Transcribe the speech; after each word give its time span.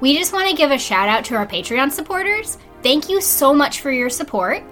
We 0.00 0.16
just 0.16 0.32
want 0.32 0.48
to 0.48 0.56
give 0.56 0.70
a 0.70 0.78
shout 0.78 1.08
out 1.08 1.24
to 1.26 1.34
our 1.34 1.46
Patreon 1.46 1.90
supporters. 1.90 2.58
Thank 2.82 3.08
you 3.08 3.20
so 3.20 3.52
much 3.52 3.80
for 3.80 3.90
your 3.90 4.10
support. 4.10 4.62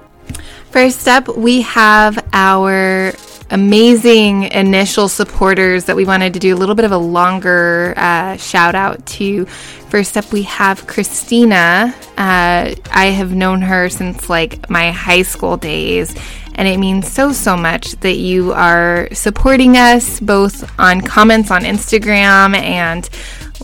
First 0.71 1.09
up, 1.09 1.37
we 1.37 1.63
have 1.63 2.25
our 2.33 3.13
amazing 3.51 4.45
initial 4.45 5.09
supporters 5.09 5.85
that 5.85 5.95
we 5.95 6.05
wanted 6.05 6.35
to 6.35 6.41
do 6.41 6.55
a 6.55 6.59
little 6.59 6.75
bit 6.75 6.85
of 6.85 6.93
a 6.93 6.99
longer 6.99 7.95
uh, 7.97 8.37
shout 8.37 8.75
out 8.75 9.05
to. 9.07 9.47
First 9.89 10.17
up, 10.17 10.33
we 10.33 10.43
have 10.43 10.87
Christina. 10.87 11.95
Uh, 12.17 12.75
I 12.91 13.07
have 13.07 13.35
known 13.35 13.63
her 13.63 13.89
since 13.89 14.29
like 14.29 14.69
my 14.69 14.91
high 14.91 15.23
school 15.23 15.57
days, 15.57 16.15
and 16.55 16.67
it 16.67 16.79
means 16.79 17.11
so, 17.11 17.33
so 17.33 17.57
much 17.57 17.93
that 18.01 18.17
you 18.17 18.53
are 18.53 19.09
supporting 19.13 19.77
us 19.77 20.21
both 20.21 20.69
on 20.79 21.01
comments 21.01 21.51
on 21.51 21.63
Instagram 21.63 22.57
and 22.57 23.09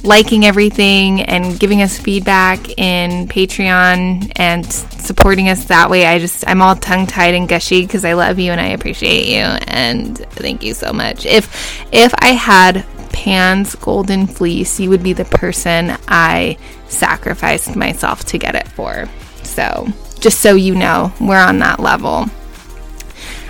liking 0.02 0.45
everything 0.45 1.22
and 1.22 1.58
giving 1.58 1.82
us 1.82 1.98
feedback 1.98 2.79
in 2.79 3.29
Patreon 3.29 4.32
and 4.36 4.67
supporting 4.67 5.48
us 5.48 5.67
that 5.67 5.90
way. 5.90 6.07
I 6.07 6.18
just, 6.18 6.46
I'm 6.46 6.62
all 6.62 6.75
tongue 6.76 7.07
tied 7.07 7.34
and 7.34 7.48
gushy 7.48 7.82
because 7.82 8.04
I 8.04 8.14
love 8.14 8.39
you 8.39 8.53
and 8.53 8.61
I 8.61 8.68
appreciate 8.68 9.26
you. 9.26 9.43
And 9.43 10.18
thank 10.18 10.62
you 10.62 10.75
so 10.75 10.93
much. 10.93 11.26
If, 11.26 11.84
if 11.93 12.12
I 12.18 12.32
had 12.32 12.84
Pan's 13.12 13.75
golden 13.76 14.26
fleece, 14.26 14.81
you 14.81 14.90
would 14.90 15.03
be 15.03 15.12
the 15.12 15.25
person 15.25 15.96
I 16.09 16.59
sacrificed 16.89 17.76
myself 17.76 18.25
to 18.26 18.39
get 18.39 18.54
it 18.54 18.68
for. 18.68 19.09
So, 19.43 19.89
just 20.18 20.40
so 20.40 20.54
you 20.54 20.75
know, 20.75 21.12
we're 21.20 21.36
on 21.36 21.59
that 21.61 21.81
level. 21.81 22.26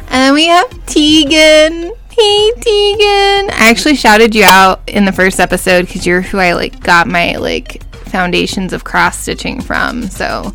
And 0.08 0.20
then 0.20 0.34
we 0.34 0.46
have 0.46 0.86
Tegan. 0.86 1.92
Hey 2.14 2.52
Tegan. 2.56 3.50
I 3.52 3.70
actually 3.70 3.94
shouted 3.94 4.34
you 4.34 4.44
out 4.44 4.86
in 4.86 5.06
the 5.06 5.12
first 5.12 5.40
episode 5.40 5.86
because 5.86 6.06
you're 6.06 6.20
who 6.20 6.36
I 6.36 6.52
like 6.52 6.78
got 6.80 7.06
my 7.06 7.36
like 7.36 7.82
foundations 7.94 8.74
of 8.74 8.84
cross 8.84 9.18
stitching 9.18 9.62
from. 9.62 10.02
So 10.02 10.54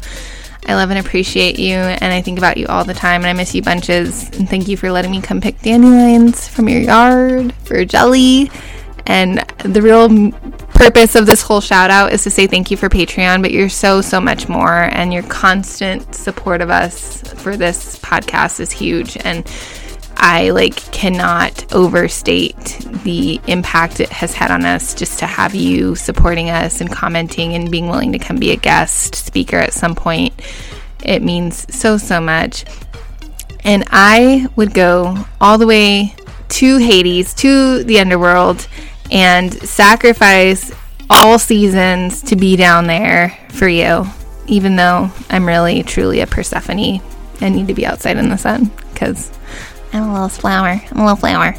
I 0.68 0.76
love 0.76 0.92
and 0.92 1.00
appreciate 1.00 1.58
you 1.58 1.74
and 1.74 2.14
I 2.14 2.22
think 2.22 2.38
about 2.38 2.58
you 2.58 2.68
all 2.68 2.84
the 2.84 2.94
time 2.94 3.22
and 3.22 3.28
I 3.28 3.34
miss 3.34 3.56
you 3.56 3.64
bunches. 3.64 4.30
And 4.38 4.48
thank 4.48 4.68
you 4.68 4.78
for 4.78 4.92
letting 4.92 5.10
me 5.10 5.20
come 5.20 5.42
pick 5.42 5.60
dandelions 5.62 6.48
from 6.48 6.70
your 6.70 6.82
yard 6.82 7.56
for 7.64 7.84
jelly. 7.86 8.52
And 9.08 9.40
the 9.64 9.82
real 9.82 10.32
purpose 10.76 11.16
of 11.16 11.26
this 11.26 11.42
whole 11.42 11.62
shout 11.62 11.90
out 11.90 12.14
is 12.14 12.22
to 12.26 12.30
say 12.30 12.46
thank 12.46 12.70
you 12.70 12.78
for 12.78 12.88
Patreon, 12.88 13.42
but 13.42 13.52
you're 13.52 13.68
so, 13.68 14.02
so 14.02 14.22
much 14.22 14.48
more. 14.48 14.84
And 14.94 15.12
your 15.12 15.24
constant 15.24 16.14
support 16.14 16.62
of 16.62 16.70
us 16.70 17.24
for 17.42 17.58
this 17.58 17.98
podcast 17.98 18.60
is 18.60 18.72
huge. 18.72 19.18
And 19.18 19.44
I 20.20 20.50
like 20.50 20.76
cannot 20.92 21.74
overstate 21.74 22.80
the 23.04 23.40
impact 23.48 24.00
it 24.00 24.10
has 24.10 24.34
had 24.34 24.50
on 24.50 24.66
us 24.66 24.96
just 24.96 25.20
to 25.20 25.28
have 25.28 25.54
you 25.54 25.96
supporting 25.96 26.50
us 26.50 26.82
and 26.82 26.92
commenting 26.92 27.54
and 27.54 27.70
being 27.70 27.88
willing 27.88 28.12
to 28.14 28.20
come 28.20 28.38
be 28.38 28.52
a 28.52 28.56
guest 28.56 29.16
speaker 29.16 29.58
at 29.58 29.74
some 29.74 29.96
point. 29.96 30.34
It 31.04 31.22
means 31.22 31.74
so, 31.74 31.98
so 31.98 32.20
much. 32.20 32.66
And 33.64 33.84
I 33.92 34.48
would 34.56 34.74
go 34.74 35.26
all 35.40 35.58
the 35.58 35.68
way 35.68 36.16
to 36.50 36.78
Hades, 36.78 37.34
to 37.36 37.84
the 37.84 38.00
underworld, 38.00 38.68
and 39.12 39.54
sacrifice 39.54 40.72
all 41.10 41.38
seasons 41.38 42.22
to 42.24 42.36
be 42.36 42.56
down 42.56 42.88
there 42.88 43.38
for 43.50 43.68
you, 43.68 44.06
even 44.48 44.76
though 44.76 45.12
I'm 45.30 45.46
really, 45.46 45.84
truly 45.84 46.22
a 46.22 46.28
Persephone 46.28 47.02
and 47.40 47.56
need 47.56 47.68
to 47.68 47.74
be 47.74 47.86
outside 47.86 48.18
in 48.18 48.30
the 48.30 48.38
sun 48.38 48.72
because 48.94 49.32
I'm 49.94 50.04
a 50.04 50.14
little 50.14 50.30
flower. 50.30 50.82
I'm 50.92 51.00
a 51.00 51.04
little 51.04 51.16
flower. 51.16 51.56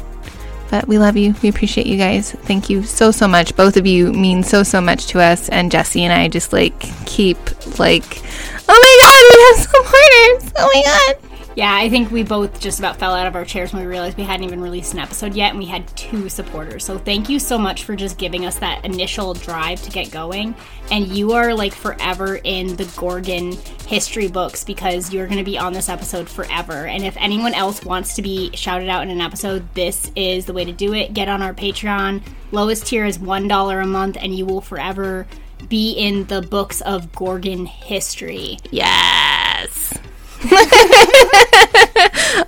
But 0.69 0.87
we 0.87 0.99
love 0.99 1.17
you. 1.17 1.33
We 1.41 1.49
appreciate 1.49 1.87
you 1.87 1.97
guys. 1.97 2.31
Thank 2.31 2.69
you 2.69 2.83
so 2.83 3.11
so 3.11 3.27
much. 3.27 3.55
Both 3.55 3.75
of 3.75 3.87
you 3.87 4.13
mean 4.13 4.43
so 4.43 4.61
so 4.63 4.79
much 4.79 5.07
to 5.07 5.19
us. 5.19 5.49
And 5.49 5.71
Jesse 5.71 6.03
and 6.03 6.13
I 6.13 6.27
just 6.27 6.53
like 6.53 6.79
keep 7.05 7.37
like, 7.79 8.21
oh 8.67 8.79
my 8.85 8.95
god, 9.01 9.23
we 9.29 9.41
have 9.45 9.57
supporters. 9.67 10.53
Oh 10.57 10.71
my 10.73 10.83
god. 10.83 11.28
Yeah, 11.59 11.75
I 11.75 11.89
think 11.89 12.09
we 12.09 12.23
both 12.23 12.61
just 12.61 12.79
about 12.79 12.95
fell 12.95 13.13
out 13.13 13.27
of 13.27 13.35
our 13.35 13.43
chairs 13.43 13.73
when 13.73 13.81
we 13.81 13.89
realized 13.89 14.15
we 14.15 14.23
hadn't 14.23 14.45
even 14.45 14.61
released 14.61 14.93
an 14.93 14.99
episode 14.99 15.35
yet, 15.35 15.49
and 15.49 15.59
we 15.59 15.65
had 15.65 15.85
two 15.97 16.29
supporters. 16.29 16.85
So 16.85 16.97
thank 16.97 17.27
you 17.27 17.37
so 17.37 17.57
much 17.57 17.83
for 17.83 17.97
just 17.97 18.17
giving 18.17 18.45
us 18.45 18.59
that 18.59 18.85
initial 18.85 19.33
drive 19.33 19.81
to 19.81 19.91
get 19.91 20.09
going. 20.09 20.55
And 20.89 21.09
you 21.09 21.33
are 21.33 21.53
like 21.53 21.73
forever 21.73 22.39
in 22.45 22.77
the 22.77 22.85
Gorgon 22.95 23.57
history 23.87 24.29
books 24.29 24.63
because 24.63 25.11
you're 25.11 25.25
going 25.25 25.37
to 25.37 25.43
be 25.43 25.57
on 25.57 25.73
this 25.73 25.89
episode 25.89 26.29
forever. 26.29 26.87
And 26.87 27.03
if 27.03 27.17
anyone 27.17 27.53
else 27.53 27.83
wants 27.83 28.15
to 28.15 28.21
be 28.21 28.55
shouted 28.55 28.87
out 28.87 29.03
in 29.03 29.09
an 29.09 29.19
episode, 29.19 29.67
this 29.73 30.13
is 30.15 30.45
the 30.45 30.53
way 30.53 30.63
to 30.63 30.71
do 30.71 30.93
it. 30.93 31.13
Get 31.13 31.27
on 31.27 31.41
our 31.41 31.53
Patreon. 31.53 32.23
Lowest 32.53 32.85
tier 32.85 33.03
is 33.03 33.17
$1 33.17 33.83
a 33.83 33.85
month, 33.85 34.15
and 34.17 34.33
you 34.33 34.45
will 34.45 34.61
forever 34.61 35.27
be 35.67 35.91
in 35.91 36.23
the 36.27 36.41
books 36.41 36.79
of 36.79 37.11
Gorgon 37.11 37.65
history. 37.65 38.59
Yes. 38.71 39.99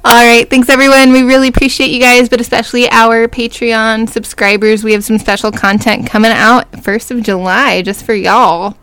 All 0.06 0.25
right. 0.25 0.50
Thanks, 0.50 0.69
everyone. 0.69 1.12
We 1.12 1.24
really 1.24 1.50
appreciate 1.50 1.91
you 1.91 2.00
guys, 2.00 2.29
but 2.29 2.40
especially 2.40 2.90
our 2.90 3.28
Patreon 3.28 4.09
subscribers. 4.09 4.84
We 4.84 4.94
have 4.94 5.03
some 5.03 5.18
special 5.18 5.52
content 5.52 6.07
coming 6.07 6.31
out 6.31 6.72
1st 6.72 7.12
of 7.12 7.24
July 7.24 7.81
just 7.81 8.06
for 8.06 8.13
y'all. 8.13 8.78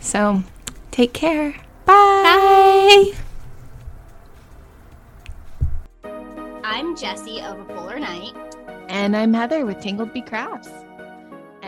So 0.00 0.42
take 0.90 1.14
care. 1.14 1.52
Bye. 1.86 3.12
Bye. 6.02 6.10
I'm 6.62 6.96
Jesse 6.96 7.40
of 7.40 7.60
A 7.60 7.64
Polar 7.64 7.98
Night. 7.98 8.34
And 8.88 9.16
I'm 9.16 9.32
Heather 9.32 9.64
with 9.64 9.80
Tangled 9.80 10.12
Bee 10.12 10.22
Crafts. 10.22 10.68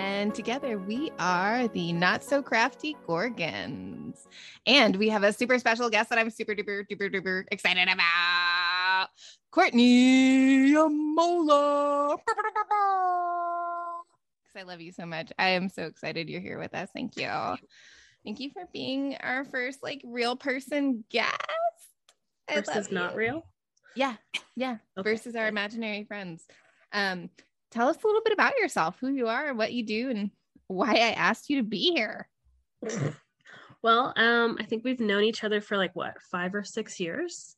And 0.02 0.34
together 0.34 0.78
we 0.78 1.12
are 1.20 1.68
the 1.68 1.92
Not 1.92 2.24
So 2.24 2.42
Crafty 2.42 2.96
Gorgons. 3.06 4.26
And 4.66 4.96
we 4.96 5.08
have 5.08 5.22
a 5.22 5.32
super 5.32 5.60
special 5.60 5.88
guest 5.90 6.10
that 6.10 6.18
I'm 6.18 6.28
super 6.28 6.56
duper 6.56 6.84
duper 6.90 7.08
duper 7.08 7.44
excited 7.52 7.88
about. 7.88 9.10
Courtney 9.52 10.72
Amola. 10.72 12.16
Because 12.16 12.34
I 14.56 14.62
love 14.64 14.80
you 14.80 14.90
so 14.90 15.06
much. 15.06 15.32
I 15.38 15.50
am 15.50 15.68
so 15.68 15.84
excited 15.84 16.28
you're 16.28 16.40
here 16.40 16.58
with 16.58 16.74
us. 16.74 16.88
Thank 16.92 17.16
you. 17.16 17.28
Thank 18.24 18.40
you 18.40 18.50
for 18.50 18.68
being 18.72 19.16
our 19.20 19.44
first 19.44 19.84
like 19.84 20.02
real 20.04 20.34
person 20.34 21.04
guest. 21.10 21.32
I 22.48 22.54
versus 22.60 22.90
not 22.90 23.14
real? 23.14 23.46
Yeah. 23.94 24.16
Yeah. 24.56 24.78
Okay. 24.98 25.10
Versus 25.12 25.36
our 25.36 25.46
imaginary 25.46 26.02
friends. 26.02 26.44
Um, 26.92 27.30
tell 27.72 27.88
us 27.88 27.96
a 28.02 28.06
little 28.06 28.22
bit 28.22 28.32
about 28.32 28.58
yourself, 28.58 28.98
who 29.00 29.10
you 29.10 29.28
are, 29.28 29.54
what 29.54 29.72
you 29.72 29.84
do, 29.84 30.10
and 30.10 30.30
why 30.66 30.92
I 30.92 31.12
asked 31.12 31.50
you 31.50 31.56
to 31.56 31.62
be 31.62 31.92
here. 31.94 32.28
well, 33.82 34.12
um, 34.16 34.56
I 34.60 34.64
think 34.64 34.84
we've 34.84 35.00
known 35.00 35.24
each 35.24 35.44
other 35.44 35.60
for 35.60 35.76
like 35.76 35.94
what, 35.96 36.20
five 36.30 36.54
or 36.54 36.64
six 36.64 37.00
years. 37.00 37.56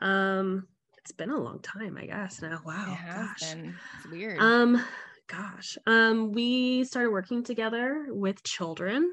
Um, 0.00 0.66
it's 0.98 1.12
been 1.12 1.30
a 1.30 1.40
long 1.40 1.60
time, 1.60 1.96
I 2.00 2.06
guess. 2.06 2.42
Now, 2.42 2.60
wow, 2.64 2.98
gosh, 3.06 3.52
been. 3.52 3.74
it's 3.98 4.10
weird. 4.10 4.40
Um, 4.40 4.84
gosh, 5.26 5.78
um, 5.86 6.32
we 6.32 6.84
started 6.84 7.10
working 7.10 7.42
together 7.42 8.06
with 8.08 8.42
children. 8.42 9.12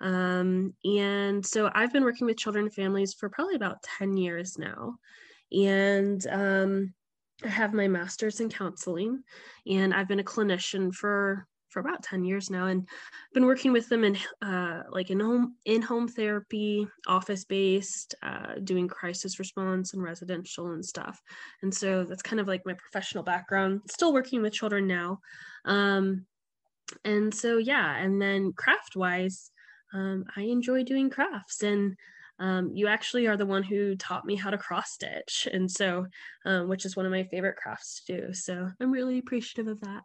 Um, 0.00 0.74
and 0.84 1.44
so 1.44 1.70
I've 1.74 1.92
been 1.92 2.04
working 2.04 2.26
with 2.26 2.38
children 2.38 2.66
and 2.66 2.74
families 2.74 3.14
for 3.14 3.28
probably 3.28 3.56
about 3.56 3.82
10 3.98 4.16
years 4.16 4.58
now. 4.58 4.96
And 5.52 6.24
um, 6.30 6.94
I 7.44 7.48
have 7.48 7.72
my 7.72 7.88
master's 7.88 8.40
in 8.40 8.48
counseling, 8.48 9.22
and 9.66 9.94
I've 9.94 10.08
been 10.08 10.20
a 10.20 10.24
clinician 10.24 10.92
for 10.92 11.46
for 11.70 11.80
about 11.80 12.02
10 12.02 12.24
years 12.24 12.48
now 12.48 12.64
and 12.64 12.88
I've 12.88 13.34
been 13.34 13.44
working 13.44 13.74
with 13.74 13.90
them 13.90 14.02
in 14.02 14.16
uh, 14.40 14.84
like 14.90 15.10
in 15.10 15.20
home 15.20 15.56
in 15.66 15.82
home 15.82 16.08
therapy 16.08 16.88
office 17.06 17.44
based 17.44 18.14
uh, 18.22 18.54
doing 18.64 18.88
crisis 18.88 19.38
response 19.38 19.92
and 19.92 20.02
residential 20.02 20.72
and 20.72 20.82
stuff. 20.82 21.20
And 21.60 21.72
so 21.72 22.04
that's 22.04 22.22
kind 22.22 22.40
of 22.40 22.48
like 22.48 22.64
my 22.64 22.72
professional 22.72 23.22
background 23.22 23.82
still 23.90 24.14
working 24.14 24.40
with 24.40 24.54
children 24.54 24.86
now. 24.86 25.20
Um, 25.66 26.24
and 27.04 27.34
so 27.34 27.58
yeah 27.58 27.96
and 27.96 28.20
then 28.20 28.52
craft 28.52 28.96
wise 28.96 29.50
um, 29.92 30.24
i 30.36 30.42
enjoy 30.42 30.82
doing 30.82 31.10
crafts 31.10 31.62
and 31.62 31.96
um, 32.38 32.70
you 32.74 32.86
actually 32.86 33.26
are 33.26 33.36
the 33.36 33.46
one 33.46 33.62
who 33.62 33.96
taught 33.96 34.24
me 34.24 34.36
how 34.36 34.50
to 34.50 34.58
cross 34.58 34.92
stitch. 34.92 35.48
And 35.52 35.70
so 35.70 36.06
um, 36.44 36.68
which 36.68 36.84
is 36.84 36.96
one 36.96 37.06
of 37.06 37.12
my 37.12 37.24
favorite 37.24 37.56
crafts 37.56 38.02
to 38.06 38.20
do 38.20 38.32
so 38.34 38.70
i'm 38.80 38.90
really 38.90 39.18
appreciative 39.18 39.68
of 39.68 39.80
that. 39.80 40.02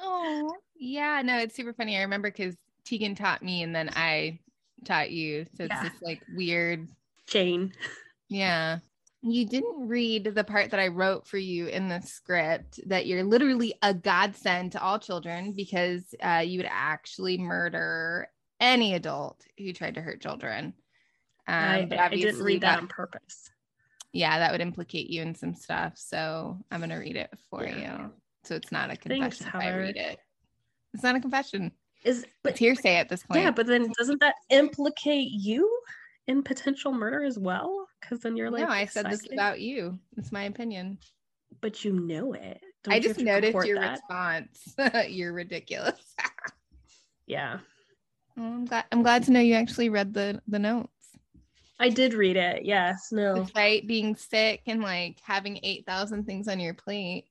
Oh 0.00 0.52
yeah 0.78 1.22
no 1.24 1.38
it's 1.38 1.56
super 1.56 1.72
funny. 1.72 1.96
I 1.96 2.02
remember 2.02 2.30
because 2.30 2.56
tegan 2.84 3.14
taught 3.14 3.42
me 3.42 3.62
and 3.62 3.74
then 3.74 3.90
i 3.96 4.38
taught 4.84 5.10
you. 5.10 5.46
So 5.56 5.64
it's 5.64 5.74
yeah. 5.74 5.82
this 5.82 6.02
like 6.02 6.22
weird. 6.34 6.88
Chain 7.26 7.72
yeah. 8.28 8.78
You 9.22 9.46
didn't 9.46 9.88
read 9.88 10.24
the 10.34 10.44
part 10.44 10.70
that 10.70 10.80
I 10.80 10.88
wrote 10.88 11.26
for 11.26 11.38
you 11.38 11.66
in 11.66 11.88
the 11.88 12.00
script 12.00 12.80
that 12.86 13.06
you're 13.06 13.24
literally 13.24 13.74
a 13.82 13.92
godsend 13.92 14.72
to 14.72 14.82
all 14.82 14.98
children 14.98 15.52
because 15.52 16.14
uh, 16.22 16.42
you 16.44 16.58
would 16.58 16.68
actually 16.70 17.38
murder 17.38 18.28
any 18.60 18.94
adult 18.94 19.44
who 19.58 19.72
tried 19.72 19.94
to 19.96 20.00
hurt 20.00 20.20
children. 20.20 20.74
Um, 21.48 21.54
I, 21.54 21.86
but 21.88 21.98
I 21.98 22.08
didn't 22.08 22.42
read 22.42 22.62
that, 22.62 22.76
that, 22.76 22.82
on 22.82 22.88
purpose. 22.88 23.50
Yeah, 24.12 24.38
that 24.38 24.52
would 24.52 24.60
implicate 24.60 25.10
you 25.10 25.22
in 25.22 25.34
some 25.34 25.54
stuff. 25.54 25.92
So 25.96 26.58
I'm 26.70 26.80
going 26.80 26.90
to 26.90 26.96
read 26.96 27.16
it 27.16 27.30
for 27.50 27.64
yeah. 27.64 27.98
you. 28.02 28.10
So 28.44 28.54
it's 28.54 28.72
not 28.72 28.90
a 28.90 28.96
confession 28.96 29.20
Thanks, 29.22 29.40
if 29.42 29.54
I 29.54 29.76
read 29.76 29.96
it. 29.96 30.18
It's 30.94 31.02
not 31.02 31.16
a 31.16 31.20
confession. 31.20 31.72
is 32.04 32.24
but 32.42 32.52
It's 32.52 32.58
hearsay 32.60 32.96
at 32.96 33.08
this 33.08 33.22
point. 33.24 33.42
yeah, 33.42 33.50
but 33.50 33.66
then 33.66 33.92
doesn't 33.98 34.20
that 34.20 34.34
implicate 34.50 35.30
you 35.30 35.70
in 36.26 36.42
potential 36.42 36.92
murder 36.92 37.24
as 37.24 37.38
well? 37.38 37.86
Because 38.00 38.20
then 38.20 38.36
you're 38.36 38.50
like, 38.50 38.62
no, 38.62 38.68
I 38.70 38.86
said 38.86 39.10
this 39.10 39.26
about 39.32 39.60
you. 39.60 39.98
It's 40.16 40.32
my 40.32 40.44
opinion. 40.44 40.98
but 41.60 41.84
you 41.84 41.92
know 41.92 42.32
it. 42.32 42.60
Don't 42.84 42.94
I 42.94 43.00
just 43.00 43.20
noticed 43.20 43.66
your 43.66 43.80
that? 43.80 43.98
response. 44.08 44.74
You're 45.08 45.32
ridiculous. 45.32 46.14
Yeah, 47.26 47.58
Well, 48.36 48.46
I'm 48.46 48.64
glad. 48.64 48.84
I'm 48.92 49.02
glad 49.02 49.24
to 49.24 49.32
know 49.32 49.40
you 49.40 49.54
actually 49.54 49.88
read 49.88 50.14
the 50.14 50.40
the 50.46 50.60
notes. 50.60 50.92
I 51.78 51.88
did 51.90 52.14
read 52.14 52.36
it. 52.36 52.64
Yes, 52.64 53.08
no, 53.12 53.34
Despite 53.34 53.86
being 53.86 54.16
sick 54.16 54.62
and 54.66 54.82
like 54.82 55.18
having 55.22 55.60
eight 55.62 55.84
thousand 55.86 56.24
things 56.24 56.48
on 56.48 56.58
your 56.60 56.74
plate. 56.74 57.26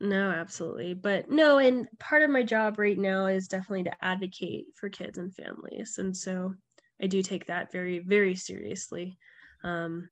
no, 0.00 0.30
absolutely. 0.30 0.94
But 0.94 1.30
no, 1.30 1.58
and 1.58 1.86
part 1.98 2.22
of 2.22 2.30
my 2.30 2.42
job 2.42 2.78
right 2.78 2.98
now 2.98 3.26
is 3.26 3.48
definitely 3.48 3.84
to 3.84 4.04
advocate 4.04 4.66
for 4.74 4.88
kids 4.88 5.18
and 5.18 5.34
families, 5.34 5.96
and 5.98 6.16
so 6.16 6.54
I 7.02 7.06
do 7.06 7.22
take 7.22 7.46
that 7.46 7.70
very, 7.72 7.98
very 7.98 8.34
seriously. 8.34 9.18
Um, 9.64 10.08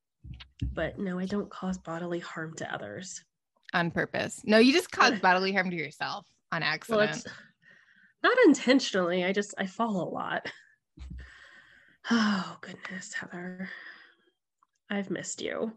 but 0.74 0.98
no, 0.98 1.18
I 1.18 1.24
don't 1.24 1.50
cause 1.50 1.78
bodily 1.78 2.18
harm 2.18 2.54
to 2.56 2.72
others. 2.74 3.24
on 3.72 3.90
purpose. 3.90 4.40
No, 4.44 4.58
you 4.58 4.72
just 4.72 4.90
cause 4.90 5.18
bodily 5.22 5.52
harm 5.52 5.70
to 5.70 5.76
yourself 5.76 6.26
on 6.52 6.62
accident. 6.62 7.10
it's 7.16 7.24
not 8.22 8.36
intentionally. 8.44 9.24
I 9.24 9.32
just 9.32 9.54
I 9.56 9.66
fall 9.66 10.02
a 10.02 10.08
lot. 10.08 10.46
Oh 12.10 12.56
goodness, 12.60 13.12
Heather. 13.14 13.68
I've 14.88 15.10
missed 15.10 15.40
you. 15.42 15.72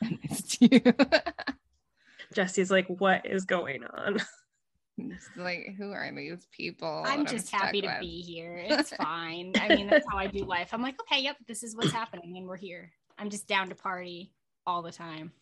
It's 0.22 0.60
you. 0.60 0.80
Jesse's 2.34 2.70
like, 2.70 2.86
what 2.86 3.26
is 3.26 3.44
going 3.44 3.84
on? 3.84 4.18
It's 4.98 5.28
like, 5.36 5.74
who 5.76 5.92
are 5.92 6.10
these 6.14 6.46
people? 6.50 7.02
I'm 7.06 7.24
that 7.24 7.32
just 7.32 7.48
stuck 7.48 7.62
happy 7.62 7.80
to 7.82 7.86
with? 7.86 8.00
be 8.00 8.20
here. 8.20 8.64
It's 8.68 8.94
fine. 8.94 9.52
I 9.60 9.74
mean, 9.74 9.88
that's 9.88 10.06
how 10.10 10.18
I 10.18 10.26
do 10.26 10.44
life. 10.44 10.70
I'm 10.72 10.82
like, 10.82 10.96
okay, 11.02 11.22
yep, 11.22 11.36
this 11.46 11.62
is 11.62 11.76
what's 11.76 11.92
happening, 11.92 12.36
and 12.36 12.46
we're 12.46 12.56
here. 12.56 12.90
I'm 13.18 13.30
just 13.30 13.46
down 13.48 13.68
to 13.68 13.74
party 13.74 14.32
all 14.66 14.82
the 14.82 14.92
time. 14.92 15.32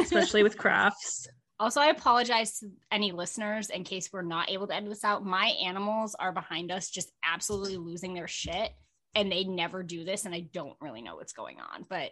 Especially 0.00 0.42
with 0.42 0.56
crafts. 0.58 1.26
Also, 1.60 1.80
I 1.80 1.86
apologize 1.86 2.60
to 2.60 2.70
any 2.92 3.10
listeners 3.10 3.70
in 3.70 3.82
case 3.82 4.10
we're 4.12 4.22
not 4.22 4.50
able 4.50 4.68
to 4.68 4.74
edit 4.74 4.88
this 4.88 5.04
out. 5.04 5.24
My 5.24 5.46
animals 5.64 6.14
are 6.14 6.32
behind 6.32 6.70
us, 6.70 6.90
just 6.90 7.10
absolutely 7.24 7.76
losing 7.76 8.14
their 8.14 8.28
shit, 8.28 8.70
and 9.14 9.30
they 9.30 9.44
never 9.44 9.82
do 9.82 10.04
this, 10.04 10.24
and 10.24 10.34
I 10.34 10.40
don't 10.52 10.76
really 10.80 11.02
know 11.02 11.16
what's 11.16 11.32
going 11.32 11.58
on. 11.60 11.84
But 11.88 12.10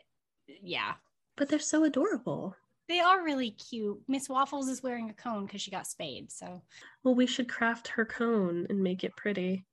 yeah, 0.63 0.95
But 1.37 1.49
they're 1.49 1.59
so 1.59 1.85
adorable. 1.85 2.57
they 2.89 3.01
are 3.01 3.25
really 3.25 3.51
cute. 3.51 4.01
Miss 4.09 4.29
Waffles 4.29 4.69
is 4.69 4.83
wearing 4.83 5.11
a 5.11 5.15
cone 5.15 5.47
because 5.47 5.61
she 5.61 5.71
got 5.71 5.87
spayed, 5.87 6.31
so 6.33 6.63
Well, 7.03 7.15
we 7.15 7.27
should 7.27 7.49
craft 7.49 7.89
her 7.89 8.05
cone 8.05 8.67
and 8.71 8.83
make 8.83 9.05
it 9.05 9.17
pretty. 9.17 9.65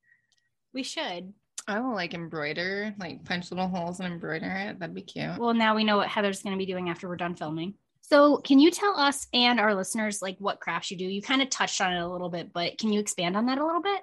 we 0.73 0.83
should. 0.83 1.33
I 1.67 1.79
will 1.79 1.93
like 1.93 2.13
embroider, 2.13 2.93
like 2.99 3.23
punch 3.23 3.49
little 3.51 3.69
holes 3.69 3.99
and 4.01 4.11
embroider 4.13 4.51
it. 4.51 4.79
That'd 4.79 4.93
be 4.95 5.01
cute. 5.01 5.37
Well, 5.37 5.53
now 5.53 5.75
we 5.75 5.85
know 5.85 5.95
what 5.97 6.09
Heather's 6.09 6.41
going 6.43 6.53
to 6.53 6.57
be 6.57 6.65
doing 6.69 6.89
after 6.89 7.07
we're 7.07 7.15
done 7.15 7.35
filming. 7.35 7.75
So, 8.01 8.37
can 8.39 8.59
you 8.59 8.69
tell 8.69 8.99
us 8.99 9.27
and 9.33 9.61
our 9.61 9.73
listeners 9.73 10.21
like 10.21 10.35
what 10.39 10.59
crafts 10.59 10.91
you 10.91 10.97
do? 10.97 11.05
You 11.05 11.21
kind 11.21 11.41
of 11.41 11.49
touched 11.49 11.79
on 11.79 11.93
it 11.93 12.01
a 12.01 12.07
little 12.07 12.27
bit, 12.27 12.51
but 12.51 12.77
can 12.77 12.91
you 12.91 12.99
expand 12.99 13.37
on 13.37 13.45
that 13.45 13.59
a 13.59 13.65
little 13.65 13.81
bit? 13.81 14.01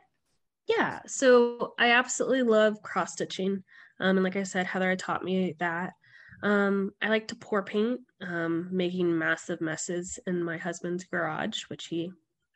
Yeah, 0.78 1.00
so 1.06 1.74
I 1.78 1.92
absolutely 1.92 2.42
love 2.42 2.80
cross 2.82 3.12
stitching. 3.12 3.64
Um, 3.98 4.16
and 4.16 4.22
like 4.22 4.36
I 4.36 4.44
said, 4.44 4.66
Heather 4.66 4.94
taught 4.94 5.24
me 5.24 5.56
that. 5.58 5.94
Um, 6.42 6.92
I 7.02 7.08
like 7.08 7.28
to 7.28 7.36
pour 7.36 7.62
paint, 7.64 8.00
um, 8.22 8.68
making 8.70 9.18
massive 9.18 9.60
messes 9.60 10.18
in 10.26 10.42
my 10.42 10.56
husband's 10.56 11.04
garage, 11.04 11.64
which 11.64 11.86
he 11.86 12.12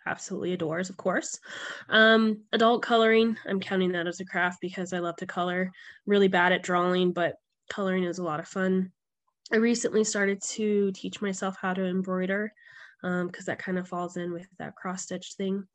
absolutely 0.07 0.53
adores, 0.53 0.91
of 0.91 0.97
course. 0.97 1.39
Um, 1.89 2.45
adult 2.53 2.83
coloring, 2.83 3.37
I'm 3.47 3.61
counting 3.61 3.93
that 3.93 4.07
as 4.07 4.21
a 4.21 4.25
craft 4.25 4.59
because 4.61 4.93
I 4.93 5.01
love 5.01 5.17
to 5.17 5.27
color. 5.27 5.73
Really 6.07 6.29
bad 6.29 6.53
at 6.53 6.63
drawing, 6.63 7.13
but 7.13 7.35
coloring 7.69 8.05
is 8.05 8.19
a 8.19 8.25
lot 8.25 8.41
of 8.41 8.47
fun. 8.47 8.93
I 9.53 9.57
recently 9.57 10.05
started 10.05 10.41
to 10.53 10.93
teach 10.93 11.21
myself 11.21 11.57
how 11.61 11.75
to 11.75 11.85
embroider 11.85 12.53
because 13.03 13.47
that 13.47 13.59
kind 13.59 13.79
of 13.79 13.89
falls 13.89 14.17
in 14.17 14.33
with 14.33 14.47
that 14.59 14.77
cross 14.77 15.03
stitch 15.03 15.35
thing. 15.37 15.67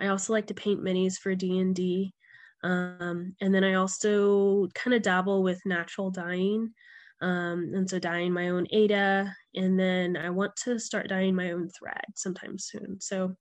I 0.00 0.08
also 0.08 0.32
like 0.32 0.46
to 0.48 0.54
paint 0.54 0.82
minis 0.82 1.18
for 1.18 1.34
D 1.34 1.58
and 1.58 1.74
D, 1.74 2.14
um, 2.62 3.34
and 3.40 3.54
then 3.54 3.64
I 3.64 3.74
also 3.74 4.68
kind 4.74 4.94
of 4.94 5.02
dabble 5.02 5.42
with 5.42 5.60
natural 5.66 6.10
dyeing, 6.10 6.72
um, 7.20 7.72
and 7.74 7.88
so 7.88 7.98
dyeing 7.98 8.32
my 8.32 8.50
own 8.50 8.66
Ada, 8.70 9.34
and 9.54 9.78
then 9.78 10.16
I 10.16 10.30
want 10.30 10.56
to 10.64 10.78
start 10.78 11.08
dyeing 11.08 11.34
my 11.34 11.52
own 11.52 11.68
thread 11.68 12.04
sometime 12.16 12.58
soon. 12.58 13.00
So 13.00 13.34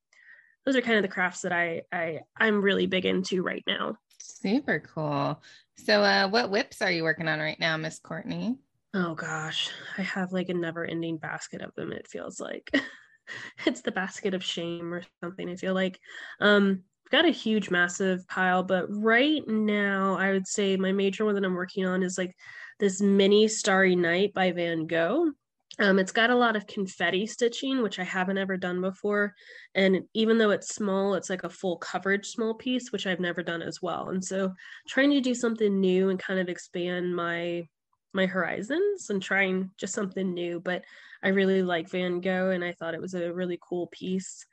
those 0.66 0.76
are 0.76 0.82
kind 0.82 0.98
of 0.98 1.04
the 1.04 1.08
crafts 1.08 1.42
that 1.42 1.54
I, 1.54 1.84
I 1.94 2.20
I'm 2.38 2.62
really 2.62 2.88
big 2.88 3.06
into 3.06 3.42
right 3.42 3.64
now. 3.68 3.96
Super 4.20 4.80
cool. 4.80 5.42
So, 5.78 6.02
uh, 6.02 6.28
what 6.28 6.50
WIPs 6.50 6.82
are 6.82 6.92
you 6.92 7.04
working 7.04 7.28
on 7.28 7.40
right 7.40 7.60
now, 7.60 7.78
Miss 7.78 8.00
Courtney? 8.00 8.58
Oh 8.94 9.16
gosh, 9.16 9.70
I 9.98 10.02
have 10.02 10.32
like 10.32 10.50
a 10.50 10.54
never-ending 10.54 11.18
basket 11.18 11.62
of 11.62 11.74
them. 11.76 11.92
It 11.92 12.08
feels 12.08 12.40
like 12.40 12.70
it's 13.66 13.82
the 13.82 13.92
basket 13.92 14.34
of 14.34 14.44
shame 14.44 14.94
or 14.94 15.04
something. 15.24 15.50
I 15.50 15.56
feel 15.56 15.74
like 15.74 16.00
um, 16.40 16.84
I've 17.06 17.12
got 17.12 17.26
a 17.26 17.32
huge, 17.32 17.70
massive 17.70 18.28
pile, 18.28 18.64
but 18.64 18.86
right 18.90 19.42
now 19.48 20.18
I 20.18 20.32
would 20.32 20.48
say 20.48 20.78
my 20.78 20.92
major 20.92 21.26
one 21.26 21.36
that 21.36 21.46
I'm 21.46 21.56
working 21.56 21.86
on 21.86 22.04
is 22.04 22.18
like 22.18 22.36
this 22.80 23.02
mini 23.02 23.48
Starry 23.48 23.96
Night 23.96 24.34
by 24.34 24.52
Van 24.52 24.88
Gogh. 24.88 25.32
Um, 25.80 26.00
it's 26.00 26.12
got 26.12 26.32
a 26.32 26.36
lot 26.36 26.56
of 26.56 26.66
confetti 26.66 27.28
stitching, 27.28 27.84
which 27.84 28.00
I 28.00 28.04
haven't 28.04 28.40
ever 28.40 28.58
done 28.58 28.82
before. 28.82 29.36
And 29.76 30.02
even 30.14 30.40
though 30.40 30.50
it's 30.50 30.74
small, 30.74 31.14
it's 31.14 31.30
like 31.30 31.44
a 31.44 31.50
full 31.50 31.78
coverage 31.78 32.26
small 32.26 32.56
piece, 32.56 32.92
which 32.92 33.06
I've 33.06 33.20
never 33.20 33.44
done 33.44 33.62
as 33.62 33.80
well. 33.82 34.10
And 34.10 34.24
so 34.24 34.54
trying 34.88 35.12
to 35.12 35.22
do 35.22 35.36
something 35.36 35.80
new 35.80 36.10
and 36.10 36.20
kind 36.20 36.40
of 36.40 36.50
expand 36.50 37.16
my 37.16 37.68
my 38.14 38.26
horizons 38.26 39.10
and 39.10 39.22
trying 39.22 39.72
just 39.78 39.94
something 39.94 40.34
new. 40.34 40.60
But 40.60 40.84
I 41.24 41.30
really 41.30 41.62
like 41.62 41.90
Van 41.90 42.22
Gogh 42.22 42.52
and 42.52 42.64
I 42.64 42.74
thought 42.74 42.94
it 42.94 43.02
was 43.02 43.14
a 43.14 43.34
really 43.34 43.60
cool 43.62 43.88
piece. 43.88 44.46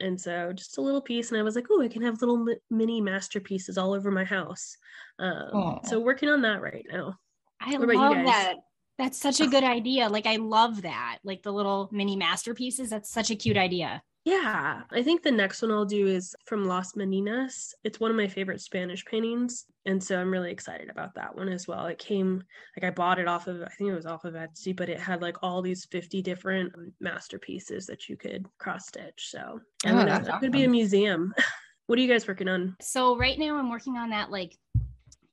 And 0.00 0.20
so 0.20 0.52
just 0.52 0.78
a 0.78 0.80
little 0.80 1.00
piece, 1.00 1.30
and 1.30 1.38
I 1.38 1.44
was 1.44 1.54
like, 1.54 1.66
oh, 1.70 1.80
I 1.80 1.86
can 1.86 2.02
have 2.02 2.20
little 2.20 2.44
mini 2.70 3.00
masterpieces 3.00 3.78
all 3.78 3.92
over 3.92 4.10
my 4.10 4.24
house. 4.24 4.76
Um, 5.20 5.78
so 5.84 6.00
working 6.00 6.28
on 6.28 6.42
that 6.42 6.60
right 6.60 6.84
now. 6.90 7.16
I 7.60 7.76
What 7.76 7.94
love 7.94 8.24
that. 8.24 8.54
That's 8.98 9.18
such 9.18 9.40
a 9.40 9.46
good 9.46 9.64
idea. 9.64 10.08
Like, 10.08 10.26
I 10.26 10.36
love 10.36 10.82
that. 10.82 11.18
Like 11.22 11.42
the 11.42 11.52
little 11.52 11.88
mini 11.92 12.16
masterpieces. 12.16 12.90
That's 12.90 13.10
such 13.10 13.30
a 13.30 13.36
cute 13.36 13.56
idea. 13.56 14.02
Yeah, 14.24 14.82
I 14.92 15.02
think 15.02 15.22
the 15.22 15.32
next 15.32 15.62
one 15.62 15.72
I'll 15.72 15.84
do 15.84 16.06
is 16.06 16.34
from 16.46 16.64
Las 16.64 16.92
Meninas. 16.92 17.74
It's 17.82 17.98
one 17.98 18.10
of 18.12 18.16
my 18.16 18.28
favorite 18.28 18.60
Spanish 18.60 19.04
paintings. 19.04 19.64
And 19.84 20.02
so 20.02 20.16
I'm 20.20 20.30
really 20.30 20.52
excited 20.52 20.88
about 20.90 21.12
that 21.16 21.34
one 21.34 21.48
as 21.48 21.66
well. 21.66 21.86
It 21.86 21.98
came, 21.98 22.40
like, 22.76 22.84
I 22.84 22.94
bought 22.94 23.18
it 23.18 23.26
off 23.26 23.48
of, 23.48 23.62
I 23.62 23.68
think 23.70 23.90
it 23.90 23.94
was 23.96 24.06
off 24.06 24.24
of 24.24 24.34
Etsy, 24.34 24.76
but 24.76 24.88
it 24.88 25.00
had 25.00 25.22
like 25.22 25.36
all 25.42 25.60
these 25.60 25.86
50 25.86 26.22
different 26.22 26.72
masterpieces 27.00 27.84
that 27.86 28.08
you 28.08 28.16
could 28.16 28.46
cross 28.58 28.86
stitch. 28.86 29.28
So 29.30 29.60
I 29.84 29.90
Oh, 29.90 29.94
don't 29.96 30.06
know, 30.06 30.12
that's 30.12 30.28
that 30.28 30.40
could 30.40 30.52
be 30.52 30.64
a 30.64 30.68
museum. 30.68 31.34
what 31.86 31.98
are 31.98 32.02
you 32.02 32.08
guys 32.08 32.28
working 32.28 32.48
on? 32.48 32.76
So 32.80 33.16
right 33.18 33.38
now 33.38 33.56
I'm 33.56 33.70
working 33.70 33.96
on 33.96 34.10
that 34.10 34.30
like 34.30 34.56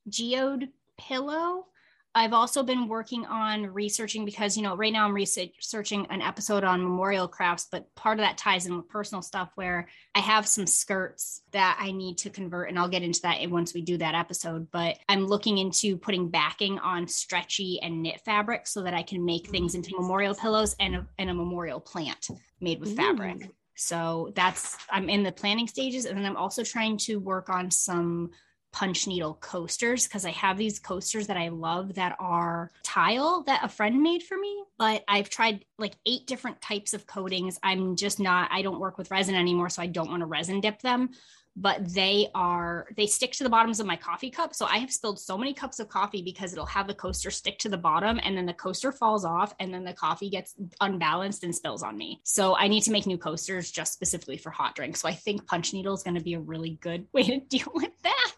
geode 0.08 0.68
pillow. 0.98 1.66
I've 2.14 2.32
also 2.32 2.64
been 2.64 2.88
working 2.88 3.24
on 3.26 3.66
researching 3.66 4.24
because 4.24 4.56
you 4.56 4.64
know 4.64 4.76
right 4.76 4.92
now 4.92 5.06
I'm 5.06 5.14
researching 5.14 6.06
an 6.10 6.22
episode 6.22 6.64
on 6.64 6.82
memorial 6.82 7.28
crafts, 7.28 7.68
but 7.70 7.94
part 7.94 8.18
of 8.18 8.24
that 8.24 8.36
ties 8.36 8.66
in 8.66 8.76
with 8.76 8.88
personal 8.88 9.22
stuff 9.22 9.50
where 9.54 9.88
I 10.14 10.18
have 10.18 10.46
some 10.46 10.66
skirts 10.66 11.42
that 11.52 11.78
I 11.80 11.92
need 11.92 12.18
to 12.18 12.30
convert, 12.30 12.68
and 12.68 12.78
I'll 12.78 12.88
get 12.88 13.04
into 13.04 13.22
that 13.22 13.48
once 13.48 13.74
we 13.74 13.82
do 13.82 13.96
that 13.98 14.16
episode. 14.16 14.68
But 14.72 14.98
I'm 15.08 15.26
looking 15.26 15.58
into 15.58 15.96
putting 15.96 16.30
backing 16.30 16.80
on 16.80 17.06
stretchy 17.06 17.78
and 17.80 18.02
knit 18.02 18.20
fabric 18.24 18.66
so 18.66 18.82
that 18.82 18.94
I 18.94 19.04
can 19.04 19.24
make 19.24 19.48
things 19.48 19.76
into 19.76 19.94
memorial 19.96 20.34
pillows 20.34 20.74
and 20.80 20.96
a, 20.96 21.06
and 21.18 21.30
a 21.30 21.34
memorial 21.34 21.80
plant 21.80 22.28
made 22.60 22.80
with 22.80 22.96
fabric. 22.96 23.44
Ooh. 23.44 23.54
So 23.76 24.32
that's 24.34 24.76
I'm 24.90 25.08
in 25.08 25.22
the 25.22 25.32
planning 25.32 25.68
stages, 25.68 26.06
and 26.06 26.18
then 26.18 26.26
I'm 26.26 26.36
also 26.36 26.64
trying 26.64 26.96
to 26.98 27.16
work 27.20 27.48
on 27.48 27.70
some 27.70 28.32
punch 28.72 29.06
needle 29.06 29.34
coasters 29.40 30.06
because 30.06 30.24
I 30.24 30.30
have 30.30 30.56
these 30.56 30.78
coasters 30.78 31.26
that 31.26 31.36
I 31.36 31.48
love 31.48 31.94
that 31.94 32.16
are 32.18 32.70
tile 32.82 33.42
that 33.44 33.64
a 33.64 33.68
friend 33.68 34.02
made 34.02 34.22
for 34.22 34.38
me. 34.38 34.62
But 34.78 35.04
I've 35.08 35.28
tried 35.28 35.64
like 35.78 35.96
eight 36.06 36.26
different 36.26 36.60
types 36.60 36.94
of 36.94 37.06
coatings. 37.06 37.58
I'm 37.62 37.96
just 37.96 38.20
not, 38.20 38.48
I 38.52 38.62
don't 38.62 38.80
work 38.80 38.98
with 38.98 39.10
resin 39.10 39.34
anymore, 39.34 39.68
so 39.70 39.82
I 39.82 39.86
don't 39.86 40.10
want 40.10 40.20
to 40.20 40.26
resin 40.26 40.60
dip 40.60 40.80
them. 40.82 41.10
But 41.56 41.92
they 41.92 42.28
are, 42.32 42.86
they 42.96 43.06
stick 43.06 43.32
to 43.32 43.44
the 43.44 43.50
bottoms 43.50 43.80
of 43.80 43.86
my 43.86 43.96
coffee 43.96 44.30
cup. 44.30 44.54
So 44.54 44.66
I 44.66 44.78
have 44.78 44.92
spilled 44.92 45.18
so 45.18 45.36
many 45.36 45.52
cups 45.52 45.80
of 45.80 45.88
coffee 45.88 46.22
because 46.22 46.52
it'll 46.52 46.64
have 46.66 46.86
the 46.86 46.94
coaster 46.94 47.30
stick 47.30 47.58
to 47.58 47.68
the 47.68 47.76
bottom 47.76 48.20
and 48.22 48.36
then 48.36 48.46
the 48.46 48.54
coaster 48.54 48.92
falls 48.92 49.24
off 49.24 49.52
and 49.58 49.74
then 49.74 49.82
the 49.82 49.92
coffee 49.92 50.30
gets 50.30 50.54
unbalanced 50.80 51.42
and 51.42 51.54
spills 51.54 51.82
on 51.82 51.98
me. 51.98 52.20
So 52.22 52.54
I 52.56 52.68
need 52.68 52.82
to 52.84 52.92
make 52.92 53.04
new 53.04 53.18
coasters 53.18 53.72
just 53.72 53.92
specifically 53.92 54.36
for 54.36 54.50
hot 54.50 54.76
drinks. 54.76 55.00
So 55.00 55.08
I 55.08 55.12
think 55.12 55.46
punch 55.46 55.74
needle 55.74 55.92
is 55.92 56.04
going 56.04 56.14
to 56.14 56.22
be 56.22 56.34
a 56.34 56.40
really 56.40 56.78
good 56.80 57.06
way 57.12 57.24
to 57.24 57.40
deal 57.40 57.72
with 57.74 58.00
that. 58.04 58.32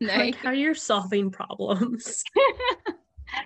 Like 0.00 0.36
how 0.36 0.52
you're 0.52 0.74
solving 0.74 1.30
problems. 1.30 2.24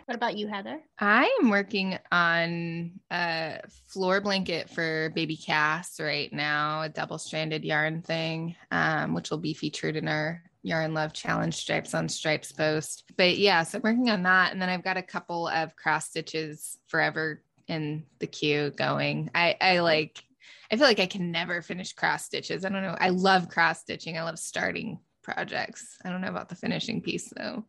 What 0.06 0.14
about 0.14 0.36
you, 0.36 0.48
Heather? 0.48 0.80
I 0.98 1.38
am 1.40 1.50
working 1.50 1.98
on 2.12 2.92
a 3.10 3.60
floor 3.88 4.20
blanket 4.20 4.70
for 4.70 5.10
baby 5.14 5.36
Cass 5.36 6.00
right 6.00 6.32
now, 6.32 6.82
a 6.82 6.88
double 6.88 7.18
stranded 7.18 7.64
yarn 7.64 8.02
thing, 8.02 8.56
um, 8.70 9.14
which 9.14 9.30
will 9.30 9.38
be 9.38 9.54
featured 9.54 9.96
in 9.96 10.08
our 10.08 10.42
Yarn 10.62 10.94
Love 10.94 11.12
Challenge 11.12 11.54
Stripes 11.54 11.94
on 11.94 12.08
Stripes 12.08 12.52
post. 12.52 13.04
But 13.16 13.36
yeah, 13.36 13.62
so 13.62 13.78
I'm 13.78 13.82
working 13.82 14.10
on 14.10 14.22
that. 14.22 14.52
And 14.52 14.60
then 14.60 14.68
I've 14.68 14.84
got 14.84 14.96
a 14.96 15.02
couple 15.02 15.48
of 15.48 15.76
cross 15.76 16.08
stitches 16.08 16.78
forever 16.86 17.42
in 17.68 18.04
the 18.18 18.26
queue 18.26 18.70
going. 18.70 19.30
I, 19.34 19.56
I 19.60 19.78
like, 19.80 20.22
I 20.70 20.76
feel 20.76 20.86
like 20.86 21.00
I 21.00 21.06
can 21.06 21.30
never 21.30 21.60
finish 21.62 21.92
cross 21.92 22.24
stitches. 22.24 22.64
I 22.64 22.70
don't 22.70 22.82
know. 22.82 22.96
I 22.98 23.10
love 23.10 23.48
cross 23.48 23.80
stitching. 23.80 24.16
I 24.16 24.22
love 24.22 24.38
starting 24.38 25.00
projects. 25.24 25.96
I 26.04 26.10
don't 26.10 26.20
know 26.20 26.28
about 26.28 26.48
the 26.48 26.54
finishing 26.54 27.00
piece 27.00 27.32
though. 27.36 27.64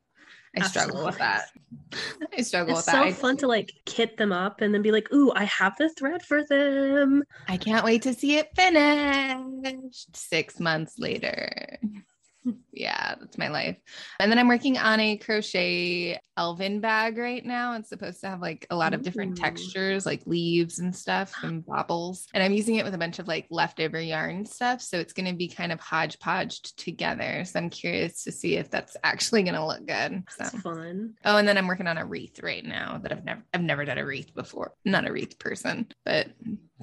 I 0.58 0.68
struggle 0.68 1.06
with 1.06 1.18
that. 1.18 1.50
I 2.38 2.42
struggle 2.42 2.78
it's 2.78 2.86
with 2.86 2.94
that. 2.94 3.08
It's 3.08 3.18
so 3.18 3.22
fun 3.22 3.38
to 3.38 3.48
like 3.48 3.74
kit 3.86 4.18
them 4.18 4.32
up 4.32 4.62
and 4.62 4.74
then 4.74 4.82
be 4.82 4.92
like, 4.92 5.12
"Ooh, 5.12 5.32
I 5.36 5.44
have 5.46 5.76
the 5.78 5.90
thread 5.90 6.24
for 6.24 6.46
them." 6.46 7.24
I 7.48 7.58
can't 7.58 7.84
wait 7.84 8.04
to 8.04 8.14
see 8.14 8.38
it 8.38 8.50
finished. 8.56 10.16
Six 10.16 10.60
months 10.60 10.98
later 10.98 11.80
yeah, 12.72 13.16
that's 13.20 13.38
my 13.38 13.48
life. 13.48 13.78
And 14.20 14.32
then 14.32 14.40
I'm 14.40 14.48
working 14.48 14.78
on 14.78 15.00
a 15.00 15.18
crochet 15.18 16.20
elven 16.38 16.82
bag 16.82 17.18
right 17.18 17.46
now. 17.46 17.76
It's 17.76 17.90
supposed 17.90 18.22
to 18.22 18.28
have 18.28 18.42
like 18.42 18.68
a 18.70 18.76
lot 18.76 18.94
of 18.94 19.02
different 19.02 19.40
Ooh. 19.40 19.42
textures, 19.42 20.06
like 20.06 20.22
leaves 20.26 20.80
and 20.80 20.96
stuff 20.96 21.34
and 21.44 21.66
bobbles. 21.66 22.28
And 22.34 22.44
I'm 22.44 22.54
using 22.54 22.76
it 22.76 22.86
with 22.86 22.94
a 22.94 22.98
bunch 22.98 23.20
of 23.20 23.28
like 23.28 23.48
leftover 23.50 24.00
yarn 24.00 24.46
stuff. 24.46 24.82
So 24.82 25.00
it's 25.00 25.14
going 25.14 25.28
to 25.28 25.36
be 25.36 25.48
kind 25.48 25.72
of 25.72 25.80
hodgepodged 25.80 26.78
together. 26.78 27.44
So 27.46 27.60
I'm 27.60 27.70
curious 27.70 28.24
to 28.24 28.32
see 28.32 28.58
if 28.58 28.70
that's 28.70 28.98
actually 29.04 29.44
going 29.44 29.56
to 29.56 29.66
look 29.66 29.86
good. 29.86 30.24
So. 30.30 30.44
That's 30.44 30.62
fun. 30.62 31.14
Oh, 31.24 31.38
and 31.38 31.48
then 31.48 31.58
I'm 31.58 31.68
working 31.68 31.88
on 31.88 31.98
a 31.98 32.06
wreath 32.06 32.42
right 32.44 32.66
now 32.66 33.00
that 33.02 33.12
I've 33.12 33.26
never 33.26 33.44
I've 33.54 33.62
never 33.62 33.86
done 33.86 33.98
a 33.98 34.06
wreath 34.06 34.34
before. 34.34 34.74
Not 34.84 35.08
a 35.08 35.12
wreath 35.12 35.40
person, 35.40 35.88
but 36.04 36.28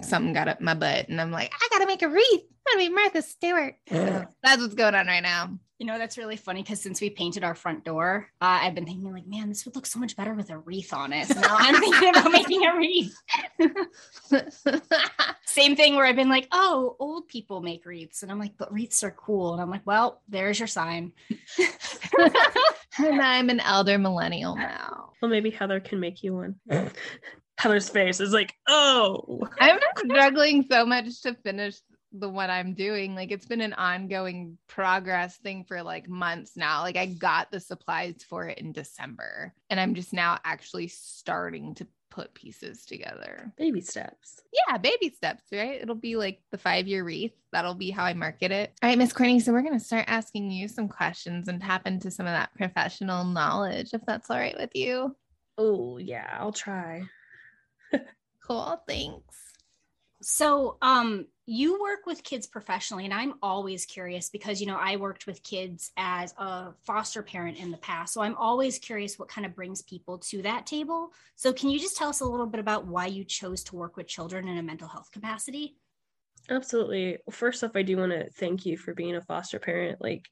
something 0.01 0.33
got 0.33 0.49
up 0.49 0.61
my 0.61 0.75
butt 0.75 1.09
and 1.09 1.21
I'm 1.21 1.31
like, 1.31 1.53
I 1.55 1.69
gotta 1.71 1.87
make 1.87 2.03
a 2.03 2.09
wreath. 2.09 2.43
I'm 2.67 2.79
gonna 2.79 2.89
be 2.89 2.95
Martha 2.95 3.23
Stewart. 3.23 3.75
So 3.89 4.27
that's 4.43 4.63
what's 4.63 4.75
going 4.75 4.95
on 4.95 5.07
right 5.07 5.23
now. 5.23 5.59
You 5.79 5.87
know, 5.87 5.99
that's 5.99 6.17
really 6.17 6.37
funny 6.37 6.63
because 6.63 6.81
since 6.81 7.01
we 7.01 7.11
painted 7.11 7.43
our 7.43 7.57
front 7.57 7.85
door, 7.85 8.29
uh, 8.41 8.61
I've 8.63 8.75
been 8.77 8.85
thinking, 8.85 9.13
like, 9.13 9.27
man, 9.27 9.49
this 9.49 9.65
would 9.65 9.75
look 9.75 9.85
so 9.85 9.99
much 9.99 10.15
better 10.17 10.33
with 10.33 10.51
a 10.51 10.59
wreath 10.59 10.93
on 10.93 11.13
it. 11.13 11.27
So 11.27 11.41
now 11.41 11.57
I'm 11.59 11.75
thinking 11.81 12.09
about 12.11 12.31
making 12.33 12.65
a 12.65 12.77
wreath. 12.77 13.17
Same 15.45 15.75
thing 15.75 15.97
where 15.97 16.07
I've 16.07 16.15
been 16.15 16.29
like, 16.29 16.47
oh, 16.53 16.95
old 17.01 17.27
people 17.27 17.63
make 17.63 17.85
wreaths. 17.85 18.23
And 18.23 18.31
I'm 18.31 18.39
like, 18.39 18.53
but 18.59 18.73
wreaths 18.73 19.03
are 19.03 19.11
cool. 19.11 19.55
And 19.55 19.61
I'm 19.61 19.71
like, 19.71 19.85
well, 19.85 20.23
there's 20.29 20.61
your 20.61 20.69
sign. 20.69 21.13
and 22.99 23.21
I'm 23.21 23.51
an 23.51 23.59
elder 23.59 23.99
millennial 23.99 24.55
now. 24.55 25.11
Well, 25.21 25.33
maybe 25.33 25.51
Heather 25.51 25.81
can 25.81 25.99
make 25.99 26.23
you 26.23 26.37
one. 26.37 26.55
Heather's 27.59 27.89
face 27.89 28.19
is 28.19 28.33
like, 28.33 28.55
"Oh, 28.67 29.47
I'm 29.61 29.79
struggling 29.99 30.67
so 30.69 30.85
much 30.85 31.23
to 31.23 31.35
finish 31.45 31.77
the 32.13 32.29
what 32.29 32.51
I'm 32.51 32.75
doing. 32.75 33.15
Like 33.15 33.31
it's 33.31 33.47
been 33.47 33.61
an 33.61 33.73
ongoing 33.75 34.59
progress 34.69 35.37
thing 35.39 35.65
for 35.65 35.83
like 35.83 36.09
months 36.09 36.57
now. 36.57 36.83
Like 36.83 36.97
I 36.97 37.07
got 37.07 37.51
the 37.51 37.61
supplies 37.61 38.25
for 38.29 38.47
it 38.47 38.59
in 38.59 38.73
December 38.73 39.55
and 39.71 39.79
I'm 39.81 39.95
just 39.95 40.13
now 40.13 40.39
actually 40.45 40.89
starting 40.89 41.75
to 41.77 41.87
put 42.11 42.35
pieces 42.35 42.85
together. 42.85 43.53
baby 43.57 43.81
steps." 43.81 44.43
Yeah, 44.69 44.77
baby 44.79 45.11
steps, 45.11 45.45
right? 45.51 45.81
It'll 45.81 45.95
be 45.95 46.17
like 46.17 46.43
the 46.51 46.59
five 46.59 46.87
year 46.87 47.05
wreath. 47.05 47.33
That'll 47.53 47.75
be 47.75 47.91
how 47.91 48.05
I 48.05 48.15
market 48.15 48.53
it. 48.53 48.73
All 48.83 48.89
right, 48.89 48.99
Miss 48.99 49.13
Courtney. 49.13 49.41
So 49.41 49.53
we're 49.53 49.63
going 49.63 49.79
to 49.79 49.85
start 49.85 50.05
asking 50.09 50.51
you 50.51 50.69
some 50.69 50.89
questions 50.89 51.49
and 51.49 51.61
tap 51.61 51.87
into 51.87 52.11
some 52.11 52.27
of 52.27 52.33
that 52.33 52.55
professional 52.55 53.25
knowledge, 53.25 53.95
if 53.95 54.03
that's 54.07 54.31
all 54.31 54.39
right 54.39 54.57
with 54.59 54.75
you. 54.75 55.17
Oh, 55.59 55.99
yeah, 55.99 56.37
I'll 56.39 56.53
try. 56.53 57.05
Cool. 58.47 58.83
Thanks. 58.89 59.42
So, 60.23 60.79
um, 60.81 61.27
you 61.47 61.81
work 61.81 62.07
with 62.07 62.23
kids 62.23 62.47
professionally, 62.47 63.05
and 63.05 63.13
I'm 63.13 63.35
always 63.43 63.85
curious 63.85 64.31
because 64.31 64.61
you 64.61 64.69
know 64.69 64.79
I 64.81 64.95
worked 64.97 65.27
with 65.27 65.43
kids 65.43 65.91
as 65.97 66.33
a 66.39 66.73
foster 66.87 67.23
parent 67.23 67.59
in 67.59 67.73
the 67.73 67.77
past, 67.79 68.15
so 68.15 68.23
I'm 68.23 68.37
always 68.37 68.79
curious 68.79 69.19
what 69.19 69.29
kind 69.29 69.45
of 69.45 69.57
brings 69.57 69.83
people 69.83 70.19
to 70.19 70.43
that 70.43 70.67
table. 70.67 71.11
So, 71.35 71.53
can 71.53 71.71
you 71.71 71.81
just 71.81 71.97
tell 71.97 72.09
us 72.09 72.21
a 72.21 72.25
little 72.25 72.47
bit 72.47 72.61
about 72.61 72.87
why 72.87 73.07
you 73.07 73.25
chose 73.25 73.65
to 73.65 73.77
work 73.77 73.97
with 73.97 74.07
children 74.07 74.47
in 74.47 74.59
a 74.59 74.63
mental 74.63 74.89
health 74.89 75.11
capacity? 75.13 75.77
Absolutely. 76.49 77.19
First 77.31 77.65
off, 77.65 77.73
I 77.75 77.83
do 77.83 77.97
want 77.97 78.13
to 78.13 78.31
thank 78.31 78.65
you 78.65 78.77
for 78.77 78.95
being 78.95 79.17
a 79.17 79.23
foster 79.23 79.59
parent. 79.59 80.01
Like, 80.01 80.29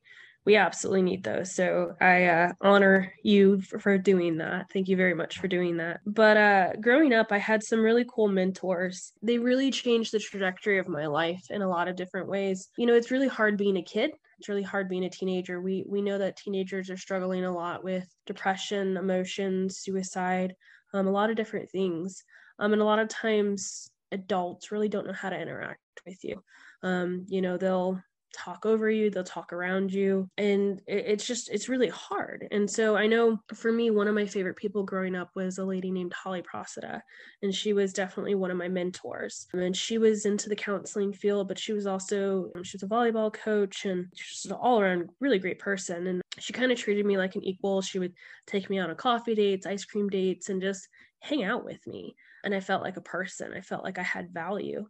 we 0.46 0.56
absolutely 0.56 1.02
need 1.02 1.22
those. 1.22 1.54
So 1.54 1.94
I 2.00 2.24
uh, 2.24 2.52
honor 2.60 3.12
you 3.22 3.60
for, 3.60 3.98
doing 3.98 4.38
that. 4.38 4.66
Thank 4.72 4.88
you 4.88 4.96
very 4.96 5.14
much 5.14 5.38
for 5.38 5.48
doing 5.48 5.76
that. 5.76 6.00
But 6.06 6.36
uh, 6.36 6.72
growing 6.80 7.12
up, 7.12 7.30
I 7.30 7.38
had 7.38 7.62
some 7.62 7.80
really 7.80 8.06
cool 8.08 8.28
mentors. 8.28 9.12
They 9.22 9.38
really 9.38 9.70
changed 9.70 10.12
the 10.12 10.18
trajectory 10.18 10.78
of 10.78 10.88
my 10.88 11.06
life 11.06 11.44
in 11.50 11.60
a 11.60 11.68
lot 11.68 11.88
of 11.88 11.96
different 11.96 12.28
ways. 12.28 12.68
You 12.78 12.86
know, 12.86 12.94
it's 12.94 13.10
really 13.10 13.28
hard 13.28 13.58
being 13.58 13.76
a 13.76 13.82
kid. 13.82 14.12
It's 14.38 14.48
really 14.48 14.62
hard 14.62 14.88
being 14.88 15.04
a 15.04 15.10
teenager. 15.10 15.60
We 15.60 15.84
we 15.86 16.00
know 16.00 16.16
that 16.16 16.38
teenagers 16.38 16.88
are 16.88 16.96
struggling 16.96 17.44
a 17.44 17.52
lot 17.52 17.84
with 17.84 18.08
depression, 18.24 18.96
emotions, 18.96 19.80
suicide, 19.80 20.54
um, 20.94 21.06
a 21.06 21.10
lot 21.10 21.28
of 21.28 21.36
different 21.36 21.70
things. 21.70 22.24
Um, 22.58 22.72
and 22.72 22.80
a 22.80 22.86
lot 22.86 23.00
of 23.00 23.08
times, 23.08 23.90
adults 24.12 24.72
really 24.72 24.88
don't 24.88 25.06
know 25.06 25.12
how 25.12 25.28
to 25.28 25.38
interact 25.38 25.80
with 26.06 26.24
you. 26.24 26.42
Um, 26.82 27.26
you 27.28 27.42
know, 27.42 27.58
they'll 27.58 28.00
talk 28.32 28.64
over 28.64 28.90
you 28.90 29.10
they'll 29.10 29.24
talk 29.24 29.52
around 29.52 29.92
you 29.92 30.28
and 30.38 30.80
it, 30.86 31.04
it's 31.06 31.26
just 31.26 31.50
it's 31.50 31.68
really 31.68 31.88
hard 31.88 32.46
and 32.50 32.70
so 32.70 32.96
i 32.96 33.06
know 33.06 33.38
for 33.54 33.72
me 33.72 33.90
one 33.90 34.08
of 34.08 34.14
my 34.14 34.26
favorite 34.26 34.56
people 34.56 34.82
growing 34.82 35.16
up 35.16 35.30
was 35.34 35.58
a 35.58 35.64
lady 35.64 35.90
named 35.90 36.12
holly 36.12 36.42
procida 36.42 37.00
and 37.42 37.54
she 37.54 37.72
was 37.72 37.92
definitely 37.92 38.34
one 38.34 38.50
of 38.50 38.56
my 38.56 38.68
mentors 38.68 39.46
and 39.52 39.76
she 39.76 39.98
was 39.98 40.26
into 40.26 40.48
the 40.48 40.56
counseling 40.56 41.12
field 41.12 41.48
but 41.48 41.58
she 41.58 41.72
was 41.72 41.86
also 41.86 42.50
um, 42.56 42.62
she 42.62 42.76
was 42.76 42.82
a 42.82 42.86
volleyball 42.86 43.32
coach 43.32 43.84
and 43.84 44.06
she's 44.14 44.50
an 44.50 44.56
all-around 44.56 45.08
really 45.20 45.38
great 45.38 45.58
person 45.58 46.06
and 46.06 46.22
she 46.38 46.52
kind 46.52 46.72
of 46.72 46.78
treated 46.78 47.04
me 47.04 47.18
like 47.18 47.34
an 47.34 47.44
equal 47.44 47.82
she 47.82 47.98
would 47.98 48.14
take 48.46 48.70
me 48.70 48.78
on 48.78 48.90
a 48.90 48.94
coffee 48.94 49.34
dates 49.34 49.66
ice 49.66 49.84
cream 49.84 50.08
dates 50.08 50.48
and 50.48 50.62
just 50.62 50.88
hang 51.20 51.42
out 51.42 51.64
with 51.64 51.84
me 51.86 52.14
and 52.44 52.54
i 52.54 52.60
felt 52.60 52.82
like 52.82 52.96
a 52.96 53.02
person 53.02 53.52
i 53.54 53.60
felt 53.60 53.84
like 53.84 53.98
i 53.98 54.02
had 54.02 54.32
value 54.32 54.86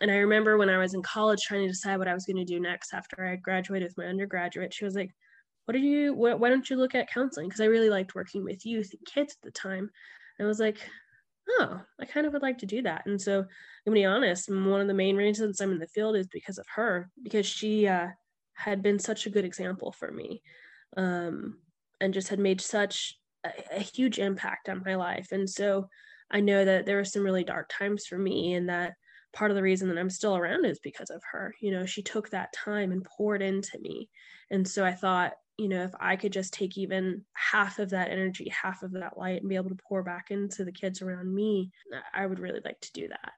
and 0.00 0.10
I 0.10 0.16
remember 0.16 0.56
when 0.56 0.70
I 0.70 0.78
was 0.78 0.94
in 0.94 1.02
college 1.02 1.40
trying 1.42 1.62
to 1.62 1.68
decide 1.68 1.98
what 1.98 2.08
I 2.08 2.14
was 2.14 2.24
going 2.24 2.36
to 2.36 2.44
do 2.44 2.60
next 2.60 2.94
after 2.94 3.26
I 3.26 3.36
graduated 3.36 3.88
with 3.88 3.98
my 3.98 4.06
undergraduate, 4.06 4.72
she 4.72 4.84
was 4.84 4.94
like, 4.94 5.10
What 5.64 5.72
did 5.72 5.82
you, 5.82 6.14
what, 6.14 6.38
why 6.40 6.48
don't 6.48 6.68
you 6.68 6.76
look 6.76 6.94
at 6.94 7.10
counseling? 7.10 7.48
Because 7.48 7.60
I 7.60 7.66
really 7.66 7.90
liked 7.90 8.14
working 8.14 8.44
with 8.44 8.66
youth 8.66 8.90
and 8.92 9.06
kids 9.06 9.36
at 9.36 9.46
the 9.46 9.50
time. 9.50 9.90
And 10.38 10.46
I 10.46 10.48
was 10.48 10.60
like, 10.60 10.78
Oh, 11.50 11.80
I 12.00 12.04
kind 12.04 12.26
of 12.26 12.32
would 12.32 12.42
like 12.42 12.58
to 12.58 12.66
do 12.66 12.82
that. 12.82 13.06
And 13.06 13.20
so, 13.20 13.44
to 13.84 13.90
be 13.90 14.04
honest, 14.04 14.50
one 14.50 14.80
of 14.80 14.86
the 14.86 14.94
main 14.94 15.16
reasons 15.16 15.60
I'm 15.60 15.72
in 15.72 15.78
the 15.78 15.86
field 15.86 16.16
is 16.16 16.28
because 16.28 16.58
of 16.58 16.66
her, 16.74 17.10
because 17.22 17.46
she 17.46 17.88
uh, 17.88 18.08
had 18.54 18.82
been 18.82 18.98
such 18.98 19.26
a 19.26 19.30
good 19.30 19.44
example 19.46 19.92
for 19.92 20.10
me 20.10 20.42
um, 20.96 21.58
and 22.00 22.12
just 22.12 22.28
had 22.28 22.38
made 22.38 22.60
such 22.60 23.18
a, 23.44 23.50
a 23.76 23.80
huge 23.80 24.18
impact 24.18 24.68
on 24.68 24.82
my 24.84 24.94
life. 24.94 25.32
And 25.32 25.48
so, 25.48 25.88
I 26.30 26.40
know 26.40 26.64
that 26.64 26.84
there 26.84 26.96
were 26.96 27.04
some 27.04 27.24
really 27.24 27.44
dark 27.44 27.70
times 27.70 28.06
for 28.06 28.18
me 28.18 28.52
and 28.52 28.68
that 28.68 28.92
part 29.32 29.50
of 29.50 29.56
the 29.56 29.62
reason 29.62 29.88
that 29.88 29.98
I'm 29.98 30.10
still 30.10 30.36
around 30.36 30.64
is 30.64 30.78
because 30.78 31.10
of 31.10 31.22
her. 31.32 31.54
You 31.60 31.72
know, 31.72 31.86
she 31.86 32.02
took 32.02 32.30
that 32.30 32.52
time 32.52 32.92
and 32.92 33.04
poured 33.04 33.42
into 33.42 33.78
me. 33.80 34.08
And 34.50 34.66
so 34.66 34.84
I 34.84 34.92
thought, 34.92 35.32
you 35.58 35.68
know, 35.68 35.82
if 35.82 35.92
I 36.00 36.16
could 36.16 36.32
just 36.32 36.54
take 36.54 36.78
even 36.78 37.24
half 37.32 37.78
of 37.78 37.90
that 37.90 38.10
energy, 38.10 38.48
half 38.48 38.82
of 38.82 38.92
that 38.92 39.18
light, 39.18 39.40
and 39.40 39.48
be 39.48 39.56
able 39.56 39.70
to 39.70 39.82
pour 39.88 40.02
back 40.02 40.30
into 40.30 40.64
the 40.64 40.72
kids 40.72 41.02
around 41.02 41.34
me, 41.34 41.70
I 42.14 42.26
would 42.26 42.38
really 42.38 42.60
like 42.64 42.80
to 42.80 42.92
do 42.92 43.08
that. 43.08 43.32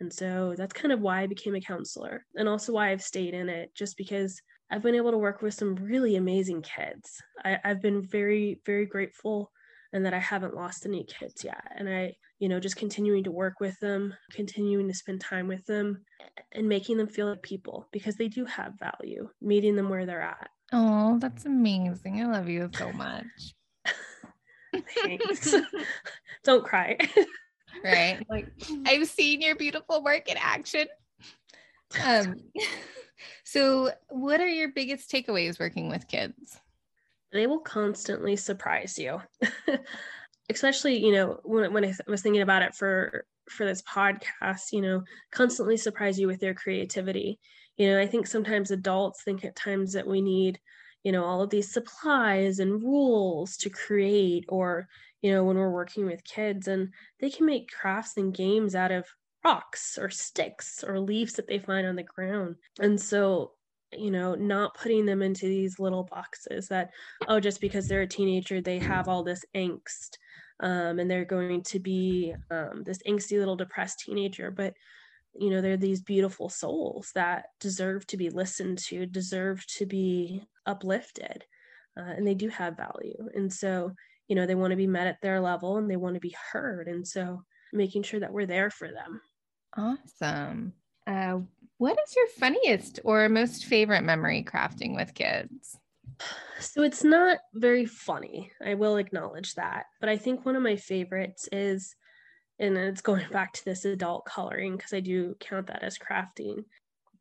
And 0.00 0.12
so 0.12 0.54
that's 0.56 0.72
kind 0.72 0.92
of 0.92 1.00
why 1.00 1.22
I 1.22 1.26
became 1.26 1.54
a 1.54 1.60
counselor 1.60 2.24
and 2.36 2.48
also 2.48 2.72
why 2.72 2.90
I've 2.90 3.02
stayed 3.02 3.34
in 3.34 3.48
it, 3.48 3.74
just 3.74 3.96
because 3.96 4.40
I've 4.70 4.82
been 4.82 4.94
able 4.94 5.10
to 5.10 5.18
work 5.18 5.42
with 5.42 5.54
some 5.54 5.74
really 5.74 6.16
amazing 6.16 6.62
kids. 6.62 7.20
I, 7.44 7.58
I've 7.64 7.82
been 7.82 8.02
very, 8.02 8.60
very 8.64 8.86
grateful 8.86 9.50
and 9.92 10.04
that 10.06 10.14
I 10.14 10.18
haven't 10.18 10.54
lost 10.54 10.86
any 10.86 11.04
kids 11.04 11.42
yet. 11.44 11.62
And 11.76 11.88
I, 11.88 12.14
you 12.38 12.48
know, 12.48 12.60
just 12.60 12.76
continuing 12.76 13.24
to 13.24 13.30
work 13.30 13.60
with 13.60 13.78
them, 13.80 14.14
continuing 14.30 14.88
to 14.88 14.94
spend 14.94 15.20
time 15.20 15.48
with 15.48 15.64
them, 15.66 16.04
and 16.52 16.68
making 16.68 16.96
them 16.96 17.08
feel 17.08 17.28
like 17.28 17.42
people 17.42 17.88
because 17.92 18.16
they 18.16 18.28
do 18.28 18.44
have 18.44 18.78
value, 18.78 19.28
meeting 19.40 19.76
them 19.76 19.88
where 19.88 20.06
they're 20.06 20.22
at. 20.22 20.50
Oh, 20.72 21.18
that's 21.18 21.46
amazing. 21.46 22.20
I 22.22 22.26
love 22.26 22.48
you 22.48 22.70
so 22.74 22.92
much. 22.92 23.24
Thanks. 25.02 25.54
Don't 26.44 26.64
cry. 26.64 26.98
right? 27.82 28.24
Like 28.28 28.48
I've 28.86 29.08
seen 29.08 29.40
your 29.40 29.56
beautiful 29.56 30.02
work 30.04 30.28
in 30.28 30.36
action. 30.38 30.86
Um 32.04 32.36
so 33.44 33.90
what 34.08 34.40
are 34.40 34.48
your 34.48 34.68
biggest 34.68 35.10
takeaways 35.10 35.58
working 35.58 35.88
with 35.88 36.06
kids? 36.06 36.60
they 37.30 37.46
will 37.46 37.60
constantly 37.60 38.36
surprise 38.36 38.98
you 38.98 39.20
especially 40.50 41.04
you 41.04 41.12
know 41.12 41.40
when, 41.44 41.72
when 41.72 41.84
i 41.84 41.92
was 42.06 42.22
thinking 42.22 42.42
about 42.42 42.62
it 42.62 42.74
for 42.74 43.24
for 43.48 43.64
this 43.64 43.82
podcast 43.82 44.72
you 44.72 44.80
know 44.80 45.02
constantly 45.30 45.76
surprise 45.76 46.18
you 46.18 46.26
with 46.26 46.40
their 46.40 46.54
creativity. 46.54 47.38
You 47.76 47.90
know 47.90 48.00
i 48.00 48.06
think 48.06 48.26
sometimes 48.26 48.70
adults 48.70 49.22
think 49.22 49.44
at 49.44 49.56
times 49.56 49.92
that 49.92 50.06
we 50.06 50.20
need 50.20 50.58
you 51.04 51.12
know 51.12 51.24
all 51.24 51.42
of 51.42 51.50
these 51.50 51.72
supplies 51.72 52.58
and 52.58 52.82
rules 52.82 53.56
to 53.58 53.70
create 53.70 54.44
or 54.48 54.88
you 55.22 55.32
know 55.32 55.44
when 55.44 55.56
we're 55.56 55.70
working 55.70 56.04
with 56.06 56.24
kids 56.24 56.68
and 56.68 56.92
they 57.20 57.30
can 57.30 57.46
make 57.46 57.70
crafts 57.70 58.16
and 58.16 58.34
games 58.34 58.74
out 58.74 58.90
of 58.90 59.06
rocks 59.44 59.98
or 59.98 60.10
sticks 60.10 60.84
or 60.86 61.00
leaves 61.00 61.34
that 61.34 61.46
they 61.46 61.58
find 61.58 61.86
on 61.86 61.96
the 61.96 62.02
ground. 62.02 62.56
And 62.80 63.00
so 63.00 63.52
you 63.92 64.10
know 64.10 64.34
not 64.34 64.74
putting 64.74 65.06
them 65.06 65.22
into 65.22 65.46
these 65.46 65.78
little 65.78 66.04
boxes 66.04 66.68
that 66.68 66.90
oh 67.28 67.40
just 67.40 67.60
because 67.60 67.88
they're 67.88 68.02
a 68.02 68.06
teenager 68.06 68.60
they 68.60 68.78
have 68.78 69.08
all 69.08 69.22
this 69.22 69.44
angst 69.54 70.16
um, 70.60 70.98
and 70.98 71.10
they're 71.10 71.24
going 71.24 71.62
to 71.62 71.78
be 71.78 72.34
um, 72.50 72.82
this 72.84 72.98
angsty 73.06 73.38
little 73.38 73.56
depressed 73.56 74.00
teenager 74.00 74.50
but 74.50 74.74
you 75.34 75.50
know 75.50 75.60
they're 75.60 75.76
these 75.76 76.02
beautiful 76.02 76.48
souls 76.48 77.10
that 77.14 77.46
deserve 77.60 78.06
to 78.06 78.16
be 78.16 78.28
listened 78.30 78.78
to 78.78 79.06
deserve 79.06 79.64
to 79.66 79.86
be 79.86 80.42
uplifted 80.66 81.44
uh, 81.98 82.12
and 82.16 82.26
they 82.26 82.34
do 82.34 82.48
have 82.48 82.76
value 82.76 83.28
and 83.34 83.52
so 83.52 83.92
you 84.26 84.36
know 84.36 84.46
they 84.46 84.54
want 84.54 84.70
to 84.70 84.76
be 84.76 84.86
met 84.86 85.06
at 85.06 85.20
their 85.22 85.40
level 85.40 85.78
and 85.78 85.90
they 85.90 85.96
want 85.96 86.14
to 86.14 86.20
be 86.20 86.34
heard 86.52 86.88
and 86.88 87.06
so 87.06 87.42
making 87.72 88.02
sure 88.02 88.20
that 88.20 88.32
we're 88.32 88.46
there 88.46 88.70
for 88.70 88.88
them. 88.88 89.20
Awesome. 89.76 90.72
Uh, 91.06 91.40
what 91.78 91.98
is 92.06 92.14
your 92.16 92.26
funniest 92.38 93.00
or 93.04 93.28
most 93.28 93.64
favorite 93.64 94.02
memory 94.02 94.44
crafting 94.44 94.94
with 94.94 95.14
kids 95.14 95.78
so 96.60 96.82
it's 96.82 97.04
not 97.04 97.38
very 97.54 97.86
funny 97.86 98.50
i 98.64 98.74
will 98.74 98.96
acknowledge 98.96 99.54
that 99.54 99.86
but 100.00 100.08
i 100.08 100.16
think 100.16 100.44
one 100.44 100.56
of 100.56 100.62
my 100.62 100.76
favorites 100.76 101.48
is 101.52 101.94
and 102.58 102.76
it's 102.76 103.00
going 103.08 103.26
back 103.30 103.52
to 103.52 103.64
this 103.64 103.84
adult 103.84 104.24
coloring 104.24 104.76
because 104.76 104.92
I 104.92 105.00
do 105.00 105.36
count 105.40 105.66
that 105.68 105.82
as 105.82 105.98
crafting. 105.98 106.64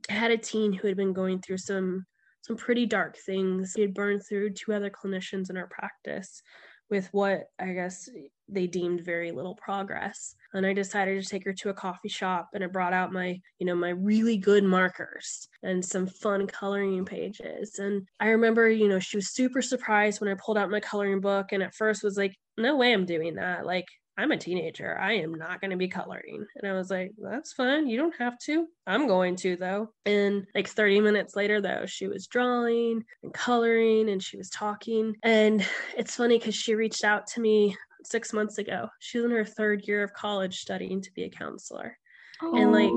I 0.09 0.13
had 0.13 0.31
a 0.31 0.37
teen 0.37 0.73
who 0.73 0.87
had 0.87 0.97
been 0.97 1.13
going 1.13 1.41
through 1.41 1.57
some 1.59 2.05
some 2.41 2.55
pretty 2.55 2.85
dark 2.85 3.17
things. 3.17 3.73
He 3.75 3.81
had 3.81 3.93
burned 3.93 4.21
through 4.27 4.51
two 4.51 4.71
other 4.71 4.89
clinicians 4.89 5.49
in 5.49 5.57
our 5.57 5.67
practice 5.67 6.41
with 6.89 7.09
what 7.11 7.45
I 7.59 7.73
guess 7.73 8.09
they 8.49 8.67
deemed 8.67 9.01
very 9.01 9.31
little 9.31 9.55
progress. 9.55 10.35
And 10.53 10.65
I 10.65 10.73
decided 10.73 11.21
to 11.21 11.29
take 11.29 11.45
her 11.45 11.53
to 11.53 11.69
a 11.69 11.73
coffee 11.73 12.09
shop 12.09 12.49
and 12.53 12.63
I 12.63 12.67
brought 12.67 12.93
out 12.93 13.11
my, 13.11 13.39
you 13.59 13.65
know, 13.65 13.75
my 13.75 13.89
really 13.89 14.37
good 14.37 14.63
markers 14.63 15.47
and 15.63 15.83
some 15.83 16.07
fun 16.07 16.47
coloring 16.47 17.05
pages. 17.05 17.79
And 17.79 18.07
I 18.19 18.27
remember, 18.29 18.69
you 18.69 18.87
know, 18.87 18.99
she 18.99 19.17
was 19.17 19.33
super 19.33 19.61
surprised 19.61 20.21
when 20.21 20.29
I 20.29 20.35
pulled 20.35 20.57
out 20.57 20.71
my 20.71 20.79
coloring 20.79 21.21
book 21.21 21.51
and 21.51 21.61
at 21.61 21.75
first 21.75 22.03
was 22.03 22.17
like, 22.17 22.35
no 22.57 22.75
way 22.77 22.93
I'm 22.93 23.05
doing 23.05 23.35
that. 23.35 23.65
Like 23.65 23.85
I'm 24.17 24.31
a 24.31 24.37
teenager. 24.37 24.97
I 24.97 25.13
am 25.13 25.35
not 25.35 25.61
going 25.61 25.69
to 25.71 25.77
be 25.77 25.87
coloring. 25.87 26.45
And 26.55 26.69
I 26.69 26.73
was 26.73 26.89
like, 26.89 27.11
that's 27.21 27.53
fine. 27.53 27.87
You 27.87 27.97
don't 27.97 28.15
have 28.17 28.37
to. 28.45 28.65
I'm 28.87 29.07
going 29.07 29.35
to, 29.37 29.55
though. 29.57 29.89
And 30.05 30.47
like 30.55 30.67
30 30.67 31.01
minutes 31.01 31.35
later, 31.35 31.61
though, 31.61 31.85
she 31.85 32.07
was 32.07 32.25
drawing 32.25 33.03
and 33.21 33.33
coloring 33.33 34.09
and 34.09 34.21
she 34.21 34.37
was 34.37 34.49
talking. 34.49 35.13
And 35.21 35.63
it's 35.95 36.15
funny 36.15 36.39
because 36.39 36.55
she 36.55 36.73
reached 36.73 37.03
out 37.03 37.27
to 37.27 37.41
me 37.41 37.77
six 38.03 38.33
months 38.33 38.57
ago. 38.57 38.89
She's 38.99 39.23
in 39.23 39.31
her 39.31 39.45
third 39.45 39.87
year 39.87 40.03
of 40.03 40.13
college 40.13 40.59
studying 40.59 41.01
to 41.01 41.11
be 41.13 41.23
a 41.23 41.29
counselor. 41.29 41.97
Oh. 42.41 42.55
And 42.55 42.71
like, 42.71 42.91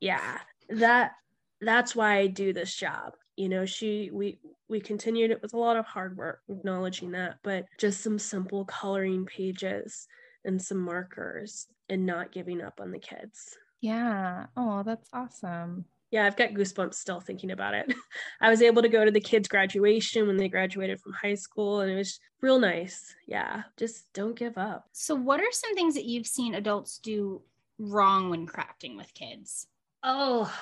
yeah, 0.00 0.38
that 0.70 1.12
that's 1.60 1.94
why 1.94 2.18
I 2.18 2.26
do 2.26 2.52
this 2.52 2.74
job. 2.74 3.14
You 3.36 3.48
know, 3.48 3.64
she 3.64 4.10
we 4.12 4.38
we 4.68 4.80
continued 4.80 5.30
it 5.30 5.42
with 5.42 5.54
a 5.54 5.58
lot 5.58 5.76
of 5.76 5.86
hard 5.86 6.16
work, 6.16 6.40
acknowledging 6.48 7.12
that, 7.12 7.36
but 7.42 7.66
just 7.78 8.02
some 8.02 8.18
simple 8.18 8.64
coloring 8.64 9.26
pages 9.26 10.06
and 10.44 10.60
some 10.60 10.78
markers 10.78 11.66
and 11.88 12.06
not 12.06 12.32
giving 12.32 12.60
up 12.60 12.80
on 12.80 12.90
the 12.90 12.98
kids. 12.98 13.56
Yeah. 13.80 14.46
Oh, 14.56 14.82
that's 14.82 15.08
awesome. 15.12 15.84
Yeah, 16.12 16.26
I've 16.26 16.36
got 16.36 16.50
goosebumps 16.50 16.94
still 16.94 17.20
thinking 17.20 17.50
about 17.50 17.74
it. 17.74 17.92
I 18.40 18.50
was 18.50 18.62
able 18.62 18.82
to 18.82 18.88
go 18.88 19.04
to 19.04 19.10
the 19.10 19.20
kids' 19.20 19.48
graduation 19.48 20.28
when 20.28 20.36
they 20.36 20.48
graduated 20.48 21.00
from 21.00 21.14
high 21.14 21.34
school, 21.34 21.80
and 21.80 21.90
it 21.90 21.96
was 21.96 22.20
real 22.40 22.60
nice. 22.60 23.14
Yeah, 23.26 23.62
just 23.76 24.12
don't 24.12 24.38
give 24.38 24.56
up. 24.56 24.86
So, 24.92 25.14
what 25.14 25.40
are 25.40 25.50
some 25.50 25.74
things 25.74 25.94
that 25.94 26.04
you've 26.04 26.26
seen 26.26 26.54
adults 26.54 26.98
do 26.98 27.42
wrong 27.78 28.30
when 28.30 28.46
crafting 28.46 28.96
with 28.96 29.12
kids? 29.14 29.66
Oh, 30.04 30.52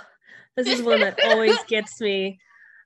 this 0.56 0.68
is 0.68 0.82
one 0.82 1.00
that 1.00 1.18
always 1.22 1.62
gets 1.68 2.00
me. 2.00 2.38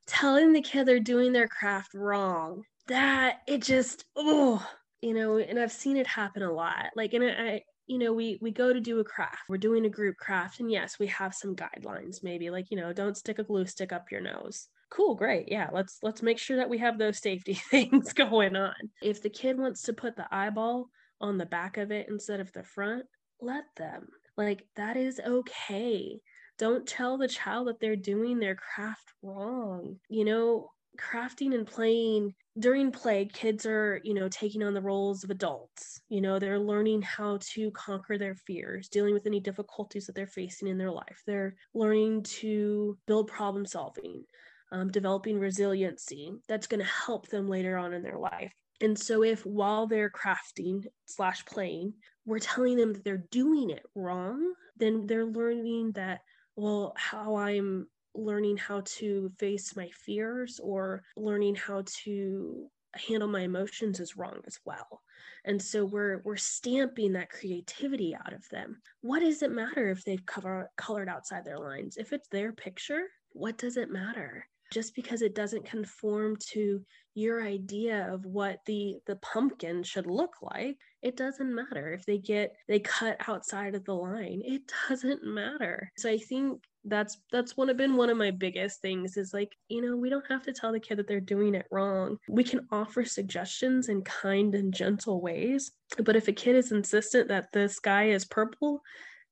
Telling 0.06 0.52
the 0.52 0.60
kid 0.60 0.86
they're 0.86 1.00
doing 1.00 1.32
their 1.32 1.48
craft 1.48 1.94
wrong. 1.94 2.64
That 2.88 3.42
it 3.46 3.62
just, 3.62 4.04
oh, 4.16 4.66
you 5.04 5.12
know 5.12 5.36
and 5.36 5.58
i've 5.58 5.70
seen 5.70 5.98
it 5.98 6.06
happen 6.06 6.42
a 6.42 6.50
lot 6.50 6.86
like 6.96 7.12
and 7.12 7.24
i 7.24 7.62
you 7.86 7.98
know 7.98 8.12
we 8.12 8.38
we 8.40 8.50
go 8.50 8.72
to 8.72 8.80
do 8.80 9.00
a 9.00 9.04
craft 9.04 9.42
we're 9.48 9.56
doing 9.56 9.84
a 9.84 9.90
group 9.90 10.16
craft 10.16 10.60
and 10.60 10.70
yes 10.70 10.98
we 10.98 11.06
have 11.06 11.34
some 11.34 11.54
guidelines 11.54 12.22
maybe 12.22 12.50
like 12.50 12.70
you 12.70 12.76
know 12.76 12.92
don't 12.92 13.16
stick 13.16 13.38
a 13.38 13.44
glue 13.44 13.66
stick 13.66 13.92
up 13.92 14.10
your 14.10 14.20
nose. 14.20 14.68
Cool 14.90 15.14
great 15.14 15.50
yeah 15.50 15.68
let's 15.72 15.98
let's 16.02 16.22
make 16.22 16.38
sure 16.38 16.56
that 16.56 16.68
we 16.68 16.78
have 16.78 16.98
those 16.98 17.18
safety 17.18 17.54
things 17.70 18.12
going 18.12 18.56
on. 18.56 18.74
If 19.02 19.22
the 19.22 19.30
kid 19.30 19.58
wants 19.58 19.82
to 19.82 19.92
put 19.92 20.16
the 20.16 20.26
eyeball 20.30 20.88
on 21.20 21.38
the 21.38 21.46
back 21.46 21.76
of 21.76 21.90
it 21.90 22.06
instead 22.08 22.40
of 22.40 22.52
the 22.52 22.62
front 22.62 23.04
let 23.40 23.64
them 23.76 24.06
like 24.36 24.64
that 24.76 24.96
is 24.96 25.20
okay. 25.24 26.20
Don't 26.58 26.86
tell 26.86 27.18
the 27.18 27.28
child 27.28 27.66
that 27.66 27.80
they're 27.80 27.96
doing 27.96 28.38
their 28.38 28.56
craft 28.56 29.12
wrong 29.22 29.96
you 30.08 30.24
know 30.24 30.70
crafting 30.98 31.54
and 31.54 31.66
playing 31.66 32.34
during 32.58 32.92
play 32.92 33.26
kids 33.26 33.66
are 33.66 34.00
you 34.04 34.14
know 34.14 34.28
taking 34.28 34.62
on 34.62 34.74
the 34.74 34.80
roles 34.80 35.24
of 35.24 35.30
adults 35.30 36.00
you 36.08 36.20
know 36.20 36.38
they're 36.38 36.58
learning 36.58 37.02
how 37.02 37.38
to 37.40 37.70
conquer 37.72 38.16
their 38.16 38.34
fears 38.34 38.88
dealing 38.88 39.12
with 39.12 39.26
any 39.26 39.40
difficulties 39.40 40.06
that 40.06 40.14
they're 40.14 40.26
facing 40.26 40.68
in 40.68 40.78
their 40.78 40.90
life. 40.90 41.22
They're 41.26 41.56
learning 41.74 42.22
to 42.40 42.96
build 43.06 43.28
problem 43.28 43.66
solving 43.66 44.24
um, 44.72 44.90
developing 44.90 45.38
resiliency 45.38 46.32
that's 46.48 46.66
going 46.66 46.80
to 46.80 46.86
help 47.06 47.28
them 47.28 47.48
later 47.48 47.76
on 47.76 47.92
in 47.92 48.02
their 48.02 48.18
life. 48.18 48.52
And 48.80 48.98
so 48.98 49.22
if 49.22 49.44
while 49.46 49.86
they're 49.86 50.10
crafting 50.10 50.84
slash 51.06 51.44
playing 51.44 51.94
we're 52.26 52.38
telling 52.38 52.76
them 52.76 52.92
that 52.92 53.04
they're 53.04 53.24
doing 53.30 53.70
it 53.70 53.84
wrong 53.94 54.54
then 54.76 55.06
they're 55.06 55.24
learning 55.26 55.92
that 55.92 56.20
well 56.56 56.94
how 56.96 57.36
i'm 57.36 57.86
learning 58.14 58.56
how 58.56 58.82
to 58.84 59.30
face 59.38 59.76
my 59.76 59.88
fears 60.04 60.60
or 60.62 61.02
learning 61.16 61.54
how 61.56 61.82
to 62.04 62.66
handle 62.94 63.28
my 63.28 63.40
emotions 63.40 63.98
is 64.00 64.16
wrong 64.16 64.40
as 64.46 64.58
well. 64.64 65.02
And 65.44 65.60
so 65.60 65.84
we're 65.84 66.22
we're 66.24 66.36
stamping 66.36 67.12
that 67.14 67.30
creativity 67.30 68.14
out 68.14 68.32
of 68.32 68.48
them. 68.50 68.80
What 69.00 69.20
does 69.20 69.42
it 69.42 69.50
matter 69.50 69.90
if 69.90 70.04
they've 70.04 70.24
cover, 70.24 70.70
colored 70.76 71.08
outside 71.08 71.44
their 71.44 71.58
lines? 71.58 71.96
If 71.96 72.12
it's 72.12 72.28
their 72.28 72.52
picture 72.52 73.02
what 73.34 73.58
does 73.58 73.76
it 73.76 73.90
matter? 73.90 74.46
Just 74.72 74.94
because 74.94 75.20
it 75.20 75.34
doesn't 75.34 75.66
conform 75.66 76.36
to 76.52 76.80
your 77.14 77.44
idea 77.44 78.12
of 78.12 78.24
what 78.24 78.58
the 78.64 78.96
the 79.06 79.16
pumpkin 79.16 79.82
should 79.82 80.06
look 80.06 80.34
like 80.40 80.76
it 81.02 81.16
doesn't 81.16 81.54
matter. 81.54 81.92
If 81.92 82.06
they 82.06 82.18
get 82.18 82.54
they 82.66 82.80
cut 82.80 83.16
outside 83.28 83.74
of 83.74 83.84
the 83.84 83.94
line 83.94 84.40
it 84.44 84.62
doesn't 84.88 85.22
matter. 85.22 85.92
So 85.98 86.08
i 86.08 86.16
think 86.18 86.62
that's 86.84 87.18
that's 87.32 87.56
one 87.56 87.70
of 87.70 87.76
been 87.76 87.96
one 87.96 88.10
of 88.10 88.16
my 88.16 88.30
biggest 88.30 88.80
things 88.82 89.16
is 89.16 89.32
like 89.32 89.56
you 89.68 89.80
know 89.80 89.96
we 89.96 90.10
don't 90.10 90.26
have 90.28 90.42
to 90.42 90.52
tell 90.52 90.72
the 90.72 90.80
kid 90.80 90.98
that 90.98 91.08
they're 91.08 91.20
doing 91.20 91.54
it 91.54 91.66
wrong. 91.70 92.18
We 92.28 92.44
can 92.44 92.66
offer 92.70 93.04
suggestions 93.04 93.88
in 93.88 94.02
kind 94.02 94.54
and 94.54 94.72
gentle 94.72 95.20
ways 95.20 95.72
but 96.04 96.16
if 96.16 96.28
a 96.28 96.32
kid 96.32 96.56
is 96.56 96.72
insistent 96.72 97.28
that 97.28 97.52
the 97.52 97.68
sky 97.68 98.10
is 98.10 98.24
purple 98.24 98.82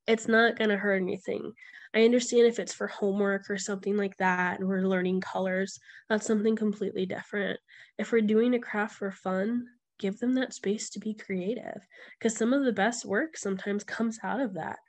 it's 0.05 0.27
not 0.27 0.57
going 0.57 0.69
to 0.69 0.75
hurt 0.75 1.01
anything. 1.01 1.53
I 1.95 2.03
understand 2.03 2.45
if 2.45 2.59
it's 2.59 2.73
for 2.73 2.87
homework 2.87 3.49
or 3.49 3.57
something 3.57 3.95
like 3.95 4.17
that 4.17 4.59
and 4.59 4.67
we're 4.67 4.81
learning 4.81 5.21
colors 5.21 5.79
that's 6.09 6.25
something 6.25 6.55
completely 6.55 7.05
different. 7.05 7.59
If 7.97 8.11
we're 8.11 8.21
doing 8.21 8.55
a 8.55 8.59
craft 8.59 8.95
for 8.95 9.11
fun 9.11 9.67
give 9.99 10.19
them 10.19 10.33
that 10.33 10.53
space 10.53 10.89
to 10.89 10.99
be 10.99 11.13
creative 11.13 11.87
because 12.17 12.35
some 12.35 12.51
of 12.51 12.65
the 12.65 12.73
best 12.73 13.05
work 13.05 13.37
sometimes 13.37 13.83
comes 13.83 14.19
out 14.23 14.41
of 14.41 14.55
that. 14.55 14.79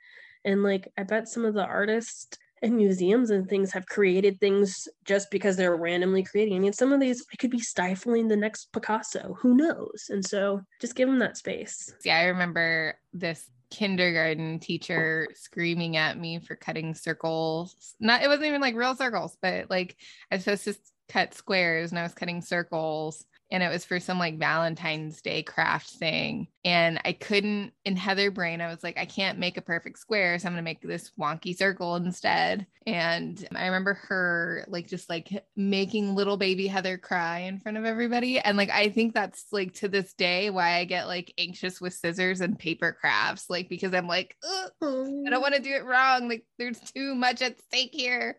And 0.43 0.63
like 0.63 0.91
i 0.97 1.03
bet 1.03 1.27
some 1.27 1.45
of 1.45 1.53
the 1.53 1.65
artists 1.65 2.37
and 2.65 2.75
museums 2.75 3.29
and 3.29 3.47
things 3.47 3.71
have 3.71 3.85
created 3.85 4.39
things 4.39 4.87
just 5.05 5.31
because 5.31 5.55
they're 5.55 5.77
randomly 5.77 6.23
creating. 6.23 6.55
I 6.55 6.59
mean, 6.59 6.73
some 6.73 6.91
of 6.91 6.99
these 6.99 7.23
it 7.31 7.37
could 7.37 7.51
be 7.51 7.59
stifling 7.59 8.27
the 8.27 8.35
next 8.35 8.71
Picasso. 8.73 9.37
Who 9.39 9.55
knows? 9.55 10.07
And 10.09 10.25
so 10.25 10.61
just 10.81 10.95
give 10.95 11.07
them 11.07 11.19
that 11.19 11.37
space. 11.37 11.93
Yeah, 12.03 12.17
I 12.17 12.23
remember 12.25 12.97
this 13.13 13.49
kindergarten 13.69 14.59
teacher 14.59 15.27
screaming 15.33 15.97
at 15.97 16.17
me 16.17 16.39
for 16.39 16.55
cutting 16.55 16.93
circles. 16.93 17.95
Not 17.99 18.23
it 18.23 18.27
wasn't 18.27 18.47
even 18.47 18.61
like 18.61 18.75
real 18.75 18.95
circles, 18.95 19.37
but 19.41 19.69
like 19.69 19.95
I 20.31 20.35
was 20.35 20.43
supposed 20.43 20.65
to 20.65 20.75
cut 21.07 21.33
squares 21.33 21.91
and 21.91 21.99
I 21.99 22.03
was 22.03 22.13
cutting 22.13 22.41
circles 22.41 23.25
and 23.51 23.61
it 23.61 23.69
was 23.69 23.85
for 23.85 23.99
some 23.99 24.17
like 24.17 24.39
Valentine's 24.39 25.21
Day 25.21 25.43
craft 25.43 25.89
thing. 25.91 26.47
And 26.63 26.99
I 27.05 27.13
couldn't, 27.13 27.73
in 27.85 27.95
Heather 27.95 28.31
brain, 28.31 28.59
I 28.59 28.67
was 28.67 28.83
like, 28.83 28.97
I 28.97 29.05
can't 29.05 29.37
make 29.37 29.57
a 29.57 29.61
perfect 29.61 29.99
square. 29.99 30.39
So 30.39 30.47
I'm 30.47 30.53
going 30.53 30.63
to 30.63 30.67
make 30.67 30.81
this 30.81 31.11
wonky 31.19 31.55
circle 31.55 31.95
instead. 31.95 32.65
And 32.87 33.47
I 33.55 33.67
remember 33.67 33.93
her 34.09 34.65
like 34.67 34.87
just 34.87 35.09
like 35.09 35.29
making 35.55 36.15
little 36.15 36.37
baby 36.37 36.65
Heather 36.65 36.97
cry 36.97 37.39
in 37.41 37.59
front 37.59 37.77
of 37.77 37.85
everybody. 37.85 38.39
And 38.39 38.57
like, 38.57 38.71
I 38.71 38.89
think 38.89 39.13
that's 39.13 39.45
like 39.51 39.75
to 39.75 39.87
this 39.87 40.13
day 40.15 40.49
why 40.49 40.77
I 40.77 40.85
get 40.85 41.07
like 41.07 41.31
anxious 41.37 41.79
with 41.79 41.93
scissors 41.93 42.41
and 42.41 42.57
paper 42.57 42.97
crafts, 42.99 43.47
like 43.49 43.69
because 43.69 43.93
I'm 43.93 44.07
like, 44.07 44.35
I 44.43 44.69
don't 44.81 45.41
want 45.41 45.53
to 45.53 45.61
do 45.61 45.73
it 45.73 45.85
wrong. 45.85 46.27
Like, 46.27 46.45
there's 46.57 46.79
too 46.79 47.13
much 47.13 47.43
at 47.43 47.59
stake 47.61 47.93
here. 47.93 48.37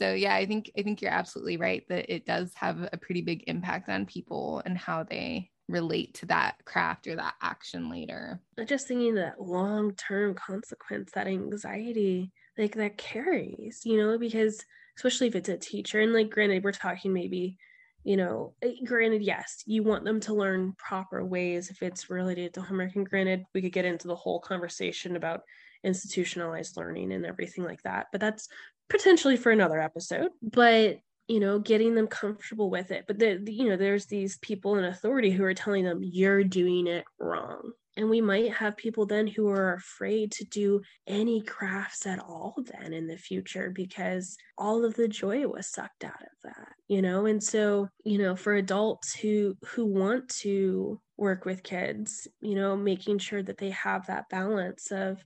So 0.00 0.14
yeah, 0.14 0.34
I 0.34 0.46
think 0.46 0.70
I 0.78 0.82
think 0.82 1.02
you're 1.02 1.10
absolutely 1.10 1.56
right 1.56 1.84
that 1.88 2.12
it 2.12 2.24
does 2.24 2.54
have 2.54 2.88
a 2.92 2.96
pretty 2.98 3.20
big 3.22 3.44
impact 3.46 3.88
on 3.88 4.06
people 4.06 4.62
and 4.64 4.78
how 4.78 5.02
they 5.02 5.50
relate 5.68 6.14
to 6.14 6.26
that 6.26 6.64
craft 6.64 7.06
or 7.06 7.16
that 7.16 7.34
action 7.40 7.90
later. 7.90 8.42
Just 8.66 8.88
thinking 8.88 9.14
that 9.14 9.40
long 9.40 9.94
term 9.94 10.34
consequence, 10.34 11.12
that 11.12 11.28
anxiety, 11.28 12.32
like 12.56 12.74
that 12.74 12.98
carries, 12.98 13.82
you 13.84 13.96
know, 13.96 14.18
because 14.18 14.64
especially 14.96 15.28
if 15.28 15.36
it's 15.36 15.48
a 15.48 15.56
teacher, 15.56 16.00
and 16.00 16.12
like 16.12 16.30
granted, 16.30 16.64
we're 16.64 16.72
talking 16.72 17.12
maybe, 17.12 17.56
you 18.02 18.16
know, 18.16 18.56
eh, 18.62 18.74
granted, 18.84 19.22
yes, 19.22 19.62
you 19.64 19.84
want 19.84 20.04
them 20.04 20.18
to 20.20 20.34
learn 20.34 20.72
proper 20.76 21.24
ways 21.24 21.70
if 21.70 21.82
it's 21.82 22.10
related 22.10 22.52
to 22.54 22.62
homework. 22.62 22.96
And 22.96 23.08
granted, 23.08 23.44
we 23.54 23.62
could 23.62 23.72
get 23.72 23.84
into 23.84 24.08
the 24.08 24.16
whole 24.16 24.40
conversation 24.40 25.14
about 25.14 25.42
institutionalized 25.84 26.76
learning 26.76 27.12
and 27.12 27.24
everything 27.24 27.62
like 27.62 27.82
that, 27.82 28.08
but 28.10 28.20
that's 28.20 28.48
potentially 28.88 29.36
for 29.36 29.50
another 29.50 29.80
episode. 29.80 30.30
But 30.42 31.00
you 31.28 31.40
know 31.40 31.58
getting 31.58 31.94
them 31.94 32.06
comfortable 32.06 32.70
with 32.70 32.90
it 32.90 33.04
but 33.06 33.18
the, 33.18 33.38
the, 33.42 33.52
you 33.52 33.68
know 33.68 33.76
there's 33.76 34.06
these 34.06 34.38
people 34.38 34.76
in 34.76 34.84
authority 34.84 35.30
who 35.30 35.44
are 35.44 35.54
telling 35.54 35.84
them 35.84 36.00
you're 36.02 36.42
doing 36.42 36.86
it 36.86 37.04
wrong 37.20 37.70
and 37.96 38.08
we 38.08 38.20
might 38.20 38.52
have 38.52 38.76
people 38.76 39.06
then 39.06 39.26
who 39.26 39.48
are 39.48 39.74
afraid 39.74 40.30
to 40.30 40.44
do 40.44 40.80
any 41.06 41.42
crafts 41.42 42.06
at 42.06 42.18
all 42.18 42.54
then 42.72 42.92
in 42.92 43.06
the 43.06 43.16
future 43.16 43.70
because 43.74 44.36
all 44.56 44.84
of 44.84 44.94
the 44.94 45.08
joy 45.08 45.46
was 45.46 45.66
sucked 45.66 46.04
out 46.04 46.22
of 46.22 46.42
that 46.44 46.72
you 46.88 47.02
know 47.02 47.26
and 47.26 47.42
so 47.42 47.88
you 48.04 48.18
know 48.18 48.34
for 48.34 48.54
adults 48.54 49.14
who 49.14 49.54
who 49.64 49.84
want 49.84 50.28
to 50.28 51.00
work 51.16 51.44
with 51.44 51.62
kids 51.62 52.26
you 52.40 52.54
know 52.54 52.76
making 52.76 53.18
sure 53.18 53.42
that 53.42 53.58
they 53.58 53.70
have 53.70 54.06
that 54.06 54.28
balance 54.30 54.90
of 54.90 55.22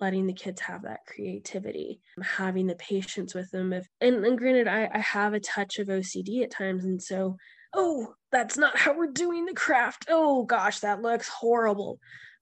letting 0.00 0.26
the 0.26 0.32
kids 0.32 0.60
have 0.60 0.82
that 0.82 1.06
creativity, 1.06 2.00
um, 2.16 2.24
having 2.24 2.66
the 2.66 2.76
patience 2.76 3.34
with 3.34 3.50
them. 3.50 3.72
If 3.72 3.86
and, 4.00 4.24
and 4.24 4.38
granted, 4.38 4.68
I, 4.68 4.88
I 4.92 4.98
have 4.98 5.34
a 5.34 5.40
touch 5.40 5.78
of 5.78 5.88
OCD 5.88 6.42
at 6.42 6.50
times, 6.50 6.84
and 6.84 7.02
so 7.02 7.36
oh, 7.74 8.14
that's 8.32 8.56
not 8.56 8.76
how 8.76 8.96
we're 8.96 9.12
doing 9.12 9.44
the 9.44 9.54
craft. 9.54 10.06
Oh 10.08 10.44
gosh, 10.44 10.80
that 10.80 11.02
looks 11.02 11.28
horrible. 11.28 11.98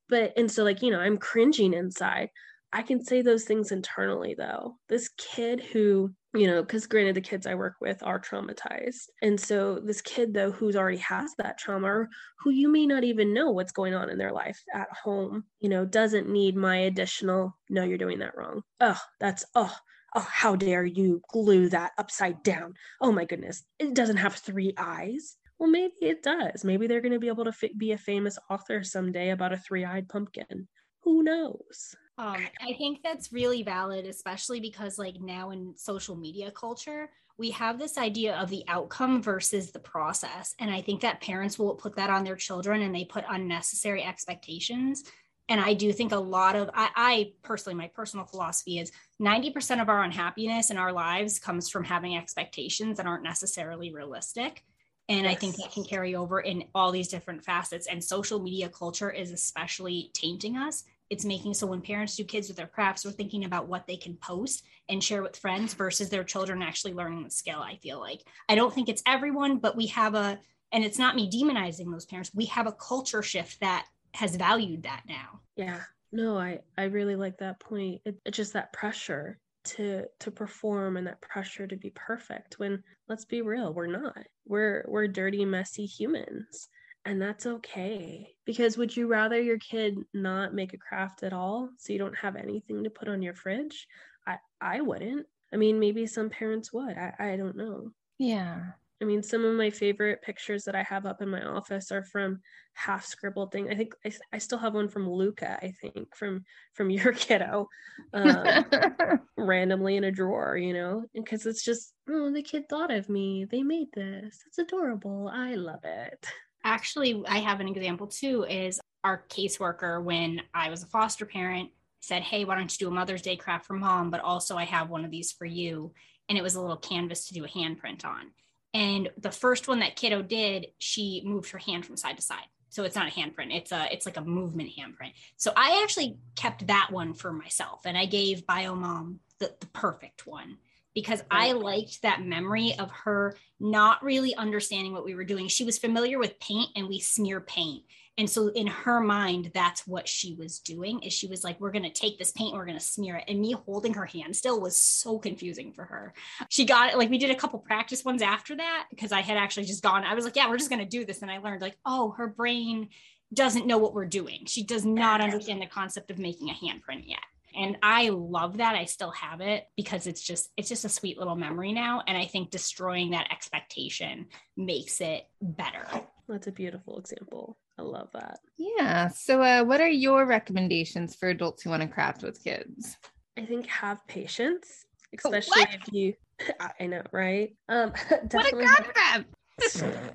But 0.09 0.33
and 0.37 0.51
so 0.51 0.65
like 0.65 0.83
you 0.83 0.91
know, 0.91 1.01
I'm 1.01 1.19
cringing 1.19 1.73
inside. 1.73 2.31
I 2.73 2.83
can 2.83 3.05
say 3.05 3.23
those 3.23 3.45
things 3.45 3.73
internally 3.73 4.35
though. 4.37 4.77
This 4.89 5.09
kid 5.17 5.61
who 5.61 6.13
you 6.37 6.47
know, 6.47 6.63
because 6.63 6.87
granted, 6.87 7.17
the 7.17 7.21
kids 7.21 7.47
I 7.47 7.55
work 7.55 7.75
with 7.81 8.03
are 8.03 8.21
traumatized. 8.21 9.09
And 9.23 9.39
so, 9.41 9.81
this 9.81 10.01
kid, 10.01 10.35
though, 10.35 10.53
who's 10.53 10.77
already 10.77 10.99
has 10.99 11.33
that 11.39 11.59
trauma, 11.59 12.07
who 12.41 12.51
you 12.51 12.69
may 12.69 12.87
not 12.87 13.05
even 13.05 13.35
know 13.35 13.51
what's 13.51 13.73
going 13.73 13.95
on 13.95 14.11
in 14.11 14.19
their 14.19 14.33
life 14.33 14.63
at 14.75 14.89
home, 14.93 15.45
you 15.61 15.69
know, 15.69 15.85
doesn't 15.85 16.29
need 16.29 16.57
my 16.57 16.77
additional, 16.77 17.57
no, 17.69 17.83
you're 17.83 17.99
doing 17.99 18.21
that 18.21 18.37
wrong. 18.37 18.63
Oh, 18.81 19.01
that's, 19.21 19.45
oh, 19.55 19.75
oh, 20.15 20.29
how 20.31 20.57
dare 20.57 20.85
you 20.85 21.23
glue 21.31 21.69
that 21.71 21.93
upside 21.99 22.43
down? 22.43 22.75
Oh 23.01 23.13
my 23.13 23.25
goodness, 23.25 23.65
it 23.79 23.95
doesn't 23.95 24.19
have 24.19 24.35
three 24.35 24.75
eyes. 24.77 25.37
Well, 25.59 25.71
maybe 25.71 25.95
it 26.03 26.23
does. 26.23 26.65
Maybe 26.65 26.87
they're 26.87 27.01
going 27.01 27.13
to 27.13 27.19
be 27.19 27.29
able 27.29 27.45
to 27.45 27.71
be 27.77 27.93
a 27.93 27.99
famous 27.99 28.39
author 28.51 28.83
someday 28.83 29.31
about 29.31 29.53
a 29.53 29.57
three 29.57 29.85
eyed 29.85 30.09
pumpkin. 30.09 30.69
Who 31.05 31.23
knows? 31.23 31.95
Um, 32.19 32.47
I 32.61 32.73
think 32.79 33.03
that's 33.03 33.33
really 33.33 33.63
valid, 33.63 34.07
especially 34.07 34.61
because, 34.61 34.99
like, 34.99 35.21
now 35.21 35.51
in 35.51 35.75
social 35.77 36.17
media 36.17 36.51
culture, 36.51 37.11
we 37.39 37.51
have 37.51 37.79
this 37.79 37.99
idea 37.99 38.35
of 38.37 38.49
the 38.49 38.65
outcome 38.69 39.23
versus 39.23 39.71
the 39.71 39.79
process. 39.79 40.55
And 40.59 40.71
I 40.71 40.81
think 40.81 41.03
that 41.03 41.21
parents 41.21 41.59
will 41.59 41.75
put 41.75 41.97
that 41.97 42.09
on 42.09 42.25
their 42.25 42.37
children 42.37 42.81
and 42.81 42.95
they 42.95 43.05
put 43.05 43.25
unnecessary 43.29 44.03
expectations. 44.03 45.05
And 45.49 45.61
I 45.61 45.75
do 45.75 45.93
think 45.93 46.13
a 46.13 46.17
lot 46.17 46.57
of, 46.57 46.71
I, 46.73 46.91
I 46.97 47.33
personally, 47.43 47.77
my 47.77 47.89
personal 47.89 48.25
philosophy 48.25 48.79
is 48.79 48.91
90% 49.21 49.83
of 49.83 49.89
our 49.89 50.03
unhappiness 50.03 50.71
in 50.71 50.79
our 50.79 50.93
lives 50.93 51.39
comes 51.39 51.69
from 51.69 51.85
having 51.85 52.17
expectations 52.17 52.97
that 52.97 53.07
aren't 53.07 53.23
necessarily 53.23 53.93
realistic. 53.93 54.65
And 55.09 55.25
yes. 55.25 55.33
I 55.33 55.35
think 55.39 55.57
that 55.57 55.71
can 55.71 55.85
carry 55.85 56.17
over 56.17 56.41
in 56.41 56.65
all 56.75 56.91
these 56.91 57.09
different 57.09 57.45
facets. 57.45 57.87
And 57.87 58.03
social 58.03 58.41
media 58.41 58.69
culture 58.71 59.11
is 59.11 59.31
especially 59.31 60.11
tainting 60.15 60.57
us 60.57 60.83
it's 61.11 61.25
making 61.25 61.55
so 61.55 61.67
when 61.67 61.81
parents 61.81 62.17
do 62.17 62.25
kids 62.25 62.49
with 62.49 62.57
their 62.57 62.67
crafts, 62.67 63.03
they're 63.03 63.13
thinking 63.13 63.45
about 63.45 63.69
what 63.69 63.87
they 63.87 63.97
can 63.97 64.17
post 64.17 64.65
and 64.89 65.03
share 65.03 65.23
with 65.23 65.37
friends 65.37 65.75
versus 65.75 66.09
their 66.09 66.25
children 66.25 66.63
actually 66.63 66.95
learning 66.95 67.23
the 67.23 67.31
skill. 67.31 67.61
I 67.61 67.77
feel 67.77 68.01
like 68.01 68.23
I 68.49 68.55
don't 68.55 68.73
think 68.73 68.89
it's 68.89 69.03
everyone, 69.07 69.59
but 69.59 69.77
we 69.77 69.87
have 69.89 70.15
a, 70.15 70.39
and 70.73 70.85
it's 70.85 70.99
not 70.99 71.17
me 71.17 71.31
demonizing 71.31 71.91
those 71.91 72.07
parents. 72.07 72.31
We 72.35 72.47
have 72.47 72.67
a 72.67 72.73
culture 72.73 73.23
shift 73.23 73.61
that 73.61 73.87
has 74.15 74.37
valued 74.37 74.83
that 74.85 75.03
now. 75.09 75.41
Yeah, 75.57 75.81
no, 76.13 76.37
I 76.37 76.61
I 76.77 76.85
really 76.85 77.17
like 77.17 77.39
that 77.39 77.61
point. 77.61 78.01
It, 78.05 78.17
it's 78.25 78.37
just 78.37 78.55
that 78.55 78.73
pressure 78.73 79.39
to 79.65 80.05
to 80.21 80.31
perform 80.31 80.97
and 80.97 81.07
that 81.07 81.21
pressure 81.21 81.67
to 81.67 81.77
be 81.77 81.91
perfect. 81.91 82.59
When 82.59 82.83
let's 83.09 83.25
be 83.25 83.43
real, 83.43 83.73
we're 83.73 83.87
not. 83.87 84.19
We're 84.45 84.85
we're 84.89 85.09
dirty, 85.09 85.45
messy 85.45 85.87
humans 85.87 86.69
and 87.07 87.23
that's 87.23 87.47
okay 87.47 88.35
because 88.45 88.77
would 88.77 88.95
you 88.95 89.07
rather 89.07 89.41
your 89.41 89.59
kid 89.59 89.97
not 90.13 90.53
make 90.53 90.75
a 90.75 90.79
craft 90.79 91.23
at 91.23 91.33
all 91.33 91.71
so 91.79 91.93
you 91.93 91.99
don't 91.99 92.19
have 92.19 92.35
anything 92.35 92.83
to 92.85 92.91
put 92.91 93.09
on 93.09 93.23
your 93.23 93.35
fridge? 93.35 93.87
I 94.27 94.39
i 94.61 94.81
wouldn't. 94.81 95.27
I 95.53 95.57
mean 95.57 95.79
maybe 95.79 96.07
some 96.07 96.29
parents 96.29 96.73
would. 96.73 96.99
I, 96.99 97.15
I 97.19 97.37
don't 97.37 97.57
know. 97.57 97.93
Yeah. 98.19 98.61
I 99.01 99.05
mean 99.05 99.23
some 99.23 99.45
of 99.45 99.55
my 99.55 99.71
favorite 99.71 100.21
pictures 100.23 100.65
that 100.65 100.75
i 100.75 100.83
have 100.83 101.07
up 101.07 101.23
in 101.23 101.29
my 101.29 101.43
office 101.45 101.93
are 101.93 102.03
from 102.03 102.41
half 102.73 103.07
scribbled 103.07 103.53
thing. 103.53 103.71
I 103.71 103.77
think 103.77 103.95
i, 104.05 104.11
I 104.33 104.39
still 104.39 104.59
have 104.59 104.75
one 104.75 104.89
from 104.89 105.09
luca 105.09 105.59
i 105.63 105.73
think 105.81 106.15
from 106.17 106.45
from 106.75 106.91
your 106.99 107.13
kiddo 107.13 107.69
um, 108.15 108.65
randomly 109.37 109.97
in 109.97 110.05
a 110.05 110.11
drawer 110.11 110.57
you 110.57 110.73
know? 110.73 111.05
Because 111.15 111.47
it's 111.47 111.65
just 111.65 111.93
oh 112.11 112.33
the 112.33 112.43
kid 112.43 112.65
thought 112.69 112.91
of 112.91 113.09
me. 113.09 113.47
They 113.49 113.63
made 113.63 113.89
this. 113.95 114.43
It's 114.49 114.59
adorable. 114.59 115.31
I 115.33 115.55
love 115.55 115.85
it 115.85 116.27
actually 116.67 117.23
i 117.29 117.39
have 117.39 117.61
an 117.61 117.69
example 117.69 118.07
too 118.07 118.45
is 118.45 118.81
our 119.05 119.25
caseworker 119.29 120.03
when 120.03 120.41
i 120.53 120.69
was 120.69 120.83
a 120.83 120.87
foster 120.87 121.25
parent 121.25 121.71
said 122.01 122.23
hey 122.23 122.45
why 122.45 122.55
don't 122.55 122.73
you 122.73 122.87
do 122.87 122.91
a 122.91 122.95
mother's 122.95 123.23
day 123.23 123.37
craft 123.37 123.67
for 123.67 123.75
mom 123.75 124.11
but 124.11 124.21
also 124.21 124.57
i 124.57 124.65
have 124.65 124.91
one 124.91 125.05
of 125.05 125.11
these 125.11 125.33
for 125.33 125.45
you. 125.45 125.93
And 126.29 126.37
it 126.37 126.43
was 126.43 126.57
a 126.57 126.61
little 126.61 126.77
canvas 126.77 127.29
to 127.29 127.35
do 127.35 127.45
a 127.45 127.49
handprint 127.49 128.05
on. 128.05 128.33
And 128.75 129.11
the 129.17 129.31
first 129.31 129.69
one 129.69 129.79
that 129.79 129.95
kiddo 129.95 130.23
did 130.23 130.67
she 130.79 131.23
moved 131.25 131.51
her 131.51 131.59
hand 131.59 131.87
from 131.87 131.97
side 131.97 132.17
to 132.17 132.23
side. 132.23 132.49
So 132.69 132.83
it's 132.83 132.97
not 132.97 133.09
a 133.09 133.13
handprint 133.13 133.57
it's 133.57 133.73
a 133.73 133.87
it's 133.93 134.07
like 134.07 134.17
a 134.17 134.23
movement 134.23 134.71
handprint. 134.79 135.13
So 135.37 135.53
i 135.57 135.81
actually 135.83 136.19
kept 136.35 136.67
that 136.67 136.89
one 136.91 137.15
for 137.15 137.33
myself 137.33 137.83
and 137.85 137.97
i 137.97 138.07
gave 138.07 138.47
biomom 138.47 139.19
the, 139.39 139.55
the 139.61 139.67
perfect 139.69 140.27
one 140.27 140.59
because 140.97 141.23
I 141.31 141.53
liked 141.53 142.01
that 142.01 142.25
memory 142.25 142.75
of 142.79 142.91
her 142.91 143.37
not 143.61 144.03
really 144.03 144.35
understanding 144.35 144.95
what 144.95 145.05
we 145.05 145.15
were 145.15 145.25
doing. 145.25 145.47
She 145.47 145.63
was 145.63 145.77
familiar 145.77 146.19
with 146.19 146.41
paint 146.41 146.71
and 146.75 146.89
we 146.89 147.01
smear 147.01 147.39
paint. 147.39 147.85
And 148.17 148.29
so 148.29 148.49
in 148.49 148.67
her 148.67 148.99
mind, 148.99 149.51
that's 149.53 149.87
what 149.87 150.09
she 150.09 150.33
was 150.37 150.59
doing 150.59 151.03
is 151.03 151.13
she 151.13 151.27
was 151.27 151.45
like, 151.45 151.61
we're 151.61 151.71
going 151.71 151.83
to 151.83 151.91
take 151.91 152.19
this 152.19 152.33
paint, 152.33 152.55
we're 152.55 152.65
going 152.65 152.79
to 152.79 152.85
smear 152.85 153.17
it. 153.17 153.25
And 153.29 153.43
me 153.43 153.53
holding 153.53 153.93
her 153.93 154.07
hand 154.07 154.35
still 154.35 154.59
was 154.59 154.79
so 154.79 155.19
confusing 155.19 155.71
for 155.75 155.85
her. 155.85 156.15
She 156.49 156.65
got 156.65 156.91
it. 156.91 156.97
Like 156.97 157.11
we 157.11 157.19
did 157.19 157.31
a 157.31 157.37
couple 157.37 157.59
practice 157.59 158.03
ones 158.03 158.23
after 158.23 158.57
that 158.57 158.87
because 158.89 159.13
I 159.13 159.21
had 159.21 159.37
actually 159.37 159.67
just 159.67 159.83
gone, 159.83 160.03
I 160.03 160.15
was 160.15 160.25
like, 160.25 160.35
yeah, 160.35 160.49
we're 160.49 160.57
just 160.57 160.71
going 160.71 160.83
to 160.83 160.89
do 160.89 161.05
this. 161.05 161.21
And 161.21 161.31
I 161.31 161.39
learned 161.39 161.61
like, 161.61 161.77
oh, 161.85 162.13
her 162.13 162.27
brain 162.27 162.89
doesn't 163.35 163.67
know 163.67 163.77
what 163.77 163.93
we're 163.93 164.07
doing. 164.07 164.47
She 164.47 164.63
does 164.63 164.87
not 164.87 165.21
understand 165.21 165.61
the 165.61 165.67
concept 165.67 166.11
of 166.11 166.19
making 166.19 166.49
a 166.49 166.55
handprint 166.55 167.07
yet 167.07 167.21
and 167.57 167.77
i 167.83 168.09
love 168.11 168.59
that 168.59 168.75
i 168.75 168.85
still 168.85 169.11
have 169.11 169.41
it 169.41 169.65
because 169.77 170.07
it's 170.07 170.23
just 170.23 170.51
it's 170.57 170.69
just 170.69 170.85
a 170.85 170.89
sweet 170.89 171.19
little 171.19 171.37
memory 171.37 171.73
now. 171.73 172.03
And 172.07 172.17
i 172.17 172.25
think 172.25 172.51
destroying 172.51 173.11
that 173.11 173.29
expectation 173.33 174.27
makes 174.57 175.01
it 175.01 175.25
better. 175.41 175.87
That's 176.29 176.47
a 176.47 176.53
beautiful 176.53 176.99
example. 176.99 177.57
I 177.79 177.83
love 177.83 178.09
that. 178.15 178.39
Yeah. 178.59 179.09
So 179.09 179.41
uh, 179.43 179.63
what 179.63 179.81
are 179.81 179.89
your 179.89 180.27
recommendations 180.27 181.15
for 181.15 181.29
adults 181.29 181.63
who 181.63 181.71
want 181.71 181.83
to 181.83 181.89
craft 181.89 182.23
with 182.23 182.43
kids? 182.43 182.97
I 183.39 183.45
think 183.45 183.67
have 183.67 184.05
patience 184.09 184.87
especially 185.15 185.61
what? 185.61 185.75
if 185.75 185.93
you 185.93 186.15
i 186.81 186.87
know 186.87 187.03
right? 187.13 187.57
Um 187.69 187.93
what 188.31 188.53
a 188.53 188.67
concept 188.67 189.35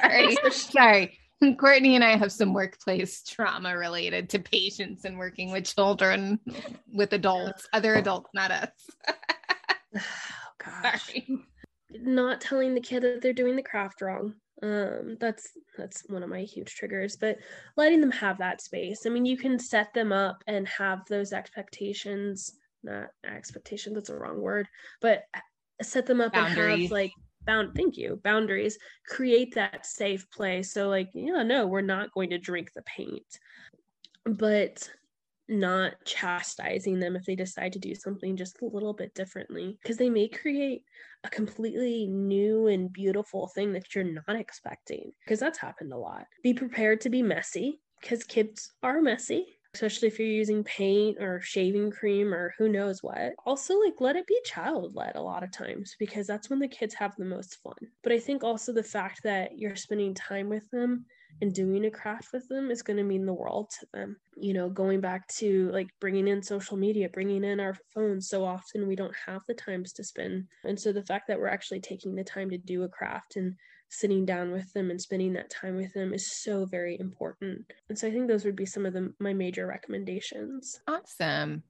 sorry. 0.00 0.36
Sorry 0.50 1.17
Courtney 1.58 1.94
and 1.94 2.04
I 2.04 2.16
have 2.16 2.32
some 2.32 2.52
workplace 2.52 3.22
trauma 3.22 3.76
related 3.76 4.28
to 4.30 4.38
patients 4.38 5.04
and 5.04 5.18
working 5.18 5.52
with 5.52 5.72
children, 5.72 6.40
with 6.92 7.12
adults, 7.12 7.66
other 7.72 7.94
adults, 7.94 8.30
not 8.34 8.50
us. 8.50 8.70
oh, 9.08 10.00
gosh. 10.64 11.06
Sorry. 11.06 11.26
Not 11.90 12.40
telling 12.40 12.74
the 12.74 12.80
kid 12.80 13.02
that 13.02 13.22
they're 13.22 13.32
doing 13.32 13.56
the 13.56 13.62
craft 13.62 14.02
wrong. 14.02 14.34
Um, 14.62 15.16
that's 15.20 15.52
that's 15.76 16.02
one 16.08 16.22
of 16.24 16.28
my 16.28 16.40
huge 16.40 16.74
triggers, 16.74 17.16
but 17.16 17.38
letting 17.76 18.00
them 18.00 18.10
have 18.10 18.38
that 18.38 18.60
space. 18.60 19.06
I 19.06 19.10
mean, 19.10 19.24
you 19.24 19.36
can 19.36 19.58
set 19.58 19.94
them 19.94 20.12
up 20.12 20.42
and 20.48 20.66
have 20.66 21.06
those 21.08 21.32
expectations, 21.32 22.54
not 22.82 23.06
expectations, 23.24 23.94
that's 23.94 24.10
a 24.10 24.16
wrong 24.16 24.40
word, 24.40 24.66
but 25.00 25.22
set 25.80 26.06
them 26.06 26.20
up 26.20 26.32
Boundaries. 26.32 26.72
and 26.72 26.82
have 26.82 26.90
like 26.90 27.12
bound 27.48 27.74
thank 27.74 27.96
you 27.96 28.20
boundaries 28.22 28.78
create 29.06 29.54
that 29.54 29.84
safe 29.84 30.30
place 30.30 30.72
so 30.72 30.88
like 30.88 31.08
yeah 31.14 31.42
no 31.42 31.66
we're 31.66 31.80
not 31.80 32.12
going 32.12 32.30
to 32.30 32.38
drink 32.38 32.70
the 32.74 32.82
paint 32.82 33.40
but 34.24 34.88
not 35.48 35.94
chastising 36.04 37.00
them 37.00 37.16
if 37.16 37.24
they 37.24 37.34
decide 37.34 37.72
to 37.72 37.78
do 37.78 37.94
something 37.94 38.36
just 38.36 38.60
a 38.60 38.66
little 38.66 38.92
bit 38.92 39.14
differently 39.14 39.78
because 39.82 39.96
they 39.96 40.10
may 40.10 40.28
create 40.28 40.82
a 41.24 41.30
completely 41.30 42.06
new 42.06 42.66
and 42.66 42.92
beautiful 42.92 43.48
thing 43.48 43.72
that 43.72 43.94
you're 43.94 44.04
not 44.04 44.36
expecting 44.36 45.10
because 45.24 45.40
that's 45.40 45.58
happened 45.58 45.92
a 45.92 45.96
lot. 45.96 46.26
Be 46.42 46.52
prepared 46.52 47.00
to 47.00 47.10
be 47.10 47.22
messy 47.22 47.80
because 48.00 48.24
kids 48.24 48.72
are 48.82 49.00
messy 49.00 49.57
especially 49.74 50.08
if 50.08 50.18
you're 50.18 50.28
using 50.28 50.64
paint 50.64 51.18
or 51.20 51.40
shaving 51.40 51.90
cream 51.90 52.32
or 52.32 52.54
who 52.58 52.68
knows 52.68 53.02
what. 53.02 53.32
Also, 53.44 53.78
like, 53.78 54.00
let 54.00 54.16
it 54.16 54.26
be 54.26 54.38
child 54.44 54.94
led 54.94 55.16
a 55.16 55.22
lot 55.22 55.42
of 55.42 55.52
times 55.52 55.94
because 55.98 56.26
that's 56.26 56.50
when 56.50 56.58
the 56.58 56.68
kids 56.68 56.94
have 56.94 57.14
the 57.16 57.24
most 57.24 57.58
fun. 57.62 57.74
But 58.02 58.12
I 58.12 58.18
think 58.18 58.42
also 58.42 58.72
the 58.72 58.82
fact 58.82 59.22
that 59.24 59.58
you're 59.58 59.76
spending 59.76 60.14
time 60.14 60.48
with 60.48 60.68
them 60.70 61.04
and 61.40 61.54
doing 61.54 61.84
a 61.84 61.90
craft 61.90 62.28
with 62.32 62.48
them 62.48 62.70
is 62.70 62.82
going 62.82 62.96
to 62.96 63.02
mean 63.02 63.26
the 63.26 63.34
world 63.34 63.70
to 63.78 63.86
them. 63.92 64.16
You 64.36 64.54
know, 64.54 64.68
going 64.68 65.00
back 65.00 65.28
to 65.36 65.70
like 65.70 65.88
bringing 66.00 66.28
in 66.28 66.42
social 66.42 66.76
media, 66.76 67.08
bringing 67.08 67.44
in 67.44 67.60
our 67.60 67.76
phones 67.94 68.28
so 68.28 68.44
often 68.44 68.88
we 68.88 68.96
don't 68.96 69.14
have 69.26 69.42
the 69.46 69.54
times 69.54 69.92
to 69.94 70.04
spend. 70.04 70.44
And 70.64 70.78
so 70.78 70.92
the 70.92 71.04
fact 71.04 71.28
that 71.28 71.38
we're 71.38 71.48
actually 71.48 71.80
taking 71.80 72.14
the 72.14 72.24
time 72.24 72.50
to 72.50 72.58
do 72.58 72.82
a 72.82 72.88
craft 72.88 73.36
and 73.36 73.54
sitting 73.90 74.24
down 74.24 74.52
with 74.52 74.72
them 74.72 74.90
and 74.90 75.00
spending 75.00 75.32
that 75.32 75.50
time 75.50 75.76
with 75.76 75.92
them 75.94 76.12
is 76.12 76.42
so 76.42 76.66
very 76.66 76.98
important. 76.98 77.72
And 77.88 77.98
so 77.98 78.06
I 78.06 78.10
think 78.10 78.28
those 78.28 78.44
would 78.44 78.56
be 78.56 78.66
some 78.66 78.86
of 78.86 78.92
the 78.92 79.12
my 79.18 79.32
major 79.32 79.66
recommendations. 79.66 80.80
Awesome. 80.86 81.62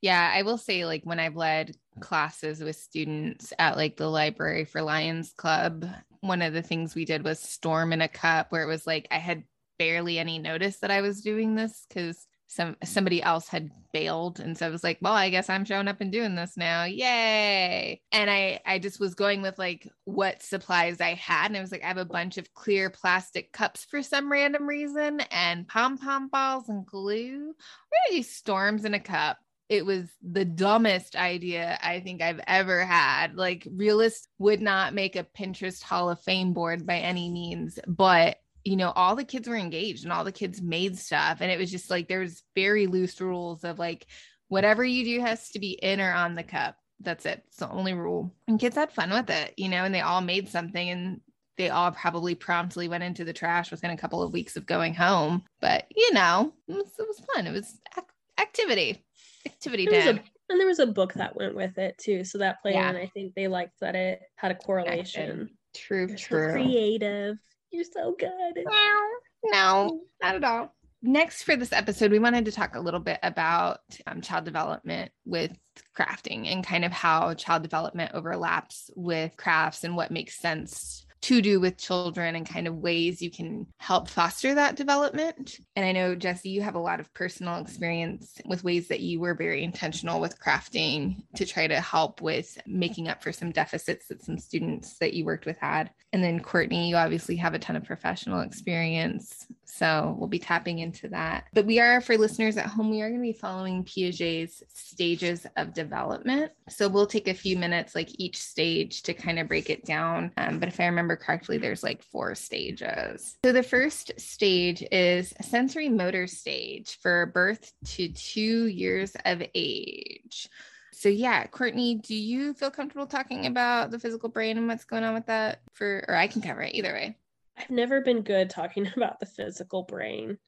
Yeah, 0.00 0.30
I 0.32 0.42
will 0.42 0.58
say 0.58 0.84
like 0.84 1.02
when 1.04 1.18
I've 1.18 1.36
led 1.36 1.76
classes 2.00 2.62
with 2.62 2.76
students 2.76 3.52
at 3.58 3.76
like 3.76 3.96
the 3.96 4.08
Library 4.08 4.64
for 4.64 4.82
Lions 4.82 5.32
Club, 5.36 5.86
one 6.20 6.42
of 6.42 6.52
the 6.52 6.62
things 6.62 6.94
we 6.94 7.04
did 7.04 7.24
was 7.24 7.40
storm 7.40 7.92
in 7.92 8.02
a 8.02 8.08
cup 8.08 8.50
where 8.50 8.62
it 8.62 8.68
was 8.68 8.86
like 8.86 9.08
I 9.10 9.18
had 9.18 9.44
barely 9.78 10.18
any 10.18 10.38
notice 10.38 10.78
that 10.78 10.90
I 10.90 11.00
was 11.00 11.22
doing 11.22 11.54
this 11.54 11.86
cuz 11.92 12.26
some 12.46 12.76
somebody 12.84 13.22
else 13.22 13.48
had 13.48 13.70
bailed 13.92 14.40
and 14.40 14.56
so 14.56 14.66
I 14.66 14.70
was 14.70 14.84
like, 14.84 14.98
well, 15.00 15.12
I 15.12 15.30
guess 15.30 15.48
I'm 15.48 15.64
showing 15.64 15.88
up 15.88 16.00
and 16.00 16.12
doing 16.12 16.34
this 16.34 16.56
now. 16.56 16.84
Yay. 16.84 18.00
And 18.12 18.30
I 18.30 18.60
I 18.66 18.78
just 18.78 19.00
was 19.00 19.14
going 19.14 19.42
with 19.42 19.58
like 19.58 19.88
what 20.04 20.42
supplies 20.42 21.00
I 21.00 21.14
had 21.14 21.46
and 21.46 21.56
I 21.56 21.60
was 21.60 21.72
like 21.72 21.84
I 21.84 21.88
have 21.88 21.96
a 21.96 22.04
bunch 22.04 22.38
of 22.38 22.52
clear 22.54 22.90
plastic 22.90 23.52
cups 23.52 23.84
for 23.84 24.02
some 24.02 24.30
random 24.30 24.66
reason 24.66 25.20
and 25.30 25.66
pom-pom 25.68 26.28
balls 26.28 26.68
and 26.68 26.86
glue. 26.86 27.54
We're 27.54 28.10
going 28.10 28.22
to 28.22 28.28
storms 28.28 28.84
in 28.84 28.94
a 28.94 29.00
cup. 29.00 29.38
It 29.68 29.86
was 29.86 30.10
the 30.22 30.44
dumbest 30.44 31.16
idea 31.16 31.78
I 31.82 32.00
think 32.00 32.20
I've 32.20 32.40
ever 32.46 32.84
had. 32.84 33.36
Like 33.36 33.66
realists 33.72 34.28
would 34.38 34.60
not 34.60 34.92
make 34.92 35.16
a 35.16 35.24
Pinterest 35.24 35.82
Hall 35.82 36.10
of 36.10 36.20
Fame 36.20 36.52
board 36.52 36.86
by 36.86 36.98
any 36.98 37.30
means, 37.30 37.78
but 37.86 38.36
you 38.64 38.76
know, 38.76 38.90
all 38.90 39.14
the 39.14 39.24
kids 39.24 39.46
were 39.46 39.56
engaged 39.56 40.04
and 40.04 40.12
all 40.12 40.24
the 40.24 40.32
kids 40.32 40.62
made 40.62 40.98
stuff. 40.98 41.38
And 41.40 41.50
it 41.50 41.58
was 41.58 41.70
just 41.70 41.90
like 41.90 42.08
there's 42.08 42.42
very 42.54 42.86
loose 42.86 43.20
rules 43.20 43.62
of 43.62 43.78
like 43.78 44.06
whatever 44.48 44.84
you 44.84 45.04
do 45.04 45.20
has 45.20 45.50
to 45.50 45.58
be 45.58 45.72
in 45.72 46.00
or 46.00 46.12
on 46.12 46.34
the 46.34 46.42
cup. 46.42 46.76
That's 47.00 47.26
it. 47.26 47.42
It's 47.48 47.58
the 47.58 47.70
only 47.70 47.92
rule. 47.92 48.34
And 48.48 48.58
kids 48.58 48.76
had 48.76 48.90
fun 48.90 49.10
with 49.10 49.28
it, 49.28 49.52
you 49.56 49.68
know, 49.68 49.84
and 49.84 49.94
they 49.94 50.00
all 50.00 50.22
made 50.22 50.48
something 50.48 50.88
and 50.88 51.20
they 51.56 51.68
all 51.68 51.92
probably 51.92 52.34
promptly 52.34 52.88
went 52.88 53.04
into 53.04 53.24
the 53.24 53.32
trash 53.32 53.70
within 53.70 53.90
a 53.90 53.96
couple 53.96 54.22
of 54.22 54.32
weeks 54.32 54.56
of 54.56 54.66
going 54.66 54.94
home. 54.94 55.42
But, 55.60 55.84
you 55.94 56.12
know, 56.14 56.52
it 56.66 56.72
was, 56.72 56.92
it 56.98 57.06
was 57.06 57.20
fun. 57.34 57.46
It 57.46 57.52
was 57.52 57.78
ac- 57.96 58.06
activity, 58.40 59.04
activity 59.46 59.86
time. 59.86 60.20
and 60.48 60.60
there 60.60 60.66
was 60.66 60.78
a 60.78 60.86
book 60.86 61.12
that 61.14 61.36
went 61.36 61.54
with 61.54 61.76
it 61.78 61.98
too. 61.98 62.24
So 62.24 62.38
that 62.38 62.62
played 62.62 62.74
yeah. 62.74 62.88
and 62.88 62.96
I 62.96 63.06
think 63.06 63.34
they 63.34 63.48
liked 63.48 63.78
that 63.80 63.94
it 63.94 64.22
had 64.36 64.52
a 64.52 64.56
correlation. 64.56 65.50
True, 65.74 66.06
true. 66.16 66.48
So 66.48 66.52
creative. 66.52 67.36
You're 67.74 67.84
so 67.84 68.14
good. 68.16 68.30
No, 68.56 69.00
no, 69.46 70.00
not 70.22 70.36
at 70.36 70.44
all. 70.44 70.72
Next, 71.02 71.42
for 71.42 71.56
this 71.56 71.72
episode, 71.72 72.12
we 72.12 72.20
wanted 72.20 72.44
to 72.44 72.52
talk 72.52 72.76
a 72.76 72.80
little 72.80 73.00
bit 73.00 73.18
about 73.24 73.80
um, 74.06 74.20
child 74.20 74.44
development 74.44 75.10
with 75.24 75.50
crafting 75.98 76.46
and 76.46 76.64
kind 76.64 76.84
of 76.84 76.92
how 76.92 77.34
child 77.34 77.62
development 77.62 78.12
overlaps 78.14 78.90
with 78.94 79.36
crafts 79.36 79.82
and 79.82 79.96
what 79.96 80.12
makes 80.12 80.38
sense 80.38 81.03
to 81.24 81.40
do 81.40 81.58
with 81.58 81.78
children 81.78 82.36
and 82.36 82.46
kind 82.46 82.66
of 82.66 82.76
ways 82.76 83.22
you 83.22 83.30
can 83.30 83.66
help 83.78 84.10
foster 84.10 84.54
that 84.54 84.76
development. 84.76 85.58
And 85.74 85.86
I 85.86 85.90
know, 85.90 86.14
Jesse, 86.14 86.50
you 86.50 86.60
have 86.60 86.74
a 86.74 86.78
lot 86.78 87.00
of 87.00 87.12
personal 87.14 87.56
experience 87.56 88.42
with 88.44 88.62
ways 88.62 88.88
that 88.88 89.00
you 89.00 89.20
were 89.20 89.32
very 89.32 89.64
intentional 89.64 90.20
with 90.20 90.38
crafting 90.38 91.22
to 91.36 91.46
try 91.46 91.66
to 91.66 91.80
help 91.80 92.20
with 92.20 92.58
making 92.66 93.08
up 93.08 93.22
for 93.22 93.32
some 93.32 93.52
deficits 93.52 94.08
that 94.08 94.22
some 94.22 94.36
students 94.36 94.98
that 94.98 95.14
you 95.14 95.24
worked 95.24 95.46
with 95.46 95.56
had. 95.56 95.88
And 96.12 96.22
then, 96.22 96.40
Courtney, 96.40 96.90
you 96.90 96.96
obviously 96.96 97.36
have 97.36 97.54
a 97.54 97.58
ton 97.58 97.76
of 97.76 97.84
professional 97.84 98.40
experience. 98.40 99.46
So 99.76 100.14
we'll 100.16 100.28
be 100.28 100.38
tapping 100.38 100.78
into 100.78 101.08
that. 101.08 101.48
But 101.52 101.66
we 101.66 101.80
are, 101.80 102.00
for 102.00 102.16
listeners 102.16 102.56
at 102.56 102.66
home, 102.66 102.90
we 102.90 103.02
are 103.02 103.08
going 103.08 103.20
to 103.20 103.26
be 103.26 103.32
following 103.32 103.82
Piaget's 103.82 104.62
stages 104.72 105.48
of 105.56 105.74
development. 105.74 106.52
So 106.68 106.88
we'll 106.88 107.08
take 107.08 107.26
a 107.26 107.34
few 107.34 107.56
minutes, 107.56 107.92
like 107.92 108.08
each 108.20 108.40
stage, 108.40 109.02
to 109.02 109.14
kind 109.14 109.40
of 109.40 109.48
break 109.48 109.70
it 109.70 109.84
down. 109.84 110.30
Um, 110.36 110.60
but 110.60 110.68
if 110.68 110.78
I 110.78 110.86
remember 110.86 111.16
correctly, 111.16 111.58
there's 111.58 111.82
like 111.82 112.04
four 112.04 112.36
stages. 112.36 113.36
So 113.44 113.50
the 113.50 113.64
first 113.64 114.12
stage 114.16 114.84
is 114.92 115.32
sensorimotor 115.42 116.30
stage 116.30 116.96
for 117.02 117.26
birth 117.26 117.72
to 117.86 118.08
two 118.10 118.68
years 118.68 119.16
of 119.24 119.42
age. 119.56 120.48
So 120.92 121.08
yeah, 121.08 121.48
Courtney, 121.48 121.96
do 121.96 122.14
you 122.14 122.54
feel 122.54 122.70
comfortable 122.70 123.08
talking 123.08 123.46
about 123.46 123.90
the 123.90 123.98
physical 123.98 124.28
brain 124.28 124.56
and 124.56 124.68
what's 124.68 124.84
going 124.84 125.02
on 125.02 125.14
with 125.14 125.26
that 125.26 125.62
for 125.72 126.04
or 126.06 126.14
I 126.14 126.28
can 126.28 126.42
cover 126.42 126.62
it 126.62 126.74
either 126.74 126.92
way. 126.92 127.16
I've 127.56 127.70
never 127.70 128.00
been 128.00 128.22
good 128.22 128.50
talking 128.50 128.90
about 128.96 129.20
the 129.20 129.26
physical 129.26 129.82
brain. 129.82 130.38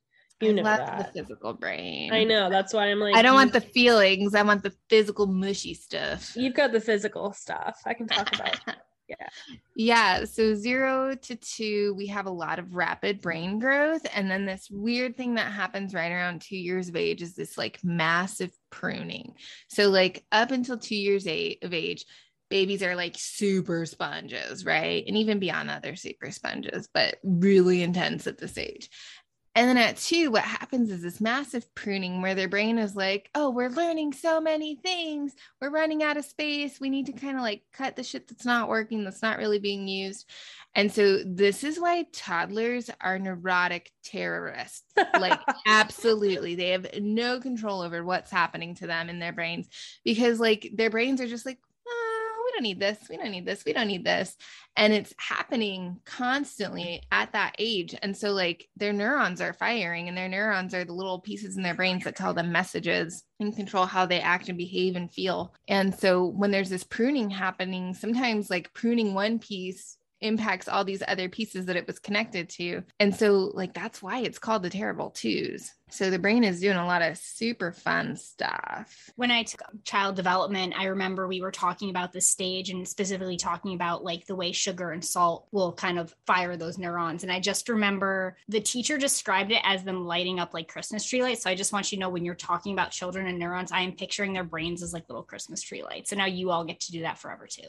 You 0.40 0.52
know 0.52 0.64
that. 0.64 1.14
the 1.14 1.22
physical 1.22 1.54
brain. 1.54 2.12
I 2.12 2.24
know. 2.24 2.50
That's 2.50 2.74
why 2.74 2.86
I'm 2.86 3.00
like 3.00 3.14
I 3.14 3.22
don't 3.22 3.34
want 3.34 3.54
the 3.54 3.60
feelings. 3.60 4.34
I 4.34 4.42
want 4.42 4.62
the 4.62 4.74
physical 4.90 5.26
mushy 5.26 5.72
stuff. 5.72 6.36
You've 6.36 6.54
got 6.54 6.72
the 6.72 6.80
physical 6.80 7.32
stuff. 7.32 7.80
I 7.86 7.94
can 7.94 8.06
talk 8.06 8.34
about 8.34 8.58
yeah. 9.08 9.28
Yeah. 9.74 10.24
So 10.24 10.54
zero 10.54 11.14
to 11.14 11.36
two, 11.36 11.94
we 11.96 12.08
have 12.08 12.26
a 12.26 12.30
lot 12.30 12.58
of 12.58 12.74
rapid 12.74 13.22
brain 13.22 13.58
growth. 13.58 14.06
And 14.14 14.30
then 14.30 14.44
this 14.44 14.68
weird 14.70 15.16
thing 15.16 15.36
that 15.36 15.52
happens 15.52 15.94
right 15.94 16.12
around 16.12 16.42
two 16.42 16.58
years 16.58 16.90
of 16.90 16.96
age 16.96 17.22
is 17.22 17.34
this 17.34 17.56
like 17.56 17.82
massive 17.82 18.50
pruning. 18.68 19.32
So, 19.68 19.88
like 19.88 20.24
up 20.32 20.50
until 20.50 20.76
two 20.76 20.96
years 20.96 21.26
of 21.26 21.72
age, 21.72 22.04
babies 22.48 22.82
are 22.82 22.96
like 22.96 23.14
super 23.16 23.86
sponges, 23.86 24.64
right? 24.64 25.04
And 25.06 25.16
even 25.16 25.38
beyond 25.38 25.68
that, 25.68 25.82
they're 25.82 25.96
super 25.96 26.30
sponges, 26.30 26.88
but 26.92 27.16
really 27.22 27.82
intense 27.82 28.26
at 28.26 28.38
this 28.38 28.58
age. 28.58 28.90
And 29.56 29.70
then 29.70 29.78
at 29.78 29.96
two, 29.96 30.30
what 30.30 30.42
happens 30.42 30.90
is 30.90 31.00
this 31.00 31.18
massive 31.18 31.74
pruning 31.74 32.20
where 32.20 32.34
their 32.34 32.46
brain 32.46 32.76
is 32.78 32.94
like, 32.94 33.30
oh, 33.34 33.48
we're 33.48 33.70
learning 33.70 34.12
so 34.12 34.38
many 34.38 34.76
things. 34.76 35.34
We're 35.62 35.70
running 35.70 36.02
out 36.02 36.18
of 36.18 36.26
space. 36.26 36.78
We 36.78 36.90
need 36.90 37.06
to 37.06 37.12
kind 37.12 37.38
of 37.38 37.42
like 37.42 37.62
cut 37.72 37.96
the 37.96 38.02
shit 38.02 38.28
that's 38.28 38.44
not 38.44 38.68
working, 38.68 39.02
that's 39.02 39.22
not 39.22 39.38
really 39.38 39.58
being 39.58 39.88
used. 39.88 40.28
And 40.74 40.92
so 40.92 41.22
this 41.24 41.64
is 41.64 41.80
why 41.80 42.04
toddlers 42.12 42.90
are 43.00 43.18
neurotic 43.18 43.90
terrorists. 44.04 44.84
Like, 45.18 45.40
absolutely. 45.66 46.54
They 46.54 46.68
have 46.72 46.86
no 47.00 47.40
control 47.40 47.80
over 47.80 48.04
what's 48.04 48.30
happening 48.30 48.74
to 48.74 48.86
them 48.86 49.08
in 49.08 49.18
their 49.18 49.32
brains 49.32 49.68
because, 50.04 50.38
like, 50.38 50.70
their 50.74 50.90
brains 50.90 51.22
are 51.22 51.26
just 51.26 51.46
like, 51.46 51.58
don't 52.56 52.62
need 52.62 52.80
this. 52.80 52.98
We 53.10 53.16
don't 53.18 53.30
need 53.30 53.44
this. 53.44 53.64
We 53.64 53.72
don't 53.74 53.86
need 53.86 54.04
this. 54.04 54.36
And 54.76 54.92
it's 54.92 55.12
happening 55.18 56.00
constantly 56.04 57.02
at 57.12 57.32
that 57.32 57.54
age. 57.58 57.94
And 58.02 58.16
so, 58.16 58.32
like, 58.32 58.68
their 58.76 58.92
neurons 58.92 59.40
are 59.40 59.52
firing, 59.52 60.08
and 60.08 60.16
their 60.16 60.28
neurons 60.28 60.74
are 60.74 60.84
the 60.84 60.94
little 60.94 61.20
pieces 61.20 61.56
in 61.56 61.62
their 61.62 61.74
brains 61.74 62.04
that 62.04 62.16
tell 62.16 62.32
them 62.32 62.52
messages 62.52 63.22
and 63.40 63.54
control 63.54 63.84
how 63.84 64.06
they 64.06 64.20
act 64.20 64.48
and 64.48 64.56
behave 64.56 64.96
and 64.96 65.12
feel. 65.12 65.54
And 65.68 65.94
so, 65.94 66.24
when 66.24 66.50
there's 66.50 66.70
this 66.70 66.84
pruning 66.84 67.30
happening, 67.30 67.92
sometimes 67.92 68.48
like 68.48 68.72
pruning 68.72 69.12
one 69.12 69.38
piece 69.38 69.98
impacts 70.22 70.66
all 70.66 70.84
these 70.84 71.02
other 71.06 71.28
pieces 71.28 71.66
that 71.66 71.76
it 71.76 71.86
was 71.86 71.98
connected 71.98 72.48
to. 72.48 72.82
And 72.98 73.14
so, 73.14 73.50
like, 73.52 73.74
that's 73.74 74.02
why 74.02 74.20
it's 74.20 74.38
called 74.38 74.62
the 74.62 74.70
terrible 74.70 75.10
twos. 75.10 75.72
So 75.88 76.10
the 76.10 76.18
brain 76.18 76.42
is 76.42 76.60
doing 76.60 76.76
a 76.76 76.84
lot 76.84 77.00
of 77.00 77.16
super 77.16 77.70
fun 77.70 78.16
stuff. 78.16 79.10
When 79.14 79.30
I 79.30 79.44
took 79.44 79.62
child 79.84 80.16
development, 80.16 80.74
I 80.76 80.86
remember 80.86 81.28
we 81.28 81.40
were 81.40 81.52
talking 81.52 81.90
about 81.90 82.12
this 82.12 82.28
stage 82.28 82.70
and 82.70 82.86
specifically 82.86 83.36
talking 83.36 83.72
about 83.72 84.02
like 84.02 84.26
the 84.26 84.34
way 84.34 84.50
sugar 84.50 84.90
and 84.90 85.04
salt 85.04 85.46
will 85.52 85.72
kind 85.72 85.98
of 86.00 86.12
fire 86.26 86.56
those 86.56 86.76
neurons. 86.76 87.22
And 87.22 87.30
I 87.30 87.38
just 87.38 87.68
remember 87.68 88.36
the 88.48 88.60
teacher 88.60 88.98
described 88.98 89.52
it 89.52 89.60
as 89.62 89.84
them 89.84 90.04
lighting 90.04 90.40
up 90.40 90.52
like 90.52 90.66
Christmas 90.66 91.04
tree 91.04 91.22
lights. 91.22 91.44
So 91.44 91.50
I 91.50 91.54
just 91.54 91.72
want 91.72 91.92
you 91.92 91.96
to 91.96 92.00
know 92.00 92.08
when 92.08 92.24
you're 92.24 92.34
talking 92.34 92.72
about 92.72 92.90
children 92.90 93.28
and 93.28 93.38
neurons, 93.38 93.70
I 93.70 93.82
am 93.82 93.92
picturing 93.92 94.32
their 94.32 94.44
brains 94.44 94.82
as 94.82 94.92
like 94.92 95.08
little 95.08 95.22
Christmas 95.22 95.62
tree 95.62 95.84
lights. 95.84 96.10
So 96.10 96.16
now 96.16 96.26
you 96.26 96.50
all 96.50 96.64
get 96.64 96.80
to 96.80 96.92
do 96.92 97.02
that 97.02 97.18
forever 97.18 97.46
too. 97.46 97.68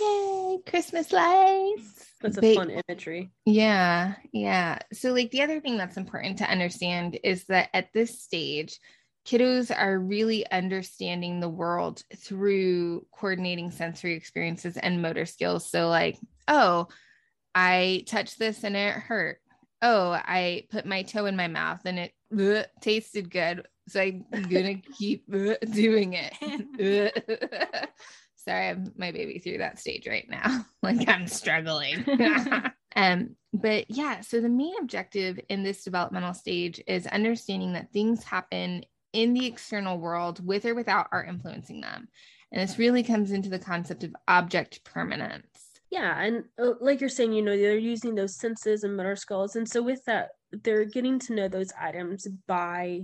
Yay, 0.00 0.58
Christmas 0.64 1.10
lights. 1.10 2.04
That's 2.20 2.38
a 2.38 2.40
they, 2.40 2.54
fun 2.54 2.70
imagery. 2.70 3.30
Yeah, 3.44 4.14
yeah. 4.32 4.78
So, 4.92 5.12
like, 5.12 5.30
the 5.30 5.42
other 5.42 5.60
thing 5.60 5.76
that's 5.76 5.96
important 5.96 6.38
to 6.38 6.50
understand 6.50 7.18
is 7.22 7.44
that 7.44 7.70
at 7.72 7.92
this 7.92 8.22
stage, 8.22 8.80
kiddos 9.26 9.70
are 9.76 9.98
really 9.98 10.50
understanding 10.50 11.40
the 11.40 11.48
world 11.48 12.02
through 12.16 13.06
coordinating 13.12 13.70
sensory 13.70 14.14
experiences 14.14 14.76
and 14.76 15.02
motor 15.02 15.26
skills. 15.26 15.70
So, 15.70 15.88
like, 15.88 16.18
oh, 16.48 16.88
I 17.54 18.04
touched 18.06 18.38
this 18.38 18.64
and 18.64 18.76
it 18.76 18.94
hurt. 18.94 19.40
Oh, 19.82 20.10
I 20.10 20.64
put 20.70 20.86
my 20.86 21.02
toe 21.02 21.26
in 21.26 21.36
my 21.36 21.48
mouth 21.48 21.80
and 21.84 21.98
it 21.98 22.12
bleh, 22.32 22.66
tasted 22.80 23.30
good. 23.30 23.66
So 23.88 24.00
I'm 24.00 24.24
gonna 24.30 24.74
keep 24.98 25.24
uh, 25.32 25.54
doing 25.72 26.14
it. 26.14 27.90
Sorry, 28.48 28.68
I'm 28.68 28.90
my 28.96 29.12
baby 29.12 29.38
through 29.38 29.58
that 29.58 29.78
stage 29.78 30.08
right 30.08 30.26
now. 30.26 30.64
like 30.82 31.06
I'm 31.06 31.26
struggling. 31.26 32.02
um, 32.96 33.36
but 33.52 33.90
yeah, 33.90 34.22
so 34.22 34.40
the 34.40 34.48
main 34.48 34.72
objective 34.80 35.38
in 35.50 35.62
this 35.62 35.84
developmental 35.84 36.32
stage 36.32 36.80
is 36.86 37.06
understanding 37.06 37.74
that 37.74 37.92
things 37.92 38.24
happen 38.24 38.86
in 39.12 39.34
the 39.34 39.44
external 39.44 39.98
world 39.98 40.44
with 40.46 40.64
or 40.64 40.74
without 40.74 41.08
our 41.12 41.22
influencing 41.22 41.82
them. 41.82 42.08
And 42.50 42.66
this 42.66 42.78
really 42.78 43.02
comes 43.02 43.32
into 43.32 43.50
the 43.50 43.58
concept 43.58 44.02
of 44.02 44.16
object 44.26 44.82
permanence. 44.82 45.68
Yeah. 45.90 46.18
And 46.18 46.44
uh, 46.58 46.72
like 46.80 47.02
you're 47.02 47.10
saying, 47.10 47.34
you 47.34 47.42
know, 47.42 47.54
they're 47.54 47.76
using 47.76 48.14
those 48.14 48.36
senses 48.36 48.82
and 48.82 48.96
motor 48.96 49.16
skills. 49.16 49.56
And 49.56 49.68
so 49.68 49.82
with 49.82 50.02
that, 50.06 50.30
they're 50.64 50.86
getting 50.86 51.18
to 51.18 51.34
know 51.34 51.48
those 51.48 51.70
items 51.78 52.26
by 52.46 53.02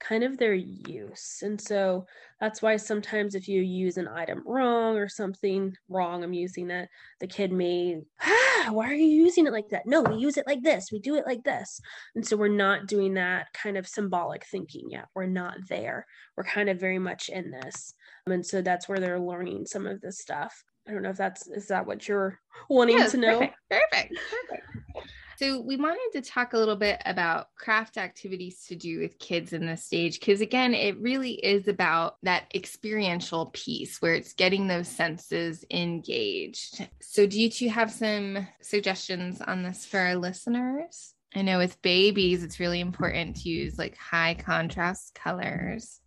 kind 0.00 0.22
of 0.24 0.38
their 0.38 0.54
use. 0.54 1.38
And 1.42 1.60
so 1.60 2.06
that's 2.40 2.60
why 2.60 2.76
sometimes 2.76 3.34
if 3.34 3.48
you 3.48 3.62
use 3.62 3.96
an 3.96 4.08
item 4.08 4.42
wrong 4.46 4.96
or 4.96 5.08
something 5.08 5.74
wrong, 5.88 6.22
I'm 6.22 6.32
using 6.32 6.70
it, 6.70 6.88
the 7.20 7.26
kid 7.26 7.52
may, 7.52 8.02
ah, 8.22 8.68
why 8.70 8.90
are 8.90 8.94
you 8.94 9.06
using 9.06 9.46
it 9.46 9.52
like 9.52 9.68
that? 9.70 9.86
No, 9.86 10.02
we 10.02 10.16
use 10.16 10.36
it 10.36 10.46
like 10.46 10.62
this. 10.62 10.90
We 10.92 10.98
do 10.98 11.16
it 11.16 11.26
like 11.26 11.42
this. 11.44 11.80
And 12.14 12.26
so 12.26 12.36
we're 12.36 12.48
not 12.48 12.86
doing 12.86 13.14
that 13.14 13.52
kind 13.54 13.76
of 13.76 13.88
symbolic 13.88 14.44
thinking 14.46 14.90
yet. 14.90 15.06
We're 15.14 15.26
not 15.26 15.56
there. 15.68 16.06
We're 16.36 16.44
kind 16.44 16.68
of 16.68 16.78
very 16.78 16.98
much 16.98 17.28
in 17.28 17.50
this. 17.50 17.94
And 18.26 18.44
so 18.44 18.60
that's 18.60 18.88
where 18.88 19.00
they're 19.00 19.20
learning 19.20 19.66
some 19.66 19.86
of 19.86 20.00
this 20.00 20.18
stuff. 20.18 20.62
I 20.88 20.92
don't 20.92 21.02
know 21.02 21.10
if 21.10 21.16
that's 21.16 21.46
is 21.48 21.68
that 21.68 21.86
what 21.86 22.06
you're 22.06 22.38
wanting 22.68 22.98
yes, 22.98 23.12
to 23.12 23.16
know? 23.16 23.38
Perfect. 23.38 23.54
Perfect. 23.70 24.14
perfect. 24.48 25.10
So, 25.38 25.60
we 25.60 25.76
wanted 25.76 26.08
to 26.14 26.22
talk 26.22 26.54
a 26.54 26.58
little 26.58 26.76
bit 26.76 27.02
about 27.04 27.48
craft 27.56 27.98
activities 27.98 28.64
to 28.68 28.74
do 28.74 29.00
with 29.00 29.18
kids 29.18 29.52
in 29.52 29.66
this 29.66 29.84
stage, 29.84 30.18
because 30.18 30.40
again, 30.40 30.72
it 30.72 30.98
really 30.98 31.32
is 31.32 31.68
about 31.68 32.16
that 32.22 32.44
experiential 32.54 33.50
piece 33.52 34.00
where 34.00 34.14
it's 34.14 34.32
getting 34.32 34.66
those 34.66 34.88
senses 34.88 35.62
engaged. 35.70 36.88
So, 37.02 37.26
do 37.26 37.38
you 37.38 37.50
two 37.50 37.68
have 37.68 37.90
some 37.90 38.46
suggestions 38.62 39.42
on 39.42 39.62
this 39.62 39.84
for 39.84 39.98
our 39.98 40.16
listeners? 40.16 41.12
I 41.34 41.42
know 41.42 41.58
with 41.58 41.82
babies, 41.82 42.42
it's 42.42 42.60
really 42.60 42.80
important 42.80 43.36
to 43.36 43.50
use 43.50 43.78
like 43.78 43.98
high 43.98 44.34
contrast 44.34 45.14
colors. 45.14 46.00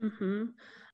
Mm-hmm 0.00 0.44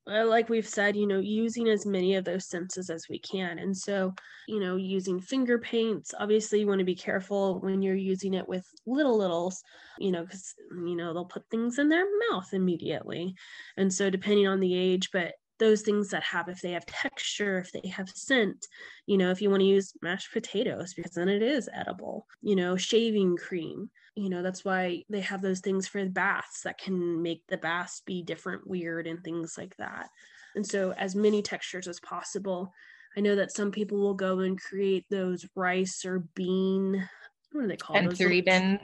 like 0.06 0.48
we've 0.48 0.66
said, 0.66 0.96
you 0.96 1.06
know, 1.06 1.20
using 1.20 1.68
as 1.68 1.86
many 1.86 2.16
of 2.16 2.24
those 2.24 2.48
senses 2.48 2.90
as 2.90 3.06
we 3.08 3.18
can. 3.20 3.58
And 3.58 3.76
so, 3.76 4.12
you 4.48 4.58
know, 4.58 4.76
using 4.76 5.20
finger 5.20 5.58
paints, 5.58 6.12
obviously, 6.18 6.60
you 6.60 6.66
want 6.66 6.80
to 6.80 6.84
be 6.84 6.96
careful 6.96 7.60
when 7.60 7.82
you're 7.82 7.94
using 7.94 8.34
it 8.34 8.48
with 8.48 8.66
little 8.86 9.16
littles, 9.16 9.62
you 9.98 10.10
know, 10.10 10.24
because, 10.24 10.54
you 10.70 10.96
know, 10.96 11.12
they'll 11.12 11.24
put 11.24 11.48
things 11.50 11.78
in 11.78 11.88
their 11.88 12.06
mouth 12.30 12.52
immediately. 12.52 13.34
And 13.76 13.92
so, 13.92 14.10
depending 14.10 14.48
on 14.48 14.58
the 14.60 14.74
age, 14.74 15.10
but 15.12 15.34
those 15.62 15.82
things 15.82 16.08
that 16.08 16.22
have 16.22 16.48
if 16.48 16.60
they 16.60 16.72
have 16.72 16.84
texture 16.86 17.58
if 17.58 17.70
they 17.72 17.88
have 17.88 18.08
scent 18.10 18.66
you 19.06 19.16
know 19.16 19.30
if 19.30 19.40
you 19.40 19.48
want 19.48 19.60
to 19.60 19.66
use 19.66 19.94
mashed 20.02 20.32
potatoes 20.32 20.92
because 20.92 21.12
then 21.12 21.28
it 21.28 21.42
is 21.42 21.68
edible 21.72 22.26
you 22.42 22.56
know 22.56 22.76
shaving 22.76 23.36
cream 23.36 23.88
you 24.14 24.28
know 24.28 24.42
that's 24.42 24.64
why 24.64 25.02
they 25.08 25.20
have 25.20 25.40
those 25.40 25.60
things 25.60 25.88
for 25.88 26.04
baths 26.06 26.62
that 26.62 26.78
can 26.78 27.22
make 27.22 27.42
the 27.48 27.56
baths 27.56 28.02
be 28.04 28.22
different 28.22 28.66
weird 28.66 29.06
and 29.06 29.22
things 29.24 29.56
like 29.56 29.74
that. 29.78 30.08
And 30.54 30.66
so 30.66 30.92
as 30.92 31.14
many 31.14 31.42
textures 31.42 31.88
as 31.88 32.00
possible. 32.00 32.72
I 33.16 33.20
know 33.20 33.36
that 33.36 33.52
some 33.52 33.70
people 33.70 33.98
will 33.98 34.14
go 34.14 34.38
and 34.38 34.58
create 34.58 35.04
those 35.10 35.46
rice 35.54 36.02
or 36.06 36.20
bean 36.34 37.06
what 37.52 37.60
do 37.60 37.68
they 37.68 37.76
sensory 37.92 38.40
bin. 38.40 38.80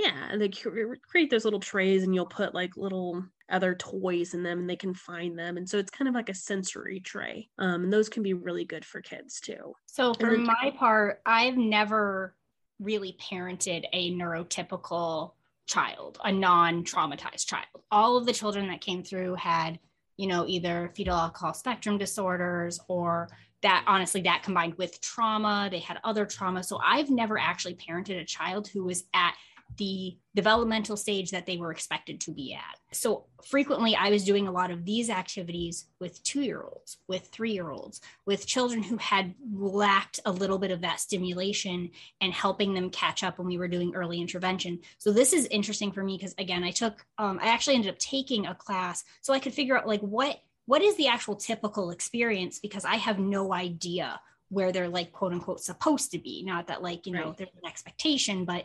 yeah 0.00 0.36
they 0.36 0.48
create 0.48 1.30
those 1.30 1.44
little 1.44 1.60
trays 1.60 2.02
and 2.02 2.12
you'll 2.12 2.26
put 2.26 2.54
like 2.54 2.76
little 2.76 3.24
other 3.48 3.74
toys 3.74 4.34
in 4.34 4.42
them 4.42 4.60
and 4.60 4.70
they 4.70 4.76
can 4.76 4.94
find 4.94 5.38
them 5.38 5.56
and 5.56 5.68
so 5.68 5.78
it's 5.78 5.90
kind 5.90 6.08
of 6.08 6.14
like 6.14 6.28
a 6.28 6.34
sensory 6.34 7.00
tray 7.00 7.48
um, 7.58 7.84
and 7.84 7.92
those 7.92 8.08
can 8.08 8.22
be 8.22 8.34
really 8.34 8.64
good 8.64 8.84
for 8.84 9.00
kids 9.00 9.40
too. 9.40 9.74
So 9.86 10.14
for 10.14 10.30
then, 10.30 10.44
my 10.44 10.72
part 10.76 11.20
i've 11.26 11.56
never 11.56 12.34
really 12.80 13.16
parented 13.20 13.84
a 13.92 14.12
neurotypical 14.12 15.32
child 15.66 16.18
a 16.24 16.32
non-traumatized 16.32 17.46
child. 17.46 17.66
All 17.90 18.16
of 18.16 18.26
the 18.26 18.32
children 18.32 18.68
that 18.68 18.80
came 18.80 19.02
through 19.02 19.34
had 19.34 19.78
you 20.16 20.26
know 20.26 20.46
either 20.46 20.92
fetal 20.94 21.16
alcohol 21.16 21.54
spectrum 21.54 21.98
disorders 21.98 22.80
or 22.88 23.28
that 23.62 23.84
honestly 23.86 24.20
that 24.22 24.42
combined 24.42 24.74
with 24.74 25.00
trauma. 25.00 25.68
They 25.70 25.78
had 25.78 25.98
other 26.04 26.26
trauma. 26.26 26.62
So 26.62 26.78
i've 26.84 27.10
never 27.10 27.38
actually 27.38 27.74
parented 27.74 28.20
a 28.20 28.24
child 28.24 28.68
who 28.68 28.84
was 28.84 29.04
at 29.14 29.34
the 29.76 30.16
developmental 30.34 30.96
stage 30.96 31.30
that 31.30 31.46
they 31.46 31.56
were 31.56 31.70
expected 31.70 32.20
to 32.20 32.30
be 32.30 32.54
at. 32.54 32.78
So 32.92 33.26
frequently, 33.44 33.94
I 33.94 34.10
was 34.10 34.24
doing 34.24 34.46
a 34.46 34.52
lot 34.52 34.70
of 34.70 34.84
these 34.84 35.10
activities 35.10 35.86
with 36.00 36.22
two 36.22 36.42
year 36.42 36.62
olds, 36.62 36.98
with 37.08 37.28
three 37.28 37.52
year 37.52 37.70
olds, 37.70 38.00
with 38.24 38.46
children 38.46 38.82
who 38.82 38.96
had 38.96 39.34
lacked 39.52 40.20
a 40.24 40.32
little 40.32 40.58
bit 40.58 40.70
of 40.70 40.82
that 40.82 41.00
stimulation 41.00 41.90
and 42.20 42.32
helping 42.32 42.74
them 42.74 42.90
catch 42.90 43.22
up 43.22 43.38
when 43.38 43.48
we 43.48 43.58
were 43.58 43.68
doing 43.68 43.94
early 43.94 44.20
intervention. 44.20 44.80
So 44.98 45.12
this 45.12 45.32
is 45.32 45.46
interesting 45.46 45.92
for 45.92 46.02
me 46.02 46.16
because, 46.16 46.34
again, 46.38 46.64
I 46.64 46.70
took, 46.70 47.04
um, 47.18 47.38
I 47.42 47.48
actually 47.48 47.76
ended 47.76 47.92
up 47.92 47.98
taking 47.98 48.46
a 48.46 48.54
class 48.54 49.04
so 49.20 49.34
I 49.34 49.40
could 49.40 49.54
figure 49.54 49.76
out 49.76 49.86
like 49.86 50.00
what 50.00 50.40
what 50.66 50.82
is 50.82 50.96
the 50.96 51.06
actual 51.06 51.36
typical 51.36 51.90
experience 51.90 52.58
because 52.58 52.84
I 52.84 52.96
have 52.96 53.20
no 53.20 53.54
idea 53.54 54.20
where 54.48 54.70
they're 54.70 54.88
like 54.88 55.12
quote 55.12 55.32
unquote 55.32 55.60
supposed 55.60 56.12
to 56.12 56.18
be 56.18 56.44
not 56.44 56.68
that 56.68 56.82
like 56.82 57.06
you 57.06 57.12
know 57.12 57.26
right. 57.26 57.36
there's 57.36 57.50
an 57.62 57.68
expectation 57.68 58.44
but 58.44 58.64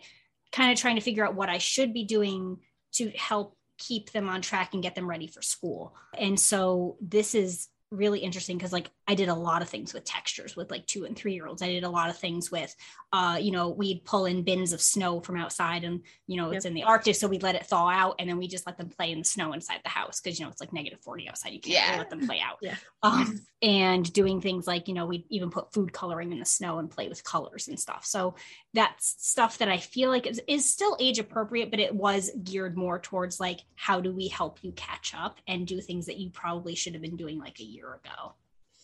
kind 0.51 0.71
of 0.71 0.77
trying 0.77 0.95
to 0.95 1.01
figure 1.01 1.25
out 1.25 1.35
what 1.35 1.49
I 1.49 1.57
should 1.57 1.93
be 1.93 2.03
doing 2.03 2.57
to 2.93 3.09
help 3.11 3.55
keep 3.77 4.11
them 4.11 4.29
on 4.29 4.41
track 4.41 4.73
and 4.73 4.83
get 4.83 4.95
them 4.95 5.09
ready 5.09 5.27
for 5.27 5.41
school. 5.41 5.95
And 6.17 6.39
so 6.39 6.97
this 7.01 7.33
is 7.33 7.67
really 7.91 8.19
interesting 8.19 8.57
because 8.57 8.71
like 8.71 8.89
I 9.07 9.15
did 9.15 9.27
a 9.27 9.35
lot 9.35 9.61
of 9.61 9.69
things 9.69 9.93
with 9.93 10.05
textures 10.05 10.55
with 10.55 10.71
like 10.71 10.87
two 10.87 11.03
and 11.03 11.15
three 11.15 11.33
year 11.33 11.45
olds. 11.45 11.61
I 11.61 11.67
did 11.67 11.83
a 11.83 11.89
lot 11.89 12.09
of 12.09 12.17
things 12.17 12.49
with 12.49 12.73
uh, 13.13 13.37
you 13.41 13.51
know, 13.51 13.69
we'd 13.69 14.05
pull 14.05 14.25
in 14.25 14.43
bins 14.43 14.71
of 14.71 14.81
snow 14.81 15.19
from 15.19 15.35
outside 15.35 15.83
and 15.83 16.01
you 16.27 16.37
know, 16.37 16.51
it's 16.51 16.65
yep. 16.65 16.71
in 16.71 16.75
the 16.75 16.83
Arctic, 16.83 17.15
so 17.15 17.27
we 17.27 17.39
let 17.39 17.55
it 17.55 17.65
thaw 17.65 17.89
out 17.89 18.15
and 18.19 18.29
then 18.29 18.37
we 18.37 18.47
just 18.47 18.65
let 18.65 18.77
them 18.77 18.89
play 18.89 19.11
in 19.11 19.19
the 19.19 19.25
snow 19.25 19.51
inside 19.51 19.81
the 19.83 19.89
house 19.89 20.21
because 20.21 20.39
you 20.39 20.45
know 20.45 20.51
it's 20.51 20.61
like 20.61 20.71
negative 20.71 21.01
40 21.01 21.27
outside. 21.27 21.51
You 21.51 21.59
can't 21.59 21.73
yeah. 21.73 21.85
really 21.87 21.97
let 21.99 22.09
them 22.09 22.25
play 22.25 22.39
out. 22.39 22.57
Yeah. 22.61 22.75
Um, 23.03 23.41
and 23.63 24.11
doing 24.13 24.41
things 24.41 24.65
like, 24.67 24.87
you 24.87 24.93
know, 24.93 25.05
we 25.05 25.25
even 25.29 25.49
put 25.49 25.73
food 25.73 25.91
coloring 25.91 26.31
in 26.31 26.39
the 26.39 26.45
snow 26.45 26.79
and 26.79 26.89
play 26.89 27.09
with 27.09 27.23
colors 27.23 27.67
and 27.67 27.79
stuff. 27.79 28.05
So 28.05 28.35
that's 28.73 29.15
stuff 29.19 29.57
that 29.59 29.69
I 29.69 29.77
feel 29.77 30.09
like 30.09 30.25
is, 30.27 30.41
is 30.47 30.71
still 30.71 30.97
age 30.99 31.19
appropriate, 31.19 31.71
but 31.71 31.79
it 31.79 31.93
was 31.93 32.31
geared 32.43 32.77
more 32.77 32.99
towards 32.99 33.39
like 33.39 33.61
how 33.75 33.99
do 33.99 34.11
we 34.11 34.27
help 34.27 34.59
you 34.63 34.71
catch 34.71 35.13
up 35.15 35.39
and 35.47 35.67
do 35.67 35.81
things 35.81 36.05
that 36.07 36.17
you 36.17 36.29
probably 36.29 36.75
should 36.75 36.93
have 36.93 37.01
been 37.01 37.17
doing 37.17 37.39
like 37.39 37.59
a 37.59 37.63
year 37.63 37.80
ago. 37.89 38.33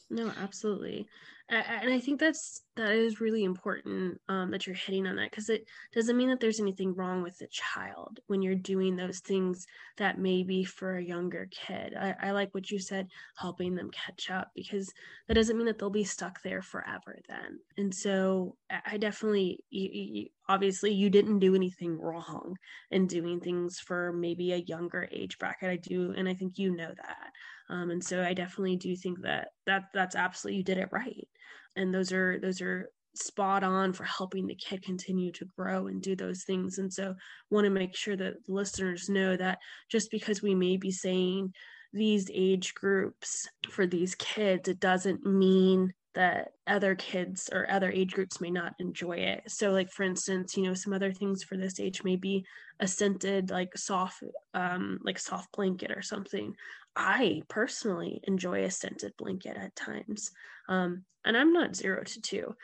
No, 0.10 0.32
absolutely 0.42 1.08
and 1.50 1.94
I 1.94 2.00
think 2.00 2.20
that's 2.20 2.64
that 2.76 2.92
is 2.92 3.22
really 3.22 3.46
important 3.46 4.20
um, 4.28 4.52
that 4.52 4.68
you're 4.68 4.76
hitting 4.76 5.08
on 5.08 5.16
that 5.16 5.32
because 5.32 5.50
it 5.50 5.66
doesn't 5.94 6.18
mean 6.18 6.28
that 6.30 6.42
there's 6.42 6.60
anything 6.60 6.94
wrong 6.94 7.24
with 7.24 7.38
the 7.38 7.48
child 7.48 8.20
when 8.28 8.42
you're 8.42 8.54
doing 8.54 8.96
those 8.98 9.20
things 9.20 9.66
that 9.96 10.20
may 10.20 10.44
be 10.44 10.66
for 10.66 10.98
a 10.98 11.04
younger 11.04 11.48
kid. 11.50 11.94
I, 11.98 12.16
I 12.22 12.32
like 12.32 12.54
what 12.54 12.70
you 12.70 12.80
said, 12.80 13.08
helping 13.38 13.76
them 13.76 13.92
catch 13.92 14.30
up 14.30 14.52
because 14.56 14.92
that 15.28 15.36
doesn't 15.36 15.58
mean 15.58 15.68
that 15.68 15.80
they'll 15.80 15.90
be 15.90 16.04
stuck 16.04 16.42
there 16.44 16.62
forever. 16.62 17.18
Then, 17.30 17.60
and 17.78 17.96
so 17.96 18.58
I 18.86 18.98
definitely, 18.98 19.60
you, 19.70 19.90
you, 19.92 20.28
obviously, 20.50 20.92
you 20.92 21.10
didn't 21.10 21.40
do 21.40 21.56
anything 21.56 21.98
wrong 21.98 22.58
in 22.92 23.08
doing 23.08 23.40
things 23.40 23.80
for 23.80 24.12
maybe 24.12 24.52
a 24.52 24.58
younger 24.58 25.08
age 25.14 25.40
bracket. 25.40 25.70
I 25.70 25.78
do, 25.78 26.14
and 26.16 26.28
I 26.28 26.34
think 26.34 26.58
you 26.58 26.76
know 26.76 26.90
that. 26.90 27.32
Um, 27.70 27.90
and 27.90 28.04
so 28.04 28.24
I 28.24 28.34
definitely 28.34 28.78
do 28.78 28.96
think 28.96 29.22
that 29.22 29.50
that 29.66 29.86
that's 29.94 30.16
absolutely 30.16 30.58
you 30.58 30.64
did 30.64 30.78
it 30.78 30.90
right. 30.92 31.28
And 31.76 31.94
those 31.94 32.12
are 32.12 32.40
those 32.40 32.62
are 32.62 32.90
spot 33.14 33.64
on 33.64 33.94
for 33.94 34.04
helping 34.04 34.48
the 34.48 34.56
kid 34.56 34.84
continue 34.84 35.32
to 35.34 35.48
grow 35.58 35.88
and 35.88 36.02
do 36.02 36.16
those 36.16 36.44
things. 36.44 36.78
And 36.78 36.92
so 36.92 37.16
want 37.50 37.66
to 37.66 37.70
make 37.70 37.96
sure 37.96 38.16
that 38.16 38.36
listeners 38.48 39.10
know 39.10 39.36
that 39.36 39.60
just 39.90 40.12
because 40.12 40.42
we 40.42 40.56
may 40.56 40.78
be 40.78 40.92
saying 40.92 41.54
these 41.94 42.30
age 42.34 42.74
groups 42.74 43.48
for 43.70 43.88
these 43.88 44.16
kids, 44.16 44.68
it 44.70 44.80
doesn't 44.80 45.26
mean 45.26 45.94
that 46.18 46.54
other 46.66 46.96
kids 46.96 47.48
or 47.54 47.70
other 47.70 47.92
age 47.92 48.12
groups 48.12 48.42
may 48.42 48.50
not 48.50 48.74
enjoy 48.80 49.18
it. 49.18 49.44
So, 49.48 49.72
like 49.72 49.92
for 49.92 50.02
instance, 50.02 50.58
you 50.58 50.64
know, 50.64 50.74
some 50.74 50.92
other 50.92 51.14
things 51.14 51.44
for 51.44 51.56
this 51.58 51.80
age 51.80 52.04
may 52.04 52.16
be 52.16 52.44
a 52.80 52.88
scented, 52.88 53.52
like 53.52 53.78
soft, 53.78 54.24
um, 54.56 54.98
like 55.04 55.20
soft 55.20 55.52
blanket 55.52 55.92
or 55.92 56.02
something. 56.02 56.56
I 56.96 57.44
personally 57.50 58.20
enjoy 58.24 58.64
a 58.64 58.72
scented 58.72 59.14
blanket 59.20 59.58
at 59.58 59.76
times, 59.76 60.32
um, 60.68 61.04
and 61.24 61.38
I'm 61.38 61.54
not 61.54 61.76
zero 61.76 62.04
to 62.04 62.22
two. 62.22 62.56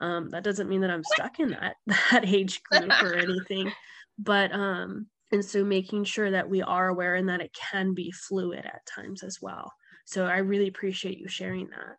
Um, 0.00 0.30
that 0.30 0.42
doesn't 0.42 0.70
mean 0.70 0.80
that 0.80 0.90
I'm 0.90 1.04
stuck 1.04 1.38
in 1.38 1.50
that 1.50 1.76
that 1.86 2.24
age 2.26 2.62
group 2.62 3.02
or 3.02 3.14
anything, 3.14 3.70
but 4.18 4.54
um, 4.54 5.06
and 5.32 5.44
so 5.44 5.62
making 5.62 6.04
sure 6.04 6.30
that 6.30 6.48
we 6.48 6.62
are 6.62 6.88
aware 6.88 7.16
and 7.16 7.28
that 7.28 7.42
it 7.42 7.52
can 7.52 7.92
be 7.92 8.10
fluid 8.10 8.64
at 8.64 8.86
times 8.86 9.22
as 9.22 9.36
well. 9.42 9.70
So 10.06 10.24
I 10.24 10.38
really 10.38 10.68
appreciate 10.68 11.18
you 11.18 11.28
sharing 11.28 11.68
that. 11.68 11.96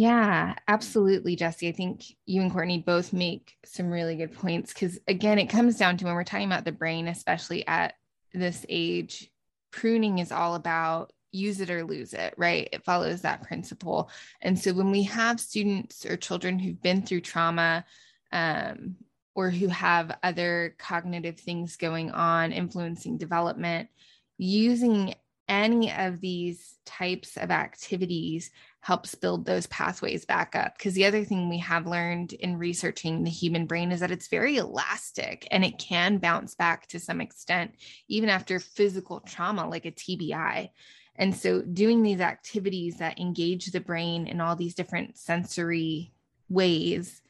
Yeah, 0.00 0.54
absolutely, 0.66 1.36
Jesse. 1.36 1.68
I 1.68 1.72
think 1.72 2.04
you 2.24 2.40
and 2.40 2.50
Courtney 2.50 2.78
both 2.78 3.12
make 3.12 3.58
some 3.66 3.90
really 3.90 4.16
good 4.16 4.32
points 4.32 4.72
because, 4.72 4.98
again, 5.06 5.38
it 5.38 5.50
comes 5.50 5.76
down 5.76 5.98
to 5.98 6.06
when 6.06 6.14
we're 6.14 6.24
talking 6.24 6.46
about 6.46 6.64
the 6.64 6.72
brain, 6.72 7.06
especially 7.06 7.66
at 7.66 7.92
this 8.32 8.64
age, 8.70 9.30
pruning 9.72 10.18
is 10.18 10.32
all 10.32 10.54
about 10.54 11.12
use 11.32 11.60
it 11.60 11.68
or 11.68 11.84
lose 11.84 12.14
it, 12.14 12.32
right? 12.38 12.70
It 12.72 12.82
follows 12.82 13.20
that 13.20 13.42
principle. 13.42 14.08
And 14.40 14.58
so 14.58 14.72
when 14.72 14.90
we 14.90 15.02
have 15.02 15.38
students 15.38 16.06
or 16.06 16.16
children 16.16 16.58
who've 16.58 16.80
been 16.80 17.02
through 17.02 17.20
trauma, 17.20 17.84
um, 18.32 18.96
or 19.34 19.50
who 19.50 19.68
have 19.68 20.16
other 20.22 20.76
cognitive 20.78 21.38
things 21.38 21.76
going 21.76 22.10
on 22.10 22.52
influencing 22.52 23.18
development, 23.18 23.90
using 24.38 25.14
any 25.46 25.92
of 25.92 26.20
these 26.20 26.78
types 26.86 27.36
of 27.36 27.50
activities 27.50 28.50
helps 28.80 29.14
build 29.14 29.44
those 29.44 29.66
pathways 29.66 30.24
back 30.24 30.56
up. 30.56 30.76
Because 30.76 30.94
the 30.94 31.04
other 31.04 31.24
thing 31.24 31.48
we 31.48 31.58
have 31.58 31.86
learned 31.86 32.32
in 32.32 32.56
researching 32.56 33.22
the 33.22 33.30
human 33.30 33.66
brain 33.66 33.92
is 33.92 34.00
that 34.00 34.10
it's 34.10 34.28
very 34.28 34.56
elastic 34.56 35.46
and 35.50 35.64
it 35.64 35.78
can 35.78 36.18
bounce 36.18 36.54
back 36.54 36.86
to 36.88 36.98
some 36.98 37.20
extent, 37.20 37.74
even 38.08 38.28
after 38.28 38.58
physical 38.58 39.20
trauma 39.20 39.68
like 39.68 39.84
a 39.84 39.92
TBI. 39.92 40.70
And 41.16 41.36
so, 41.36 41.60
doing 41.60 42.02
these 42.02 42.20
activities 42.20 42.96
that 42.96 43.20
engage 43.20 43.66
the 43.66 43.80
brain 43.80 44.26
in 44.26 44.40
all 44.40 44.56
these 44.56 44.74
different 44.74 45.18
sensory 45.18 46.12
ways 46.48 47.20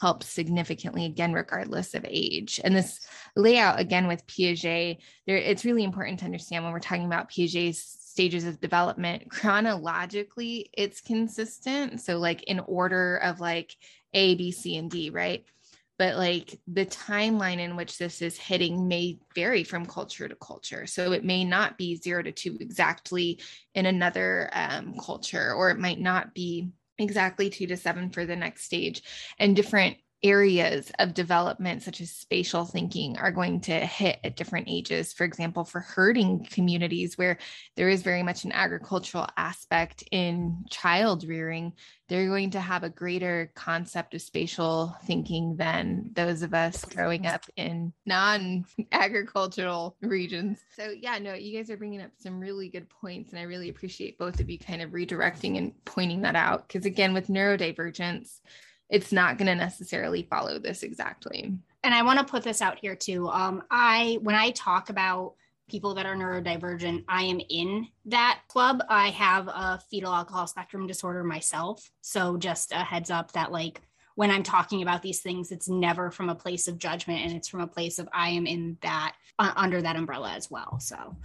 helps 0.00 0.26
significantly 0.26 1.04
again 1.04 1.32
regardless 1.32 1.94
of 1.94 2.04
age 2.08 2.60
and 2.64 2.74
this 2.74 3.06
layout 3.36 3.78
again 3.78 4.08
with 4.08 4.26
piaget 4.26 4.98
there 5.26 5.36
it's 5.36 5.64
really 5.64 5.84
important 5.84 6.18
to 6.18 6.24
understand 6.24 6.64
when 6.64 6.72
we're 6.72 6.80
talking 6.80 7.04
about 7.04 7.30
piaget's 7.30 8.03
stages 8.14 8.44
of 8.44 8.60
development 8.60 9.28
chronologically 9.30 10.70
it's 10.72 11.00
consistent 11.00 12.00
so 12.00 12.18
like 12.18 12.44
in 12.44 12.60
order 12.60 13.16
of 13.16 13.40
like 13.40 13.74
a 14.12 14.36
b 14.36 14.52
c 14.52 14.76
and 14.76 14.88
d 14.88 15.10
right 15.10 15.44
but 15.98 16.16
like 16.16 16.58
the 16.66 16.86
timeline 16.86 17.58
in 17.58 17.76
which 17.76 17.98
this 17.98 18.20
is 18.20 18.36
hitting 18.36 18.88
may 18.88 19.18
vary 19.34 19.62
from 19.62 19.86
culture 19.86 20.26
to 20.26 20.34
culture. 20.34 20.86
So 20.86 21.12
it 21.12 21.24
may 21.24 21.44
not 21.44 21.78
be 21.78 21.96
zero 21.96 22.22
to 22.22 22.32
two 22.32 22.56
exactly 22.60 23.40
in 23.74 23.86
another 23.86 24.50
um, 24.52 24.94
culture, 24.98 25.52
or 25.52 25.70
it 25.70 25.78
might 25.78 26.00
not 26.00 26.34
be 26.34 26.70
exactly 26.98 27.48
two 27.48 27.68
to 27.68 27.76
seven 27.76 28.10
for 28.10 28.26
the 28.26 28.34
next 28.34 28.64
stage. 28.64 29.02
And 29.38 29.54
different 29.54 29.96
areas 30.24 30.90
of 30.98 31.12
development, 31.12 31.82
such 31.82 32.00
as 32.00 32.10
spatial 32.10 32.64
thinking, 32.64 33.18
are 33.18 33.30
going 33.30 33.60
to 33.60 33.72
hit 33.72 34.18
at 34.24 34.36
different 34.36 34.66
ages. 34.68 35.12
For 35.12 35.24
example, 35.24 35.64
for 35.64 35.80
herding 35.80 36.48
communities 36.50 37.18
where 37.18 37.36
there 37.76 37.90
is 37.90 38.02
very 38.02 38.22
much 38.22 38.44
an 38.44 38.52
agricultural 38.52 39.28
aspect 39.36 40.02
in 40.10 40.64
child 40.70 41.24
rearing, 41.24 41.74
they're 42.08 42.26
going 42.26 42.50
to 42.50 42.60
have 42.60 42.84
a 42.84 42.90
greater 42.90 43.52
concept 43.54 44.14
of 44.14 44.22
spatial 44.22 44.96
thinking 45.04 45.56
than 45.56 46.10
those 46.14 46.42
of 46.42 46.54
us 46.54 46.84
growing 46.86 47.26
up 47.26 47.44
in 47.56 47.92
non 48.06 48.64
agricultural 48.92 49.96
regions. 50.00 50.58
So, 50.74 50.90
yeah, 50.90 51.18
no, 51.18 51.34
you 51.34 51.56
guys 51.56 51.70
are 51.70 51.76
bringing 51.76 52.00
up 52.00 52.10
some 52.18 52.40
really 52.40 52.70
good 52.70 52.88
points. 52.88 53.32
And 53.32 53.38
I 53.38 53.44
really 53.44 53.68
appreciate 53.68 54.18
both 54.18 54.40
of 54.40 54.48
you 54.48 54.58
kind 54.58 54.80
of 54.80 54.90
redirecting 54.90 55.58
and 55.58 55.72
pointing 55.84 56.22
that 56.22 56.36
out. 56.36 56.66
Because, 56.66 56.86
again, 56.86 57.12
with 57.12 57.28
neurodivergence, 57.28 58.40
it's 58.90 59.12
not 59.12 59.38
going 59.38 59.46
to 59.46 59.54
necessarily 59.54 60.26
follow 60.30 60.58
this 60.58 60.82
exactly. 60.82 61.52
And 61.82 61.94
I 61.94 62.02
want 62.02 62.18
to 62.18 62.24
put 62.24 62.42
this 62.42 62.62
out 62.62 62.78
here 62.78 62.96
too. 62.96 63.28
Um, 63.28 63.62
I 63.70 64.18
when 64.22 64.34
I 64.34 64.50
talk 64.50 64.90
about 64.90 65.34
people 65.68 65.94
that 65.94 66.06
are 66.06 66.14
neurodivergent, 66.14 67.04
I 67.08 67.24
am 67.24 67.40
in 67.48 67.88
that 68.06 68.40
club. 68.48 68.82
I 68.88 69.08
have 69.10 69.48
a 69.48 69.80
fetal 69.90 70.12
alcohol 70.12 70.46
spectrum 70.46 70.86
disorder 70.86 71.24
myself, 71.24 71.90
so 72.00 72.36
just 72.36 72.72
a 72.72 72.76
heads 72.76 73.10
up 73.10 73.32
that 73.32 73.52
like 73.52 73.80
when 74.16 74.30
I'm 74.30 74.44
talking 74.44 74.82
about 74.82 75.02
these 75.02 75.20
things, 75.20 75.50
it's 75.50 75.68
never 75.68 76.10
from 76.10 76.30
a 76.30 76.34
place 76.34 76.68
of 76.68 76.78
judgment, 76.78 77.24
and 77.24 77.32
it's 77.32 77.48
from 77.48 77.60
a 77.60 77.66
place 77.66 77.98
of 77.98 78.08
I 78.12 78.30
am 78.30 78.46
in 78.46 78.78
that 78.82 79.14
uh, 79.38 79.52
under 79.56 79.82
that 79.82 79.96
umbrella 79.96 80.32
as 80.32 80.50
well. 80.50 80.78
So 80.80 81.16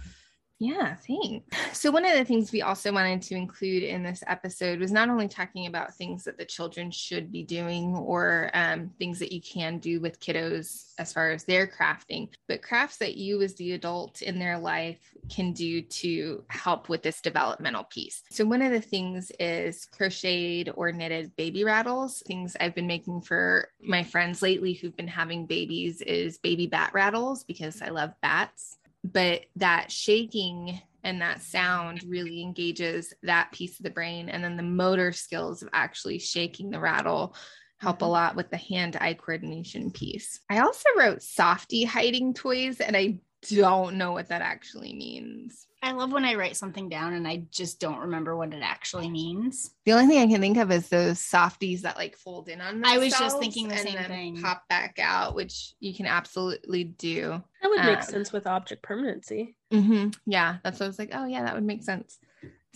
yeah, 0.62 0.94
thanks. 0.94 1.56
So, 1.72 1.90
one 1.90 2.04
of 2.04 2.12
the 2.12 2.24
things 2.24 2.52
we 2.52 2.60
also 2.60 2.92
wanted 2.92 3.22
to 3.22 3.34
include 3.34 3.82
in 3.82 4.02
this 4.02 4.22
episode 4.26 4.78
was 4.78 4.92
not 4.92 5.08
only 5.08 5.26
talking 5.26 5.66
about 5.66 5.94
things 5.94 6.22
that 6.24 6.36
the 6.36 6.44
children 6.44 6.90
should 6.90 7.32
be 7.32 7.42
doing 7.42 7.96
or 7.96 8.50
um, 8.52 8.90
things 8.98 9.18
that 9.20 9.32
you 9.32 9.40
can 9.40 9.78
do 9.78 10.00
with 10.00 10.20
kiddos 10.20 10.92
as 10.98 11.14
far 11.14 11.30
as 11.30 11.44
their 11.44 11.66
crafting, 11.66 12.28
but 12.46 12.60
crafts 12.60 12.98
that 12.98 13.16
you, 13.16 13.40
as 13.40 13.54
the 13.54 13.72
adult 13.72 14.20
in 14.20 14.38
their 14.38 14.58
life, 14.58 14.98
can 15.30 15.54
do 15.54 15.80
to 15.80 16.44
help 16.48 16.90
with 16.90 17.02
this 17.02 17.22
developmental 17.22 17.84
piece. 17.84 18.22
So, 18.30 18.44
one 18.44 18.60
of 18.60 18.70
the 18.70 18.82
things 18.82 19.32
is 19.40 19.86
crocheted 19.86 20.74
or 20.74 20.92
knitted 20.92 21.34
baby 21.36 21.64
rattles. 21.64 22.22
Things 22.26 22.54
I've 22.60 22.74
been 22.74 22.86
making 22.86 23.22
for 23.22 23.70
my 23.80 24.02
friends 24.02 24.42
lately 24.42 24.74
who've 24.74 24.96
been 24.96 25.08
having 25.08 25.46
babies 25.46 26.02
is 26.02 26.36
baby 26.36 26.66
bat 26.66 26.90
rattles 26.92 27.44
because 27.44 27.80
I 27.80 27.88
love 27.88 28.12
bats 28.20 28.76
but 29.04 29.42
that 29.56 29.90
shaking 29.90 30.80
and 31.02 31.20
that 31.22 31.40
sound 31.40 32.02
really 32.06 32.42
engages 32.42 33.14
that 33.22 33.52
piece 33.52 33.78
of 33.78 33.84
the 33.84 33.90
brain. 33.90 34.28
And 34.28 34.44
then 34.44 34.56
the 34.56 34.62
motor 34.62 35.12
skills 35.12 35.62
of 35.62 35.70
actually 35.72 36.18
shaking 36.18 36.70
the 36.70 36.80
rattle 36.80 37.34
help 37.78 37.96
mm-hmm. 37.96 38.04
a 38.04 38.08
lot 38.08 38.36
with 38.36 38.50
the 38.50 38.58
hand 38.58 38.96
eye 39.00 39.14
coordination 39.14 39.90
piece. 39.90 40.40
I 40.50 40.58
also 40.58 40.88
wrote 40.96 41.22
softy 41.22 41.84
hiding 41.84 42.34
toys 42.34 42.80
and 42.80 42.96
i 42.96 43.18
don't 43.48 43.96
know 43.96 44.12
what 44.12 44.28
that 44.28 44.42
actually 44.42 44.92
means 44.92 45.66
I 45.82 45.92
love 45.92 46.12
when 46.12 46.26
I 46.26 46.34
write 46.34 46.56
something 46.56 46.88
down 46.90 47.14
and 47.14 47.26
I 47.26 47.44
just 47.50 47.80
don't 47.80 48.00
remember 48.00 48.36
what 48.36 48.52
it 48.52 48.62
actually 48.62 49.08
means. 49.08 49.70
The 49.86 49.92
only 49.92 50.06
thing 50.06 50.22
I 50.22 50.30
can 50.30 50.40
think 50.40 50.58
of 50.58 50.70
is 50.70 50.88
those 50.88 51.18
softies 51.18 51.82
that 51.82 51.96
like 51.96 52.16
fold 52.16 52.48
in 52.48 52.60
on 52.60 52.84
I 52.84 52.98
was 52.98 53.14
just 53.14 53.38
thinking 53.38 53.68
the 53.68 53.78
same 53.78 53.98
thing. 54.04 54.42
Pop 54.42 54.68
back 54.68 54.98
out, 55.00 55.34
which 55.34 55.74
you 55.80 55.94
can 55.94 56.06
absolutely 56.06 56.84
do. 56.84 57.42
That 57.62 57.68
would 57.68 57.84
make 57.84 57.98
um, 57.98 58.02
sense 58.02 58.32
with 58.32 58.46
object 58.46 58.82
permanency. 58.82 59.56
Mm-hmm. 59.72 60.10
Yeah, 60.26 60.58
that's 60.62 60.80
what 60.80 60.86
I 60.86 60.88
was 60.88 60.98
like. 60.98 61.10
Oh 61.14 61.24
yeah, 61.24 61.44
that 61.44 61.54
would 61.54 61.64
make 61.64 61.82
sense. 61.82 62.18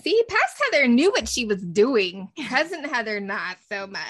See, 0.02 0.22
past 0.28 0.60
Heather 0.64 0.88
knew 0.88 1.10
what 1.10 1.28
she 1.28 1.44
was 1.44 1.62
doing. 1.62 2.28
Present 2.48 2.86
Heather, 2.86 3.20
not 3.20 3.58
so 3.68 3.86
much. 3.86 4.02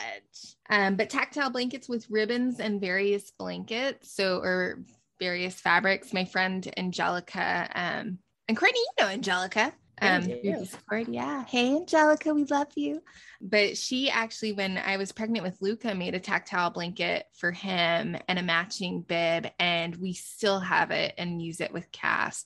Um, 0.71 0.97
but 0.97 1.11
tactile 1.11 1.51
blankets 1.51 1.89
with 1.89 2.09
ribbons 2.09 2.59
and 2.61 2.81
various 2.81 3.31
blankets, 3.33 4.13
so 4.13 4.39
or 4.39 4.79
various 5.21 5.55
fabrics. 5.55 6.13
My 6.13 6.25
friend 6.25 6.73
Angelica 6.77 7.69
um, 7.75 8.19
and 8.49 8.57
Courtney, 8.57 8.81
you 8.81 9.05
know 9.05 9.11
Angelica. 9.11 9.73
Um, 10.01 10.27
Discord. 10.27 11.09
Yeah. 11.09 11.45
Hey, 11.45 11.77
Angelica, 11.77 12.35
we 12.35 12.45
love 12.45 12.69
you. 12.75 13.01
But 13.41 13.77
she 13.77 14.11
actually, 14.11 14.53
when 14.53 14.79
I 14.79 14.97
was 14.97 15.13
pregnant 15.13 15.45
with 15.45 15.61
Luca, 15.61 15.95
made 15.95 16.15
a 16.15 16.21
tactile 16.21 16.71
blanket 16.71 17.27
for 17.35 17.53
him 17.53 18.17
and 18.27 18.39
a 18.39 18.43
matching 18.43 19.03
bib, 19.03 19.49
and 19.59 19.95
we 19.97 20.15
still 20.15 20.61
have 20.61 20.91
it 20.91 21.15
and 21.19 21.43
use 21.43 21.61
it 21.61 21.73
with 21.73 21.93
Cass. 21.93 22.45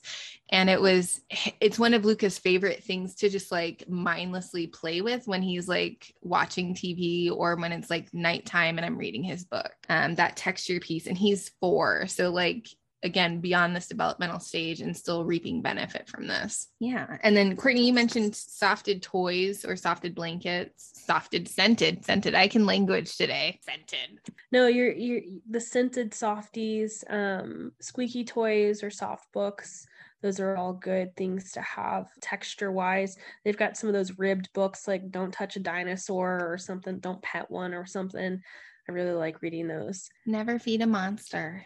And 0.49 0.69
it 0.69 0.81
was, 0.81 1.21
it's 1.59 1.79
one 1.79 1.93
of 1.93 2.05
Luca's 2.05 2.37
favorite 2.37 2.83
things 2.83 3.15
to 3.15 3.29
just 3.29 3.51
like 3.51 3.87
mindlessly 3.89 4.67
play 4.67 5.01
with 5.01 5.27
when 5.27 5.41
he's 5.41 5.67
like 5.67 6.13
watching 6.21 6.75
TV 6.75 7.31
or 7.31 7.55
when 7.55 7.71
it's 7.71 7.89
like 7.89 8.13
nighttime 8.13 8.77
and 8.77 8.85
I'm 8.85 8.97
reading 8.97 9.23
his 9.23 9.45
book. 9.45 9.71
Um, 9.89 10.15
that 10.15 10.35
texture 10.35 10.79
piece, 10.79 11.07
and 11.07 11.17
he's 11.17 11.49
four, 11.59 12.07
so 12.07 12.29
like 12.29 12.67
again 13.03 13.39
beyond 13.39 13.75
this 13.75 13.87
developmental 13.87 14.39
stage 14.39 14.81
and 14.81 14.95
still 14.95 15.23
reaping 15.23 15.61
benefit 15.61 16.07
from 16.07 16.27
this. 16.27 16.67
Yeah. 16.79 17.17
And 17.23 17.35
then 17.35 17.55
Courtney, 17.55 17.85
you 17.85 17.93
mentioned 17.93 18.33
softed 18.33 19.01
toys 19.01 19.63
or 19.65 19.73
softed 19.73 20.15
blankets, 20.15 21.05
softed 21.07 21.47
scented, 21.47 22.05
scented. 22.05 22.35
I 22.35 22.47
can 22.47 22.65
language 22.65 23.15
today. 23.17 23.59
Scented. 23.63 24.19
No, 24.51 24.67
you're 24.67 24.91
you're 24.91 25.21
the 25.49 25.61
scented 25.61 26.13
softies, 26.13 27.03
um, 27.09 27.71
squeaky 27.79 28.25
toys 28.25 28.83
or 28.83 28.89
soft 28.89 29.31
books. 29.33 29.87
Those 30.21 30.41
are 30.41 30.57
all 30.57 30.73
good 30.73 31.15
things 31.15 31.53
to 31.53 31.61
have 31.61 32.07
texture 32.19 32.71
wise. 32.73 33.15
They've 33.45 33.55
got 33.55 33.77
some 33.77 33.87
of 33.87 33.93
those 33.93 34.17
ribbed 34.17 34.51
books 34.53 34.85
like 34.85 35.11
Don't 35.11 35.31
Touch 35.31 35.55
a 35.55 35.61
Dinosaur 35.61 36.51
or 36.51 36.57
something, 36.57 36.99
Don't 36.99 37.21
Pet 37.21 37.49
One 37.49 37.73
or 37.73 37.85
something. 37.85 38.41
I 38.87 38.91
really 38.91 39.13
like 39.13 39.41
reading 39.41 39.67
those. 39.67 40.09
Never 40.25 40.59
feed 40.59 40.81
a 40.81 40.87
monster. 40.87 41.65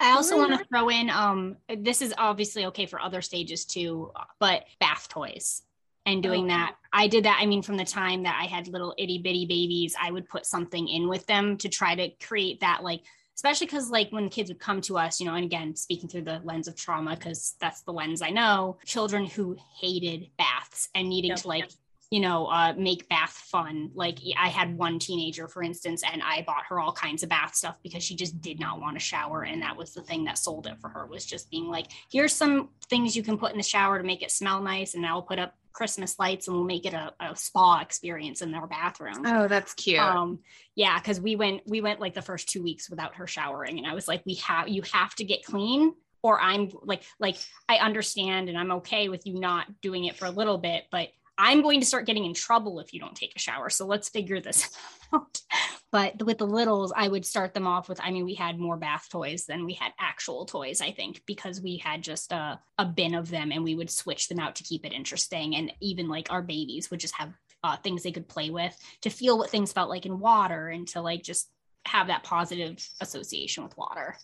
I 0.00 0.12
also 0.12 0.36
want 0.36 0.58
to 0.58 0.64
throw 0.66 0.88
in 0.88 1.10
um 1.10 1.56
this 1.78 2.02
is 2.02 2.14
obviously 2.16 2.66
okay 2.66 2.86
for 2.86 3.00
other 3.00 3.22
stages 3.22 3.64
too, 3.64 4.12
but 4.38 4.64
bath 4.80 5.08
toys 5.08 5.62
and 6.06 6.22
doing 6.22 6.46
oh. 6.46 6.48
that. 6.48 6.76
I 6.92 7.06
did 7.06 7.24
that. 7.24 7.38
I 7.40 7.46
mean, 7.46 7.62
from 7.62 7.76
the 7.76 7.84
time 7.84 8.22
that 8.24 8.38
I 8.40 8.46
had 8.46 8.68
little 8.68 8.94
itty 8.98 9.18
bitty 9.18 9.46
babies, 9.46 9.94
I 10.00 10.10
would 10.10 10.28
put 10.28 10.46
something 10.46 10.88
in 10.88 11.08
with 11.08 11.26
them 11.26 11.56
to 11.58 11.68
try 11.68 11.94
to 11.94 12.10
create 12.24 12.60
that 12.60 12.82
like 12.82 13.02
especially 13.40 13.66
because 13.66 13.88
like 13.88 14.10
when 14.10 14.28
kids 14.28 14.50
would 14.50 14.58
come 14.58 14.82
to 14.82 14.98
us 14.98 15.18
you 15.18 15.24
know 15.24 15.34
and 15.34 15.46
again 15.46 15.74
speaking 15.74 16.10
through 16.10 16.20
the 16.20 16.42
lens 16.44 16.68
of 16.68 16.76
trauma 16.76 17.16
because 17.16 17.54
that's 17.58 17.80
the 17.82 17.92
lens 17.92 18.20
i 18.20 18.28
know 18.28 18.76
children 18.84 19.24
who 19.24 19.56
hated 19.80 20.28
baths 20.36 20.90
and 20.94 21.08
needing 21.08 21.30
yep. 21.30 21.38
to 21.38 21.48
like 21.48 21.70
you 22.10 22.18
know, 22.18 22.46
uh, 22.46 22.74
make 22.76 23.08
bath 23.08 23.30
fun. 23.30 23.90
Like 23.94 24.18
I 24.36 24.48
had 24.48 24.76
one 24.76 24.98
teenager, 24.98 25.46
for 25.46 25.62
instance, 25.62 26.02
and 26.10 26.20
I 26.22 26.42
bought 26.42 26.64
her 26.68 26.80
all 26.80 26.92
kinds 26.92 27.22
of 27.22 27.28
bath 27.28 27.54
stuff 27.54 27.78
because 27.84 28.02
she 28.02 28.16
just 28.16 28.40
did 28.40 28.58
not 28.58 28.80
want 28.80 28.96
to 28.96 29.00
shower. 29.00 29.42
And 29.44 29.62
that 29.62 29.76
was 29.76 29.94
the 29.94 30.02
thing 30.02 30.24
that 30.24 30.36
sold 30.36 30.66
it 30.66 30.80
for 30.80 30.88
her 30.88 31.06
was 31.06 31.24
just 31.24 31.50
being 31.50 31.68
like, 31.68 31.86
here's 32.10 32.32
some 32.32 32.70
things 32.88 33.14
you 33.14 33.22
can 33.22 33.38
put 33.38 33.52
in 33.52 33.58
the 33.58 33.62
shower 33.62 33.96
to 33.96 34.04
make 34.04 34.22
it 34.22 34.32
smell 34.32 34.60
nice. 34.60 34.94
And 34.94 35.06
I'll 35.06 35.22
put 35.22 35.38
up 35.38 35.54
Christmas 35.72 36.18
lights 36.18 36.48
and 36.48 36.56
we'll 36.56 36.66
make 36.66 36.84
it 36.84 36.94
a, 36.94 37.12
a 37.20 37.36
spa 37.36 37.80
experience 37.80 38.42
in 38.42 38.50
their 38.50 38.66
bathroom. 38.66 39.24
Oh, 39.24 39.46
that's 39.46 39.72
cute. 39.74 40.00
Um, 40.00 40.40
yeah, 40.74 40.98
because 40.98 41.20
we 41.20 41.36
went 41.36 41.62
we 41.66 41.80
went 41.80 42.00
like 42.00 42.14
the 42.14 42.22
first 42.22 42.48
two 42.48 42.62
weeks 42.62 42.90
without 42.90 43.14
her 43.14 43.28
showering, 43.28 43.78
and 43.78 43.86
I 43.86 43.94
was 43.94 44.08
like, 44.08 44.26
we 44.26 44.34
have 44.34 44.68
you 44.68 44.82
have 44.92 45.14
to 45.14 45.24
get 45.24 45.44
clean 45.44 45.94
or 46.22 46.40
I'm 46.40 46.70
like 46.82 47.02
like 47.18 47.36
I 47.68 47.76
understand 47.76 48.48
and 48.48 48.58
I'm 48.58 48.72
okay 48.72 49.08
with 49.08 49.26
you 49.26 49.38
not 49.38 49.80
doing 49.80 50.04
it 50.04 50.16
for 50.16 50.26
a 50.26 50.30
little 50.30 50.58
bit, 50.58 50.84
but 50.90 51.08
I'm 51.42 51.62
going 51.62 51.80
to 51.80 51.86
start 51.86 52.04
getting 52.04 52.26
in 52.26 52.34
trouble 52.34 52.80
if 52.80 52.92
you 52.92 53.00
don't 53.00 53.16
take 53.16 53.34
a 53.34 53.38
shower. 53.38 53.70
So 53.70 53.86
let's 53.86 54.10
figure 54.10 54.40
this 54.40 54.76
out. 55.14 55.40
But 55.90 56.22
with 56.22 56.36
the 56.36 56.46
littles, 56.46 56.92
I 56.94 57.08
would 57.08 57.24
start 57.24 57.54
them 57.54 57.66
off 57.66 57.88
with 57.88 57.98
I 58.02 58.10
mean, 58.10 58.26
we 58.26 58.34
had 58.34 58.58
more 58.58 58.76
bath 58.76 59.08
toys 59.10 59.46
than 59.46 59.64
we 59.64 59.72
had 59.72 59.92
actual 59.98 60.44
toys, 60.44 60.82
I 60.82 60.92
think, 60.92 61.22
because 61.24 61.62
we 61.62 61.78
had 61.78 62.02
just 62.02 62.30
a, 62.32 62.60
a 62.76 62.84
bin 62.84 63.14
of 63.14 63.30
them 63.30 63.52
and 63.52 63.64
we 63.64 63.74
would 63.74 63.90
switch 63.90 64.28
them 64.28 64.38
out 64.38 64.54
to 64.56 64.64
keep 64.64 64.84
it 64.84 64.92
interesting. 64.92 65.56
And 65.56 65.72
even 65.80 66.08
like 66.08 66.30
our 66.30 66.42
babies 66.42 66.90
would 66.90 67.00
just 67.00 67.16
have 67.16 67.32
uh, 67.64 67.76
things 67.78 68.02
they 68.02 68.12
could 68.12 68.28
play 68.28 68.50
with 68.50 68.76
to 69.00 69.08
feel 69.08 69.38
what 69.38 69.50
things 69.50 69.72
felt 69.72 69.88
like 69.88 70.04
in 70.04 70.20
water 70.20 70.68
and 70.68 70.86
to 70.88 71.00
like 71.00 71.22
just 71.22 71.48
have 71.86 72.08
that 72.08 72.22
positive 72.22 72.86
association 73.00 73.64
with 73.64 73.76
water. 73.78 74.14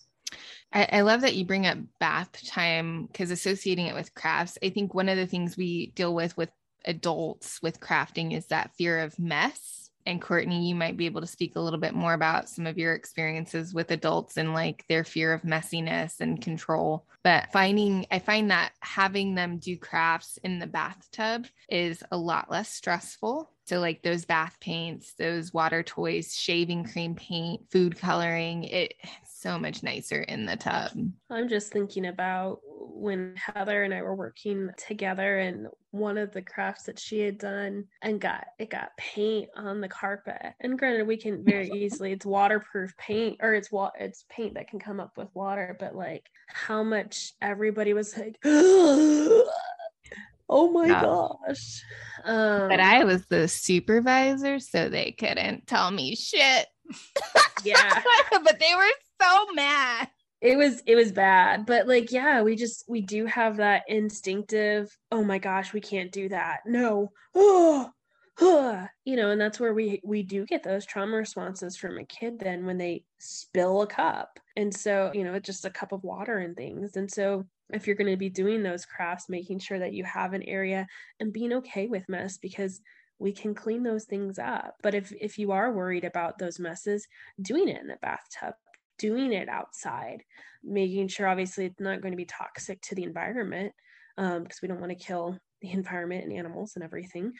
I, 0.71 0.89
I 0.93 1.01
love 1.01 1.23
that 1.23 1.35
you 1.35 1.47
bring 1.47 1.67
up 1.67 1.79
bath 1.99 2.47
time 2.47 3.07
because 3.07 3.31
associating 3.31 3.87
it 3.87 3.95
with 3.95 4.15
crafts, 4.15 4.59
I 4.63 4.69
think 4.69 4.93
one 4.93 5.09
of 5.09 5.17
the 5.17 5.27
things 5.27 5.57
we 5.57 5.93
deal 5.93 6.15
with 6.15 6.37
with 6.37 6.51
adults 6.87 7.61
with 7.63 7.81
crafting 7.81 8.33
is 8.37 8.47
that 8.47 8.75
fear 8.77 9.01
of 9.01 9.19
mess. 9.19 9.91
And 10.07 10.23
Courtney, 10.23 10.69
you 10.69 10.77
might 10.77 10.97
be 10.97 11.07
able 11.07 11.21
to 11.21 11.27
speak 11.27 11.57
a 11.57 11.61
little 11.61 11.81
bit 11.81 11.93
more 11.93 12.15
about 12.15 12.49
some 12.49 12.65
of 12.65 12.79
your 12.79 12.95
experiences 12.95 13.75
with 13.75 13.91
adults 13.91 14.37
and 14.37 14.55
like 14.55 14.85
their 14.89 15.03
fear 15.03 15.33
of 15.33 15.43
messiness 15.43 16.21
and 16.21 16.41
control. 16.41 17.07
But 17.25 17.51
finding, 17.53 18.07
I 18.13 18.21
find 18.21 18.53
that 18.53 18.71
having 18.79 19.35
them 19.35 19.59
do 19.59 19.77
crafts 19.77 20.39
in 20.45 20.61
the 20.61 20.69
bathtub 20.69 21.47
is 21.69 22.05
a 22.13 22.17
lot 22.17 22.49
less 22.49 22.69
stressful. 22.69 23.51
So, 23.67 23.81
like 23.81 24.03
those 24.03 24.25
bath 24.25 24.57
paints, 24.61 25.15
those 25.15 25.53
water 25.53 25.83
toys, 25.83 26.37
shaving 26.37 26.85
cream 26.85 27.17
paint, 27.17 27.63
food 27.73 27.99
coloring, 27.99 28.63
it, 28.63 28.95
so 29.25 29.59
much 29.59 29.83
nicer 29.83 30.23
in 30.23 30.47
the 30.47 30.57
tub. 30.57 30.93
I'm 31.31 31.49
just 31.49 31.73
thinking 31.73 32.07
about 32.07 32.61
when 32.79 33.35
Heather 33.37 33.85
and 33.85 33.95
I 33.95 34.03
were 34.03 34.15
working 34.15 34.71
together 34.77 35.39
and 35.39 35.69
one 35.91 36.19
of 36.19 36.33
the 36.33 36.43
crafts 36.43 36.85
that 36.85 36.99
she 36.99 37.21
had 37.21 37.39
done 37.39 37.85
and 38.03 38.21
got 38.21 38.47
it 38.59 38.71
got 38.71 38.97
paint 38.97 39.49
on 39.57 39.81
the 39.81 39.89
carpet. 39.89 40.55
And 40.61 40.79
granted, 40.79 41.07
we 41.07 41.17
can 41.17 41.45
very 41.45 41.71
easily 41.75 42.13
it's 42.13 42.27
waterproof 42.27 42.97
paint 42.97 43.39
or 43.41 43.55
it's 43.55 43.73
what 43.73 43.95
it's 43.99 44.25
paint 44.29 44.55
that 44.55 44.69
can 44.69 44.79
come 44.79 45.01
up 45.01 45.17
with 45.17 45.29
water, 45.35 45.77
but 45.79 45.95
like 45.95 46.27
how 46.49 46.83
much 46.83 47.33
everybody 47.41 47.93
was 47.93 48.17
like 48.17 48.39
Oh 50.49 50.71
my 50.71 50.87
yeah. 50.87 51.03
gosh. 51.03 51.83
Um, 52.25 52.69
but 52.69 52.79
I 52.79 53.03
was 53.03 53.27
the 53.27 53.49
supervisor, 53.49 54.61
so 54.61 54.89
they 54.89 55.11
couldn't 55.11 55.67
tell 55.67 55.91
me 55.91 56.15
shit. 56.15 56.67
Yeah. 57.65 58.03
but 58.31 58.61
they 58.61 58.75
were 58.77 58.93
so 59.21 59.47
mad 59.55 60.09
it 60.41 60.57
was 60.57 60.83
it 60.87 60.97
was 60.97 61.13
bad 61.13 61.65
but 61.65 61.87
like 61.87 62.13
yeah 62.13 62.43
we 62.43 62.57
just 62.57 62.85
we 62.89 63.01
do 63.01 63.25
have 63.27 63.57
that 63.57 63.83
instinctive 63.89 64.97
oh 65.11 65.25
my 65.25 65.39
gosh 65.39 65.73
we 65.73 65.81
can't 65.81 66.13
do 66.13 66.29
that. 66.29 66.61
No. 66.67 67.13
Oh, 67.35 67.91
you 69.05 69.17
know 69.17 69.31
and 69.31 69.41
that's 69.41 69.59
where 69.59 69.73
we 69.73 70.01
we 70.05 70.23
do 70.23 70.45
get 70.45 70.63
those 70.63 70.85
trauma 70.85 71.17
responses 71.17 71.77
from 71.77 71.99
a 71.99 72.05
kid 72.05 72.39
then 72.39 72.67
when 72.67 72.77
they 72.77 73.05
spill 73.19 73.83
a 73.83 73.87
cup. 73.87 74.39
And 74.57 74.75
so 74.75 75.11
you 75.15 75.25
know 75.25 75.35
it's 75.35 75.47
just 75.47 75.65
a 75.65 75.71
cup 75.71 75.93
of 75.93 76.05
water 76.05 76.39
and 76.39 76.57
things. 76.57 76.97
And 76.97 77.11
so 77.11 77.47
if 77.73 77.87
you're 77.87 77.97
going 77.97 78.11
to 78.11 78.17
be 78.17 78.31
doing 78.31 78.63
those 78.63 78.85
crafts 78.85 79.29
making 79.29 79.59
sure 79.59 79.79
that 79.79 79.93
you 79.93 80.05
have 80.05 80.35
an 80.35 80.43
area 80.43 80.87
and 81.19 81.33
being 81.33 81.53
okay 81.55 81.87
with 81.87 82.09
mess 82.09 82.39
because 82.39 82.81
we 83.19 83.33
can 83.33 83.55
clean 83.55 83.83
those 83.83 84.05
things 84.05 84.39
up. 84.39 84.75
But 84.83 84.95
if 84.95 85.13
if 85.19 85.39
you 85.39 85.53
are 85.53 85.73
worried 85.73 86.05
about 86.05 86.37
those 86.39 86.59
messes 86.59 87.09
doing 87.41 87.69
it 87.69 87.81
in 87.81 87.87
the 87.87 87.97
bathtub 88.03 88.55
doing 88.99 89.33
it 89.33 89.49
outside, 89.49 90.23
making 90.63 91.09
sure 91.09 91.29
obviously 91.29 91.67
it's 91.67 91.81
not 91.81 92.01
going 92.01 92.13
to 92.13 92.17
be 92.17 92.25
toxic 92.25 92.81
to 92.83 92.95
the 92.95 93.03
environment 93.03 93.73
um, 94.19 94.43
because 94.43 94.63
we 94.63 94.69
don't 94.69 94.81
want 94.81 94.97
to 94.97 95.05
kill 95.05 95.39
the 95.61 95.71
environment 95.71 96.25
and 96.25 96.33
animals 96.33 96.73
and 96.75 96.85
everything. 96.85 97.33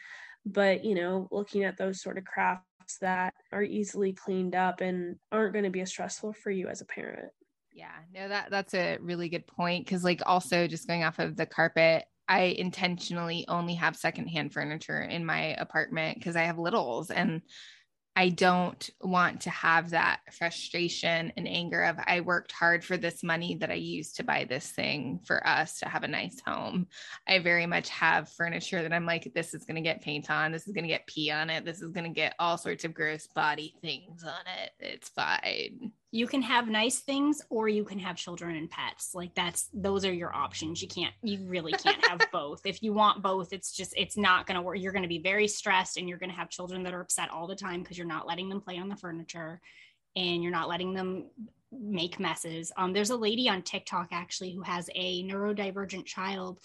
But, 0.45 0.85
you 0.85 0.95
know, 0.95 1.27
looking 1.31 1.63
at 1.63 1.77
those 1.77 2.01
sort 2.01 2.17
of 2.17 2.23
crafts 2.23 2.63
that 3.01 3.33
are 3.51 3.63
easily 3.63 4.13
cleaned 4.13 4.55
up 4.55 4.81
and 4.81 5.17
aren't 5.31 5.53
going 5.53 5.65
to 5.65 5.71
be 5.71 5.81
as 5.81 5.89
stressful 5.89 6.33
for 6.33 6.51
you 6.51 6.67
as 6.67 6.81
a 6.81 6.85
parent. 6.85 7.31
Yeah, 7.73 7.91
no, 8.11 8.29
that 8.29 8.49
that's 8.49 8.73
a 8.73 8.97
really 9.01 9.29
good 9.29 9.45
point. 9.45 9.85
Cause 9.87 10.03
like 10.03 10.21
also 10.25 10.67
just 10.67 10.87
going 10.87 11.03
off 11.03 11.19
of 11.19 11.35
the 11.35 11.45
carpet, 11.45 12.05
I 12.27 12.55
intentionally 12.57 13.45
only 13.47 13.75
have 13.75 13.95
secondhand 13.95 14.51
furniture 14.51 15.01
in 15.01 15.25
my 15.25 15.53
apartment 15.59 16.17
because 16.17 16.35
I 16.35 16.43
have 16.43 16.57
littles 16.57 17.11
and 17.11 17.41
I 18.17 18.29
don't 18.29 18.89
want 18.99 19.41
to 19.41 19.51
have 19.51 19.91
that 19.91 20.21
frustration 20.31 21.31
and 21.37 21.47
anger 21.47 21.83
of 21.83 21.97
I 22.03 22.21
worked 22.21 22.51
hard 22.51 22.83
for 22.83 22.97
this 22.97 23.21
money 23.21 23.57
that 23.57 23.69
I 23.69 23.75
used 23.75 24.15
to 24.15 24.23
buy 24.23 24.43
this 24.49 24.71
thing 24.71 25.19
for 25.23 25.45
us 25.45 25.77
to 25.81 25.87
have 25.87 26.01
a 26.01 26.07
nice 26.07 26.41
home. 26.43 26.87
I 27.27 27.37
very 27.37 27.67
much 27.67 27.89
have 27.89 28.31
furniture 28.31 28.81
that 28.81 28.91
I'm 28.91 29.05
like, 29.05 29.31
this 29.35 29.53
is 29.53 29.65
going 29.65 29.75
to 29.75 29.81
get 29.81 30.01
paint 30.01 30.31
on. 30.31 30.51
This 30.51 30.65
is 30.65 30.73
going 30.73 30.85
to 30.85 30.89
get 30.89 31.05
pee 31.05 31.29
on 31.29 31.51
it. 31.51 31.63
This 31.63 31.83
is 31.83 31.91
going 31.91 32.05
to 32.05 32.09
get 32.09 32.33
all 32.39 32.57
sorts 32.57 32.85
of 32.85 32.95
gross 32.95 33.27
body 33.27 33.75
things 33.83 34.23
on 34.23 34.47
it. 34.63 34.71
It's 34.79 35.09
fine 35.09 35.91
you 36.11 36.25
can 36.25 36.41
have 36.41 36.69
nice 36.69 36.99
things 36.99 37.41
or 37.49 37.67
you 37.67 37.83
can 37.83 37.99
have 37.99 38.15
children 38.15 38.55
and 38.55 38.69
pets. 38.69 39.11
Like 39.13 39.35
that's 39.35 39.69
those 39.73 40.05
are 40.05 40.13
your 40.13 40.33
options. 40.33 40.81
You 40.81 40.87
can't 40.87 41.13
you 41.21 41.45
really 41.45 41.73
can't 41.73 42.03
have 42.07 42.21
both. 42.31 42.65
If 42.65 42.81
you 42.81 42.93
want 42.93 43.21
both 43.21 43.51
it's 43.51 43.71
just 43.71 43.93
it's 43.97 44.15
not 44.15 44.47
going 44.47 44.55
to 44.55 44.61
work. 44.61 44.77
You're 44.79 44.93
going 44.93 45.03
to 45.03 45.09
be 45.09 45.19
very 45.19 45.47
stressed 45.47 45.97
and 45.97 46.07
you're 46.07 46.17
going 46.17 46.29
to 46.29 46.35
have 46.35 46.49
children 46.49 46.83
that 46.83 46.93
are 46.93 47.01
upset 47.01 47.29
all 47.29 47.47
the 47.47 47.55
time 47.55 47.81
because 47.81 47.97
you're 47.97 48.07
not 48.07 48.27
letting 48.27 48.47
them 48.47 48.61
play 48.61 48.77
on 48.77 48.87
the 48.87 48.95
furniture 48.95 49.59
and 50.15 50.41
you're 50.41 50.51
not 50.51 50.69
letting 50.69 50.93
them 50.93 51.25
make 51.71 52.19
messes. 52.19 52.71
Um, 52.77 52.93
there's 52.93 53.09
a 53.09 53.17
lady 53.17 53.49
on 53.49 53.61
tiktok 53.61 54.07
actually 54.11 54.53
who 54.53 54.61
has 54.61 54.89
a 54.95 55.23
neurodivergent 55.23 56.05
child 56.05 56.59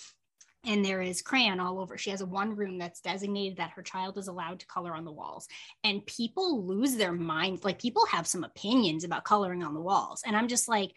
and 0.64 0.84
there 0.84 1.02
is 1.02 1.22
crayon 1.22 1.60
all 1.60 1.80
over. 1.80 1.98
She 1.98 2.10
has 2.10 2.20
a 2.20 2.26
one 2.26 2.54
room 2.54 2.78
that's 2.78 3.00
designated 3.00 3.58
that 3.58 3.70
her 3.70 3.82
child 3.82 4.16
is 4.16 4.28
allowed 4.28 4.60
to 4.60 4.66
color 4.66 4.94
on 4.94 5.04
the 5.04 5.12
walls. 5.12 5.48
And 5.82 6.06
people 6.06 6.64
lose 6.64 6.96
their 6.96 7.12
minds. 7.12 7.64
Like 7.64 7.80
people 7.80 8.06
have 8.06 8.26
some 8.26 8.44
opinions 8.44 9.04
about 9.04 9.24
coloring 9.24 9.62
on 9.62 9.74
the 9.74 9.80
walls. 9.80 10.22
And 10.24 10.36
I'm 10.36 10.48
just 10.48 10.68
like, 10.68 10.92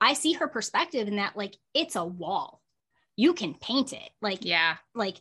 I 0.00 0.14
see 0.14 0.32
her 0.34 0.48
perspective 0.48 1.08
in 1.08 1.16
that, 1.16 1.36
like, 1.36 1.56
it's 1.74 1.94
a 1.94 2.04
wall. 2.04 2.60
You 3.16 3.34
can 3.34 3.54
paint 3.54 3.92
it. 3.92 4.10
Like, 4.22 4.44
yeah, 4.44 4.76
like 4.94 5.20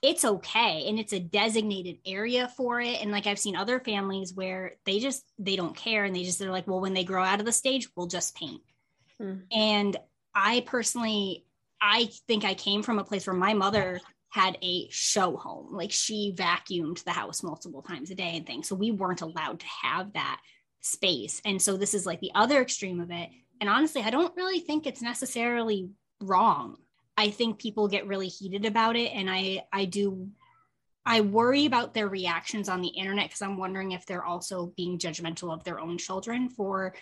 it's 0.00 0.24
okay. 0.24 0.84
And 0.86 0.98
it's 0.98 1.12
a 1.12 1.18
designated 1.18 1.98
area 2.06 2.48
for 2.56 2.80
it. 2.80 3.02
And 3.02 3.10
like 3.10 3.26
I've 3.26 3.38
seen 3.38 3.56
other 3.56 3.80
families 3.80 4.32
where 4.32 4.74
they 4.84 5.00
just 5.00 5.24
they 5.38 5.56
don't 5.56 5.74
care 5.74 6.04
and 6.04 6.14
they 6.14 6.22
just 6.22 6.38
they're 6.38 6.50
like, 6.50 6.68
well, 6.68 6.80
when 6.80 6.94
they 6.94 7.04
grow 7.04 7.24
out 7.24 7.40
of 7.40 7.46
the 7.46 7.52
stage, 7.52 7.88
we'll 7.96 8.06
just 8.06 8.36
paint. 8.36 8.60
Mm. 9.20 9.42
And 9.50 9.96
I 10.34 10.62
personally 10.66 11.46
I 11.86 12.08
think 12.26 12.46
I 12.46 12.54
came 12.54 12.82
from 12.82 12.98
a 12.98 13.04
place 13.04 13.26
where 13.26 13.36
my 13.36 13.52
mother 13.52 14.00
had 14.30 14.56
a 14.62 14.88
show 14.90 15.36
home. 15.36 15.74
Like 15.74 15.92
she 15.92 16.34
vacuumed 16.34 17.04
the 17.04 17.12
house 17.12 17.42
multiple 17.42 17.82
times 17.82 18.10
a 18.10 18.14
day 18.14 18.38
and 18.38 18.46
things. 18.46 18.66
So 18.66 18.74
we 18.74 18.90
weren't 18.90 19.20
allowed 19.20 19.60
to 19.60 19.66
have 19.82 20.14
that 20.14 20.40
space. 20.80 21.42
And 21.44 21.60
so 21.60 21.76
this 21.76 21.92
is 21.92 22.06
like 22.06 22.20
the 22.20 22.32
other 22.34 22.62
extreme 22.62 23.00
of 23.00 23.10
it. 23.10 23.28
And 23.60 23.68
honestly, 23.68 24.02
I 24.02 24.08
don't 24.08 24.34
really 24.34 24.60
think 24.60 24.86
it's 24.86 25.02
necessarily 25.02 25.90
wrong. 26.22 26.78
I 27.18 27.28
think 27.28 27.60
people 27.60 27.86
get 27.86 28.06
really 28.06 28.28
heated 28.28 28.64
about 28.64 28.96
it. 28.96 29.12
And 29.12 29.30
I 29.30 29.64
I 29.70 29.84
do 29.84 30.30
I 31.04 31.20
worry 31.20 31.66
about 31.66 31.92
their 31.92 32.08
reactions 32.08 32.70
on 32.70 32.80
the 32.80 32.88
internet 32.88 33.26
because 33.26 33.42
I'm 33.42 33.58
wondering 33.58 33.92
if 33.92 34.06
they're 34.06 34.24
also 34.24 34.72
being 34.74 34.98
judgmental 34.98 35.52
of 35.52 35.62
their 35.64 35.78
own 35.78 35.98
children 35.98 36.48
for 36.48 36.94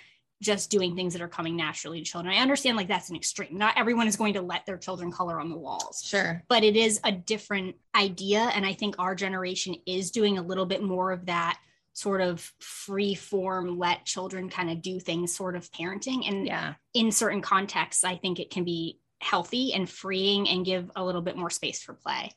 just 0.42 0.70
doing 0.70 0.94
things 0.94 1.14
that 1.14 1.22
are 1.22 1.28
coming 1.28 1.56
naturally 1.56 2.00
to 2.00 2.04
children. 2.04 2.34
I 2.34 2.42
understand 2.42 2.76
like 2.76 2.88
that's 2.88 3.08
an 3.08 3.16
extreme. 3.16 3.56
Not 3.56 3.78
everyone 3.78 4.08
is 4.08 4.16
going 4.16 4.34
to 4.34 4.42
let 4.42 4.66
their 4.66 4.76
children 4.76 5.10
color 5.10 5.40
on 5.40 5.48
the 5.48 5.56
walls. 5.56 6.02
Sure. 6.04 6.42
But 6.48 6.64
it 6.64 6.76
is 6.76 7.00
a 7.04 7.12
different 7.12 7.76
idea. 7.94 8.40
And 8.40 8.66
I 8.66 8.74
think 8.74 8.96
our 8.98 9.14
generation 9.14 9.76
is 9.86 10.10
doing 10.10 10.36
a 10.36 10.42
little 10.42 10.66
bit 10.66 10.82
more 10.82 11.12
of 11.12 11.26
that 11.26 11.58
sort 11.94 12.20
of 12.20 12.52
free 12.58 13.14
form, 13.14 13.78
let 13.78 14.04
children 14.04 14.48
kind 14.48 14.70
of 14.70 14.82
do 14.82 14.98
things 14.98 15.34
sort 15.34 15.54
of 15.54 15.70
parenting. 15.70 16.28
And 16.28 16.46
yeah. 16.46 16.74
in 16.94 17.12
certain 17.12 17.40
contexts, 17.40 18.02
I 18.02 18.16
think 18.16 18.40
it 18.40 18.50
can 18.50 18.64
be 18.64 18.98
healthy 19.20 19.72
and 19.72 19.88
freeing 19.88 20.48
and 20.48 20.66
give 20.66 20.90
a 20.96 21.04
little 21.04 21.22
bit 21.22 21.36
more 21.36 21.50
space 21.50 21.82
for 21.82 21.94
play. 21.94 22.32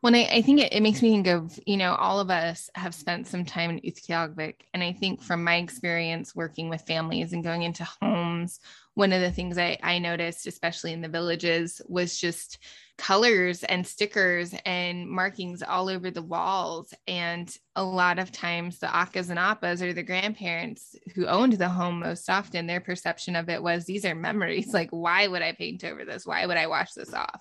When 0.00 0.14
I, 0.14 0.28
I 0.30 0.42
think 0.42 0.60
it, 0.60 0.72
it, 0.72 0.82
makes 0.82 1.00
me 1.00 1.10
think 1.10 1.28
of, 1.28 1.58
you 1.66 1.76
know, 1.76 1.94
all 1.94 2.20
of 2.20 2.28
us 2.28 2.68
have 2.74 2.94
spent 2.94 3.26
some 3.26 3.44
time 3.44 3.70
in 3.70 3.80
Utqiagvik. 3.80 4.54
And 4.74 4.82
I 4.82 4.92
think 4.92 5.22
from 5.22 5.44
my 5.44 5.56
experience 5.56 6.34
working 6.34 6.68
with 6.68 6.82
families 6.82 7.32
and 7.32 7.44
going 7.44 7.62
into 7.62 7.88
homes, 8.02 8.60
one 8.94 9.12
of 9.12 9.20
the 9.20 9.30
things 9.30 9.56
I, 9.56 9.78
I 9.82 9.98
noticed, 9.98 10.46
especially 10.46 10.92
in 10.92 11.00
the 11.00 11.08
villages, 11.08 11.80
was 11.88 12.18
just 12.18 12.58
colors 12.98 13.64
and 13.64 13.86
stickers 13.86 14.54
and 14.66 15.08
markings 15.08 15.62
all 15.62 15.88
over 15.88 16.10
the 16.10 16.20
walls. 16.20 16.92
And 17.06 17.54
a 17.74 17.82
lot 17.82 18.18
of 18.18 18.32
times 18.32 18.78
the 18.78 18.88
akkas 18.88 19.30
and 19.30 19.38
appas 19.38 19.80
or 19.80 19.92
the 19.92 20.02
grandparents 20.02 20.96
who 21.14 21.26
owned 21.26 21.54
the 21.54 21.68
home 21.68 22.00
most 22.00 22.28
often, 22.28 22.66
their 22.66 22.80
perception 22.80 23.36
of 23.36 23.48
it 23.48 23.62
was 23.62 23.84
these 23.84 24.04
are 24.04 24.14
memories. 24.14 24.72
Like, 24.82 24.90
why 24.90 25.28
would 25.28 25.42
I 25.42 25.52
paint 25.52 25.84
over 25.84 26.04
this? 26.04 26.26
Why 26.26 26.44
would 26.44 26.56
I 26.56 26.66
wash 26.66 26.92
this 26.92 27.12
off? 27.14 27.40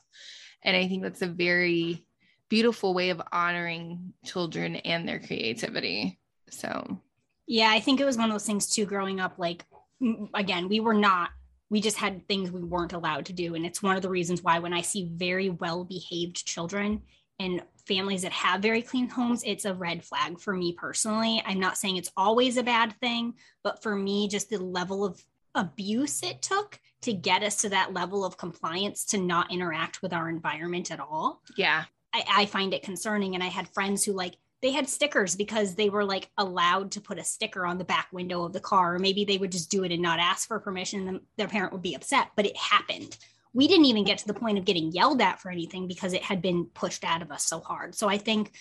And 0.64 0.78
I 0.78 0.88
think 0.88 1.02
that's 1.02 1.22
a 1.22 1.28
very 1.28 2.06
beautiful 2.52 2.93
way 2.93 3.12
of 3.12 3.22
honoring 3.32 4.14
children 4.26 4.76
and 4.76 5.08
their 5.08 5.20
creativity. 5.20 6.20
So, 6.49 6.99
yeah, 7.47 7.70
I 7.72 7.80
think 7.80 8.02
it 8.02 8.06
was 8.06 8.18
one 8.18 8.30
of 8.30 8.34
those 8.34 8.45
things 8.45 8.70
too 8.70 8.86
growing 8.86 9.22
up 9.22 9.39
like 9.39 9.66
again, 10.36 10.68
we 10.68 10.82
were 10.82 10.93
not 10.93 11.30
we 11.70 11.80
just 11.80 11.95
had 11.95 12.28
things 12.28 12.52
we 12.52 12.62
weren't 12.62 12.91
allowed 12.91 13.26
to 13.28 13.34
do. 13.34 13.56
And 13.56 13.66
it's 13.66 13.82
one 13.82 13.95
of 13.95 14.02
the 14.02 14.10
reasons 14.10 14.43
why 14.43 14.60
when 14.60 14.74
I 14.74 14.82
see 14.82 15.10
very 15.16 15.49
well 15.49 15.86
behaved 15.86 16.45
children 16.45 17.04
and 17.39 17.64
families 17.88 18.24
that 18.24 18.34
have 18.34 18.62
very 18.62 18.82
clean 18.82 19.08
homes, 19.08 19.43
it's 19.45 19.64
a 19.64 19.74
red 19.74 20.04
flag 20.04 20.38
for 20.38 20.54
me 20.54 20.74
personally. 20.74 21.41
I'm 21.45 21.62
not 21.62 21.78
saying 21.78 21.95
it's 21.95 22.12
always 22.18 22.58
a 22.58 22.64
bad 22.64 22.93
thing, 22.99 23.36
but 23.64 23.82
for 23.82 23.95
me, 23.95 24.28
just 24.28 24.49
the 24.49 24.58
level 24.58 25.06
of 25.06 25.24
abuse 25.56 26.22
it 26.24 26.41
took 26.41 26.78
to 27.04 27.14
get 27.14 27.43
us 27.43 27.62
to 27.62 27.70
that 27.70 27.93
level 27.93 28.26
of 28.26 28.38
compliance 28.38 29.06
to 29.06 29.18
not 29.18 29.54
interact 29.54 30.02
with 30.02 30.12
our 30.12 30.28
environment 30.28 30.91
at 30.91 30.99
all. 30.99 31.41
Yeah. 31.56 31.86
I, 32.14 32.24
I 32.30 32.45
find 32.45 32.74
it 32.74 32.84
concerning. 32.84 33.36
And 33.36 33.43
I 33.43 33.47
had 33.47 33.68
friends 33.70 34.03
who 34.03 34.14
like 34.14 34.36
they 34.62 34.72
had 34.72 34.88
stickers 34.88 35.36
because 35.36 35.76
they 35.76 35.89
were 35.89 36.05
like 36.05 36.30
allowed 36.38 36.91
to 36.91 37.01
put 37.01 37.18
a 37.18 37.24
sticker 37.24 37.66
on 37.66 37.78
the 37.78 37.84
back 37.84 38.07
window 38.12 38.43
of 38.43 38.53
the 38.53 38.59
car 38.59 38.95
or 38.95 38.99
maybe 38.99 39.26
they 39.26 39.38
would 39.38 39.51
just 39.51 39.72
do 39.72 39.84
it 39.84 39.91
and 39.91 40.01
not 40.01 40.20
ask 40.20 40.47
for 40.47 40.59
permission 40.59 41.07
and 41.07 41.22
their 41.38 41.47
parent 41.47 41.74
would 41.74 41.82
be 41.82 41.95
upset. 41.95 42.30
But 42.36 42.45
it 42.45 42.55
happened. 42.55 43.18
We 43.53 43.68
didn't 43.68 43.86
even 43.86 44.05
get 44.05 44.20
to 44.20 44.28
the 44.28 44.34
point 44.34 44.57
of 44.57 44.66
getting 44.66 44.91
yelled 44.91 45.22
at 45.22 45.41
for 45.41 45.49
anything 45.49 45.88
because 45.88 46.14
it 46.14 46.24
had 46.24 46.41
been 46.41 46.66
pushed 46.66 47.03
out 47.03 47.22
of 47.22 47.32
us 47.32 47.43
so 47.43 47.59
hard. 47.59 47.95
So 47.95 48.07
i 48.07 48.18
think 48.18 48.53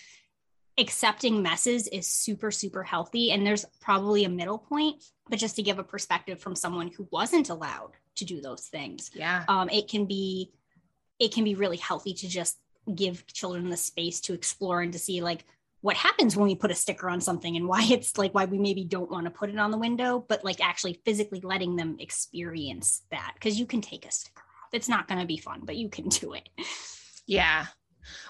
accepting 0.79 1.43
messes 1.43 1.89
is 1.89 2.07
super 2.07 2.51
super 2.51 2.83
healthy. 2.83 3.33
And 3.33 3.47
there's 3.47 3.67
probably 3.81 4.25
a 4.25 4.29
middle 4.29 4.59
point 4.59 5.03
but 5.31 5.39
just 5.39 5.57
to 5.57 5.63
give 5.63 5.79
a 5.79 5.85
perspective 5.85 6.41
from 6.41 6.55
someone 6.55 6.89
who 6.89 7.09
wasn't 7.11 7.49
allowed 7.49 7.93
to 8.17 8.25
do 8.25 8.41
those 8.43 8.67
things 8.67 9.11
yeah. 9.15 9.45
um, 9.49 9.71
it 9.71 9.89
can 9.89 10.05
be 10.05 10.53
it 11.19 11.33
can 11.33 11.45
be 11.45 11.55
really 11.55 11.77
healthy 11.77 12.13
to 12.13 12.29
just 12.29 12.59
give 12.95 13.27
children 13.27 13.71
the 13.71 13.77
space 13.77 14.21
to 14.23 14.35
explore 14.35 14.83
and 14.83 14.93
to 14.93 14.99
see 14.99 15.21
like 15.23 15.45
what 15.83 15.97
happens 15.97 16.37
when 16.37 16.47
we 16.47 16.55
put 16.55 16.71
a 16.71 16.75
sticker 16.75 17.09
on 17.09 17.21
something 17.21 17.57
and 17.57 17.67
why 17.67 17.85
it's 17.91 18.19
like 18.19 18.35
why 18.35 18.45
we 18.45 18.59
maybe 18.59 18.85
don't 18.85 19.11
want 19.11 19.25
to 19.25 19.31
put 19.31 19.51
it 19.51 19.59
on 19.59 19.71
the 19.71 19.79
window, 19.79 20.25
but 20.29 20.45
like 20.45 20.61
actually 20.61 21.01
physically 21.05 21.41
letting 21.41 21.77
them 21.77 21.97
experience 21.99 23.03
that 23.11 23.33
because 23.35 23.59
you 23.59 23.67
can 23.67 23.81
take 23.81 24.07
a 24.07 24.11
sticker 24.11 24.43
off. 24.43 24.71
It's 24.73 24.89
not 24.89 25.09
going 25.09 25.21
to 25.21 25.27
be 25.27 25.39
fun, 25.39 25.63
but 25.65 25.77
you 25.77 25.89
can 25.89 26.09
do 26.09 26.35
it. 26.35 26.49
Yeah. 27.27 27.67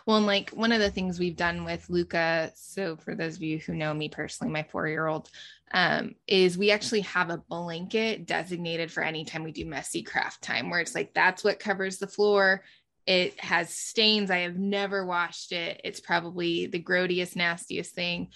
Well, 0.05 0.19
and 0.19 0.27
like 0.27 0.51
one 0.51 0.73
of 0.73 0.81
the 0.81 0.91
things 0.91 1.19
we've 1.19 1.37
done 1.37 1.65
with 1.65 1.89
Luca, 1.89 2.53
so 2.55 2.97
for 2.97 3.15
those 3.15 3.37
of 3.37 3.43
you 3.43 3.59
who 3.59 3.75
know 3.75 3.95
me 3.95 4.09
personally, 4.09 4.53
my 4.53 4.63
four 4.65 4.89
year 4.89 5.07
old, 5.07 5.31
um, 5.73 6.15
is 6.27 6.59
we 6.59 6.71
actually 6.71 7.03
have 7.03 7.31
a 7.31 7.43
blanket 7.49 8.27
designated 8.27 8.91
for 8.91 9.03
any 9.03 9.25
time 9.25 9.45
we 9.45 9.53
do 9.53 9.65
messy 9.65 10.03
craft 10.03 10.43
time, 10.43 10.69
where 10.69 10.81
it's 10.81 10.95
like 10.95 11.15
that's 11.15 11.45
what 11.45 11.61
covers 11.61 11.99
the 11.99 12.07
floor. 12.07 12.63
It 13.11 13.41
has 13.41 13.75
stains. 13.75 14.31
I 14.31 14.39
have 14.39 14.57
never 14.57 15.05
washed 15.05 15.51
it. 15.51 15.81
It's 15.83 15.99
probably 15.99 16.67
the 16.67 16.81
grodiest, 16.81 17.35
nastiest 17.35 17.93
thing, 17.93 18.29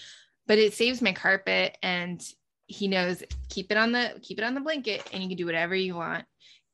but 0.49 0.59
it 0.59 0.75
saves 0.75 1.01
my 1.01 1.13
carpet. 1.13 1.79
And 1.81 2.21
he 2.67 2.89
knows 2.89 3.23
keep 3.49 3.71
it 3.71 3.77
on 3.77 3.93
the 3.93 4.19
keep 4.21 4.39
it 4.39 4.45
on 4.45 4.55
the 4.55 4.61
blanket, 4.61 5.09
and 5.13 5.23
you 5.23 5.29
can 5.29 5.39
do 5.39 5.47
whatever 5.47 5.77
you 5.77 5.95
want. 5.95 6.25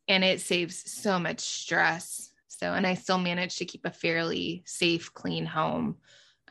And 0.09 0.25
it 0.25 0.41
saves 0.41 0.91
so 0.91 1.19
much 1.19 1.41
stress. 1.41 2.33
So, 2.49 2.73
and 2.73 2.87
I 2.87 2.95
still 2.95 3.19
manage 3.19 3.57
to 3.57 3.67
keep 3.67 3.85
a 3.85 3.91
fairly 3.91 4.63
safe, 4.65 5.13
clean 5.13 5.45
home. 5.45 5.97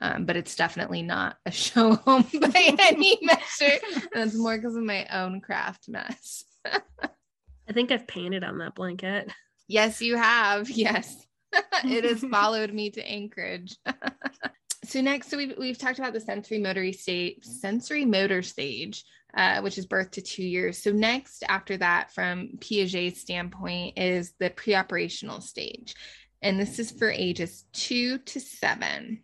Um, 0.01 0.25
but 0.25 0.35
it's 0.37 0.55
definitely 0.55 1.01
not 1.01 1.37
a 1.47 1.51
show 1.65 1.95
home 1.95 2.27
by 2.31 2.77
any 2.79 3.17
measure. 3.23 3.79
And 4.13 4.23
it's 4.23 4.35
more 4.35 4.55
because 4.55 4.75
of 4.75 4.83
my 4.83 5.07
own 5.07 5.41
craft 5.41 5.89
mess. 5.89 6.43
I 6.63 7.73
think 7.73 7.91
I've 7.91 8.05
painted 8.05 8.43
on 8.43 8.59
that 8.59 8.75
blanket. 8.75 9.31
Yes, 9.67 9.99
you 9.99 10.15
have. 10.15 10.69
Yes. 10.69 11.25
it 11.85 12.03
has 12.03 12.23
followed 12.23 12.73
me 12.73 12.89
to 12.91 13.07
Anchorage. 13.07 13.77
so 14.85 15.01
next, 15.01 15.29
so 15.29 15.37
we've, 15.37 15.53
we've 15.57 15.77
talked 15.77 15.99
about 15.99 16.13
the 16.13 16.19
sensorimotor 16.19 16.93
stage, 16.95 17.43
sensorimotor 17.43 18.43
stage, 18.43 19.03
uh, 19.33 19.61
which 19.61 19.77
is 19.77 19.85
birth 19.85 20.11
to 20.11 20.21
two 20.21 20.43
years. 20.43 20.77
So 20.77 20.91
next, 20.91 21.43
after 21.47 21.77
that, 21.77 22.11
from 22.13 22.57
Piaget's 22.59 23.21
standpoint, 23.21 23.97
is 23.97 24.33
the 24.39 24.49
preoperational 24.49 25.41
stage, 25.41 25.95
and 26.41 26.59
this 26.59 26.79
is 26.79 26.91
for 26.91 27.09
ages 27.09 27.65
two 27.73 28.17
to 28.19 28.39
seven. 28.39 29.23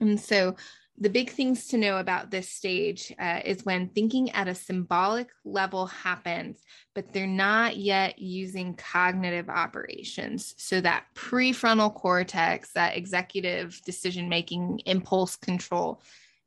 And 0.00 0.20
so 0.20 0.56
the 0.96 1.10
big 1.10 1.30
things 1.30 1.66
to 1.68 1.76
know 1.76 1.98
about 1.98 2.30
this 2.30 2.48
stage 2.48 3.12
uh, 3.18 3.40
is 3.44 3.64
when 3.64 3.88
thinking 3.88 4.30
at 4.30 4.46
a 4.46 4.54
symbolic 4.54 5.28
level 5.44 5.86
happens, 5.86 6.62
but 6.94 7.12
they're 7.12 7.26
not 7.26 7.76
yet 7.76 8.18
using 8.20 8.74
cognitive 8.74 9.48
operations. 9.48 10.54
So 10.56 10.80
that 10.80 11.06
prefrontal 11.14 11.92
cortex, 11.92 12.72
that 12.72 12.96
executive 12.96 13.80
decision 13.84 14.28
making, 14.28 14.82
impulse 14.86 15.34
control, 15.34 16.00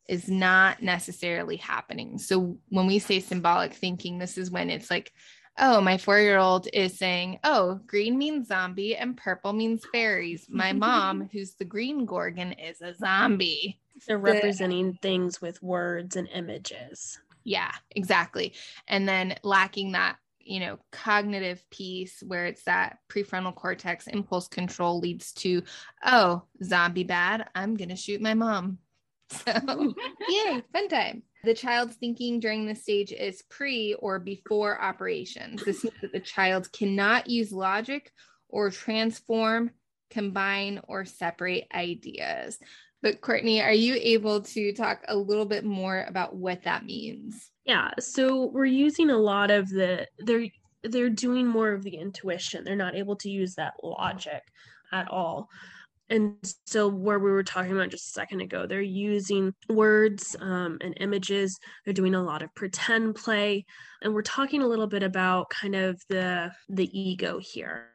is 0.07 0.29
not 0.29 0.81
necessarily 0.81 1.57
happening. 1.57 2.17
So 2.17 2.57
when 2.69 2.87
we 2.87 2.99
say 2.99 3.19
symbolic 3.19 3.73
thinking, 3.73 4.17
this 4.17 4.37
is 4.37 4.49
when 4.49 4.69
it's 4.69 4.89
like, 4.89 5.11
oh, 5.59 5.81
my 5.81 5.97
four 5.97 6.19
year 6.19 6.37
old 6.37 6.67
is 6.71 6.97
saying, 6.97 7.39
oh, 7.43 7.81
green 7.85 8.17
means 8.17 8.47
zombie 8.47 8.95
and 8.95 9.17
purple 9.17 9.51
means 9.51 9.83
fairies. 9.91 10.47
My 10.49 10.71
mom, 10.71 11.29
who's 11.33 11.55
the 11.55 11.65
green 11.65 12.05
gorgon, 12.05 12.53
is 12.53 12.81
a 12.81 12.93
zombie. 12.95 13.81
They're 14.05 14.17
representing 14.17 14.91
the, 14.91 14.97
things 15.01 15.41
with 15.41 15.61
words 15.61 16.15
and 16.15 16.27
images. 16.33 17.19
Yeah, 17.43 17.71
exactly. 17.91 18.53
And 18.87 19.07
then 19.07 19.35
lacking 19.43 19.93
that, 19.93 20.17
you 20.39 20.59
know, 20.59 20.79
cognitive 20.91 21.63
piece 21.69 22.21
where 22.25 22.45
it's 22.45 22.63
that 22.63 22.99
prefrontal 23.09 23.55
cortex 23.55 24.07
impulse 24.07 24.47
control 24.47 24.99
leads 24.99 25.31
to, 25.33 25.63
oh, 26.05 26.43
zombie 26.63 27.03
bad. 27.03 27.49
I'm 27.55 27.75
going 27.75 27.89
to 27.89 27.95
shoot 27.95 28.21
my 28.21 28.33
mom. 28.33 28.79
So, 29.29 29.51
yay, 30.29 30.63
fun 30.71 30.87
time. 30.87 31.21
The 31.43 31.53
child's 31.53 31.95
thinking 31.95 32.39
during 32.39 32.65
this 32.65 32.83
stage 32.83 33.11
is 33.11 33.43
pre 33.49 33.93
or 33.95 34.19
before 34.19 34.81
operations. 34.81 35.65
This 35.65 35.83
means 35.83 35.97
that 36.01 36.13
the 36.13 36.21
child 36.21 36.71
cannot 36.71 37.29
use 37.29 37.51
logic 37.51 38.13
or 38.49 38.69
transform, 38.71 39.71
combine, 40.09 40.79
or 40.87 41.03
separate 41.03 41.67
ideas. 41.73 42.57
But 43.01 43.21
Courtney, 43.21 43.61
are 43.61 43.73
you 43.73 43.95
able 44.01 44.41
to 44.41 44.73
talk 44.73 45.03
a 45.07 45.15
little 45.15 45.45
bit 45.45 45.63
more 45.63 46.05
about 46.07 46.35
what 46.35 46.63
that 46.63 46.85
means? 46.85 47.51
Yeah, 47.65 47.91
so 47.99 48.45
we're 48.45 48.65
using 48.65 49.09
a 49.09 49.17
lot 49.17 49.51
of 49.51 49.69
the 49.69 50.07
they're 50.19 50.47
they're 50.83 51.09
doing 51.09 51.45
more 51.45 51.73
of 51.73 51.83
the 51.83 51.95
intuition. 51.95 52.63
They're 52.63 52.75
not 52.75 52.95
able 52.95 53.15
to 53.17 53.29
use 53.29 53.55
that 53.55 53.73
logic 53.83 54.41
at 54.91 55.09
all. 55.09 55.49
And 56.10 56.36
so, 56.66 56.88
where 56.88 57.20
we 57.20 57.32
were 57.32 57.43
talking 57.43 57.74
about 57.74 57.89
just 57.89 58.08
a 58.08 58.12
second 58.12 58.41
ago, 58.41 58.66
they're 58.66 58.82
using 58.82 59.53
words 59.70 60.36
um, 60.39 60.78
and 60.82 60.95
images. 61.01 61.58
They're 61.84 61.93
doing 61.93 62.16
a 62.16 62.24
lot 62.24 62.41
of 62.41 62.53
pretend 62.55 63.16
play, 63.16 63.66
and 64.01 64.14
we're 64.14 64.22
talking 64.22 64.62
a 64.62 64.68
little 64.68 64.88
bit 64.88 65.03
about 65.03 65.49
kind 65.49 65.76
of 65.76 66.01
the 66.08 66.51
the 66.70 66.89
ego 66.97 67.39
here. 67.39 67.89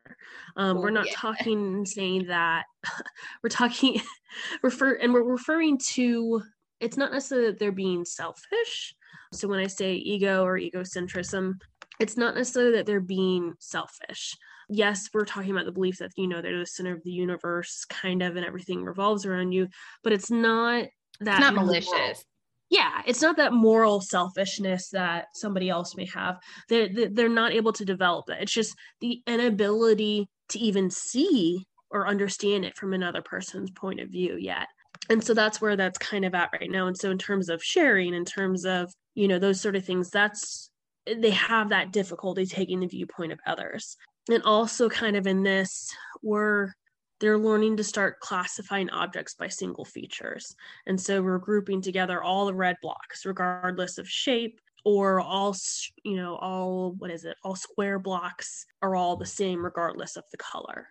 Um, 0.56 0.76
oh, 0.76 0.80
we're 0.80 0.90
not 0.90 1.06
yeah. 1.06 1.14
talking 1.16 1.86
saying 1.86 2.26
that 2.26 2.64
we're 3.42 3.50
talking 3.50 4.00
refer 4.62 4.94
and 4.94 5.12
we're 5.12 5.22
referring 5.22 5.78
to. 5.92 6.42
It's 6.80 6.96
not 6.96 7.12
necessarily 7.12 7.48
that 7.48 7.58
they're 7.58 7.72
being 7.72 8.04
selfish. 8.04 8.94
So 9.32 9.48
when 9.48 9.60
I 9.60 9.68
say 9.68 9.94
ego 9.94 10.44
or 10.44 10.58
egocentrism, 10.58 11.54
it's 12.00 12.16
not 12.16 12.34
necessarily 12.34 12.76
that 12.76 12.86
they're 12.86 13.00
being 13.00 13.54
selfish 13.58 14.36
yes, 14.68 15.08
we're 15.12 15.24
talking 15.24 15.50
about 15.50 15.66
the 15.66 15.72
belief 15.72 15.98
that, 15.98 16.12
you 16.16 16.26
know, 16.26 16.42
they're 16.42 16.58
the 16.58 16.66
center 16.66 16.94
of 16.94 17.02
the 17.04 17.10
universe, 17.10 17.84
kind 17.88 18.22
of, 18.22 18.36
and 18.36 18.44
everything 18.44 18.84
revolves 18.84 19.26
around 19.26 19.52
you, 19.52 19.68
but 20.02 20.12
it's 20.12 20.30
not 20.30 20.86
that 21.20 21.38
it's 21.38 21.40
not 21.40 21.54
malicious. 21.54 22.24
Yeah, 22.70 23.02
it's 23.06 23.20
not 23.20 23.36
that 23.36 23.52
moral 23.52 24.00
selfishness 24.00 24.88
that 24.90 25.26
somebody 25.34 25.68
else 25.68 25.94
may 25.94 26.06
have. 26.06 26.38
They're, 26.70 26.88
they're 27.10 27.28
not 27.28 27.52
able 27.52 27.74
to 27.74 27.84
develop 27.84 28.26
that. 28.26 28.40
It's 28.40 28.52
just 28.52 28.74
the 29.00 29.22
inability 29.26 30.26
to 30.50 30.58
even 30.58 30.90
see 30.90 31.66
or 31.90 32.08
understand 32.08 32.64
it 32.64 32.76
from 32.76 32.94
another 32.94 33.20
person's 33.20 33.70
point 33.70 34.00
of 34.00 34.08
view 34.08 34.36
yet. 34.38 34.68
And 35.10 35.22
so 35.22 35.34
that's 35.34 35.60
where 35.60 35.76
that's 35.76 35.98
kind 35.98 36.24
of 36.24 36.34
at 36.34 36.50
right 36.58 36.70
now. 36.70 36.86
And 36.86 36.96
so, 36.96 37.10
in 37.10 37.18
terms 37.18 37.48
of 37.48 37.62
sharing, 37.62 38.14
in 38.14 38.24
terms 38.24 38.64
of, 38.64 38.90
you 39.14 39.28
know, 39.28 39.38
those 39.38 39.60
sort 39.60 39.76
of 39.76 39.84
things, 39.84 40.10
that's 40.10 40.70
they 41.06 41.30
have 41.30 41.70
that 41.70 41.92
difficulty 41.92 42.46
taking 42.46 42.80
the 42.80 42.86
viewpoint 42.86 43.32
of 43.32 43.40
others 43.46 43.96
and 44.30 44.42
also 44.44 44.88
kind 44.88 45.16
of 45.16 45.26
in 45.26 45.42
this 45.42 45.92
we're 46.22 46.72
they're 47.20 47.38
learning 47.38 47.76
to 47.76 47.84
start 47.84 48.18
classifying 48.18 48.90
objects 48.90 49.34
by 49.34 49.46
single 49.46 49.84
features. 49.84 50.56
And 50.88 51.00
so 51.00 51.22
we're 51.22 51.38
grouping 51.38 51.80
together 51.80 52.20
all 52.20 52.46
the 52.46 52.54
red 52.54 52.76
blocks 52.82 53.24
regardless 53.24 53.98
of 53.98 54.08
shape 54.08 54.60
or 54.84 55.20
all 55.20 55.54
you 56.02 56.16
know 56.16 56.34
all 56.34 56.96
what 56.98 57.12
is 57.12 57.24
it? 57.24 57.36
All 57.44 57.54
square 57.54 58.00
blocks 58.00 58.66
are 58.82 58.96
all 58.96 59.16
the 59.16 59.24
same 59.26 59.64
regardless 59.64 60.16
of 60.16 60.24
the 60.32 60.36
color. 60.38 60.88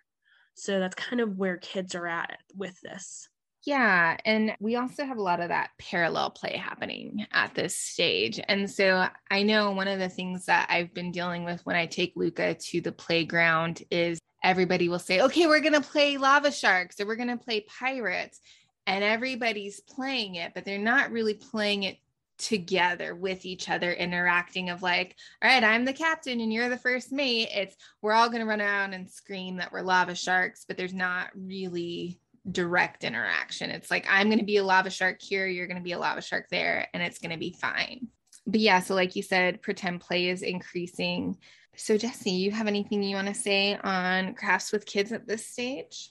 So 0.54 0.80
that's 0.80 0.94
kind 0.94 1.20
of 1.20 1.36
where 1.36 1.58
kids 1.58 1.94
are 1.94 2.06
at 2.06 2.38
with 2.54 2.80
this 2.80 3.28
yeah. 3.64 4.16
And 4.24 4.56
we 4.58 4.76
also 4.76 5.04
have 5.04 5.18
a 5.18 5.22
lot 5.22 5.40
of 5.40 5.48
that 5.50 5.70
parallel 5.78 6.30
play 6.30 6.56
happening 6.56 7.26
at 7.32 7.54
this 7.54 7.76
stage. 7.76 8.40
And 8.48 8.68
so 8.68 9.06
I 9.30 9.42
know 9.44 9.70
one 9.70 9.86
of 9.86 10.00
the 10.00 10.08
things 10.08 10.46
that 10.46 10.66
I've 10.68 10.92
been 10.92 11.12
dealing 11.12 11.44
with 11.44 11.64
when 11.64 11.76
I 11.76 11.86
take 11.86 12.14
Luca 12.16 12.54
to 12.54 12.80
the 12.80 12.90
playground 12.90 13.82
is 13.90 14.18
everybody 14.42 14.88
will 14.88 14.98
say, 14.98 15.20
okay, 15.20 15.46
we're 15.46 15.60
going 15.60 15.80
to 15.80 15.80
play 15.80 16.16
lava 16.16 16.50
sharks 16.50 17.00
or 17.00 17.06
we're 17.06 17.16
going 17.16 17.28
to 17.28 17.36
play 17.36 17.60
pirates. 17.60 18.40
And 18.84 19.04
everybody's 19.04 19.80
playing 19.80 20.34
it, 20.34 20.52
but 20.54 20.64
they're 20.64 20.78
not 20.78 21.12
really 21.12 21.34
playing 21.34 21.84
it 21.84 21.98
together 22.38 23.14
with 23.14 23.46
each 23.46 23.68
other 23.68 23.92
interacting 23.92 24.68
of 24.68 24.82
like 24.82 25.14
all 25.42 25.48
right 25.48 25.62
i'm 25.62 25.84
the 25.84 25.92
captain 25.92 26.40
and 26.40 26.52
you're 26.52 26.70
the 26.70 26.76
first 26.76 27.12
mate 27.12 27.48
it's 27.54 27.76
we're 28.00 28.14
all 28.14 28.28
going 28.28 28.40
to 28.40 28.46
run 28.46 28.60
around 28.60 28.94
and 28.94 29.08
scream 29.08 29.58
that 29.58 29.70
we're 29.70 29.82
lava 29.82 30.14
sharks 30.14 30.64
but 30.66 30.76
there's 30.76 30.94
not 30.94 31.28
really 31.36 32.18
direct 32.50 33.04
interaction. 33.04 33.70
It's 33.70 33.90
like 33.90 34.06
i'm 34.08 34.28
going 34.28 34.38
to 34.38 34.44
be 34.44 34.56
a 34.56 34.64
lava 34.64 34.90
shark 34.90 35.22
here 35.22 35.46
you're 35.46 35.66
going 35.66 35.76
to 35.76 35.82
be 35.82 35.92
a 35.92 35.98
lava 35.98 36.20
shark 36.20 36.48
there 36.50 36.88
and 36.92 37.02
it's 37.02 37.18
going 37.18 37.30
to 37.30 37.38
be 37.38 37.56
fine. 37.60 38.08
But 38.46 38.60
yeah 38.60 38.80
so 38.80 38.94
like 38.94 39.14
you 39.16 39.22
said 39.22 39.62
pretend 39.62 40.00
play 40.00 40.28
is 40.28 40.42
increasing. 40.42 41.36
So 41.76 41.96
Jesse, 41.96 42.30
you 42.30 42.50
have 42.50 42.66
anything 42.66 43.02
you 43.02 43.16
want 43.16 43.28
to 43.28 43.34
say 43.34 43.78
on 43.82 44.34
crafts 44.34 44.72
with 44.72 44.84
kids 44.84 45.12
at 45.12 45.26
this 45.26 45.46
stage? 45.46 46.10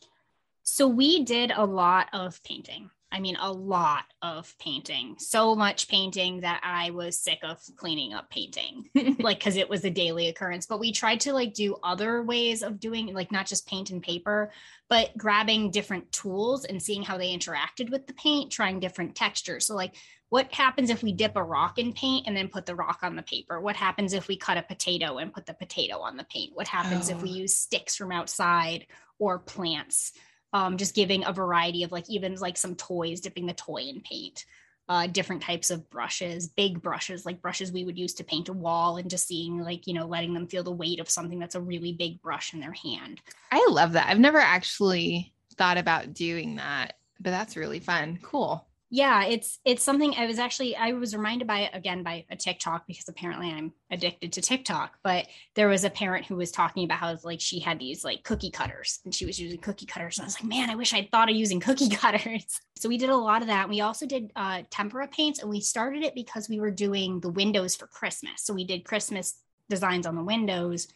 So 0.63 0.88
we 0.88 1.23
did 1.23 1.51
a 1.51 1.65
lot 1.65 2.07
of 2.13 2.41
painting 2.43 2.89
I 3.12 3.20
mean, 3.20 3.36
a 3.39 3.51
lot 3.51 4.05
of 4.22 4.55
painting, 4.57 5.16
so 5.20 5.53
much 5.53 5.89
painting 5.89 6.41
that 6.41 6.62
I 6.64 6.91
was 6.91 7.20
sick 7.20 7.39
of 7.43 7.59
cleaning 7.76 8.14
up 8.14 8.30
painting, 8.30 8.89
like, 9.20 9.39
because 9.39 9.57
it 9.57 9.70
was 9.70 9.84
a 9.84 9.89
daily 9.89 10.28
occurrence. 10.28 10.66
But 10.66 10.80
we 10.80 10.91
tried 10.91 11.22
to 11.22 11.34
like 11.34 11.53
do 11.53 11.76
other 11.84 12.24
ways 12.24 12.64
of 12.64 12.80
doing, 12.80 13.14
like, 13.14 13.32
not 13.32 13.47
just 13.47 13.68
paint 13.68 13.89
and 13.89 14.01
paper, 14.01 14.51
but 14.88 15.16
grabbing 15.18 15.72
different 15.72 16.12
tools 16.12 16.64
and 16.64 16.82
seeing 16.82 17.03
how 17.03 17.18
they 17.18 17.36
interacted 17.36 17.91
with 17.91 18.07
the 18.07 18.14
paint, 18.14 18.51
trying 18.51 18.80
different 18.80 19.16
textures. 19.16 19.66
So, 19.66 19.76
like, 19.76 19.95
what 20.30 20.53
happens 20.53 20.89
if 20.89 21.03
we 21.03 21.12
dip 21.12 21.36
a 21.36 21.43
rock 21.43 21.78
in 21.78 21.91
paint 21.91 22.26
and 22.26 22.38
then 22.38 22.47
put 22.47 22.66
the 22.66 22.76
rock 22.76 22.99
on 23.03 23.18
the 23.18 23.22
paper? 23.22 23.59
What 23.59 23.76
happens 23.76 24.14
if 24.14 24.30
we 24.30 24.38
cut 24.38 24.57
a 24.57 24.64
potato 24.64 25.18
and 25.18 25.34
put 25.34 25.45
the 25.45 25.53
potato 25.53 25.99
on 25.99 26.16
the 26.16 26.24
paint? 26.24 26.55
What 26.55 26.70
happens 26.70 27.09
oh. 27.09 27.16
if 27.16 27.22
we 27.22 27.32
oh. 27.32 27.36
use 27.36 27.57
sticks 27.57 27.97
from 27.97 28.14
outside 28.14 28.88
or 29.20 29.39
plants? 29.39 30.14
Um, 30.53 30.77
just 30.77 30.95
giving 30.95 31.25
a 31.25 31.33
variety 31.33 31.83
of 31.83 31.91
like 31.91 32.09
even 32.09 32.35
like 32.35 32.57
some 32.57 32.75
toys, 32.75 33.21
dipping 33.21 33.45
the 33.45 33.53
toy 33.53 33.83
in 33.83 34.01
paint, 34.01 34.45
uh, 34.89 35.07
different 35.07 35.41
types 35.41 35.71
of 35.71 35.89
brushes, 35.89 36.47
big 36.47 36.81
brushes, 36.81 37.25
like 37.25 37.41
brushes 37.41 37.71
we 37.71 37.85
would 37.85 37.97
use 37.97 38.13
to 38.15 38.23
paint 38.23 38.49
a 38.49 38.53
wall, 38.53 38.97
and 38.97 39.09
just 39.09 39.27
seeing 39.27 39.59
like, 39.59 39.87
you 39.87 39.93
know, 39.93 40.05
letting 40.05 40.33
them 40.33 40.47
feel 40.47 40.63
the 40.63 40.71
weight 40.71 40.99
of 40.99 41.09
something 41.09 41.39
that's 41.39 41.55
a 41.55 41.61
really 41.61 41.93
big 41.93 42.21
brush 42.21 42.53
in 42.53 42.59
their 42.59 42.73
hand. 42.73 43.21
I 43.51 43.65
love 43.69 43.93
that. 43.93 44.07
I've 44.07 44.19
never 44.19 44.39
actually 44.39 45.33
thought 45.57 45.77
about 45.77 46.13
doing 46.13 46.55
that, 46.57 46.93
but 47.19 47.31
that's 47.31 47.55
really 47.57 47.79
fun. 47.79 48.19
Cool 48.21 48.65
yeah 48.93 49.23
it's 49.23 49.59
it's 49.63 49.81
something 49.81 50.13
i 50.17 50.25
was 50.25 50.37
actually 50.37 50.75
i 50.75 50.91
was 50.91 51.15
reminded 51.15 51.47
by 51.47 51.61
it 51.61 51.71
again 51.73 52.03
by 52.03 52.25
a 52.29 52.35
tiktok 52.35 52.85
because 52.85 53.07
apparently 53.07 53.49
i'm 53.49 53.71
addicted 53.89 54.33
to 54.33 54.41
tiktok 54.41 54.97
but 55.01 55.27
there 55.55 55.69
was 55.69 55.85
a 55.85 55.89
parent 55.89 56.25
who 56.25 56.35
was 56.35 56.51
talking 56.51 56.83
about 56.83 56.99
how 56.99 57.17
like 57.23 57.39
she 57.39 57.59
had 57.59 57.79
these 57.79 58.03
like 58.03 58.23
cookie 58.23 58.51
cutters 58.51 58.99
and 59.05 59.15
she 59.15 59.25
was 59.25 59.39
using 59.39 59.59
cookie 59.59 59.85
cutters. 59.85 60.17
And 60.17 60.25
i 60.25 60.27
was 60.27 60.35
like 60.35 60.49
man 60.49 60.69
i 60.69 60.75
wish 60.75 60.93
i'd 60.93 61.09
thought 61.09 61.29
of 61.29 61.35
using 61.35 61.59
cookie 61.59 61.89
cutters. 61.95 62.59
So 62.77 62.89
we 62.89 62.97
did 62.97 63.11
a 63.11 63.15
lot 63.15 63.43
of 63.43 63.47
that. 63.47 63.69
We 63.69 63.81
also 63.81 64.07
did 64.07 64.31
uh, 64.35 64.63
tempera 64.71 65.07
paints 65.07 65.39
and 65.39 65.49
we 65.51 65.61
started 65.61 66.03
it 66.03 66.15
because 66.15 66.49
we 66.49 66.59
were 66.59 66.71
doing 66.71 67.19
the 67.19 67.29
windows 67.29 67.75
for 67.75 67.85
christmas. 67.85 68.41
So 68.43 68.53
we 68.53 68.65
did 68.65 68.85
christmas 68.85 69.35
designs 69.69 70.07
on 70.07 70.15
the 70.15 70.23
windows 70.23 70.87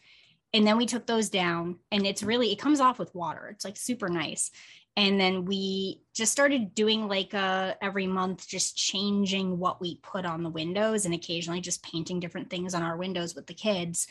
and 0.52 0.66
then 0.66 0.76
we 0.76 0.86
took 0.86 1.06
those 1.06 1.30
down 1.30 1.78
and 1.92 2.04
it's 2.04 2.24
really 2.24 2.52
it 2.52 2.58
comes 2.58 2.80
off 2.80 2.98
with 2.98 3.14
water. 3.14 3.48
It's 3.52 3.64
like 3.64 3.76
super 3.76 4.08
nice 4.08 4.50
and 4.96 5.20
then 5.20 5.44
we 5.44 6.00
just 6.14 6.32
started 6.32 6.74
doing 6.74 7.06
like 7.06 7.34
a 7.34 7.38
uh, 7.38 7.74
every 7.82 8.06
month 8.06 8.48
just 8.48 8.76
changing 8.76 9.58
what 9.58 9.80
we 9.80 9.96
put 9.96 10.24
on 10.24 10.42
the 10.42 10.50
windows 10.50 11.04
and 11.04 11.14
occasionally 11.14 11.60
just 11.60 11.82
painting 11.82 12.18
different 12.18 12.48
things 12.48 12.74
on 12.74 12.82
our 12.82 12.96
windows 12.96 13.34
with 13.34 13.46
the 13.46 13.54
kids 13.54 14.06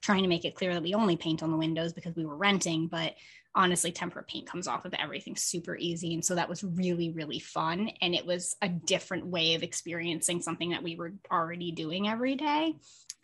trying 0.00 0.22
to 0.22 0.28
make 0.28 0.44
it 0.44 0.54
clear 0.54 0.74
that 0.74 0.82
we 0.82 0.94
only 0.94 1.16
paint 1.16 1.42
on 1.42 1.50
the 1.50 1.56
windows 1.56 1.92
because 1.92 2.14
we 2.16 2.24
were 2.24 2.36
renting 2.36 2.86
but 2.88 3.14
honestly 3.54 3.90
tempera 3.90 4.22
paint 4.22 4.46
comes 4.46 4.68
off 4.68 4.84
of 4.84 4.94
everything 4.94 5.34
super 5.34 5.76
easy 5.76 6.14
and 6.14 6.24
so 6.24 6.34
that 6.34 6.48
was 6.48 6.62
really 6.62 7.10
really 7.10 7.38
fun 7.38 7.90
and 8.00 8.14
it 8.14 8.26
was 8.26 8.56
a 8.62 8.68
different 8.68 9.26
way 9.26 9.54
of 9.54 9.62
experiencing 9.62 10.40
something 10.40 10.70
that 10.70 10.82
we 10.82 10.96
were 10.96 11.12
already 11.30 11.72
doing 11.72 12.08
every 12.08 12.34
day 12.34 12.74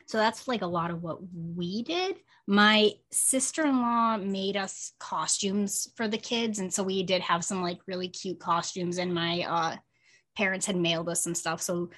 so 0.07 0.19
that's 0.19 0.47
like 0.47 0.63
a 0.63 0.67
lot 0.67 0.91
of 0.91 1.03
what 1.03 1.19
we 1.33 1.83
did. 1.83 2.17
My 2.47 2.93
sister 3.11 3.67
in 3.67 3.81
law 3.81 4.17
made 4.19 4.57
us 4.57 4.93
costumes 4.99 5.89
for 5.97 6.09
the 6.09 6.19
kids. 6.19 6.59
And 6.59 6.73
so 6.73 6.83
we 6.83 7.03
did 7.03 7.23
have 7.23 7.45
some 7.45 7.63
like 7.63 7.79
really 7.87 8.09
cute 8.09 8.39
costumes, 8.39 8.99
and 8.99 9.15
my 9.15 9.47
uh, 9.49 9.77
parents 10.37 10.67
had 10.67 10.77
mailed 10.77 11.09
us 11.09 11.25
some 11.25 11.35
stuff. 11.35 11.63
So 11.63 11.91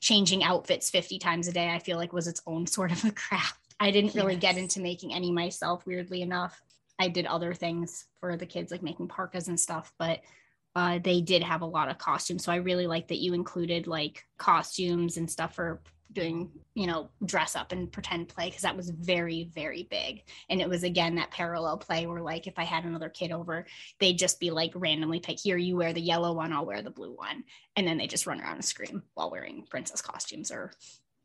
changing 0.00 0.44
outfits 0.44 0.90
50 0.90 1.18
times 1.18 1.48
a 1.48 1.52
day, 1.52 1.70
I 1.70 1.80
feel 1.80 1.96
like 1.96 2.12
was 2.12 2.28
its 2.28 2.42
own 2.46 2.66
sort 2.66 2.92
of 2.92 3.04
a 3.04 3.10
craft. 3.10 3.58
I 3.80 3.90
didn't 3.90 4.14
really 4.14 4.34
yes. 4.34 4.42
get 4.42 4.56
into 4.56 4.80
making 4.80 5.14
any 5.14 5.30
myself, 5.30 5.86
weirdly 5.86 6.22
enough. 6.22 6.60
I 6.98 7.08
did 7.08 7.26
other 7.26 7.54
things 7.54 8.06
for 8.20 8.36
the 8.36 8.46
kids, 8.46 8.72
like 8.72 8.82
making 8.82 9.08
parkas 9.08 9.48
and 9.48 9.58
stuff, 9.58 9.92
but 9.98 10.20
uh, 10.74 10.98
they 11.02 11.20
did 11.20 11.42
have 11.42 11.62
a 11.62 11.66
lot 11.66 11.88
of 11.88 11.98
costumes. 11.98 12.44
So 12.44 12.52
I 12.52 12.56
really 12.56 12.86
like 12.86 13.08
that 13.08 13.18
you 13.18 13.34
included 13.34 13.86
like 13.86 14.24
costumes 14.36 15.16
and 15.16 15.30
stuff 15.30 15.54
for 15.54 15.80
doing 16.10 16.50
you 16.74 16.86
know 16.86 17.10
dress 17.26 17.54
up 17.54 17.70
and 17.70 17.92
pretend 17.92 18.28
play 18.28 18.46
because 18.46 18.62
that 18.62 18.76
was 18.76 18.90
very 18.90 19.50
very 19.54 19.86
big. 19.90 20.22
And 20.48 20.60
it 20.60 20.68
was 20.68 20.82
again 20.82 21.16
that 21.16 21.30
parallel 21.30 21.78
play 21.78 22.06
where 22.06 22.22
like 22.22 22.46
if 22.46 22.54
i 22.58 22.64
had 22.64 22.84
another 22.84 23.10
kid 23.10 23.30
over 23.30 23.66
they'd 24.00 24.18
just 24.18 24.40
be 24.40 24.50
like 24.50 24.72
randomly 24.74 25.20
pick 25.20 25.38
here 25.38 25.58
you 25.58 25.76
wear 25.76 25.92
the 25.92 26.00
yellow 26.00 26.32
one 26.32 26.52
i'll 26.52 26.64
wear 26.64 26.80
the 26.80 26.90
blue 26.90 27.14
one. 27.14 27.44
And 27.76 27.86
then 27.86 27.98
they 27.98 28.06
just 28.06 28.26
run 28.26 28.40
around 28.40 28.54
and 28.54 28.64
scream 28.64 29.02
while 29.14 29.30
wearing 29.30 29.66
princess 29.68 30.00
costumes 30.00 30.50
or 30.50 30.72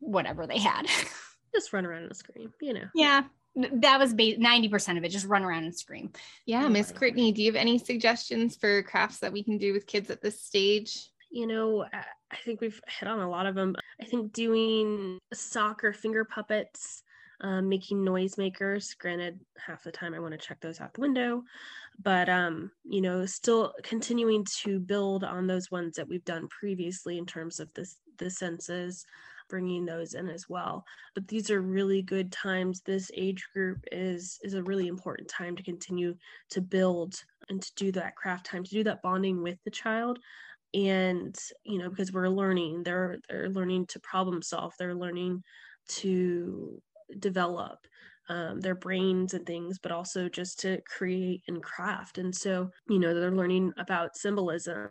whatever 0.00 0.46
they 0.46 0.58
had. 0.58 0.86
Just 1.54 1.72
run 1.72 1.86
around 1.86 2.02
and 2.02 2.16
scream 2.16 2.52
you 2.60 2.74
know. 2.74 2.88
Yeah 2.94 3.22
that 3.56 4.00
was 4.00 4.12
ba- 4.14 4.36
90% 4.36 4.98
of 4.98 5.04
it 5.04 5.10
just 5.10 5.26
run 5.26 5.44
around 5.44 5.64
and 5.64 5.76
scream 5.76 6.10
yeah 6.44 6.66
miss 6.68 6.90
courtney 6.90 7.30
do 7.30 7.42
you 7.42 7.52
have 7.52 7.60
any 7.60 7.78
suggestions 7.78 8.56
for 8.56 8.82
crafts 8.82 9.18
that 9.18 9.32
we 9.32 9.44
can 9.44 9.58
do 9.58 9.72
with 9.72 9.86
kids 9.86 10.10
at 10.10 10.20
this 10.20 10.40
stage 10.40 11.10
you 11.30 11.46
know 11.46 11.84
I 12.34 12.38
think 12.44 12.60
we've 12.60 12.80
hit 12.88 13.08
on 13.08 13.20
a 13.20 13.30
lot 13.30 13.46
of 13.46 13.54
them. 13.54 13.76
I 14.00 14.04
think 14.04 14.32
doing 14.32 15.18
soccer 15.32 15.92
finger 15.92 16.24
puppets, 16.24 17.02
um, 17.40 17.68
making 17.68 17.98
noisemakers. 17.98 18.98
Granted, 18.98 19.38
half 19.56 19.84
the 19.84 19.92
time 19.92 20.14
I 20.14 20.18
want 20.18 20.32
to 20.32 20.46
check 20.46 20.60
those 20.60 20.80
out 20.80 20.94
the 20.94 21.00
window, 21.00 21.44
but 22.02 22.28
um, 22.28 22.72
you 22.82 23.00
know, 23.00 23.24
still 23.24 23.72
continuing 23.84 24.44
to 24.62 24.80
build 24.80 25.22
on 25.22 25.46
those 25.46 25.70
ones 25.70 25.94
that 25.94 26.08
we've 26.08 26.24
done 26.24 26.48
previously 26.48 27.18
in 27.18 27.26
terms 27.26 27.60
of 27.60 27.72
this 27.74 27.96
the 28.18 28.30
senses 28.30 29.06
bringing 29.48 29.84
those 29.84 30.14
in 30.14 30.28
as 30.28 30.48
well. 30.48 30.84
But 31.14 31.28
these 31.28 31.50
are 31.50 31.60
really 31.60 32.02
good 32.02 32.32
times. 32.32 32.80
This 32.80 33.10
age 33.14 33.46
group 33.52 33.84
is 33.92 34.38
is 34.42 34.54
a 34.54 34.62
really 34.62 34.88
important 34.88 35.28
time 35.28 35.56
to 35.56 35.62
continue 35.62 36.16
to 36.50 36.60
build 36.60 37.14
and 37.48 37.62
to 37.62 37.74
do 37.76 37.92
that 37.92 38.16
craft 38.16 38.46
time 38.46 38.64
to 38.64 38.70
do 38.70 38.84
that 38.84 39.02
bonding 39.02 39.42
with 39.42 39.58
the 39.64 39.70
child. 39.70 40.18
And 40.74 41.36
you 41.64 41.78
know 41.78 41.88
because 41.88 42.12
we're 42.12 42.28
learning 42.28 42.82
they're 42.82 43.18
they're 43.28 43.48
learning 43.48 43.86
to 43.88 44.00
problem 44.00 44.42
solve 44.42 44.74
they're 44.78 44.94
learning 44.94 45.42
to 45.86 46.82
develop 47.18 47.86
um, 48.28 48.60
their 48.60 48.74
brains 48.74 49.34
and 49.34 49.46
things 49.46 49.78
but 49.78 49.92
also 49.92 50.28
just 50.28 50.60
to 50.60 50.80
create 50.82 51.42
and 51.48 51.62
craft. 51.62 52.18
And 52.18 52.34
so 52.34 52.70
you 52.88 52.98
know 52.98 53.14
they're 53.14 53.30
learning 53.30 53.72
about 53.78 54.16
symbolism. 54.16 54.90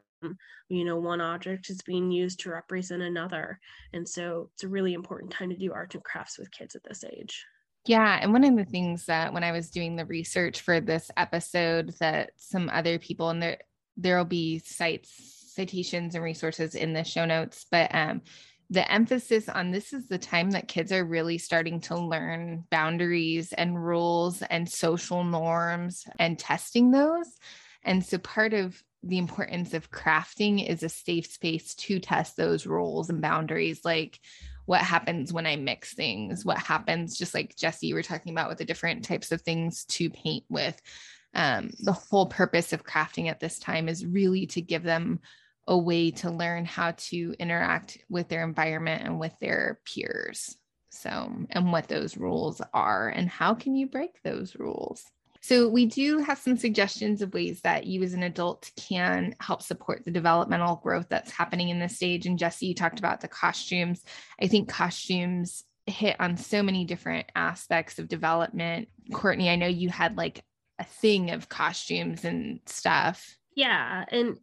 You 0.70 0.86
know 0.86 0.98
one 0.98 1.22
object 1.22 1.70
is 1.70 1.82
being 1.82 2.12
used 2.12 2.40
to 2.42 2.52
represent 2.52 3.02
another. 3.02 3.60
And 3.94 4.08
so 4.08 4.50
it's 4.54 4.64
a 4.64 4.70
really 4.70 4.94
important 4.94 5.32
time 5.32 5.50
to 5.50 5.58
do 5.58 5.74
art 5.74 5.96
and 5.96 6.04
crafts 6.04 6.38
with 6.38 6.52
kids 6.52 6.76
at 6.76 6.84
this 6.84 7.04
age. 7.04 7.46
Yeah. 7.86 8.20
And 8.22 8.32
one 8.32 8.46
of 8.46 8.56
the 8.56 8.64
things 8.64 9.06
that 9.08 9.34
when 9.34 9.44
I 9.44 9.52
was 9.52 9.70
doing 9.70 9.96
the 9.96 10.06
research 10.06 10.62
for 10.62 10.80
this 10.80 11.12
episode, 11.18 11.94
that 12.00 12.32
some 12.38 12.70
other 12.70 12.98
people, 12.98 13.30
and 13.30 13.44
there, 13.44 13.58
there'll 13.98 14.24
be 14.24 14.60
sites 14.60 15.44
citations 15.54 16.16
and 16.16 16.24
resources 16.24 16.76
in 16.76 16.94
the 16.94 17.04
show 17.04 17.26
notes, 17.26 17.66
but 17.70 17.94
um, 17.94 18.22
the 18.74 18.92
emphasis 18.92 19.48
on 19.48 19.70
this 19.70 19.94
is 19.94 20.08
the 20.08 20.18
time 20.18 20.50
that 20.52 20.68
kids 20.68 20.92
are 20.92 21.06
really 21.06 21.38
starting 21.38 21.80
to 21.82 21.96
learn 21.96 22.64
boundaries 22.72 23.54
and 23.54 23.82
rules 23.82 24.42
and 24.42 24.68
social 24.68 25.24
norms 25.24 26.08
and 26.18 26.40
testing 26.40 26.90
those. 26.90 27.28
And 27.84 28.04
so 28.04 28.18
part 28.18 28.54
of 28.54 28.82
the 29.04 29.20
importance 29.20 29.76
of 29.76 29.92
crafting 29.92 30.68
is 30.68 30.82
a 30.82 30.90
safe 30.90 31.28
space 31.28 31.76
to 31.76 32.00
test 32.00 32.36
those 32.36 32.66
rules 32.66 33.12
and 33.12 33.22
boundaries 33.22 33.82
like 33.86 34.20
what 34.66 34.82
happens 34.82 35.32
when 35.32 35.46
I 35.46 35.56
mix 35.56 35.94
things, 35.94 36.44
what 36.44 36.58
happens, 36.58 37.16
just 37.16 37.36
like 37.36 37.56
jesse 37.56 37.86
you 37.88 37.94
were 37.94 38.02
talking 38.02 38.32
about 38.32 38.50
with 38.50 38.58
the 38.58 38.66
different 38.66 39.06
types 39.06 39.32
of 39.32 39.42
things 39.42 39.86
to 39.86 40.10
paint 40.10 40.46
with. 40.50 40.82
Um, 41.36 41.72
the 41.80 41.94
whole 41.94 42.26
purpose 42.26 42.74
of 42.74 42.84
crafting 42.84 43.30
at 43.30 43.40
this 43.40 43.60
time 43.60 43.88
is 43.88 44.06
really 44.06 44.48
to 44.48 44.62
give 44.62 44.84
them 44.84 45.20
a 45.68 45.78
way 45.78 46.12
to 46.12 46.30
learn 46.30 46.66
how 46.66 46.92
to 46.92 47.36
interact 47.40 47.98
with 48.10 48.28
their 48.28 48.44
environment 48.44 49.04
and 49.04 49.20
with 49.20 49.34
their 49.40 49.80
peers. 49.86 50.58
So, 50.90 51.32
and 51.50 51.72
what 51.72 51.88
those 51.88 52.18
rules 52.18 52.62
are, 52.74 53.10
and 53.10 53.28
how 53.28 53.56
can 53.56 53.76
you 53.76 53.88
break 53.88 54.22
those 54.24 54.56
rules? 54.56 55.04
So, 55.42 55.68
we 55.68 55.88
do 55.88 56.20
have 56.20 56.38
some 56.38 56.56
suggestions 56.56 57.22
of 57.22 57.34
ways 57.34 57.62
that 57.62 57.88
you 57.88 58.04
as 58.04 58.14
an 58.14 58.24
adult 58.24 58.70
can 58.78 59.36
help 59.40 59.62
support 59.62 60.06
the 60.06 60.12
developmental 60.12 60.76
growth 60.84 61.08
that's 61.10 61.32
happening 61.32 61.70
in 61.70 61.80
this 61.80 61.96
stage. 61.96 62.26
And 62.26 62.38
Jesse, 62.38 62.68
you 62.68 62.76
talked 62.76 63.00
about 63.00 63.22
the 63.22 63.28
costumes. 63.28 64.04
I 64.40 64.48
think 64.48 64.70
costumes 64.70 65.64
hit 65.88 66.16
on 66.20 66.38
so 66.38 66.64
many 66.64 66.86
different 66.86 67.26
aspects 67.36 68.00
of 68.00 68.08
development. 68.08 68.88
Courtney, 69.12 69.50
I 69.50 69.56
know 69.56 69.68
you 69.68 69.90
had 69.90 70.16
like 70.16 70.44
a 70.80 70.84
thing 70.84 71.32
of 71.32 71.50
costumes 71.50 72.24
and 72.24 72.60
stuff. 72.66 73.38
Yeah. 73.56 74.06
And 74.10 74.38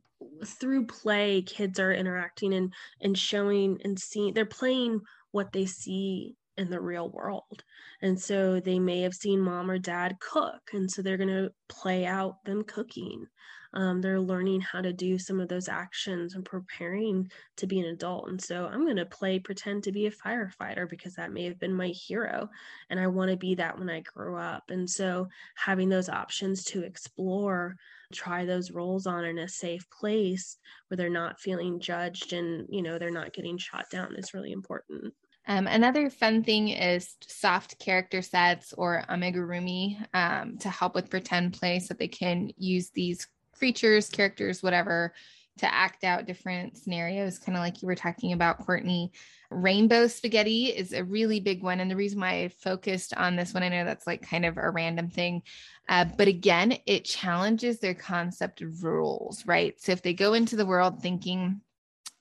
through 0.45 0.87
play 0.87 1.43
kids 1.43 1.79
are 1.79 1.93
interacting 1.93 2.55
and 2.55 2.73
and 3.01 3.17
showing 3.17 3.79
and 3.85 3.99
seeing 3.99 4.35
they're 4.35 4.45
playing 4.47 5.01
what 5.33 5.53
they 5.53 5.67
see 5.67 6.35
in 6.57 6.69
the 6.69 6.81
real 6.81 7.09
world. 7.09 7.65
And 8.03 8.21
so 8.21 8.61
they 8.61 8.79
may 8.79 9.01
have 9.03 9.15
seen 9.15 9.41
mom 9.41 9.71
or 9.71 9.79
dad 9.79 10.17
cook 10.21 10.61
and 10.73 10.91
so 10.91 11.01
they're 11.01 11.17
going 11.17 11.29
to 11.29 11.53
play 11.69 12.05
out 12.05 12.45
them 12.45 12.65
cooking. 12.65 13.27
Um, 13.73 14.01
they're 14.01 14.21
learning 14.21 14.63
how 14.63 14.81
to 14.81 14.93
do 14.93 15.17
some 15.17 15.39
of 15.41 15.49
those 15.49 15.69
actions 15.69 16.35
and 16.35 16.45
preparing 16.45 17.31
to 17.57 17.67
be 17.69 17.79
an 17.79 17.87
adult. 17.87 18.29
And 18.29 18.43
so 18.43 18.67
i'm 18.67 18.85
going 18.85 18.97
to 18.97 19.07
play 19.07 19.39
pretend 19.39 19.85
to 19.85 19.93
be 19.93 20.07
a 20.07 20.11
firefighter 20.11 20.89
because 20.89 21.15
that 21.15 21.33
may 21.33 21.45
have 21.45 21.59
been 21.61 21.73
my 21.73 21.89
hero 21.89 22.49
and 22.91 22.99
i 22.99 23.07
want 23.07 23.31
to 23.31 23.37
be 23.37 23.55
that 23.55 23.79
when 23.79 23.89
i 23.89 24.01
grow 24.01 24.37
up. 24.37 24.65
And 24.71 24.91
so 24.91 25.29
having 25.55 25.89
those 25.89 26.09
options 26.09 26.65
to 26.65 26.83
explore 26.83 27.77
try 28.13 28.45
those 28.45 28.71
roles 28.71 29.07
on 29.07 29.25
in 29.25 29.39
a 29.39 29.49
safe 29.49 29.89
place 29.91 30.57
where 30.89 30.97
they're 30.97 31.09
not 31.11 31.41
feeling 31.41 31.81
judged 31.81 32.33
and 32.33 32.67
you 32.69 32.83
know 32.83 32.99
they're 32.99 33.11
not 33.11 33.33
getting 33.33 33.57
shot 33.57 33.89
down 33.91 34.15
is 34.17 34.35
really 34.35 34.53
important 34.53 35.13
um, 35.47 35.67
another 35.67 36.11
fun 36.11 36.45
thing 36.45 36.69
is 36.69 37.17
soft 37.27 37.79
character 37.79 38.23
sets 38.23 38.73
or 38.75 39.05
amigurumi 39.09 39.97
um, 40.15 40.59
to 40.59 40.69
help 40.69 40.95
with 40.95 41.11
pretend 41.11 41.55
play 41.55 41.81
so 41.81 41.95
they 41.95 42.09
can 42.09 42.53
use 42.57 42.91
these 42.91 43.27
creatures, 43.61 44.09
characters, 44.09 44.63
whatever, 44.63 45.15
to 45.59 45.73
act 45.73 46.05
out 46.05 46.27
different 46.27 46.77
scenarios, 46.77 47.39
kind 47.39 47.57
of 47.57 47.63
like 47.63 47.83
you 47.83 47.87
were 47.87 47.95
talking 47.95 48.33
about, 48.33 48.65
Courtney. 48.65 49.13
Rainbow 49.51 50.07
spaghetti 50.07 50.67
is 50.67 50.93
a 50.93 51.05
really 51.05 51.41
big 51.41 51.63
one. 51.63 51.81
And 51.81 51.91
the 51.91 51.97
reason 51.97 52.21
why 52.21 52.45
I 52.45 52.49
focused 52.49 53.15
on 53.17 53.35
this 53.37 53.53
one, 53.53 53.63
I 53.63 53.69
know 53.69 53.85
that's 53.85 54.07
like 54.07 54.23
kind 54.23 54.45
of 54.47 54.57
a 54.57 54.71
random 54.71 55.11
thing. 55.11 55.43
Uh, 55.89 56.05
but 56.05 56.29
again, 56.29 56.79
it 56.87 57.05
challenges 57.05 57.81
their 57.81 57.95
concept 57.95 58.63
of 58.63 58.85
rules, 58.85 59.45
right? 59.47 59.81
So 59.81 59.93
if 59.93 60.03
they 60.03 60.15
go 60.15 60.35
into 60.35 60.57
the 60.57 60.67
world 60.67 61.03
thinking, 61.03 61.61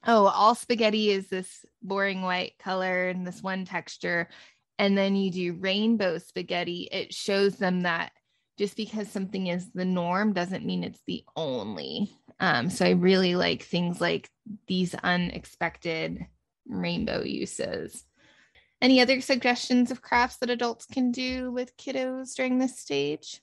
oh, 0.07 0.25
all 0.25 0.55
spaghetti 0.55 1.11
is 1.11 1.27
this 1.27 1.65
boring 1.81 2.21
white 2.21 2.53
color 2.57 3.09
and 3.09 3.27
this 3.27 3.43
one 3.43 3.65
texture, 3.65 4.29
and 4.79 4.97
then 4.97 5.15
you 5.15 5.29
do 5.29 5.53
rainbow 5.53 6.17
spaghetti, 6.17 6.87
it 6.91 7.13
shows 7.13 7.57
them 7.57 7.81
that 7.81 8.11
just 8.57 8.75
because 8.75 9.09
something 9.09 9.47
is 9.47 9.71
the 9.71 9.85
norm 9.85 10.33
doesn't 10.33 10.65
mean 10.65 10.83
it's 10.83 11.01
the 11.05 11.23
only. 11.35 12.11
Um, 12.39 12.69
so 12.69 12.85
I 12.85 12.91
really 12.91 13.35
like 13.35 13.63
things 13.63 14.01
like 14.01 14.29
these 14.67 14.95
unexpected 14.95 16.25
rainbow 16.69 17.23
uses. 17.23 18.05
Any 18.81 19.01
other 19.01 19.19
suggestions 19.19 19.91
of 19.91 20.01
crafts 20.01 20.37
that 20.37 20.49
adults 20.49 20.85
can 20.85 21.11
do 21.11 21.51
with 21.51 21.75
kiddos 21.75 22.33
during 22.35 22.59
this 22.59 22.79
stage? 22.79 23.41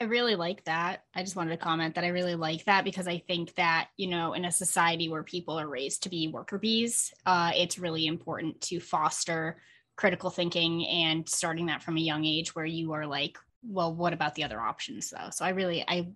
I 0.00 0.04
really 0.04 0.36
like 0.36 0.64
that. 0.64 1.04
I 1.14 1.22
just 1.22 1.34
wanted 1.34 1.50
to 1.52 1.56
comment 1.56 1.96
that 1.96 2.04
I 2.04 2.08
really 2.08 2.36
like 2.36 2.64
that 2.66 2.84
because 2.84 3.08
I 3.08 3.18
think 3.18 3.54
that, 3.56 3.88
you 3.96 4.08
know, 4.08 4.34
in 4.34 4.44
a 4.44 4.52
society 4.52 5.08
where 5.08 5.24
people 5.24 5.58
are 5.58 5.66
raised 5.66 6.04
to 6.04 6.08
be 6.08 6.28
worker 6.28 6.58
bees, 6.58 7.12
uh, 7.26 7.50
it's 7.56 7.78
really 7.78 8.06
important 8.06 8.60
to 8.62 8.78
foster 8.78 9.60
critical 9.96 10.30
thinking 10.30 10.86
and 10.86 11.28
starting 11.28 11.66
that 11.66 11.82
from 11.82 11.96
a 11.96 12.00
young 12.00 12.24
age 12.24 12.54
where 12.54 12.64
you 12.64 12.92
are 12.92 13.06
like, 13.06 13.38
well, 13.62 13.92
what 13.92 14.12
about 14.12 14.36
the 14.36 14.44
other 14.44 14.60
options 14.60 15.10
though? 15.10 15.30
So 15.30 15.44
I 15.44 15.48
really 15.48 15.84
I 15.88 16.08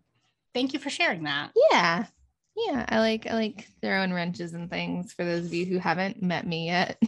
thank 0.55 0.73
you 0.73 0.79
for 0.79 0.91
sharing 0.91 1.25
that. 1.25 1.51
Yeah. 1.73 2.07
Yeah, 2.57 2.85
I 2.89 2.99
like 2.99 3.27
I 3.27 3.35
like 3.35 3.69
throwing 3.81 4.13
wrenches 4.13 4.53
and 4.53 4.69
things 4.69 5.13
for 5.13 5.25
those 5.25 5.47
of 5.47 5.55
you 5.55 5.65
who 5.65 5.79
haven't 5.79 6.23
met 6.23 6.47
me 6.47 6.67
yet. 6.67 7.01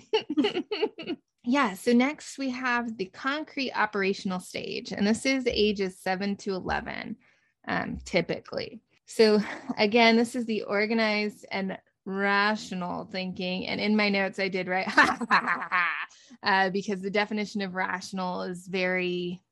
yeah, 1.44 1.74
so 1.74 1.92
next 1.92 2.38
we 2.38 2.50
have 2.50 2.96
the 2.96 3.06
concrete 3.06 3.72
operational 3.72 4.40
stage, 4.40 4.92
and 4.92 5.06
this 5.06 5.26
is 5.26 5.46
ages 5.46 5.98
7 6.00 6.36
to 6.36 6.54
11 6.54 7.16
um, 7.68 7.98
typically. 8.04 8.80
So 9.06 9.40
again, 9.76 10.16
this 10.16 10.34
is 10.34 10.46
the 10.46 10.62
organized 10.62 11.44
and 11.50 11.78
rational 12.06 13.04
thinking. 13.06 13.66
And 13.66 13.80
in 13.80 13.96
my 13.96 14.08
notes, 14.08 14.38
I 14.38 14.48
did 14.48 14.68
write 14.68 14.88
uh, 16.42 16.70
because 16.70 17.00
the 17.00 17.10
definition 17.10 17.62
of 17.62 17.74
rational 17.74 18.42
is 18.42 18.66
very 18.66 19.42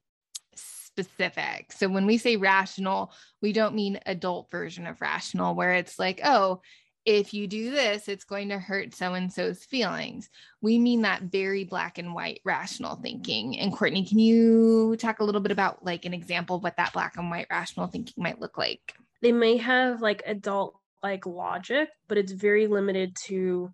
specific. 0.93 1.73
So 1.73 1.89
when 1.89 2.07
we 2.07 2.19
say 2.19 2.37
rational, 2.37 3.13
we 3.41 3.53
don't 3.53 3.75
mean 3.75 4.01
adult 4.07 4.51
version 4.51 4.87
of 4.87 5.01
rational, 5.01 5.55
where 5.55 5.73
it's 5.73 5.99
like, 5.99 6.21
oh, 6.25 6.61
if 7.05 7.35
you 7.35 7.49
do 7.49 7.71
this, 7.73 8.09
it's 8.09 8.25
going 8.25 8.51
to 8.51 8.59
hurt 8.59 8.95
so 8.95 9.15
and 9.15 9.33
so's 9.33 9.65
feelings. 9.65 10.31
We 10.61 10.79
mean 10.79 11.03
that 11.03 11.23
very 11.23 11.65
black 11.65 11.99
and 11.99 12.15
white 12.15 12.41
rational 12.45 12.97
thinking. 12.97 13.59
And 13.59 13.73
Courtney, 13.73 14.05
can 14.05 14.19
you 14.19 14.97
talk 14.99 15.19
a 15.19 15.25
little 15.25 15.41
bit 15.41 15.51
about 15.51 15.85
like 15.85 16.05
an 16.05 16.15
example 16.15 16.57
of 16.57 16.63
what 16.63 16.77
that 16.77 16.93
black 16.93 17.17
and 17.17 17.31
white 17.31 17.49
rational 17.51 17.89
thinking 17.89 18.23
might 18.23 18.41
look 18.41 18.57
like? 18.57 18.95
They 19.21 19.33
may 19.33 19.57
have 19.57 20.01
like 20.01 20.23
adult 20.27 20.79
like 21.03 21.27
logic, 21.27 21.89
but 22.07 22.19
it's 22.19 22.33
very 22.33 22.69
limited 22.69 23.17
to 23.25 23.73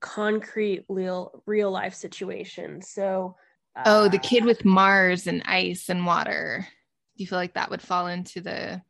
concrete 0.00 0.84
real 0.88 1.42
real 1.46 1.70
life 1.70 1.94
situations. 1.94 2.90
So 2.90 3.36
oh, 3.84 4.08
the 4.08 4.16
um, 4.16 4.22
kid 4.22 4.44
with 4.44 4.64
Mars 4.64 5.26
and 5.26 5.42
ice 5.44 5.88
and 5.88 6.06
water. 6.06 6.66
Do 7.16 7.22
you 7.22 7.26
feel 7.26 7.38
like 7.38 7.54
that 7.54 7.70
would 7.70 7.82
fall 7.82 8.06
into 8.06 8.40
the? 8.40 8.82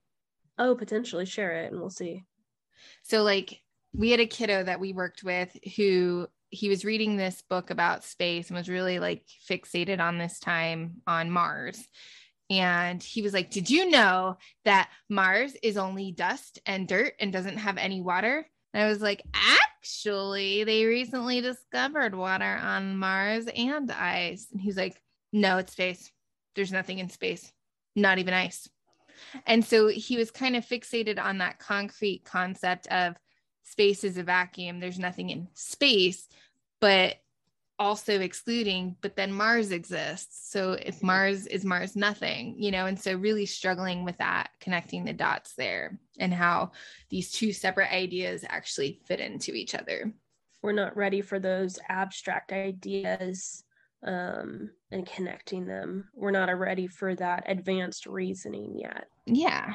Oh, 0.59 0.74
potentially 0.74 1.26
share 1.26 1.64
it 1.64 1.72
and 1.72 1.80
we'll 1.80 1.91
see. 1.91 2.24
So, 3.03 3.22
like, 3.22 3.61
we 3.95 4.11
had 4.11 4.20
a 4.20 4.26
kiddo 4.26 4.62
that 4.62 4.80
we 4.80 4.93
worked 4.93 5.22
with 5.22 5.57
who 5.76 6.28
he 6.51 6.68
was 6.68 6.84
reading 6.84 7.16
this 7.16 7.43
book 7.49 7.70
about 7.70 8.05
space 8.05 8.49
and 8.49 8.57
was 8.57 8.68
really 8.68 8.99
like 8.99 9.24
fixated 9.49 10.01
on 10.01 10.18
this 10.18 10.39
time 10.39 11.03
on 11.07 11.30
Mars. 11.30 11.87
And 12.49 13.03
he 13.03 13.22
was 13.22 13.32
like, 13.32 13.51
Did 13.51 13.70
you 13.70 13.91
know 13.91 14.39
that 14.64 14.91
Mars 15.09 15.57
is 15.62 15.76
only 15.76 16.12
dust 16.12 16.61
and 16.66 16.87
dirt 16.87 17.14
and 17.18 17.32
doesn't 17.32 17.59
have 17.59 17.78
any 17.78 18.01
water? 18.01 18.47
And 18.77 18.85
I 18.85 18.89
was 18.89 19.01
like, 19.01 19.22
actually, 19.33 20.62
they 20.64 20.85
recently 20.85 21.41
discovered 21.41 22.14
water 22.14 22.59
on 22.62 22.99
Mars 22.99 23.47
and 23.57 23.91
ice. 23.91 24.49
And 24.53 24.61
he's 24.61 24.77
like, 24.77 25.01
no, 25.33 25.57
it's 25.57 25.72
space. 25.72 26.12
There's 26.55 26.72
nothing 26.72 26.99
in 26.99 27.09
space, 27.09 27.51
not 27.95 28.18
even 28.18 28.35
ice. 28.35 28.68
And 29.47 29.64
so 29.64 29.89
he 29.89 30.18
was 30.18 30.31
kind 30.31 30.57
of 30.57 30.66
fixated 30.66 31.18
on 31.18 31.39
that 31.39 31.59
concrete 31.59 32.24
concept 32.27 32.87
of 32.89 33.16
space 33.62 34.05
is 34.05 34.18
a 34.18 34.22
vacuum, 34.22 34.79
there's 34.79 34.99
nothing 34.99 35.31
in 35.31 35.49
space. 35.55 36.29
But 36.79 37.14
also 37.79 38.20
excluding, 38.20 38.97
but 39.01 39.16
then 39.16 39.33
Mars 39.33 39.70
exists. 39.70 40.51
So 40.51 40.72
if 40.72 41.03
Mars 41.03 41.47
is 41.47 41.64
Mars 41.64 41.97
nothing, 41.97 42.57
you 42.59 42.70
know, 42.70 42.87
and 42.87 42.99
so 42.99 43.14
really 43.14 43.47
struggling 43.47 44.05
with 44.05 44.16
that, 44.18 44.51
connecting 44.61 45.05
the 45.05 45.12
dots 45.12 45.55
there 45.55 45.99
and 46.18 46.33
how 46.33 46.72
these 47.11 47.31
two 47.31 47.53
separate 47.53 47.93
ideas 47.93 48.45
actually 48.49 49.01
fit 49.07 49.20
into 49.20 49.53
each 49.53 49.74
other. 49.74 50.12
We're 50.62 50.72
not 50.72 50.97
ready 50.97 51.20
for 51.20 51.39
those 51.39 51.79
abstract 51.89 52.53
ideas 52.53 53.62
um, 54.07 54.70
and 54.91 55.07
connecting 55.07 55.66
them. 55.66 56.09
We're 56.14 56.31
not 56.31 56.59
ready 56.59 56.87
for 56.87 57.14
that 57.16 57.45
advanced 57.47 58.07
reasoning 58.07 58.79
yet. 58.79 59.09
Yeah. 59.27 59.74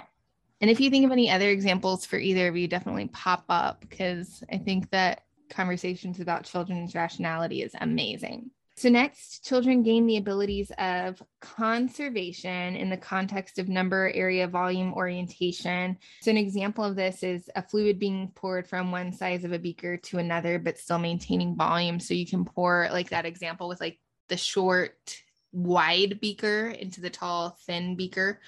And 0.59 0.69
if 0.69 0.79
you 0.79 0.89
think 0.89 1.05
of 1.05 1.11
any 1.11 1.29
other 1.29 1.49
examples 1.49 2.05
for 2.05 2.17
either 2.17 2.47
of 2.47 2.55
you, 2.55 2.67
definitely 2.67 3.07
pop 3.07 3.45
up 3.49 3.81
because 3.81 4.43
I 4.51 4.57
think 4.57 4.89
that 4.91 5.23
conversations 5.51 6.19
about 6.19 6.45
children's 6.45 6.95
rationality 6.95 7.61
is 7.61 7.75
amazing. 7.79 8.51
So, 8.77 8.89
next, 8.89 9.45
children 9.45 9.83
gain 9.83 10.07
the 10.07 10.17
abilities 10.17 10.71
of 10.79 11.21
conservation 11.39 12.75
in 12.75 12.89
the 12.89 12.97
context 12.97 13.59
of 13.59 13.69
number, 13.69 14.11
area, 14.15 14.47
volume, 14.47 14.93
orientation. 14.93 15.97
So, 16.21 16.31
an 16.31 16.37
example 16.37 16.83
of 16.83 16.95
this 16.95 17.21
is 17.21 17.49
a 17.55 17.61
fluid 17.61 17.99
being 17.99 18.31
poured 18.33 18.67
from 18.67 18.91
one 18.91 19.11
size 19.11 19.43
of 19.43 19.51
a 19.51 19.59
beaker 19.59 19.97
to 19.97 20.17
another, 20.17 20.57
but 20.57 20.79
still 20.79 20.97
maintaining 20.97 21.55
volume. 21.55 21.99
So, 21.99 22.13
you 22.13 22.25
can 22.25 22.43
pour, 22.43 22.87
like 22.91 23.09
that 23.09 23.27
example 23.27 23.67
with 23.67 23.81
like 23.81 23.99
the 24.29 24.37
short, 24.37 25.21
wide 25.51 26.19
beaker 26.21 26.69
into 26.69 27.01
the 27.01 27.09
tall, 27.09 27.57
thin 27.67 27.95
beaker, 27.95 28.39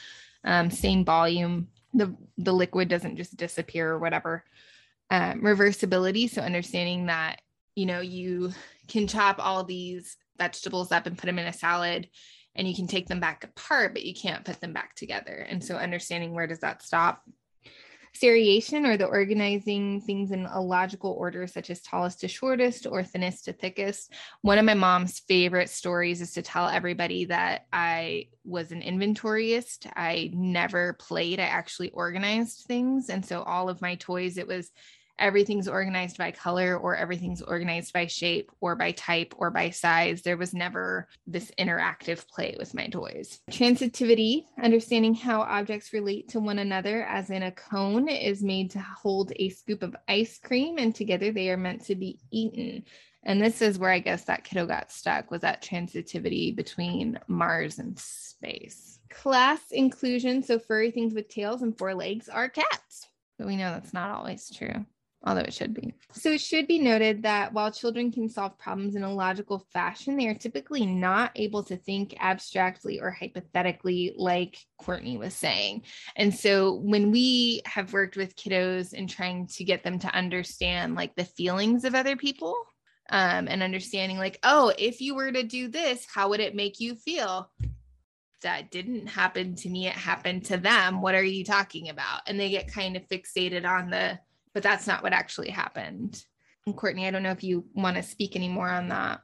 um, 0.45 0.72
same 0.72 1.06
volume. 1.06 1.68
The, 1.93 2.16
the 2.39 2.54
liquid 2.54 2.88
doesn't 2.88 3.18
just 3.18 3.38
disappear 3.38 3.91
or 3.91 3.99
whatever 3.99 4.45
um, 5.10 5.41
reversibility. 5.41 6.30
So 6.30 6.41
understanding 6.41 7.08
that, 7.08 7.41
you 7.76 7.86
know, 7.86 8.01
you 8.01 8.51
can 8.88 9.08
chop 9.08 9.38
all 9.39 9.64
these 9.64 10.18
vegetables 10.38 10.91
up 10.91 11.06
and 11.06 11.18
put 11.18 11.28
them 11.28 11.39
in 11.39 11.47
a 11.47 11.54
salad 11.54 12.08
and 12.56 12.68
you 12.68 12.76
can 12.76 12.88
take 12.88 13.08
them 13.08 13.20
back 13.20 13.43
apart, 13.43 13.93
but 13.93 14.06
you 14.06 14.14
can't 14.14 14.45
put 14.45 14.62
them 14.62 14.74
back 14.74 14.95
together. 14.95 15.45
And 15.49 15.64
so 15.64 15.76
understanding 15.76 16.34
where 16.34 16.47
does 16.47 16.60
that 16.60 16.84
stop? 16.84 17.24
Seriation 18.16 18.86
or 18.86 18.95
the 18.95 19.05
organizing 19.05 19.99
things 20.01 20.32
in 20.32 20.45
a 20.45 20.61
logical 20.61 21.11
order, 21.11 21.47
such 21.47 21.70
as 21.70 21.82
tallest 21.82 22.22
to 22.22 22.28
shortest 22.28 22.86
or 22.86 23.03
thinnest 23.03 23.45
to 23.45 23.53
thickest. 23.53 24.14
One 24.41 24.59
of 24.59 24.66
my 24.66 24.76
mom's 24.76 25.20
favorite 25.20 25.70
stories 25.70 26.22
is 26.22 26.34
to 26.34 26.41
tell 26.41 26.68
everybody 26.68 27.26
that 27.26 27.66
I 27.74 28.28
was 28.45 28.72
an 28.72 28.82
inventoryist. 28.82 29.91
I 29.95 30.30
never 30.34 30.93
played, 30.93 31.39
I 31.39 31.45
actually 31.45 31.89
organized 31.89 32.66
things. 32.68 33.09
And 33.09 33.26
so 33.26 33.41
all 33.41 33.68
of 33.68 33.82
my 33.82 33.95
toys, 33.95 34.38
it 34.38 34.47
was 34.47 34.72
everything's 35.20 35.68
organized 35.68 36.18
by 36.18 36.32
color 36.32 36.78
or 36.78 36.95
everything's 36.95 37.41
organized 37.41 37.93
by 37.93 38.07
shape 38.07 38.51
or 38.61 38.76
by 38.76 38.91
type 38.91 39.34
or 39.38 39.51
by 39.51 39.70
size. 39.70 40.22
There 40.22 40.38
was 40.38 40.53
never 40.53 41.07
this 41.28 41.51
interactive 41.59 42.28
play 42.28 42.55
with 42.57 42.74
my 42.74 42.88
toys. 42.88 43.39
Transitivity, 43.51 44.45
understanding 44.61 45.14
how 45.16 45.41
objects 45.41 45.93
relate 45.93 46.30
to 46.30 46.39
one 46.39 46.59
another, 46.59 47.03
as 47.03 47.30
in 47.30 47.43
a 47.43 47.51
cone 47.51 48.07
is 48.09 48.43
made 48.43 48.72
to 48.72 48.80
hold 48.80 49.32
a 49.36 49.49
scoop 49.49 49.84
of 49.84 49.95
ice 50.07 50.39
cream, 50.39 50.78
and 50.78 50.93
together 50.95 51.32
they 51.32 51.49
are 51.49 51.57
meant 51.57 51.86
to 51.86 51.95
be 51.95 52.20
eaten. 52.32 52.84
And 53.26 53.41
this 53.41 53.61
is 53.61 53.80
where 53.80 53.91
I 53.91 53.99
guess 53.99 54.26
that 54.26 54.43
kiddo 54.43 54.66
got 54.66 54.91
stuck 54.91 55.32
was 55.32 55.41
that 55.41 55.64
transitivity 55.64 56.53
between 56.53 57.20
Mars 57.28 57.80
and 57.80 57.97
space. 57.97 58.99
Class 59.09 59.61
inclusion. 59.72 60.43
So 60.43 60.59
furry 60.59 60.91
things 60.91 61.14
with 61.14 61.30
tails 61.30 61.61
and 61.61 61.78
four 61.78 61.95
legs 61.95 62.28
are 62.28 62.49
cats. 62.49 63.07
But 63.38 63.47
we 63.47 63.55
know 63.55 63.72
that's 63.72 63.93
not 63.93 64.11
always 64.11 64.49
true 64.49 64.86
although 65.24 65.41
it 65.41 65.53
should 65.53 65.74
be. 65.74 65.93
So 66.11 66.32
it 66.32 66.41
should 66.41 66.67
be 66.67 66.80
noted 66.80 67.24
that 67.24 67.53
while 67.53 67.71
children 67.71 68.11
can 68.11 68.28
solve 68.30 68.57
problems 68.57 68.95
in 68.95 69.03
a 69.03 69.13
logical 69.13 69.65
fashion, 69.71 70.17
they 70.17 70.28
are 70.28 70.34
typically 70.34 70.86
not 70.86 71.32
able 71.36 71.63
to 71.63 71.78
think 71.78 72.15
abstractly 72.19 72.99
or 72.99 73.09
hypothetically, 73.09 74.13
like 74.17 74.57
Courtney 74.78 75.17
was 75.17 75.34
saying. 75.34 75.84
And 76.15 76.34
so 76.34 76.74
when 76.74 77.11
we 77.11 77.61
have 77.65 77.93
worked 77.93 78.17
with 78.17 78.36
kiddos 78.36 78.93
and 78.93 79.09
trying 79.09 79.47
to 79.47 79.63
get 79.63 79.84
them 79.84 79.99
to 79.99 80.13
understand 80.13 80.95
like 80.95 81.15
the 81.15 81.26
feelings 81.26 81.86
of 81.86 81.95
other 81.95 82.15
people, 82.15 82.55
um, 83.09 83.49
and 83.49 83.61
understanding 83.61 84.17
like, 84.17 84.39
oh, 84.43 84.74
if 84.78 85.01
you 85.01 85.13
were 85.13 85.32
to 85.32 85.43
do 85.43 85.67
this, 85.67 86.07
how 86.11 86.30
would 86.30 86.39
it 86.39 86.55
make 86.55 86.80
you 86.80 86.95
feel? 86.95 87.49
that 88.41 88.71
didn't 88.71 89.07
happen 89.07 89.55
to 89.55 89.69
me 89.69 89.88
it 89.88 89.93
happened 89.93 90.43
to 90.43 90.57
them 90.57 91.01
what 91.01 91.15
are 91.15 91.24
you 91.24 91.45
talking 91.45 91.88
about 91.88 92.19
and 92.28 92.38
they 92.38 92.49
get 92.49 92.71
kind 92.71 92.97
of 92.97 93.07
fixated 93.07 93.65
on 93.65 93.89
the 93.89 94.19
but 94.54 94.64
that's 94.64 94.88
not 94.88 95.04
what 95.04 95.14
actually 95.14 95.49
happened. 95.49 96.24
And 96.66 96.76
Courtney, 96.76 97.08
I 97.08 97.12
don't 97.12 97.24
know 97.24 97.32
if 97.32 97.43
you 97.43 97.66
want 97.74 97.97
to 97.97 98.04
speak 98.04 98.36
any 98.36 98.47
more 98.47 98.70
on 98.70 98.88
that. 98.89 99.22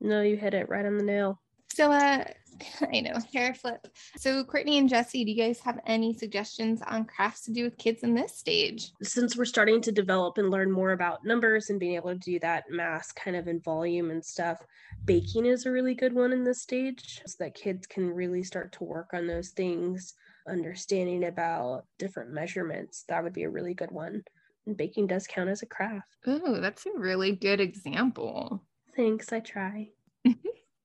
No, 0.00 0.20
you 0.22 0.36
hit 0.36 0.54
it 0.54 0.68
right 0.68 0.84
on 0.84 0.98
the 0.98 1.04
nail. 1.04 1.40
So, 1.72 1.90
uh, 1.90 2.24
I 2.92 3.00
know, 3.00 3.16
hair 3.32 3.54
flip. 3.54 3.86
So, 4.16 4.44
Courtney 4.44 4.78
and 4.78 4.88
Jesse, 4.88 5.24
do 5.24 5.30
you 5.30 5.36
guys 5.36 5.60
have 5.60 5.80
any 5.86 6.12
suggestions 6.12 6.82
on 6.82 7.04
crafts 7.04 7.42
to 7.44 7.52
do 7.52 7.64
with 7.64 7.78
kids 7.78 8.02
in 8.02 8.14
this 8.14 8.36
stage? 8.36 8.90
Since 9.02 9.36
we're 9.36 9.44
starting 9.46 9.80
to 9.82 9.92
develop 9.92 10.36
and 10.36 10.50
learn 10.50 10.70
more 10.70 10.92
about 10.92 11.24
numbers 11.24 11.70
and 11.70 11.80
being 11.80 11.94
able 11.94 12.10
to 12.10 12.18
do 12.18 12.38
that 12.40 12.64
mass 12.68 13.10
kind 13.12 13.36
of 13.36 13.48
in 13.48 13.60
volume 13.60 14.10
and 14.10 14.24
stuff, 14.24 14.58
baking 15.04 15.46
is 15.46 15.64
a 15.64 15.70
really 15.70 15.94
good 15.94 16.12
one 16.12 16.32
in 16.32 16.44
this 16.44 16.60
stage 16.60 17.22
so 17.26 17.36
that 17.38 17.54
kids 17.54 17.86
can 17.86 18.10
really 18.10 18.42
start 18.42 18.72
to 18.72 18.84
work 18.84 19.10
on 19.14 19.26
those 19.26 19.50
things, 19.50 20.14
understanding 20.46 21.24
about 21.24 21.84
different 21.98 22.32
measurements. 22.32 23.04
That 23.08 23.24
would 23.24 23.32
be 23.32 23.44
a 23.44 23.50
really 23.50 23.74
good 23.74 23.90
one 23.90 24.24
and 24.66 24.76
baking 24.76 25.06
does 25.06 25.26
count 25.26 25.48
as 25.48 25.62
a 25.62 25.66
craft. 25.66 26.16
Oh, 26.26 26.60
that's 26.60 26.86
a 26.86 26.98
really 26.98 27.32
good 27.32 27.60
example. 27.60 28.62
Thanks, 28.94 29.32
I 29.32 29.40
try. 29.40 29.88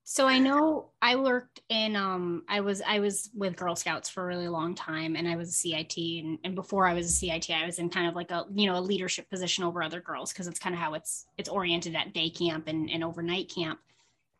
so 0.04 0.26
I 0.26 0.38
know 0.38 0.90
I 1.00 1.16
worked 1.16 1.60
in 1.68 1.94
um 1.94 2.42
I 2.48 2.60
was 2.60 2.82
I 2.86 2.98
was 2.98 3.30
with 3.34 3.56
Girl 3.56 3.76
Scouts 3.76 4.08
for 4.08 4.24
a 4.24 4.26
really 4.26 4.48
long 4.48 4.74
time 4.74 5.14
and 5.14 5.28
I 5.28 5.36
was 5.36 5.50
a 5.50 5.52
CIT 5.52 5.96
and, 5.96 6.38
and 6.44 6.54
before 6.54 6.86
I 6.86 6.94
was 6.94 7.06
a 7.06 7.10
CIT 7.10 7.50
I 7.50 7.66
was 7.66 7.78
in 7.78 7.90
kind 7.90 8.08
of 8.08 8.16
like 8.16 8.30
a 8.30 8.46
you 8.52 8.66
know 8.66 8.78
a 8.78 8.80
leadership 8.80 9.28
position 9.30 9.64
over 9.64 9.82
other 9.82 10.00
girls 10.00 10.32
because 10.32 10.46
it's 10.48 10.58
kind 10.58 10.74
of 10.74 10.80
how 10.80 10.94
it's 10.94 11.26
it's 11.36 11.48
oriented 11.48 11.94
at 11.94 12.14
day 12.14 12.30
camp 12.30 12.68
and, 12.68 12.90
and 12.90 13.04
overnight 13.04 13.52
camp. 13.54 13.78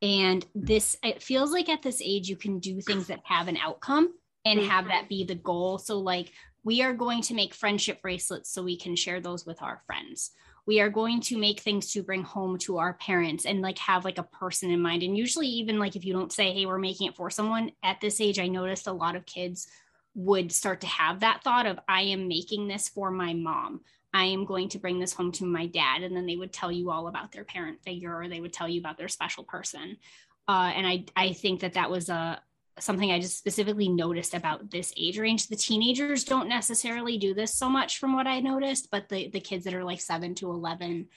And 0.00 0.46
this 0.54 0.96
it 1.02 1.22
feels 1.22 1.52
like 1.52 1.68
at 1.68 1.82
this 1.82 2.00
age 2.04 2.28
you 2.28 2.36
can 2.36 2.58
do 2.58 2.80
things 2.80 3.08
that 3.08 3.20
have 3.24 3.48
an 3.48 3.56
outcome 3.56 4.14
and 4.44 4.60
have 4.60 4.84
mm-hmm. 4.84 4.88
that 4.88 5.08
be 5.08 5.24
the 5.24 5.34
goal. 5.34 5.78
So 5.78 5.98
like 5.98 6.32
we 6.64 6.82
are 6.82 6.92
going 6.92 7.22
to 7.22 7.34
make 7.34 7.54
friendship 7.54 8.02
bracelets 8.02 8.50
so 8.50 8.62
we 8.62 8.76
can 8.76 8.96
share 8.96 9.20
those 9.20 9.46
with 9.46 9.62
our 9.62 9.82
friends. 9.86 10.32
We 10.66 10.80
are 10.80 10.90
going 10.90 11.20
to 11.22 11.38
make 11.38 11.60
things 11.60 11.92
to 11.92 12.02
bring 12.02 12.22
home 12.22 12.58
to 12.58 12.78
our 12.78 12.92
parents 12.94 13.46
and 13.46 13.62
like 13.62 13.78
have 13.78 14.04
like 14.04 14.18
a 14.18 14.22
person 14.22 14.70
in 14.70 14.82
mind. 14.82 15.02
And 15.02 15.16
usually 15.16 15.46
even 15.46 15.78
like 15.78 15.96
if 15.96 16.04
you 16.04 16.12
don't 16.12 16.32
say 16.32 16.52
hey 16.52 16.66
we're 16.66 16.78
making 16.78 17.08
it 17.08 17.16
for 17.16 17.30
someone 17.30 17.72
at 17.82 18.00
this 18.00 18.20
age 18.20 18.38
i 18.38 18.48
noticed 18.48 18.86
a 18.86 18.92
lot 18.92 19.16
of 19.16 19.24
kids 19.24 19.66
would 20.14 20.52
start 20.52 20.80
to 20.80 20.86
have 20.86 21.20
that 21.20 21.42
thought 21.44 21.66
of 21.66 21.78
i 21.88 22.02
am 22.02 22.28
making 22.28 22.68
this 22.68 22.88
for 22.88 23.10
my 23.10 23.32
mom. 23.32 23.80
I 24.12 24.24
am 24.24 24.44
going 24.44 24.68
to 24.70 24.78
bring 24.78 24.98
this 24.98 25.12
home 25.12 25.32
to 25.32 25.44
my 25.44 25.66
dad. 25.66 26.02
And 26.02 26.16
then 26.16 26.26
they 26.26 26.36
would 26.36 26.52
tell 26.52 26.72
you 26.72 26.90
all 26.90 27.08
about 27.08 27.32
their 27.32 27.44
parent 27.44 27.82
figure 27.82 28.14
or 28.14 28.28
they 28.28 28.40
would 28.40 28.52
tell 28.52 28.68
you 28.68 28.80
about 28.80 28.96
their 28.96 29.08
special 29.08 29.44
person. 29.44 29.98
Uh, 30.46 30.72
and 30.74 30.86
I, 30.86 31.04
I 31.14 31.32
think 31.34 31.60
that 31.60 31.74
that 31.74 31.90
was 31.90 32.08
a, 32.08 32.40
something 32.82 33.10
I 33.10 33.20
just 33.20 33.38
specifically 33.38 33.88
noticed 33.88 34.34
about 34.34 34.70
this 34.70 34.92
age 34.96 35.18
range. 35.18 35.48
The 35.48 35.56
teenagers 35.56 36.24
don't 36.24 36.48
necessarily 36.48 37.18
do 37.18 37.34
this 37.34 37.54
so 37.54 37.68
much 37.68 37.98
from 37.98 38.14
what 38.14 38.26
I 38.26 38.40
noticed, 38.40 38.90
but 38.90 39.08
the 39.08 39.28
the 39.28 39.40
kids 39.40 39.64
that 39.64 39.74
are 39.74 39.84
like 39.84 40.00
7 40.00 40.34
to 40.36 40.50
11 40.50 41.08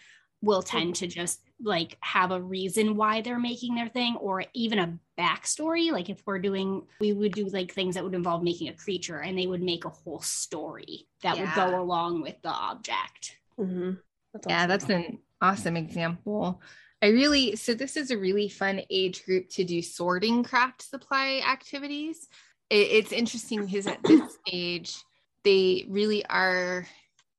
will 0.41 0.64
tend 0.64 0.95
to 0.95 1.07
just 1.07 1.41
like 1.64 1.97
have 2.01 2.32
a 2.32 2.41
reason 2.41 2.95
why 2.95 3.22
they're 3.22 3.39
making 3.39 3.76
their 3.76 3.89
thing 3.89 4.16
or 4.16 4.43
even 4.53 4.80
a 4.80 4.97
backstory. 5.20 5.91
Like 5.91 6.09
if 6.09 6.22
we're 6.26 6.39
doing, 6.39 6.84
we 6.99 7.14
would 7.14 7.34
do 7.34 7.45
like 7.45 7.72
things 7.72 7.95
that 7.95 8.03
would 8.03 8.16
involve 8.16 8.43
making 8.43 8.70
a 8.70 8.74
creature 8.74 9.20
and 9.20 9.38
they 9.38 9.45
would 9.45 9.62
make 9.62 9.86
a 9.86 9.89
whole 9.89 10.22
story 10.22 11.07
that 11.22 11.38
yeah. 11.38 11.43
would 11.43 11.72
go 11.72 11.80
along 11.80 12.22
with 12.22 12.41
the 12.41 12.49
object. 12.49 13.38
Mm-hmm. 13.59 13.91
That's 14.34 14.47
awesome. 14.47 14.57
Yeah, 14.57 14.68
that's 14.68 14.89
an 14.89 15.20
awesome 15.41 15.78
example. 15.78 16.62
I 17.02 17.08
really, 17.08 17.56
so 17.56 17.74
this 17.74 17.97
is 17.97 18.12
a 18.12 18.18
really 18.18 18.47
fun 18.47 18.82
age 18.89 19.26
group 19.26 19.49
to 19.52 19.64
do 19.64 19.82
sorting 19.82 20.43
craft 20.43 20.84
supply 20.84 21.41
activities. 21.47 22.28
It, 22.70 22.88
it's 22.91 23.12
interesting 23.12 23.66
because 23.66 23.88
at 23.88 24.04
this 24.04 24.38
age, 24.52 24.95
they 25.43 25.86
really 25.89 26.24
are 26.28 26.86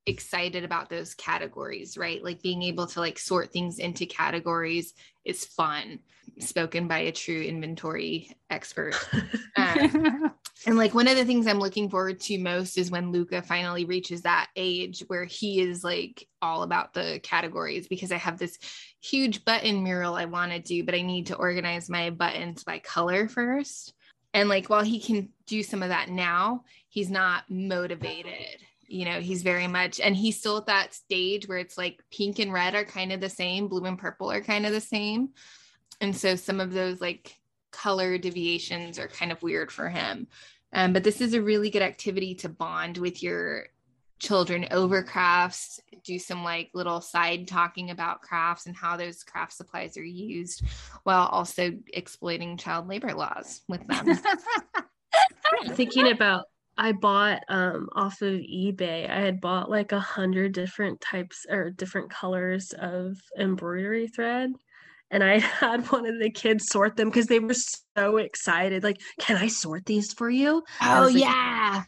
excited 0.07 0.65
about 0.65 0.89
those 0.89 1.15
categories, 1.15 1.97
right? 1.97 2.23
Like 2.25 2.43
being 2.43 2.63
able 2.63 2.87
to 2.89 3.01
like 3.01 3.19
sort 3.19 3.53
things 3.53 3.79
into 3.79 4.05
categories 4.07 4.95
is 5.25 5.45
fun. 5.45 6.01
Spoken 6.39 6.89
by 6.89 6.99
a 7.01 7.13
true 7.13 7.41
inventory 7.41 8.35
expert. 8.51 8.95
Um, 9.57 10.33
and 10.67 10.77
like 10.77 10.95
one 10.95 11.09
of 11.09 11.17
the 11.17 11.25
things 11.25 11.47
I'm 11.47 11.59
looking 11.59 11.89
forward 11.89 12.21
to 12.21 12.39
most 12.39 12.79
is 12.79 12.91
when 12.91 13.13
Luca 13.13 13.43
finally 13.43 13.85
reaches 13.85 14.23
that 14.23 14.49
age 14.57 15.05
where 15.09 15.25
he 15.25 15.61
is 15.61 15.85
like 15.85 16.27
all 16.41 16.63
about 16.63 16.95
the 16.95 17.21
categories 17.23 17.87
because 17.87 18.13
I 18.13 18.19
have 18.19 18.39
this 18.39 18.59
huge 19.03 19.45
button 19.45 19.83
mural 19.83 20.15
I 20.15 20.27
want 20.27 20.53
to 20.53 20.61
do, 20.61 20.85
but 20.85 20.95
I 20.95 21.03
need 21.03 21.27
to 21.27 21.37
organize 21.37 21.91
my 21.91 22.11
buttons 22.11 22.63
by 22.63 22.79
color 22.79 23.29
first. 23.29 23.95
And 24.33 24.49
like 24.49 24.71
while 24.71 24.83
he 24.83 25.01
can 25.01 25.29
do 25.47 25.63
some 25.63 25.83
of 25.83 25.89
that 25.89 26.09
now, 26.09 26.65
he's 26.89 27.11
not 27.11 27.45
motivated. 27.51 28.63
You 28.87 29.05
know, 29.05 29.21
he's 29.21 29.43
very 29.43 29.67
much, 29.67 30.01
and 30.01 30.15
he's 30.15 30.39
still 30.39 30.59
at 30.59 30.67
that 30.67 30.95
stage 30.95 31.49
where 31.49 31.59
it's 31.59 31.77
like 31.77 32.03
pink 32.13 32.39
and 32.39 32.53
red 32.53 32.75
are 32.75 32.85
kind 32.85 33.13
of 33.13 33.21
the 33.21 33.29
same, 33.29 33.69
blue 33.69 33.85
and 33.85 33.99
purple 33.99 34.31
are 34.31 34.41
kind 34.41 34.67
of 34.67 34.73
the 34.73 34.81
same. 34.81 35.31
And 36.01 36.17
so 36.17 36.37
some 36.37 36.61
of 36.61 36.73
those 36.73 37.01
like 37.01 37.37
color 37.73 38.19
deviations 38.19 38.99
are 38.99 39.09
kind 39.09 39.33
of 39.33 39.43
weird 39.43 39.73
for 39.73 39.89
him. 39.89 40.29
Um, 40.73 40.93
but 40.93 41.05
this 41.05 41.21
is 41.21 41.35
a 41.35 41.43
really 41.43 41.71
good 41.71 41.83
activity 41.83 42.35
to 42.37 42.49
bond 42.49 42.99
with 42.99 43.23
your 43.23 43.67
children 44.23 44.67
over 44.71 45.03
crafts, 45.03 45.81
do 46.05 46.19
some 46.19 46.45
like 46.45 46.71
little 46.75 47.01
side 47.01 47.49
talking 47.49 47.91
about 47.91 48.23
crafts 48.23 48.67
and 48.67 48.77
how 48.77 48.97
those 48.97 49.25
craft 49.25 49.53
supplies 49.53 49.97
are 49.97 50.05
used 50.05 50.63
while 51.03 51.27
also 51.27 51.73
exploiting 51.93 52.57
child 52.57 52.89
labor 52.89 53.13
laws 53.13 53.63
with 53.69 53.85
them. 53.89 54.17
Thinking 55.75 56.11
about 56.11 56.45
I 56.79 56.93
bought 56.93 57.43
um, 57.49 57.89
off 57.95 58.23
of 58.23 58.33
eBay. 58.33 59.11
I 59.11 59.21
had 59.21 59.41
bought 59.41 59.69
like 59.69 59.93
a 59.93 60.01
hundred 60.01 60.53
different 60.53 61.01
types 61.01 61.45
or 61.51 61.71
different 61.71 62.11
colors 62.11 62.73
of 62.79 63.19
embroidery 63.39 64.07
thread 64.07 64.53
and 65.11 65.23
I 65.23 65.39
had 65.39 65.91
one 65.91 66.07
of 66.07 66.19
the 66.19 66.31
kids 66.31 66.69
sort 66.69 66.97
them 66.97 67.09
because 67.09 67.27
they 67.27 67.41
were 67.41 67.55
so 67.97 68.17
excited. 68.17 68.83
Like, 68.83 69.01
can 69.21 69.37
I 69.37 69.49
sort 69.49 69.85
these 69.85 70.13
for 70.13 70.31
you? 70.31 70.63
Oh 70.81 71.11
like, 71.13 71.23
yeah. 71.23 71.83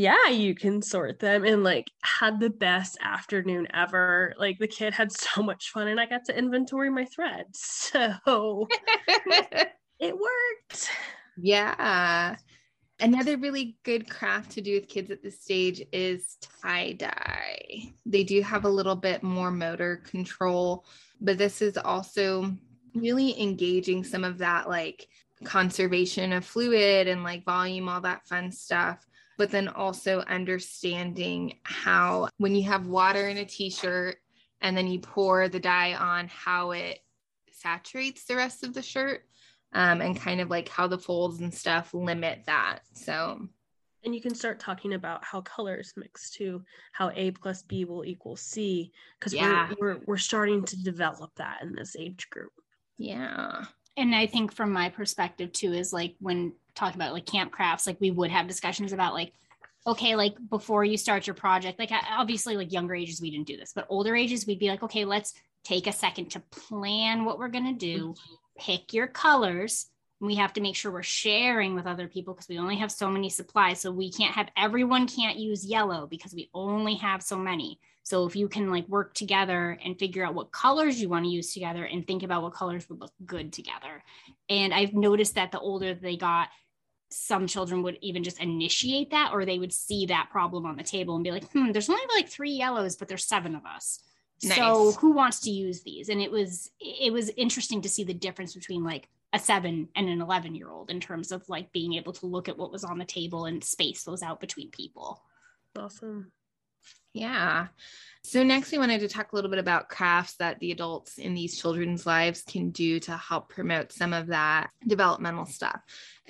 Yeah, 0.00 0.28
you 0.28 0.54
can 0.54 0.80
sort 0.80 1.18
them 1.18 1.44
and 1.44 1.62
like 1.62 1.90
had 2.02 2.40
the 2.40 2.48
best 2.48 2.96
afternoon 3.02 3.68
ever. 3.74 4.32
Like 4.38 4.58
the 4.58 4.66
kid 4.66 4.94
had 4.94 5.12
so 5.26 5.42
much 5.42 5.68
fun 5.72 5.88
and 5.88 6.00
I 6.00 6.06
got 6.06 6.24
to 6.24 6.38
inventory 6.38 6.88
my 6.88 7.04
threads. 7.04 7.92
So 7.92 8.66
it 9.98 10.14
worked. 10.14 10.88
Yeah. 11.36 12.36
Another 12.98 13.36
really 13.36 13.76
good 13.82 14.08
craft 14.08 14.52
to 14.52 14.62
do 14.62 14.74
with 14.74 14.88
kids 14.88 15.10
at 15.10 15.22
this 15.22 15.42
stage 15.42 15.82
is 15.92 16.38
tie 16.62 16.92
dye. 16.92 17.92
They 18.06 18.24
do 18.24 18.40
have 18.40 18.64
a 18.64 18.70
little 18.70 18.96
bit 18.96 19.22
more 19.22 19.50
motor 19.50 19.96
control 19.96 20.86
but 21.20 21.36
this 21.36 21.60
is 21.60 21.76
also 21.76 22.50
really 22.94 23.38
engaging 23.38 24.02
some 24.02 24.24
of 24.24 24.38
that 24.38 24.66
like 24.66 25.06
conservation 25.44 26.32
of 26.32 26.46
fluid 26.46 27.06
and 27.06 27.22
like 27.22 27.44
volume, 27.44 27.88
all 27.88 28.00
that 28.00 28.26
fun 28.26 28.50
stuff. 28.50 29.06
But 29.40 29.50
then 29.50 29.68
also 29.68 30.20
understanding 30.28 31.54
how 31.62 32.28
when 32.36 32.54
you 32.54 32.64
have 32.64 32.86
water 32.86 33.28
in 33.28 33.38
a 33.38 33.46
t 33.46 33.70
shirt 33.70 34.18
and 34.60 34.76
then 34.76 34.86
you 34.86 35.00
pour 35.00 35.48
the 35.48 35.58
dye 35.58 35.94
on, 35.94 36.28
how 36.28 36.72
it 36.72 36.98
saturates 37.50 38.24
the 38.24 38.36
rest 38.36 38.64
of 38.64 38.74
the 38.74 38.82
shirt 38.82 39.24
um, 39.72 40.02
and 40.02 40.14
kind 40.20 40.42
of 40.42 40.50
like 40.50 40.68
how 40.68 40.86
the 40.88 40.98
folds 40.98 41.40
and 41.40 41.54
stuff 41.54 41.94
limit 41.94 42.42
that. 42.44 42.80
So 42.92 43.48
And 44.04 44.14
you 44.14 44.20
can 44.20 44.34
start 44.34 44.60
talking 44.60 44.92
about 44.92 45.24
how 45.24 45.40
colors 45.40 45.94
mix 45.96 46.28
too, 46.30 46.62
how 46.92 47.10
A 47.14 47.30
plus 47.30 47.62
B 47.62 47.86
will 47.86 48.04
equal 48.04 48.36
C, 48.36 48.92
because 49.18 49.32
Yeah. 49.32 49.70
we're, 49.80 49.94
we're 49.94 50.00
we're 50.06 50.16
starting 50.18 50.64
to 50.66 50.82
develop 50.82 51.30
that 51.36 51.62
in 51.62 51.74
this 51.74 51.96
age 51.98 52.28
group. 52.28 52.52
Yeah. 52.98 53.64
and 53.96 54.14
I 54.14 54.26
think 54.26 54.52
from 54.52 54.70
my 54.70 54.90
perspective 54.90 55.50
too 55.52 55.72
is 55.72 55.94
like 55.94 56.14
when 56.20 56.52
talking 56.74 57.00
about 57.00 57.12
like 57.12 57.26
camp 57.26 57.52
crafts, 57.52 57.86
like 57.86 58.00
we 58.00 58.10
would 58.10 58.30
have 58.30 58.46
discussions 58.46 58.92
about 58.92 59.14
like, 59.14 59.32
okay, 59.86 60.14
like 60.14 60.34
before 60.48 60.84
you 60.84 60.96
start 60.96 61.26
your 61.26 61.34
project, 61.34 61.78
like 61.78 61.90
obviously 62.10 62.56
like 62.56 62.72
younger 62.72 62.94
ages 62.94 63.20
we 63.20 63.30
didn't 63.30 63.46
do 63.46 63.56
this, 63.56 63.72
but 63.74 63.86
older 63.88 64.14
ages 64.14 64.46
we'd 64.46 64.58
be 64.58 64.68
like, 64.68 64.82
okay, 64.82 65.04
let's 65.04 65.34
take 65.64 65.86
a 65.86 65.92
second 65.92 66.30
to 66.30 66.40
plan 66.50 67.24
what 67.24 67.38
we're 67.38 67.48
gonna 67.48 67.72
do, 67.72 68.14
pick 68.58 68.92
your 68.92 69.06
colors. 69.06 69.86
We 70.20 70.34
have 70.34 70.52
to 70.54 70.60
make 70.60 70.76
sure 70.76 70.92
we're 70.92 71.02
sharing 71.02 71.74
with 71.74 71.86
other 71.86 72.06
people 72.06 72.34
because 72.34 72.48
we 72.48 72.58
only 72.58 72.76
have 72.76 72.92
so 72.92 73.08
many 73.08 73.30
supplies. 73.30 73.80
So 73.80 73.90
we 73.90 74.12
can't 74.12 74.34
have 74.34 74.48
everyone 74.56 75.08
can't 75.08 75.38
use 75.38 75.64
yellow 75.64 76.06
because 76.06 76.34
we 76.34 76.50
only 76.52 76.96
have 76.96 77.22
so 77.22 77.38
many. 77.38 77.80
So 78.02 78.26
if 78.26 78.34
you 78.34 78.48
can 78.48 78.70
like 78.70 78.88
work 78.88 79.14
together 79.14 79.78
and 79.84 79.98
figure 79.98 80.24
out 80.24 80.34
what 80.34 80.52
colors 80.52 81.00
you 81.00 81.08
want 81.08 81.24
to 81.24 81.30
use 81.30 81.52
together 81.52 81.84
and 81.84 82.06
think 82.06 82.22
about 82.22 82.42
what 82.42 82.54
colors 82.54 82.88
would 82.88 83.00
look 83.00 83.12
good 83.24 83.52
together. 83.52 84.02
And 84.48 84.72
I've 84.72 84.94
noticed 84.94 85.34
that 85.34 85.52
the 85.52 85.60
older 85.60 85.94
they 85.94 86.16
got, 86.16 86.48
some 87.10 87.46
children 87.46 87.82
would 87.82 87.98
even 88.00 88.22
just 88.22 88.40
initiate 88.40 89.10
that 89.10 89.30
or 89.32 89.44
they 89.44 89.58
would 89.58 89.72
see 89.72 90.06
that 90.06 90.28
problem 90.30 90.64
on 90.64 90.76
the 90.76 90.82
table 90.82 91.14
and 91.14 91.24
be 91.24 91.32
like, 91.32 91.50
hmm, 91.50 91.72
there's 91.72 91.90
only 91.90 92.02
like 92.14 92.28
three 92.28 92.52
yellows, 92.52 92.96
but 92.96 93.08
there's 93.08 93.26
seven 93.26 93.54
of 93.54 93.64
us. 93.64 94.00
So 94.42 94.92
who 94.92 95.12
wants 95.12 95.40
to 95.40 95.50
use 95.50 95.82
these? 95.82 96.08
And 96.08 96.20
it 96.20 96.30
was 96.30 96.70
it 96.80 97.12
was 97.12 97.30
interesting 97.36 97.82
to 97.82 97.90
see 97.90 98.04
the 98.04 98.14
difference 98.14 98.54
between 98.54 98.82
like 98.82 99.08
a 99.32 99.38
seven 99.38 99.88
and 99.94 100.08
an 100.08 100.22
11 100.22 100.54
year 100.54 100.70
old 100.70 100.90
in 100.90 100.98
terms 100.98 101.30
of 101.30 101.46
like 101.48 101.72
being 101.72 101.94
able 101.94 102.12
to 102.14 102.26
look 102.26 102.48
at 102.48 102.56
what 102.56 102.72
was 102.72 102.82
on 102.82 102.98
the 102.98 103.04
table 103.04 103.44
and 103.44 103.62
space 103.62 104.02
those 104.02 104.22
out 104.22 104.40
between 104.40 104.70
people. 104.70 105.22
Awesome. 105.78 106.32
Yeah. 107.12 107.68
So, 108.22 108.42
next, 108.42 108.70
we 108.70 108.78
wanted 108.78 109.00
to 109.00 109.08
talk 109.08 109.32
a 109.32 109.34
little 109.34 109.50
bit 109.50 109.58
about 109.58 109.88
crafts 109.88 110.36
that 110.36 110.60
the 110.60 110.72
adults 110.72 111.18
in 111.18 111.34
these 111.34 111.58
children's 111.58 112.06
lives 112.06 112.42
can 112.42 112.70
do 112.70 113.00
to 113.00 113.16
help 113.16 113.48
promote 113.48 113.92
some 113.92 114.12
of 114.12 114.28
that 114.28 114.70
developmental 114.86 115.46
stuff. 115.46 115.80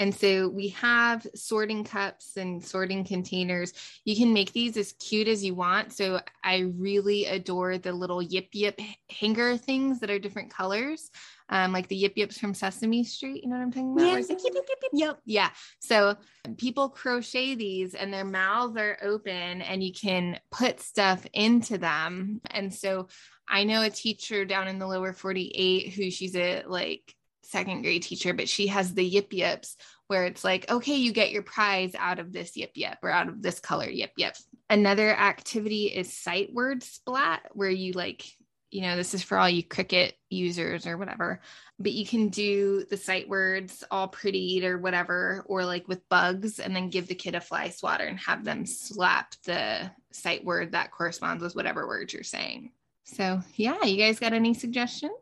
And 0.00 0.12
so, 0.12 0.48
we 0.48 0.68
have 0.70 1.26
sorting 1.34 1.84
cups 1.84 2.36
and 2.36 2.64
sorting 2.64 3.04
containers. 3.04 3.72
You 4.04 4.16
can 4.16 4.32
make 4.32 4.52
these 4.52 4.76
as 4.76 4.94
cute 4.94 5.28
as 5.28 5.44
you 5.44 5.54
want. 5.54 5.92
So, 5.92 6.20
I 6.42 6.72
really 6.76 7.26
adore 7.26 7.78
the 7.78 7.92
little 7.92 8.20
yip 8.20 8.48
yip 8.52 8.80
hanger 9.10 9.56
things 9.56 10.00
that 10.00 10.10
are 10.10 10.18
different 10.18 10.50
colors, 10.50 11.10
um, 11.50 11.72
like 11.72 11.88
the 11.88 11.96
yip 11.96 12.14
yips 12.16 12.38
from 12.38 12.54
Sesame 12.54 13.04
Street. 13.04 13.44
You 13.44 13.50
know 13.50 13.56
what 13.56 13.62
I'm 13.62 13.70
talking 13.70 13.92
about? 13.92 14.28
Like, 14.28 14.42
yip, 14.42 14.54
yip, 14.54 14.90
yip. 14.92 15.18
Yeah. 15.26 15.50
So 15.80 16.16
people 16.56 16.88
crochet 16.88 17.54
these 17.54 17.94
and 17.94 18.12
their 18.12 18.24
mouths 18.24 18.76
are 18.76 18.98
open 19.02 19.62
and 19.62 19.82
you 19.82 19.92
can 19.92 20.38
put 20.50 20.80
stuff 20.80 21.26
into 21.32 21.76
them. 21.76 22.40
And 22.50 22.72
so 22.72 23.08
I 23.48 23.64
know 23.64 23.82
a 23.82 23.90
teacher 23.90 24.44
down 24.44 24.68
in 24.68 24.78
the 24.78 24.86
lower 24.86 25.12
48 25.12 25.92
who 25.92 26.10
she's 26.10 26.36
a 26.36 26.62
like 26.66 27.14
second 27.50 27.82
grade 27.82 28.02
teacher, 28.02 28.32
but 28.32 28.48
she 28.48 28.68
has 28.68 28.94
the 28.94 29.04
yip 29.04 29.32
yips 29.32 29.76
where 30.06 30.24
it's 30.24 30.44
like, 30.44 30.70
okay, 30.70 30.96
you 30.96 31.12
get 31.12 31.30
your 31.30 31.42
prize 31.42 31.94
out 31.98 32.18
of 32.18 32.32
this 32.32 32.56
yip 32.56 32.72
yip 32.74 32.98
or 33.02 33.10
out 33.10 33.28
of 33.28 33.42
this 33.42 33.60
color 33.60 33.88
yip 33.88 34.12
yip. 34.16 34.34
Another 34.68 35.10
activity 35.10 35.86
is 35.86 36.12
sight 36.12 36.52
word 36.52 36.82
splat, 36.82 37.42
where 37.52 37.70
you 37.70 37.92
like, 37.92 38.24
you 38.70 38.82
know, 38.82 38.96
this 38.96 39.14
is 39.14 39.22
for 39.22 39.38
all 39.38 39.48
you 39.48 39.62
Cricut 39.62 40.12
users 40.28 40.86
or 40.86 40.96
whatever 40.96 41.40
but 41.80 41.92
you 41.92 42.06
can 42.06 42.28
do 42.28 42.84
the 42.90 42.96
sight 42.96 43.26
words 43.26 43.82
all 43.90 44.06
prettied 44.06 44.64
or 44.64 44.78
whatever, 44.78 45.42
or 45.46 45.64
like 45.64 45.88
with 45.88 46.06
bugs, 46.10 46.58
and 46.60 46.76
then 46.76 46.90
give 46.90 47.08
the 47.08 47.14
kid 47.14 47.34
a 47.34 47.40
fly 47.40 47.70
swatter 47.70 48.04
and 48.04 48.18
have 48.20 48.44
them 48.44 48.66
slap 48.66 49.34
the 49.46 49.90
sight 50.12 50.44
word 50.44 50.72
that 50.72 50.90
corresponds 50.90 51.42
with 51.42 51.56
whatever 51.56 51.86
words 51.86 52.12
you're 52.12 52.22
saying. 52.22 52.70
So, 53.04 53.40
yeah, 53.54 53.82
you 53.84 53.96
guys 53.96 54.18
got 54.18 54.34
any 54.34 54.52
suggestions? 54.52 55.12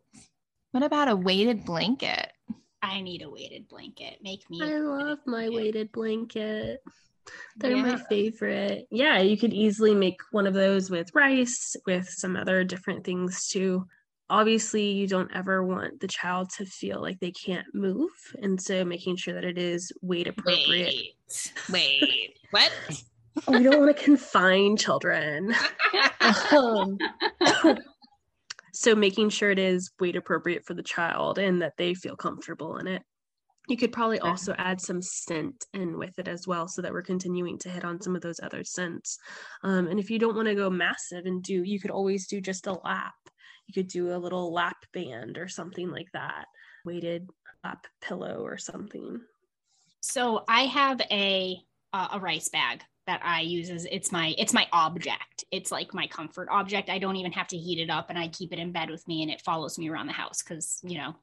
What 0.73 0.83
about 0.83 1.09
a 1.09 1.17
weighted 1.17 1.65
blanket? 1.65 2.31
I 2.83 3.01
need 3.01 3.23
a 3.23 3.31
weighted 3.31 3.69
blanket. 3.69 4.19
Make 4.23 4.49
me. 4.51 4.63
I 4.63 4.79
love 4.79 5.19
my 5.27 5.49
weighted 5.49 5.91
blanket. 5.93 6.81
They're 7.57 7.77
my 7.77 7.97
favorite. 8.09 8.87
Yeah, 8.91 9.21
you 9.21 9.37
could 9.37 9.53
easily 9.53 9.95
make 9.95 10.21
one 10.31 10.47
of 10.47 10.55
those 10.55 10.91
with 10.91 11.15
rice, 11.15 11.77
with 11.87 12.09
some 12.09 12.37
other 12.37 12.65
different 12.65 13.05
things 13.05 13.49
too. 13.49 13.87
Obviously, 14.31 14.91
you 14.91 15.07
don't 15.07 15.35
ever 15.35 15.65
want 15.65 16.01
the 16.01 16.09
child 16.09 16.51
to 16.59 16.67
feel 16.67 17.01
like 17.01 17.19
they 17.19 17.31
can't 17.31 17.67
move. 17.75 18.11
And 18.43 18.61
so 18.61 18.85
making 18.85 19.17
sure 19.17 19.35
that 19.35 19.45
it 19.45 19.59
is 19.59 19.91
weight 20.03 20.29
appropriate. 20.29 20.95
Wait, 20.95 21.53
wait, 21.71 22.39
what? 22.51 22.71
we 23.47 23.63
don't 23.63 23.81
want 23.81 23.97
to 23.97 24.03
confine 24.03 24.77
children. 24.77 25.55
um, 26.53 26.99
so 28.79 28.95
making 28.95 29.29
sure 29.29 29.51
it 29.51 29.59
is 29.59 29.91
weight 29.99 30.15
appropriate 30.15 30.65
for 30.65 30.73
the 30.73 30.85
child 30.85 31.37
and 31.37 31.61
that 31.61 31.73
they 31.77 31.95
feel 31.95 32.15
comfortable 32.15 32.77
in 32.77 32.87
it. 32.87 33.03
You 33.67 33.77
could 33.77 33.91
probably 33.91 34.21
also 34.21 34.55
add 34.57 34.81
some 34.81 35.03
scent 35.03 35.65
in 35.75 35.99
with 35.99 36.17
it 36.17 36.29
as 36.29 36.47
well, 36.47 36.69
so 36.69 36.81
that 36.83 36.93
we're 36.93 37.03
continuing 37.03 37.59
to 37.59 37.71
hit 37.71 37.85
on 37.85 38.01
some 38.01 38.15
of 38.15 38.23
those 38.23 38.39
other 38.41 38.63
scents. 38.63 39.19
Um, 39.65 39.89
and 39.89 39.99
if 39.99 40.11
you 40.11 40.21
don't 40.21 40.37
want 40.37 40.47
to 40.47 40.55
go 40.55 40.71
massive 40.71 41.27
and 41.27 41.43
do, 41.43 41.65
you 41.65 41.81
could 41.81 41.91
always 41.91 42.29
do 42.29 42.41
just 42.41 42.69
a 42.69 42.79
lap. 42.85 43.17
You 43.67 43.75
could 43.75 43.89
do 43.89 44.15
a 44.15 44.17
little 44.17 44.53
lap 44.53 44.77
band 44.95 45.39
or 45.39 45.49
something 45.49 45.91
like 45.91 46.13
that, 46.13 46.45
weighted 46.85 47.29
lap 47.65 47.85
pillow 48.01 48.43
or 48.45 48.59
something. 48.59 49.21
So 50.03 50.45
I 50.49 50.67
have 50.67 51.01
a 51.11 51.59
uh, 51.93 52.09
a 52.13 52.21
rice 52.21 52.49
bag 52.49 52.83
that 53.09 53.23
I 53.25 53.41
use 53.41 53.71
as 53.71 53.87
it's 53.91 54.13
my 54.13 54.35
it's 54.37 54.53
my 54.53 54.67
object. 54.71 55.45
It's 55.51 55.73
like 55.73 55.95
my 55.95 56.07
comfort 56.07 56.49
object. 56.51 56.91
I 56.91 56.99
don't 56.99 57.17
even 57.17 57.33
have 57.33 57.49
to 57.49 57.57
heat 57.57 57.81
it 57.81 57.91
up, 57.91 58.11
and 58.11 58.19
I 58.19 58.29
keep 58.29 58.53
it 58.53 58.59
in 58.59 58.71
bed 58.71 58.91
with 58.91 59.09
me, 59.09 59.23
and 59.23 59.31
it 59.33 59.41
follows 59.41 59.79
me 59.79 59.89
around 59.89 60.07
the 60.07 60.13
house 60.13 60.43
because 60.43 60.79
you 60.85 60.99
know, 60.99 61.17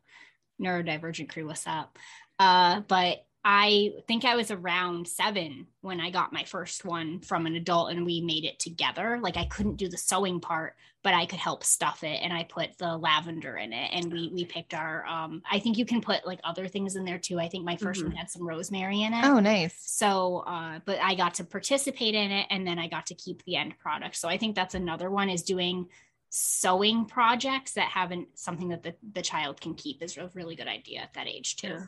neurodivergent 0.59 1.29
crew, 1.29 1.45
what's 1.45 1.67
up? 1.67 1.97
Uh, 2.39 2.81
but 2.87 3.19
I 3.47 3.93
think 4.07 4.25
I 4.25 4.35
was 4.35 4.49
around 4.49 5.07
seven 5.07 5.67
when 5.81 6.01
I 6.01 6.09
got 6.09 6.33
my 6.33 6.43
first 6.43 6.83
one 6.83 7.19
from 7.19 7.45
an 7.45 7.55
adult, 7.55 7.91
and 7.91 8.03
we 8.03 8.19
made 8.19 8.43
it 8.43 8.57
together. 8.57 9.19
Like 9.21 9.37
I 9.37 9.45
couldn't 9.45 9.75
do 9.75 9.87
the 9.87 9.99
sewing 9.99 10.39
part, 10.39 10.75
but 11.03 11.13
I 11.13 11.27
could 11.27 11.37
help 11.37 11.63
stuff 11.63 12.03
it, 12.03 12.21
and 12.23 12.33
I 12.33 12.43
put 12.43 12.75
the 12.79 12.97
lavender 12.97 13.55
in 13.57 13.71
it, 13.71 13.91
and 13.93 14.11
we 14.11 14.31
we 14.33 14.45
picked 14.45 14.73
our. 14.73 15.05
Um, 15.05 15.43
I 15.49 15.59
think 15.59 15.77
you 15.77 15.85
can 15.85 16.01
put 16.01 16.25
like 16.25 16.39
other 16.43 16.67
things 16.67 16.95
in 16.95 17.05
there 17.05 17.19
too. 17.19 17.39
I 17.39 17.47
think 17.47 17.63
my 17.65 17.75
1st 17.75 18.01
Mhm. 18.01 18.07
one 18.07 18.15
had 18.15 18.31
some 18.31 18.47
rosemary 18.47 19.03
in 19.03 19.13
it. 19.13 19.23
Oh, 19.23 19.39
nice. 19.39 19.75
So, 19.79 20.37
uh, 20.47 20.79
but 20.83 20.97
I 20.99 21.13
got 21.13 21.35
to 21.35 21.43
participate 21.43 22.15
in 22.15 22.31
it, 22.31 22.47
and 22.49 22.65
then 22.65 22.79
I 22.79 22.87
got 22.87 23.05
to 23.07 23.13
keep 23.15 23.43
the 23.43 23.57
end 23.57 23.77
product. 23.77 24.15
So 24.15 24.27
I 24.27 24.39
think 24.39 24.55
that's 24.55 24.73
another 24.73 25.11
one 25.11 25.29
is 25.29 25.43
doing 25.43 25.87
sewing 26.29 27.05
projects 27.05 27.73
that 27.73 27.89
haven't 27.89 28.27
something 28.37 28.69
that 28.69 28.81
the, 28.81 28.95
the 29.13 29.21
child 29.21 29.61
can 29.61 29.75
keep 29.75 30.01
is 30.01 30.17
a 30.17 30.29
really 30.33 30.55
good 30.55 30.67
idea 30.67 30.99
at 31.01 31.13
that 31.13 31.27
age 31.27 31.55
too. 31.57 31.67
Yeah. 31.67 31.85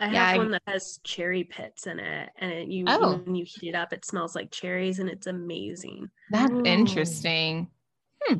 I 0.00 0.04
have 0.06 0.12
Yeah, 0.14 0.28
I- 0.28 0.36
one 0.38 0.50
that 0.52 0.62
has 0.66 0.98
cherry 1.04 1.44
pits 1.44 1.86
in 1.86 1.98
it, 1.98 2.30
and 2.38 2.52
it, 2.52 2.68
you 2.68 2.84
Oh. 2.88 3.16
when 3.18 3.34
you 3.34 3.44
heat 3.46 3.68
it 3.70 3.74
up, 3.74 3.92
it 3.92 4.04
smells 4.04 4.34
like 4.34 4.50
cherries, 4.50 4.98
and 4.98 5.08
it's 5.08 5.26
amazing. 5.26 6.10
That's 6.30 6.52
Ooh. 6.52 6.62
interesting. 6.64 7.68
Hmm. 8.22 8.38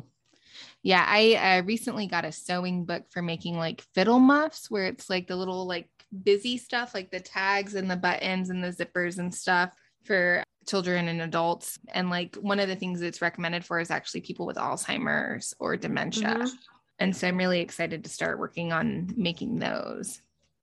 Yeah, 0.81 1.03
I 1.07 1.59
uh, 1.59 1.63
recently 1.63 2.07
got 2.07 2.25
a 2.25 2.31
sewing 2.31 2.85
book 2.85 3.03
for 3.09 3.21
making 3.21 3.57
like 3.57 3.81
fiddle 3.93 4.19
muffs, 4.19 4.71
where 4.71 4.85
it's 4.87 5.09
like 5.09 5.27
the 5.27 5.35
little 5.35 5.65
like 5.67 5.89
busy 6.23 6.57
stuff, 6.57 6.93
like 6.93 7.11
the 7.11 7.19
tags 7.19 7.75
and 7.75 7.89
the 7.91 7.97
buttons 7.97 8.49
and 8.49 8.63
the 8.63 8.69
zippers 8.69 9.19
and 9.19 9.33
stuff 9.33 9.71
for 10.05 10.43
children 10.67 11.07
and 11.07 11.21
adults. 11.21 11.77
And 11.89 12.09
like 12.09 12.35
one 12.37 12.59
of 12.59 12.67
the 12.69 12.75
things 12.75 13.01
it's 13.01 13.21
recommended 13.21 13.65
for 13.65 13.79
is 13.79 13.91
actually 13.91 14.21
people 14.21 14.45
with 14.45 14.55
Alzheimer's 14.57 15.53
or 15.59 15.75
dementia. 15.77 16.29
Mhm. 16.39 16.51
And 16.99 17.15
so 17.15 17.27
I'm 17.27 17.37
really 17.37 17.59
excited 17.61 18.03
to 18.03 18.09
start 18.09 18.39
working 18.39 18.71
on 18.71 19.13
making 19.15 19.59
those. 19.59 20.21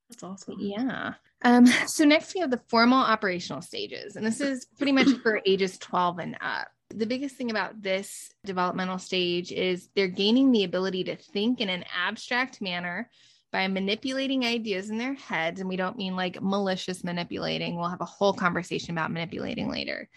That's 0.08 0.22
awesome. 0.22 0.56
Yeah. 0.58 1.14
Um, 1.42 1.66
so 1.86 2.04
next 2.04 2.34
we 2.34 2.40
have 2.40 2.50
the 2.50 2.60
formal 2.68 2.98
operational 2.98 3.62
stages, 3.62 4.16
and 4.16 4.24
this 4.24 4.40
is 4.40 4.66
pretty 4.76 4.92
much 4.92 5.08
for 5.22 5.40
ages 5.46 5.78
12 5.78 6.18
and 6.18 6.36
up. 6.40 6.68
The 6.90 7.06
biggest 7.06 7.36
thing 7.36 7.50
about 7.50 7.82
this 7.82 8.30
developmental 8.44 8.98
stage 8.98 9.50
is 9.50 9.88
they're 9.96 10.06
gaining 10.06 10.52
the 10.52 10.64
ability 10.64 11.04
to 11.04 11.16
think 11.16 11.60
in 11.60 11.68
an 11.68 11.84
abstract 11.96 12.62
manner 12.62 13.10
by 13.52 13.66
manipulating 13.68 14.44
ideas 14.44 14.90
in 14.90 14.98
their 14.98 15.14
heads. 15.14 15.60
And 15.60 15.68
we 15.68 15.76
don't 15.76 15.96
mean 15.96 16.14
like 16.14 16.40
malicious 16.40 17.02
manipulating. 17.02 17.76
We'll 17.76 17.88
have 17.88 18.00
a 18.00 18.04
whole 18.04 18.32
conversation 18.32 18.92
about 18.92 19.10
manipulating 19.10 19.68
later 19.68 20.08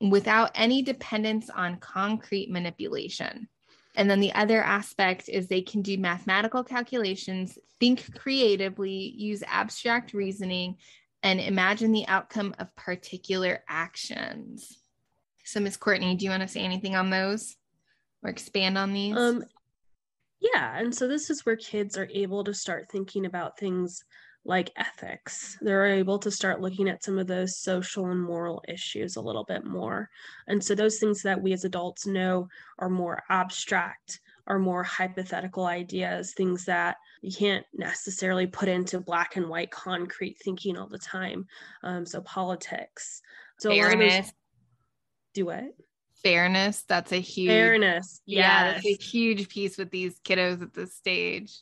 without 0.00 0.50
any 0.54 0.82
dependence 0.82 1.50
on 1.50 1.76
concrete 1.76 2.50
manipulation. 2.50 3.48
And 3.94 4.10
then 4.10 4.20
the 4.20 4.32
other 4.34 4.62
aspect 4.62 5.28
is 5.28 5.46
they 5.46 5.62
can 5.62 5.82
do 5.82 5.96
mathematical 5.96 6.64
calculations, 6.64 7.58
think 7.78 8.18
creatively, 8.18 9.14
use 9.16 9.42
abstract 9.46 10.12
reasoning, 10.12 10.76
and 11.22 11.40
imagine 11.40 11.92
the 11.92 12.06
outcome 12.08 12.54
of 12.58 12.74
particular 12.76 13.62
actions. 13.68 14.78
So, 15.44 15.60
Miss 15.60 15.76
Courtney, 15.76 16.16
do 16.16 16.24
you 16.24 16.30
want 16.30 16.42
to 16.42 16.48
say 16.48 16.60
anything 16.60 16.96
on 16.96 17.10
those 17.10 17.56
or 18.22 18.30
expand 18.30 18.76
on 18.76 18.92
these? 18.92 19.16
Um, 19.16 19.44
yeah, 20.52 20.78
and 20.78 20.94
so 20.94 21.08
this 21.08 21.30
is 21.30 21.46
where 21.46 21.56
kids 21.56 21.96
are 21.96 22.08
able 22.12 22.44
to 22.44 22.52
start 22.52 22.90
thinking 22.90 23.24
about 23.24 23.58
things 23.58 24.04
like 24.44 24.70
ethics. 24.76 25.56
They're 25.62 25.86
able 25.86 26.18
to 26.18 26.30
start 26.30 26.60
looking 26.60 26.88
at 26.88 27.02
some 27.02 27.18
of 27.18 27.26
those 27.26 27.58
social 27.58 28.06
and 28.10 28.20
moral 28.20 28.62
issues 28.68 29.16
a 29.16 29.22
little 29.22 29.44
bit 29.44 29.64
more. 29.64 30.10
And 30.46 30.62
so, 30.62 30.74
those 30.74 30.98
things 30.98 31.22
that 31.22 31.40
we 31.40 31.54
as 31.54 31.64
adults 31.64 32.06
know 32.06 32.48
are 32.78 32.90
more 32.90 33.22
abstract, 33.30 34.20
are 34.46 34.58
more 34.58 34.82
hypothetical 34.82 35.64
ideas, 35.64 36.34
things 36.34 36.66
that 36.66 36.96
you 37.22 37.32
can't 37.32 37.64
necessarily 37.72 38.46
put 38.46 38.68
into 38.68 39.00
black 39.00 39.36
and 39.36 39.48
white 39.48 39.70
concrete 39.70 40.36
thinking 40.44 40.76
all 40.76 40.88
the 40.88 40.98
time. 40.98 41.46
Um, 41.82 42.04
so, 42.04 42.20
politics. 42.20 43.22
So, 43.58 43.70
fairness. 43.70 44.30
do 45.32 45.48
it. 45.48 45.74
Fairness. 46.24 46.84
That's 46.88 47.12
a 47.12 47.20
huge 47.20 47.50
fairness. 47.50 48.20
Yeah, 48.26 48.64
yes. 48.64 48.74
that's 48.74 48.86
a 48.86 49.04
huge 49.04 49.48
piece 49.48 49.78
with 49.78 49.90
these 49.90 50.18
kiddos 50.20 50.62
at 50.62 50.74
this 50.74 50.96
stage 50.96 51.52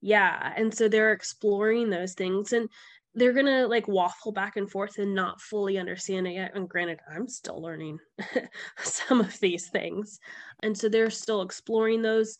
yeah 0.00 0.52
and 0.56 0.72
so 0.72 0.88
they're 0.88 1.12
exploring 1.12 1.90
those 1.90 2.14
things 2.14 2.52
and 2.52 2.68
they're 3.14 3.32
gonna 3.32 3.66
like 3.66 3.88
waffle 3.88 4.32
back 4.32 4.56
and 4.56 4.70
forth 4.70 4.98
and 4.98 5.14
not 5.14 5.40
fully 5.40 5.78
understand 5.78 6.26
it 6.26 6.34
yet 6.34 6.52
and 6.54 6.68
granted 6.68 7.00
i'm 7.12 7.28
still 7.28 7.60
learning 7.60 7.98
some 8.78 9.20
of 9.20 9.38
these 9.40 9.68
things 9.68 10.20
and 10.62 10.76
so 10.76 10.88
they're 10.88 11.10
still 11.10 11.42
exploring 11.42 12.02
those 12.02 12.38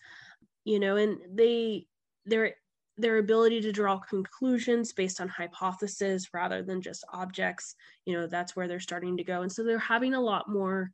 you 0.65 0.79
know 0.79 0.97
and 0.97 1.19
they 1.33 1.87
their 2.27 2.55
their 2.97 3.19
ability 3.19 3.61
to 3.61 3.73
draw 3.73 3.99
conclusions 3.99 4.93
based 4.93 5.21
on 5.21 5.29
hypotheses 5.29 6.29
rather 6.33 6.63
than 6.63 6.81
just 6.81 7.05
objects 7.13 7.75
you 8.05 8.13
know 8.13 8.27
that's 8.27 8.55
where 8.55 8.69
they're 8.69 8.81
starting 8.81 9.17
to 9.17 9.25
go 9.25 9.43
and 9.43 9.51
so 9.51 9.65
they're 9.65 9.79
having 9.79 10.15
a 10.15 10.21
lot 10.21 10.49
more 10.49 10.93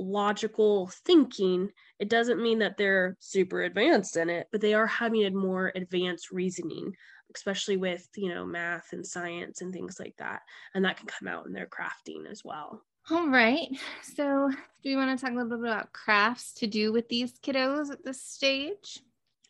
logical 0.00 0.90
thinking, 1.04 1.70
it 1.98 2.08
doesn't 2.08 2.42
mean 2.42 2.60
that 2.60 2.76
they're 2.76 3.16
super 3.20 3.62
advanced 3.62 4.16
in 4.16 4.30
it, 4.30 4.48
but 4.50 4.60
they 4.60 4.74
are 4.74 4.86
having 4.86 5.24
a 5.24 5.30
more 5.30 5.72
advanced 5.74 6.30
reasoning, 6.30 6.94
especially 7.34 7.76
with, 7.76 8.08
you 8.16 8.28
know, 8.28 8.44
math 8.44 8.92
and 8.92 9.06
science 9.06 9.60
and 9.60 9.72
things 9.72 10.00
like 10.00 10.14
that. 10.18 10.40
And 10.74 10.84
that 10.84 10.96
can 10.96 11.06
come 11.06 11.28
out 11.28 11.46
in 11.46 11.52
their 11.52 11.68
crafting 11.68 12.30
as 12.30 12.42
well. 12.44 12.82
All 13.10 13.28
right. 13.28 13.68
So, 14.02 14.50
do 14.82 14.88
you 14.88 14.96
want 14.96 15.18
to 15.18 15.24
talk 15.24 15.32
a 15.32 15.36
little 15.36 15.58
bit 15.58 15.70
about 15.70 15.92
crafts 15.92 16.52
to 16.54 16.66
do 16.66 16.92
with 16.92 17.08
these 17.08 17.38
kiddos 17.40 17.90
at 17.90 18.04
this 18.04 18.22
stage? 18.22 19.00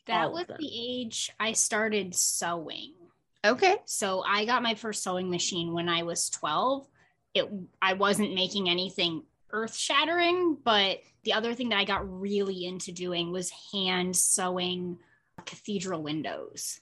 That 0.07 0.33
was 0.33 0.47
the 0.47 0.71
age 0.73 1.31
I 1.39 1.53
started 1.53 2.15
sewing. 2.15 2.95
Okay. 3.45 3.77
So, 3.85 4.25
I 4.27 4.45
got 4.45 4.63
my 4.63 4.75
first 4.75 5.03
sewing 5.03 5.31
machine 5.31 5.73
when 5.73 5.89
I 5.89 6.05
was 6.05 6.31
12. 6.31 6.89
It 7.35 7.49
I 7.81 7.93
wasn't 7.93 8.35
making 8.35 8.69
anything 8.69 9.23
earth 9.53 9.77
shattering, 9.77 10.57
but 10.63 11.01
the 11.25 11.33
other 11.33 11.55
thing 11.55 11.71
that 11.71 11.79
I 11.79 11.85
got 11.85 12.21
really 12.21 12.65
into 12.65 12.93
doing 12.93 13.33
was 13.33 13.53
hand 13.73 14.17
sewing 14.17 14.99
cathedral 15.47 16.03
windows. 16.03 16.81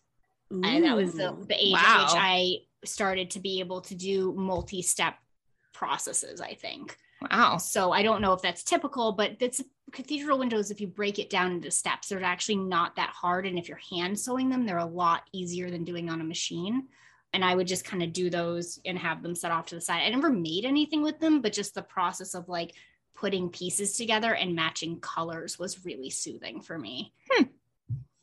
Ooh, 0.53 0.62
and 0.65 0.85
that 0.85 0.97
was 0.97 1.15
the, 1.15 1.36
the 1.47 1.55
age 1.55 1.73
wow. 1.73 1.82
at 1.85 2.03
which 2.03 2.23
I 2.23 2.57
started 2.85 3.31
to 3.32 3.40
be 3.40 3.61
able 3.61 3.81
to 3.82 3.95
do 3.95 4.32
multi 4.36 4.82
step 4.82 5.16
processes, 5.73 6.40
I 6.40 6.55
think. 6.55 6.97
Wow. 7.31 7.57
So 7.59 7.93
I 7.93 8.03
don't 8.03 8.23
know 8.23 8.32
if 8.32 8.43
that's 8.43 8.62
typical, 8.62 9.12
but 9.12 9.36
it's 9.40 9.62
cathedral 9.93 10.39
windows. 10.39 10.70
If 10.70 10.81
you 10.81 10.86
break 10.86 11.19
it 11.19 11.31
down 11.31 11.53
into 11.53 11.70
steps, 11.70 12.09
they're 12.09 12.23
actually 12.23 12.57
not 12.57 12.97
that 12.97 13.11
hard. 13.11 13.47
And 13.47 13.59
if 13.59 13.69
you're 13.69 13.81
hand 13.90 14.19
sewing 14.19 14.49
them, 14.49 14.65
they're 14.65 14.78
a 14.78 14.85
lot 14.85 15.23
easier 15.32 15.70
than 15.70 15.85
doing 15.85 16.09
on 16.09 16.20
a 16.20 16.24
machine 16.24 16.86
and 17.32 17.44
I 17.44 17.55
would 17.55 17.66
just 17.66 17.84
kind 17.84 18.02
of 18.02 18.12
do 18.12 18.30
those 18.30 18.80
and 18.84 18.98
have 18.98 19.22
them 19.22 19.34
set 19.34 19.50
off 19.50 19.66
to 19.66 19.74
the 19.74 19.80
side. 19.80 20.02
I 20.02 20.09
never 20.09 20.30
made 20.30 20.64
anything 20.64 21.02
with 21.02 21.20
them, 21.20 21.40
but 21.40 21.52
just 21.52 21.74
the 21.74 21.82
process 21.82 22.34
of 22.34 22.48
like 22.48 22.72
putting 23.14 23.50
pieces 23.50 23.96
together 23.96 24.34
and 24.34 24.55
matching 24.55 25.00
colors 25.00 25.59
was 25.59 25.84
really 25.84 26.10
soothing 26.10 26.60
for 26.60 26.78
me. 26.78 27.12
Hmm. 27.30 27.44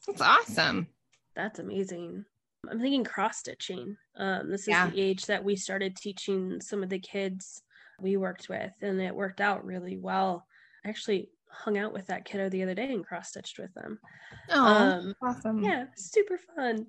That's 0.07 0.21
awesome. 0.21 0.87
That's 1.35 1.59
amazing. 1.59 2.25
I'm 2.69 2.79
thinking 2.79 3.03
cross 3.03 3.37
stitching. 3.37 3.97
Um, 4.17 4.49
this 4.49 4.61
is 4.61 4.69
yeah. 4.69 4.89
the 4.89 4.99
age 4.99 5.25
that 5.27 5.43
we 5.43 5.55
started 5.55 5.95
teaching 5.95 6.61
some 6.61 6.81
of 6.81 6.89
the 6.89 6.99
kids 6.99 7.61
we 7.99 8.17
worked 8.17 8.49
with, 8.49 8.71
and 8.81 8.99
it 8.99 9.15
worked 9.15 9.41
out 9.41 9.65
really 9.65 9.97
well. 9.97 10.45
I 10.83 10.89
actually 10.89 11.29
hung 11.49 11.77
out 11.77 11.93
with 11.93 12.07
that 12.07 12.25
kiddo 12.25 12.49
the 12.49 12.63
other 12.63 12.75
day 12.75 12.91
and 12.91 13.05
cross 13.05 13.29
stitched 13.29 13.59
with 13.59 13.73
them. 13.73 13.99
Oh, 14.49 14.65
um, 14.65 15.15
awesome! 15.21 15.63
Yeah, 15.63 15.85
super 15.95 16.39
fun 16.55 16.87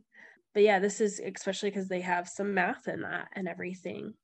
but 0.57 0.62
yeah, 0.62 0.78
this 0.78 1.03
is 1.03 1.20
especially 1.20 1.69
because 1.69 1.87
they 1.87 2.01
have 2.01 2.31
some 2.31 2.55
math 2.55 2.89
in 2.89 3.03
that 3.03 3.28
and 3.35 3.47
everything. 3.47 4.15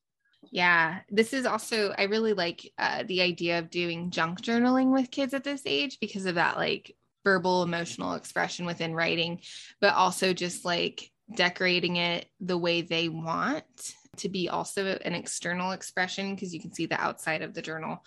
Yeah, 0.51 1.01
this 1.11 1.35
is 1.35 1.45
also, 1.45 1.95
I 1.99 2.05
really 2.05 2.33
like 2.33 2.73
uh, 2.79 3.03
the 3.07 3.21
idea 3.21 3.59
of 3.59 3.69
doing 3.69 4.11
junk 4.11 4.41
journaling 4.41 4.95
with 4.95 5.11
kids 5.11 5.35
at 5.35 5.45
this 5.45 5.61
age 5.67 5.99
because 6.01 6.25
of 6.25 6.37
that 6.37 6.57
like 6.57 6.97
verbal 7.23 7.63
emotional 7.63 8.15
expression 8.15 8.65
within 8.65 8.95
writing, 8.95 9.43
but 9.79 9.93
also 9.93 10.33
just 10.33 10.65
like 10.65 11.11
decorating 11.37 11.97
it 11.97 12.25
the 12.41 12.57
way 12.57 12.81
they 12.81 13.11
want 13.11 13.93
to 14.17 14.31
be 14.31 14.49
also 14.49 14.87
an 14.87 15.15
external 15.15 15.73
expression 15.73 16.35
because 16.35 16.55
you 16.55 16.63
can 16.63 16.73
see 16.73 16.87
the 16.87 16.99
outside 16.99 17.43
of 17.43 17.53
the 17.53 17.61
journal. 17.61 18.03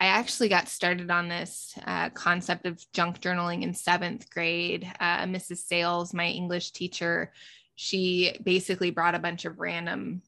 I 0.00 0.06
actually 0.06 0.48
got 0.48 0.68
started 0.68 1.10
on 1.10 1.28
this 1.28 1.76
uh, 1.84 2.10
concept 2.10 2.66
of 2.66 2.84
junk 2.92 3.20
journaling 3.20 3.62
in 3.62 3.74
seventh 3.74 4.30
grade. 4.30 4.88
Uh, 5.00 5.24
Mrs. 5.24 5.58
Sales, 5.58 6.14
my 6.14 6.28
English 6.28 6.70
teacher, 6.70 7.32
she 7.74 8.36
basically 8.42 8.90
brought 8.90 9.16
a 9.16 9.20
bunch 9.20 9.44
of 9.44 9.58
random 9.58 10.22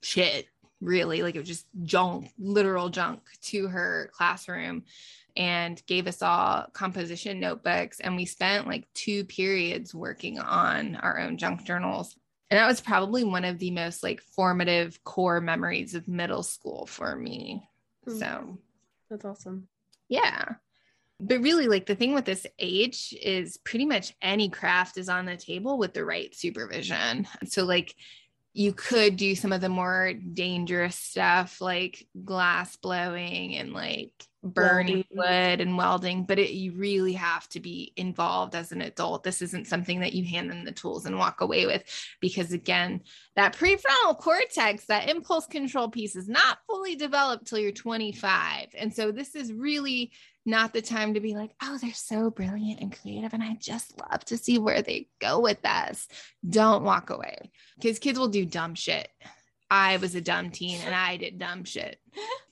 shit, 0.00 0.46
really, 0.80 1.22
like 1.22 1.34
it 1.34 1.40
was 1.40 1.48
just 1.48 1.66
junk, 1.82 2.30
literal 2.38 2.88
junk 2.88 3.20
to 3.42 3.66
her 3.66 4.10
classroom 4.12 4.84
and 5.36 5.82
gave 5.86 6.06
us 6.06 6.22
all 6.22 6.66
composition 6.72 7.40
notebooks. 7.40 8.00
And 8.00 8.16
we 8.16 8.24
spent 8.26 8.66
like 8.66 8.86
two 8.94 9.24
periods 9.24 9.94
working 9.94 10.38
on 10.38 10.96
our 10.96 11.18
own 11.18 11.36
junk 11.36 11.64
journals. 11.64 12.16
And 12.50 12.58
that 12.58 12.66
was 12.66 12.80
probably 12.80 13.24
one 13.24 13.44
of 13.44 13.58
the 13.58 13.72
most 13.72 14.02
like 14.02 14.20
formative 14.20 15.02
core 15.04 15.40
memories 15.40 15.94
of 15.94 16.06
middle 16.06 16.42
school 16.44 16.86
for 16.86 17.16
me. 17.16 17.68
Mm-hmm. 18.06 18.18
So 18.18 18.58
that's 19.10 19.24
awesome. 19.24 19.68
Yeah. 20.08 20.44
But 21.18 21.40
really, 21.40 21.66
like 21.66 21.86
the 21.86 21.94
thing 21.94 22.14
with 22.14 22.26
this 22.26 22.46
age 22.58 23.14
is 23.22 23.56
pretty 23.58 23.86
much 23.86 24.14
any 24.20 24.50
craft 24.50 24.98
is 24.98 25.08
on 25.08 25.24
the 25.24 25.36
table 25.36 25.78
with 25.78 25.94
the 25.94 26.04
right 26.04 26.34
supervision. 26.34 27.26
So, 27.46 27.64
like, 27.64 27.94
you 28.52 28.72
could 28.72 29.16
do 29.16 29.34
some 29.34 29.52
of 29.52 29.60
the 29.60 29.68
more 29.68 30.14
dangerous 30.14 30.96
stuff 30.96 31.60
like 31.60 32.06
glass 32.24 32.74
blowing 32.76 33.54
and 33.56 33.74
like 33.74 34.12
burning 34.46 35.04
wood 35.10 35.60
and 35.60 35.76
welding, 35.76 36.24
but 36.24 36.38
it, 36.38 36.50
you 36.50 36.72
really 36.72 37.12
have 37.14 37.48
to 37.50 37.60
be 37.60 37.92
involved 37.96 38.54
as 38.54 38.72
an 38.72 38.82
adult. 38.82 39.24
This 39.24 39.42
isn't 39.42 39.66
something 39.66 40.00
that 40.00 40.12
you 40.12 40.24
hand 40.24 40.50
them 40.50 40.64
the 40.64 40.72
tools 40.72 41.06
and 41.06 41.18
walk 41.18 41.40
away 41.40 41.66
with 41.66 41.84
because, 42.20 42.52
again, 42.52 43.02
that 43.34 43.54
prefrontal 43.54 44.18
cortex, 44.18 44.86
that 44.86 45.08
impulse 45.10 45.46
control 45.46 45.88
piece 45.88 46.16
is 46.16 46.28
not 46.28 46.58
fully 46.66 46.96
developed 46.96 47.46
till 47.46 47.58
you're 47.58 47.72
25. 47.72 48.68
And 48.76 48.94
so, 48.94 49.12
this 49.12 49.34
is 49.34 49.52
really 49.52 50.12
not 50.46 50.72
the 50.72 50.80
time 50.80 51.14
to 51.14 51.20
be 51.20 51.34
like, 51.34 51.50
oh, 51.60 51.76
they're 51.82 51.92
so 51.92 52.30
brilliant 52.30 52.80
and 52.80 52.96
creative. 52.96 53.34
And 53.34 53.42
I 53.42 53.56
just 53.60 53.92
love 54.00 54.24
to 54.26 54.36
see 54.36 54.58
where 54.58 54.80
they 54.80 55.08
go 55.20 55.40
with 55.40 55.60
this. 55.60 56.06
Don't 56.48 56.84
walk 56.84 57.10
away 57.10 57.50
because 57.76 57.98
kids 57.98 58.18
will 58.18 58.28
do 58.28 58.46
dumb 58.46 58.76
shit. 58.76 59.08
I 59.70 59.96
was 59.96 60.14
a 60.14 60.20
dumb 60.20 60.50
teen 60.50 60.80
and 60.84 60.94
I 60.94 61.16
did 61.16 61.38
dumb 61.38 61.64
shit. 61.64 61.98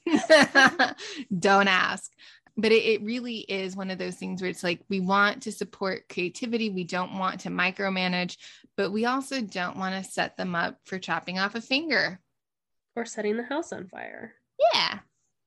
Don't 1.39 1.69
ask. 1.69 2.11
But 2.57 2.70
it, 2.70 2.85
it 2.85 3.03
really 3.03 3.39
is 3.39 3.74
one 3.74 3.91
of 3.91 3.99
those 3.99 4.15
things 4.15 4.41
where 4.41 4.51
it's 4.51 4.62
like 4.62 4.81
we 4.89 5.01
want 5.01 5.43
to 5.43 5.53
support 5.53 6.09
creativity. 6.09 6.70
We 6.70 6.85
don't 6.85 7.19
want 7.19 7.41
to 7.41 7.49
micromanage, 7.49 8.36
but 8.77 8.93
we 8.93 9.07
also 9.07 9.41
don't 9.41 9.77
want 9.77 9.97
to 9.97 10.09
set 10.09 10.36
them 10.36 10.55
up 10.55 10.78
for 10.85 11.01
chopping 11.01 11.41
off 11.41 11.57
a 11.57 11.61
finger 11.61 12.20
or 12.95 13.07
setting 13.07 13.36
the 13.36 13.43
house 13.43 13.73
on 13.73 13.89
fire. 13.89 14.35
Yeah. 14.73 15.01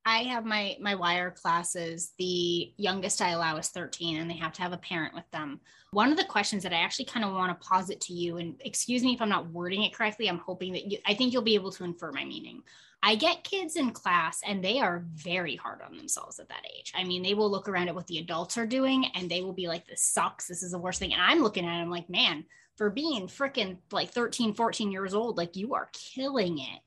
I 0.07 0.19
have 0.19 0.45
my 0.45 0.77
my 0.79 0.95
wire 0.95 1.31
classes. 1.31 2.13
The 2.17 2.71
youngest 2.77 3.21
I 3.21 3.31
allow 3.31 3.57
is 3.57 3.67
13 3.67 4.17
and 4.17 4.29
they 4.31 4.37
have 4.37 4.53
to 4.53 4.61
have 4.61 4.71
a 4.71 4.77
parent 4.77 5.13
with 5.13 5.29
them. 5.31 5.59
One 5.91 6.13
of 6.13 6.17
the 6.17 6.23
questions 6.23 6.63
that 6.63 6.71
I 6.71 6.77
actually 6.77 7.05
kind 7.05 7.25
of 7.25 7.33
want 7.33 7.59
to 7.59 7.67
posit 7.67 7.99
to 8.01 8.13
you 8.13 8.37
and 8.37 8.55
excuse 8.63 9.03
me 9.03 9.13
if 9.13 9.21
I'm 9.21 9.27
not 9.27 9.51
wording 9.51 9.83
it 9.83 9.93
correctly. 9.93 10.29
I'm 10.29 10.37
hoping 10.37 10.71
that 10.71 10.89
you 10.89 10.97
I 11.05 11.13
think 11.13 11.33
you'll 11.33 11.41
be 11.41 11.55
able 11.55 11.73
to 11.73 11.83
infer 11.83 12.13
my 12.13 12.23
meaning. 12.23 12.63
I 13.03 13.15
get 13.15 13.43
kids 13.43 13.75
in 13.75 13.91
class 13.91 14.39
and 14.47 14.63
they 14.63 14.79
are 14.79 15.05
very 15.13 15.57
hard 15.57 15.81
on 15.81 15.97
themselves 15.97 16.39
at 16.39 16.47
that 16.47 16.65
age. 16.77 16.93
I 16.95 17.03
mean, 17.03 17.21
they 17.21 17.33
will 17.33 17.51
look 17.51 17.67
around 17.67 17.89
at 17.89 17.95
what 17.95 18.07
the 18.07 18.19
adults 18.19 18.57
are 18.57 18.65
doing 18.65 19.07
and 19.13 19.29
they 19.29 19.41
will 19.41 19.53
be 19.53 19.67
like, 19.67 19.85
this 19.87 20.03
sucks. 20.03 20.47
This 20.47 20.63
is 20.63 20.71
the 20.71 20.79
worst 20.79 20.99
thing. 20.99 21.11
And 21.11 21.21
I'm 21.21 21.43
looking 21.43 21.65
at 21.65 21.79
them 21.79 21.89
like, 21.89 22.09
man, 22.09 22.45
for 22.77 22.89
being 22.89 23.27
freaking 23.27 23.79
like 23.91 24.11
13, 24.11 24.53
14 24.53 24.89
years 24.89 25.13
old, 25.13 25.35
like 25.35 25.57
you 25.57 25.73
are 25.73 25.89
killing 25.91 26.59
it. 26.59 26.79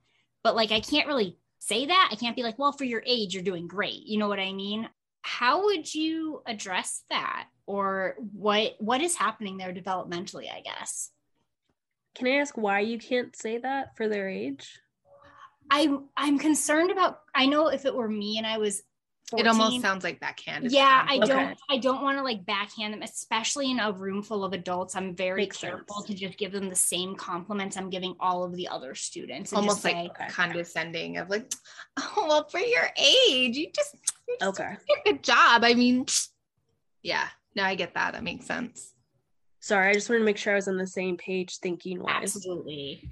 But 0.42 0.56
like, 0.56 0.72
I 0.72 0.80
can't 0.80 1.06
really 1.06 1.36
say 1.60 1.86
that. 1.86 2.08
I 2.10 2.16
can't 2.16 2.34
be 2.34 2.42
like, 2.42 2.58
well, 2.58 2.72
for 2.72 2.84
your 2.84 3.02
age, 3.06 3.32
you're 3.32 3.44
doing 3.44 3.68
great. 3.68 4.06
You 4.06 4.18
know 4.18 4.28
what 4.28 4.40
I 4.40 4.52
mean? 4.52 4.88
How 5.22 5.64
would 5.66 5.94
you 5.94 6.42
address 6.46 7.04
that? 7.10 7.46
Or 7.66 8.16
what 8.32 8.74
what 8.80 9.00
is 9.00 9.14
happening 9.14 9.56
there 9.56 9.72
developmentally, 9.72 10.52
I 10.52 10.60
guess? 10.62 11.10
Can 12.16 12.26
I 12.26 12.38
ask 12.38 12.56
why 12.56 12.80
you 12.80 12.98
can't 12.98 13.36
say 13.36 13.58
that 13.58 13.96
for 13.96 14.08
their 14.08 14.28
age? 14.28 14.80
I'm 15.70 16.08
I'm 16.16 16.38
concerned 16.38 16.90
about 16.90 17.20
I 17.32 17.46
know 17.46 17.68
if 17.68 17.84
it 17.84 17.94
were 17.94 18.08
me 18.08 18.38
and 18.38 18.46
I 18.46 18.58
was 18.58 18.82
14, 19.30 19.46
it 19.46 19.48
almost 19.48 19.80
sounds 19.80 20.04
like 20.04 20.18
backhand. 20.20 20.70
yeah 20.70 21.04
i 21.08 21.16
Okay. 21.16 21.26
don't 21.26 21.58
i 21.70 21.78
don't 21.78 22.02
want 22.02 22.18
to 22.18 22.22
like 22.24 22.44
backhand 22.44 22.92
them 22.92 23.02
especially 23.02 23.70
in 23.70 23.78
a 23.80 23.92
room 23.92 24.22
full 24.22 24.44
of 24.44 24.52
adults 24.52 24.96
i'm 24.96 25.14
very 25.14 25.42
Makes 25.42 25.58
careful 25.58 25.96
sense. 26.02 26.06
to 26.08 26.14
just 26.14 26.36
give 26.38 26.52
them 26.52 26.68
the 26.68 26.74
same 26.76 27.14
compliments 27.14 27.76
i'm 27.76 27.90
giving 27.90 28.14
all 28.20 28.44
of 28.44 28.54
the 28.56 28.68
other 28.68 28.94
students 28.94 29.52
almost 29.52 29.84
like 29.84 29.94
say, 29.96 30.06
Okay. 30.10 30.26
condescending 30.28 31.16
of 31.18 31.28
like, 31.30 31.50
oh 31.98 32.24
well, 32.28 32.48
for 32.48 32.58
your 32.60 32.88
age, 32.96 33.56
you 33.56 33.70
just, 33.74 33.96
you 34.28 34.36
just 34.40 34.60
Okay. 34.60 34.76
did 34.88 34.98
a 34.98 35.12
good 35.12 35.22
job. 35.22 35.64
I 35.64 35.74
mean, 35.74 36.06
yeah, 37.02 37.28
no, 37.54 37.64
I 37.64 37.74
get 37.74 37.94
that. 37.94 38.12
That 38.14 38.22
makes 38.24 38.46
sense. 38.46 38.92
Sorry, 39.60 39.90
I 39.90 39.92
just 39.92 40.08
wanted 40.08 40.20
to 40.20 40.24
make 40.24 40.36
sure 40.38 40.52
I 40.54 40.56
was 40.56 40.68
on 40.68 40.76
the 40.78 40.86
same 40.86 41.16
page 41.16 41.58
thinking 41.58 42.02
wise. 42.02 42.34
absolutely 42.36 43.10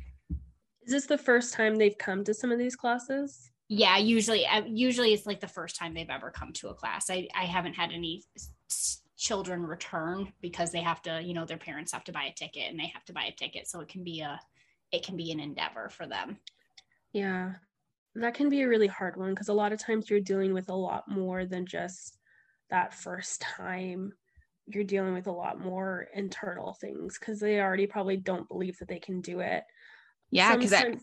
Is 0.85 0.93
this 0.93 1.07
the 1.07 1.19
first 1.19 1.53
time 1.55 1.77
they've 1.77 1.99
come 1.99 2.25
to 2.25 2.35
some 2.35 2.51
of 2.53 2.59
these 2.59 2.77
classes? 2.77 3.48
Yeah 3.69 3.97
usually 3.99 4.47
uh, 4.47 4.63
usually 4.67 5.13
it's 5.13 5.27
like 5.27 5.41
the 5.41 5.47
first 5.49 5.77
time 5.77 5.93
they've 5.95 6.09
ever 6.11 6.31
come 6.31 6.53
to 6.53 6.69
a 6.69 6.75
class 6.75 7.11
i 7.11 7.29
i 7.35 7.45
haven't 7.45 7.75
had 7.75 7.91
any 7.93 8.23
s- 8.37 8.51
s- 8.71 9.03
children 9.17 9.63
return 9.63 10.33
because 10.41 10.71
they 10.73 10.81
have 10.81 11.03
to 11.03 11.21
you 11.23 11.35
know 11.35 11.45
their 11.45 11.59
parents 11.59 11.93
have 11.93 12.05
to 12.05 12.13
buy 12.13 12.25
a 12.25 12.33
ticket 12.35 12.71
and 12.71 12.79
they 12.81 12.87
have 12.87 13.05
to 13.05 13.13
buy 13.13 13.25
a 13.25 13.33
ticket 13.37 13.67
so 13.69 13.81
it 13.81 13.89
can 13.89 14.03
be 14.05 14.21
a 14.21 14.41
it 14.93 15.05
can 15.05 15.17
be 15.17 15.31
an 15.33 15.41
endeavor 15.41 15.89
for 15.91 16.07
them 16.07 16.39
Yeah. 17.13 17.55
That 18.15 18.35
can 18.35 18.49
be 18.49 18.63
a 18.63 18.69
really 18.69 18.87
hard 18.89 19.17
one 19.17 19.31
because 19.31 19.49
a 19.49 19.53
lot 19.55 19.73
of 19.73 19.79
times 19.79 20.09
you're 20.11 20.19
dealing 20.21 20.53
with 20.55 20.71
a 20.71 20.75
lot 20.75 21.09
more 21.09 21.45
than 21.47 21.67
just 21.67 22.19
that 22.71 22.93
first 22.95 23.41
time. 23.43 24.13
You're 24.67 24.83
dealing 24.85 25.15
with 25.15 25.27
a 25.29 25.33
lot 25.33 25.61
more 25.61 26.09
internal 26.15 26.73
things 26.81 27.17
because 27.19 27.39
they 27.39 27.61
already 27.61 27.87
probably 27.87 28.17
don't 28.17 28.49
believe 28.49 28.79
that 28.79 28.89
they 28.89 28.99
can 28.99 29.21
do 29.21 29.39
it. 29.41 29.63
Yeah, 30.31 30.57
because 30.57 30.73
I 30.73 30.81
Sometimes- 30.83 31.03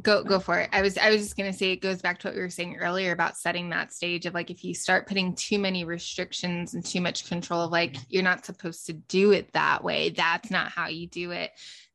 go 0.00 0.22
go 0.22 0.38
for 0.38 0.58
it. 0.58 0.70
I 0.72 0.82
was 0.82 0.96
I 0.98 1.10
was 1.10 1.22
just 1.22 1.36
gonna 1.36 1.52
say 1.52 1.72
it 1.72 1.82
goes 1.82 2.02
back 2.02 2.18
to 2.20 2.28
what 2.28 2.34
we 2.34 2.40
were 2.40 2.50
saying 2.50 2.76
earlier 2.76 3.12
about 3.12 3.36
setting 3.36 3.70
that 3.70 3.92
stage 3.92 4.26
of 4.26 4.34
like 4.34 4.50
if 4.50 4.64
you 4.64 4.74
start 4.74 5.08
putting 5.08 5.34
too 5.34 5.58
many 5.58 5.84
restrictions 5.84 6.74
and 6.74 6.84
too 6.84 7.00
much 7.00 7.28
control 7.28 7.62
of 7.62 7.72
like 7.72 7.96
you're 8.08 8.22
not 8.22 8.44
supposed 8.44 8.86
to 8.86 8.92
do 8.92 9.32
it 9.32 9.52
that 9.52 9.82
way. 9.84 10.10
That's 10.10 10.50
not 10.50 10.70
how 10.70 10.88
you 10.88 11.06
do 11.06 11.32
it. 11.32 11.50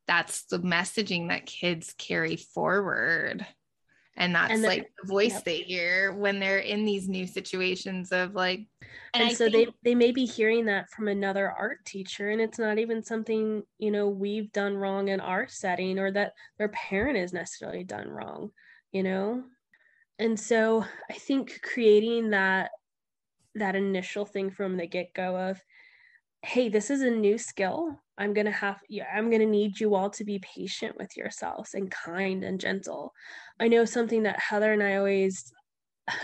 That's 0.07 0.43
the 0.45 0.59
messaging 0.59 1.29
that 1.29 1.45
kids 1.45 1.93
carry 1.97 2.35
forward. 2.35 3.45
And 4.17 4.33
that's 4.33 4.53
And 4.53 4.63
then- 4.63 4.69
like 4.69 4.91
the 5.01 5.07
voice 5.07 5.33
yep. 5.33 5.43
they 5.43 5.57
hear 5.57 6.13
when 6.13 6.39
they're 6.39 6.59
in 6.59 6.85
these 6.85 7.09
new 7.09 7.27
situations 7.27 8.11
of 8.11 8.33
like, 8.33 8.65
and, 9.13 9.23
I 9.23 9.33
so 9.33 9.49
think- 9.49 9.73
they 9.83 9.91
they 9.91 9.95
may 9.95 10.11
be 10.11 10.25
hearing 10.25 10.65
that 10.65 10.89
from 10.89 11.07
another 11.07 11.49
art 11.51 11.83
teacher 11.85 12.29
and 12.29 12.39
it's 12.41 12.59
not 12.59 12.77
even 12.79 13.03
something 13.03 13.63
you 13.77 13.91
know 13.91 14.07
we've 14.09 14.51
done 14.51 14.75
wrong 14.75 15.07
in 15.09 15.19
our 15.19 15.47
setting 15.47 15.99
or 15.99 16.11
that 16.11 16.33
their 16.57 16.69
parent 16.69 17.17
is 17.17 17.33
necessarily 17.33 17.83
done 17.83 18.09
wrong 18.09 18.51
you 18.91 19.03
know 19.03 19.43
and 20.19 20.37
so 20.39 20.85
i 21.09 21.13
think 21.13 21.61
creating 21.63 22.29
that 22.31 22.71
that 23.55 23.75
initial 23.75 24.25
thing 24.25 24.49
from 24.51 24.75
the 24.75 24.85
get-go 24.87 25.35
of 25.49 25.61
hey 26.45 26.69
this 26.69 26.91
is 26.91 27.01
a 27.01 27.09
new 27.09 27.37
skill. 27.37 27.99
I'm 28.17 28.33
gonna 28.33 28.51
have 28.51 28.79
yeah 28.87 29.07
i'm 29.13 29.29
gonna 29.29 29.45
need 29.45 29.79
you 29.79 29.95
all 29.95 30.09
to 30.11 30.23
be 30.23 30.39
patient 30.39 30.95
with 30.97 31.17
yourselves 31.17 31.73
and 31.73 31.89
kind 31.89 32.43
and 32.43 32.59
gentle. 32.59 33.13
I 33.59 33.67
know 33.67 33.83
something 33.83 34.23
that 34.23 34.39
heather 34.39 34.71
and 34.71 34.83
i 34.83 34.95
always 34.95 35.51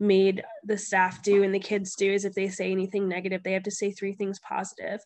made 0.00 0.44
the 0.64 0.78
staff 0.78 1.22
do 1.22 1.42
and 1.42 1.52
the 1.52 1.58
kids 1.58 1.96
do 1.96 2.10
is 2.12 2.24
if 2.24 2.34
they 2.34 2.48
say 2.48 2.70
anything 2.70 3.08
negative, 3.08 3.42
they 3.42 3.52
have 3.52 3.64
to 3.64 3.70
say 3.70 3.90
three 3.90 4.12
things 4.12 4.38
positive 4.38 5.00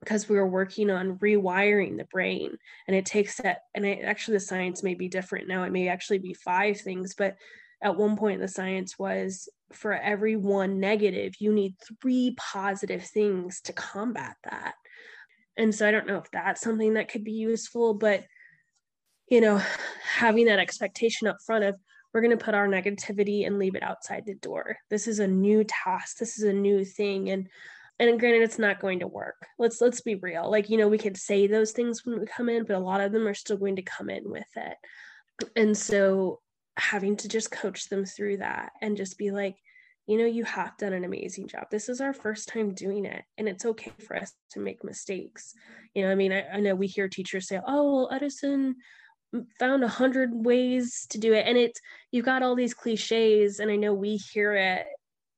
because 0.00 0.28
we 0.28 0.36
were 0.36 0.48
working 0.48 0.90
on 0.90 1.16
rewiring 1.18 1.96
the 1.96 2.06
brain. 2.06 2.56
And 2.88 2.96
it 2.96 3.06
takes 3.06 3.36
that 3.36 3.58
and 3.74 3.86
it, 3.86 4.04
actually 4.04 4.38
the 4.38 4.40
science 4.40 4.82
may 4.82 4.94
be 4.94 5.08
different 5.08 5.46
now. 5.46 5.62
It 5.62 5.72
may 5.72 5.88
actually 5.88 6.18
be 6.18 6.34
five 6.34 6.80
things 6.80 7.14
but 7.16 7.36
at 7.82 7.96
one 7.96 8.16
point 8.16 8.40
the 8.40 8.48
science 8.48 8.98
was 8.98 9.48
for 9.72 9.92
every 9.92 10.36
one 10.36 10.80
negative 10.80 11.34
you 11.38 11.52
need 11.52 11.74
three 12.00 12.34
positive 12.36 13.04
things 13.04 13.60
to 13.62 13.72
combat 13.72 14.36
that. 14.44 14.74
And 15.56 15.74
so 15.74 15.86
i 15.86 15.90
don't 15.90 16.06
know 16.06 16.18
if 16.18 16.30
that's 16.32 16.60
something 16.60 16.94
that 16.94 17.10
could 17.10 17.24
be 17.24 17.32
useful 17.32 17.94
but 17.94 18.24
you 19.28 19.40
know 19.40 19.60
having 20.04 20.46
that 20.46 20.58
expectation 20.58 21.28
up 21.28 21.38
front 21.44 21.64
of 21.64 21.76
we're 22.12 22.20
going 22.20 22.36
to 22.36 22.44
put 22.44 22.54
our 22.54 22.66
negativity 22.66 23.46
and 23.46 23.58
leave 23.58 23.74
it 23.74 23.82
outside 23.82 24.24
the 24.26 24.34
door. 24.34 24.76
This 24.88 25.06
is 25.06 25.20
a 25.20 25.26
new 25.26 25.64
task. 25.64 26.18
This 26.18 26.38
is 26.38 26.44
a 26.44 26.52
new 26.52 26.84
thing. 26.84 27.30
And 27.30 27.48
and 27.98 28.18
granted 28.18 28.42
it's 28.42 28.58
not 28.58 28.80
going 28.80 29.00
to 29.00 29.06
work. 29.06 29.46
Let's 29.58 29.80
let's 29.80 30.00
be 30.00 30.14
real. 30.16 30.50
Like 30.50 30.70
you 30.70 30.78
know 30.78 30.88
we 30.88 30.98
can 30.98 31.14
say 31.14 31.46
those 31.46 31.72
things 31.72 32.04
when 32.04 32.18
we 32.18 32.26
come 32.26 32.48
in 32.48 32.64
but 32.64 32.76
a 32.76 32.80
lot 32.80 33.00
of 33.00 33.12
them 33.12 33.26
are 33.28 33.34
still 33.34 33.56
going 33.56 33.76
to 33.76 33.82
come 33.82 34.10
in 34.10 34.28
with 34.28 34.48
it. 34.56 34.76
And 35.54 35.76
so 35.76 36.40
having 36.76 37.16
to 37.16 37.28
just 37.28 37.50
coach 37.50 37.88
them 37.88 38.04
through 38.04 38.38
that 38.38 38.72
and 38.80 38.96
just 38.96 39.18
be 39.18 39.30
like 39.30 39.56
you 40.06 40.18
know 40.18 40.26
you 40.26 40.44
have 40.44 40.76
done 40.76 40.92
an 40.92 41.04
amazing 41.04 41.46
job. 41.46 41.66
This 41.70 41.88
is 41.88 42.00
our 42.00 42.12
first 42.12 42.48
time 42.48 42.74
doing 42.74 43.04
it 43.04 43.22
and 43.38 43.48
it's 43.48 43.64
okay 43.64 43.92
for 44.06 44.16
us 44.16 44.32
to 44.52 44.60
make 44.60 44.82
mistakes. 44.82 45.54
You 45.94 46.02
know 46.02 46.10
i 46.10 46.14
mean 46.14 46.32
i, 46.32 46.44
I 46.54 46.60
know 46.60 46.74
we 46.74 46.86
hear 46.86 47.08
teachers 47.08 47.48
say 47.48 47.60
oh 47.66 47.94
well 47.94 48.08
edison 48.12 48.76
found 49.58 49.84
a 49.84 49.88
hundred 49.88 50.30
ways 50.32 51.06
to 51.10 51.18
do 51.18 51.32
it 51.32 51.46
and 51.46 51.56
it's 51.56 51.80
you've 52.10 52.24
got 52.24 52.42
all 52.42 52.56
these 52.56 52.74
cliches 52.74 53.60
and 53.60 53.70
i 53.70 53.76
know 53.76 53.94
we 53.94 54.16
hear 54.16 54.54
it 54.54 54.86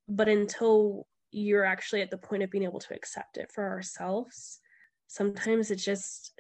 but 0.08 0.28
until 0.28 1.06
you're 1.30 1.64
actually 1.64 2.00
at 2.00 2.10
the 2.10 2.18
point 2.18 2.42
of 2.42 2.50
being 2.50 2.64
able 2.64 2.80
to 2.80 2.94
accept 2.94 3.36
it 3.36 3.50
for 3.52 3.68
ourselves 3.68 4.60
sometimes 5.08 5.70
it 5.70 5.76
just 5.76 6.32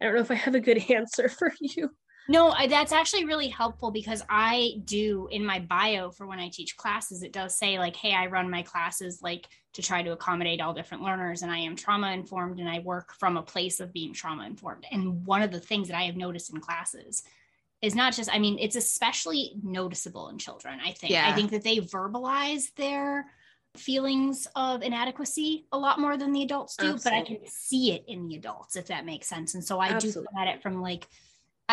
i 0.00 0.04
don't 0.04 0.14
know 0.14 0.20
if 0.20 0.30
i 0.30 0.34
have 0.34 0.54
a 0.54 0.60
good 0.60 0.78
answer 0.90 1.28
for 1.28 1.52
you 1.60 1.90
No, 2.28 2.50
I, 2.50 2.66
that's 2.66 2.92
actually 2.92 3.24
really 3.24 3.48
helpful 3.48 3.90
because 3.90 4.22
I 4.28 4.74
do 4.84 5.28
in 5.30 5.44
my 5.44 5.58
bio 5.58 6.10
for 6.10 6.26
when 6.26 6.38
I 6.38 6.48
teach 6.48 6.76
classes, 6.76 7.22
it 7.22 7.32
does 7.32 7.56
say 7.56 7.78
like, 7.78 7.96
hey, 7.96 8.14
I 8.14 8.26
run 8.26 8.50
my 8.50 8.62
classes 8.62 9.20
like 9.22 9.48
to 9.72 9.82
try 9.82 10.02
to 10.02 10.12
accommodate 10.12 10.60
all 10.60 10.74
different 10.74 11.02
learners 11.02 11.42
and 11.42 11.50
I 11.50 11.58
am 11.58 11.74
trauma 11.74 12.12
informed 12.12 12.60
and 12.60 12.68
I 12.68 12.78
work 12.80 13.12
from 13.14 13.36
a 13.36 13.42
place 13.42 13.80
of 13.80 13.92
being 13.92 14.12
trauma 14.12 14.46
informed. 14.46 14.86
And 14.92 15.26
one 15.26 15.42
of 15.42 15.50
the 15.50 15.60
things 15.60 15.88
that 15.88 15.96
I 15.96 16.02
have 16.02 16.16
noticed 16.16 16.52
in 16.52 16.60
classes 16.60 17.24
is 17.80 17.94
not 17.96 18.14
just, 18.14 18.32
I 18.32 18.38
mean, 18.38 18.58
it's 18.60 18.76
especially 18.76 19.54
noticeable 19.62 20.28
in 20.28 20.38
children, 20.38 20.78
I 20.84 20.92
think. 20.92 21.14
I 21.14 21.32
think 21.32 21.50
that 21.50 21.64
they 21.64 21.78
verbalize 21.78 22.72
their 22.76 23.26
feelings 23.76 24.46
of 24.54 24.82
inadequacy 24.82 25.66
a 25.72 25.78
lot 25.78 25.98
more 25.98 26.16
than 26.16 26.32
the 26.32 26.42
adults 26.42 26.76
do, 26.76 26.96
but 27.02 27.12
I 27.12 27.22
can 27.22 27.38
see 27.46 27.92
it 27.92 28.04
in 28.06 28.28
the 28.28 28.36
adults 28.36 28.76
if 28.76 28.86
that 28.86 29.04
makes 29.04 29.26
sense. 29.26 29.54
And 29.54 29.64
so 29.64 29.80
I 29.80 29.88
do 29.88 29.94
Absolutely. 29.94 30.28
come 30.32 30.46
at 30.46 30.54
it 30.54 30.62
from 30.62 30.80
like 30.80 31.08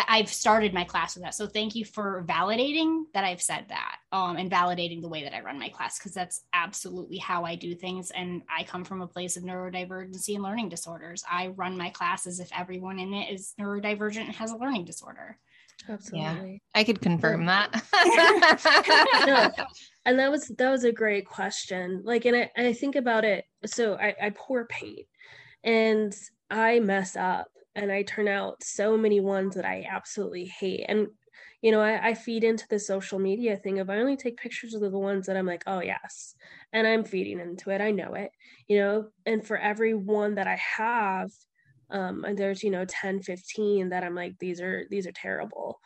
I've 0.08 0.30
started 0.30 0.74
my 0.74 0.84
class 0.84 1.16
with 1.16 1.24
that. 1.24 1.34
So 1.34 1.48
thank 1.48 1.76
you 1.76 1.86
for 1.86 2.26
validating 2.28 3.04
that 3.14 3.24
I've 3.24 3.42
said 3.42 3.66
that 3.70 3.98
um, 4.12 4.38
and 4.38 4.50
validating 4.50 5.02
the 5.02 5.10
way 5.10 5.24
that 5.24 5.34
I 5.34 5.42
run 5.42 5.60
my 5.60 5.70
class 5.70 5.98
because 5.98 6.14
that's 6.14 6.44
absolutely 6.54 7.18
how 7.18 7.46
I 7.46 7.56
do 7.56 7.76
things. 7.76 8.12
And 8.12 8.44
I 8.50 8.64
come 8.64 8.84
from 8.84 9.02
a 9.02 9.08
place 9.08 9.38
of 9.38 9.44
neurodivergency 9.44 10.36
and 10.36 10.44
learning 10.44 10.70
disorders. 10.70 11.24
I 11.30 11.48
run 11.48 11.78
my 11.78 11.90
class 11.90 12.28
as 12.28 12.40
if 12.40 12.50
everyone 12.58 13.00
in 13.00 13.14
it 13.14 13.34
is 13.34 13.54
neurodivergent 13.60 14.26
and 14.26 14.36
has 14.36 14.52
a 14.52 14.58
learning 14.58 14.86
disorder. 14.86 15.38
absolutely 15.88 16.62
I 16.76 16.84
could 16.84 17.02
confirm 17.02 17.46
that. 17.46 17.84
No. 19.26 19.52
and 20.06 20.18
that 20.20 20.32
was 20.32 20.48
that 20.58 20.72
was 20.72 20.84
a 20.84 20.92
great 20.92 21.26
question 21.26 22.02
like 22.04 22.26
and 22.26 22.36
i, 22.36 22.50
and 22.56 22.66
I 22.66 22.74
think 22.74 22.96
about 22.96 23.26
it 23.26 23.46
so 23.66 23.96
I, 23.96 24.16
I 24.22 24.30
pour 24.32 24.66
paint 24.66 25.06
and 25.64 26.16
i 26.50 26.80
mess 26.80 27.16
up 27.16 27.48
and 27.82 27.92
i 27.92 28.02
turn 28.04 28.28
out 28.28 28.64
so 28.64 28.98
many 28.98 29.20
ones 29.20 29.56
that 29.56 29.66
i 29.66 29.86
absolutely 29.90 30.46
hate 30.46 30.86
and 30.88 31.08
you 31.62 31.72
know 31.72 31.82
I, 31.82 32.10
I 32.10 32.14
feed 32.14 32.44
into 32.44 32.66
the 32.70 32.80
social 32.80 33.20
media 33.20 33.58
thing 33.58 33.80
of 33.80 33.90
i 33.90 33.98
only 33.98 34.18
take 34.18 34.38
pictures 34.38 34.74
of 34.74 34.82
the 34.82 34.90
ones 34.90 35.26
that 35.28 35.38
i'm 35.38 35.46
like 35.46 35.64
oh 35.68 35.82
yes 35.82 36.36
and 36.74 36.88
i'm 36.88 37.04
feeding 37.04 37.40
into 37.40 37.70
it 37.70 37.82
i 37.82 37.92
know 37.92 38.14
it 38.14 38.32
you 38.68 38.80
know 38.80 39.08
and 39.26 39.46
for 39.46 39.58
every 39.58 39.94
one 39.94 40.36
that 40.36 40.48
i 40.48 40.56
have 40.78 41.32
um 41.90 42.24
and 42.26 42.38
there's 42.38 42.64
you 42.64 42.72
know 42.72 42.86
10 42.86 43.22
15 43.22 43.90
that 43.90 44.04
i'm 44.04 44.16
like 44.16 44.38
these 44.40 44.62
are 44.62 44.86
these 44.90 45.08
are 45.08 45.12
terrible 45.12 45.80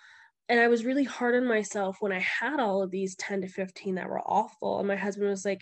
and 0.49 0.59
I 0.59 0.67
was 0.67 0.85
really 0.85 1.03
hard 1.03 1.35
on 1.35 1.47
myself 1.47 1.97
when 1.99 2.11
I 2.11 2.19
had 2.19 2.59
all 2.59 2.83
of 2.83 2.91
these 2.91 3.15
10 3.15 3.41
to 3.41 3.47
15 3.47 3.95
that 3.95 4.09
were 4.09 4.21
awful. 4.21 4.79
And 4.79 4.87
my 4.87 4.95
husband 4.95 5.29
was 5.29 5.45
like, 5.45 5.61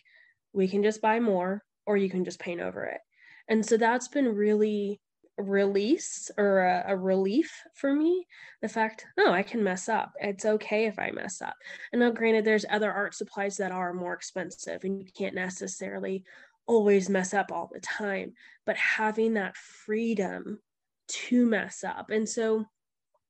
we 0.54 0.68
can 0.68 0.84
just 0.84 1.02
buy 1.02 1.20
more 1.20 1.64
or 1.86 1.98
you 1.98 2.10
can 2.10 2.26
just 2.26 2.40
paint 2.40 2.62
over 2.62 2.86
it. 2.86 3.00
And 3.48 3.66
so 3.66 3.78
that's 3.78 4.08
been 4.08 4.36
really 4.36 5.00
release 5.42 6.32
or 6.38 6.60
a, 6.60 6.84
a 6.88 6.98
relief 6.98 7.64
for 7.74 7.94
me. 7.94 8.28
The 8.62 8.70
fact, 8.70 9.06
oh 9.20 9.32
I 9.32 9.44
can 9.44 9.64
mess 9.64 9.90
up. 9.90 10.14
It's 10.20 10.46
okay 10.46 10.86
if 10.86 11.00
I 11.00 11.12
mess 11.12 11.42
up. 11.42 11.56
And 11.92 12.02
now, 12.02 12.12
granted, 12.12 12.46
there's 12.46 12.66
other 12.70 12.92
art 12.92 13.14
supplies 13.14 13.58
that 13.58 13.72
are 13.72 13.94
more 13.94 14.14
expensive 14.14 14.84
and 14.84 15.02
you 15.02 15.08
can't 15.18 15.36
necessarily 15.36 16.24
always 16.68 17.10
mess 17.10 17.34
up 17.34 17.52
all 17.52 17.70
the 17.72 17.80
time, 17.80 18.34
but 18.66 18.78
having 18.78 19.34
that 19.34 19.58
freedom 19.58 20.60
to 21.08 21.46
mess 21.46 21.84
up. 21.84 22.10
And 22.10 22.28
so, 22.28 22.66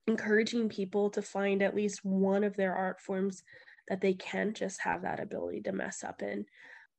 encouraging 0.07 0.69
people 0.69 1.09
to 1.11 1.21
find 1.21 1.61
at 1.61 1.75
least 1.75 2.03
one 2.03 2.43
of 2.43 2.55
their 2.55 2.73
art 2.73 2.99
forms 2.99 3.43
that 3.87 4.01
they 4.01 4.13
can 4.13 4.53
just 4.53 4.81
have 4.81 5.03
that 5.03 5.19
ability 5.19 5.61
to 5.61 5.71
mess 5.71 6.03
up 6.03 6.21
in 6.21 6.45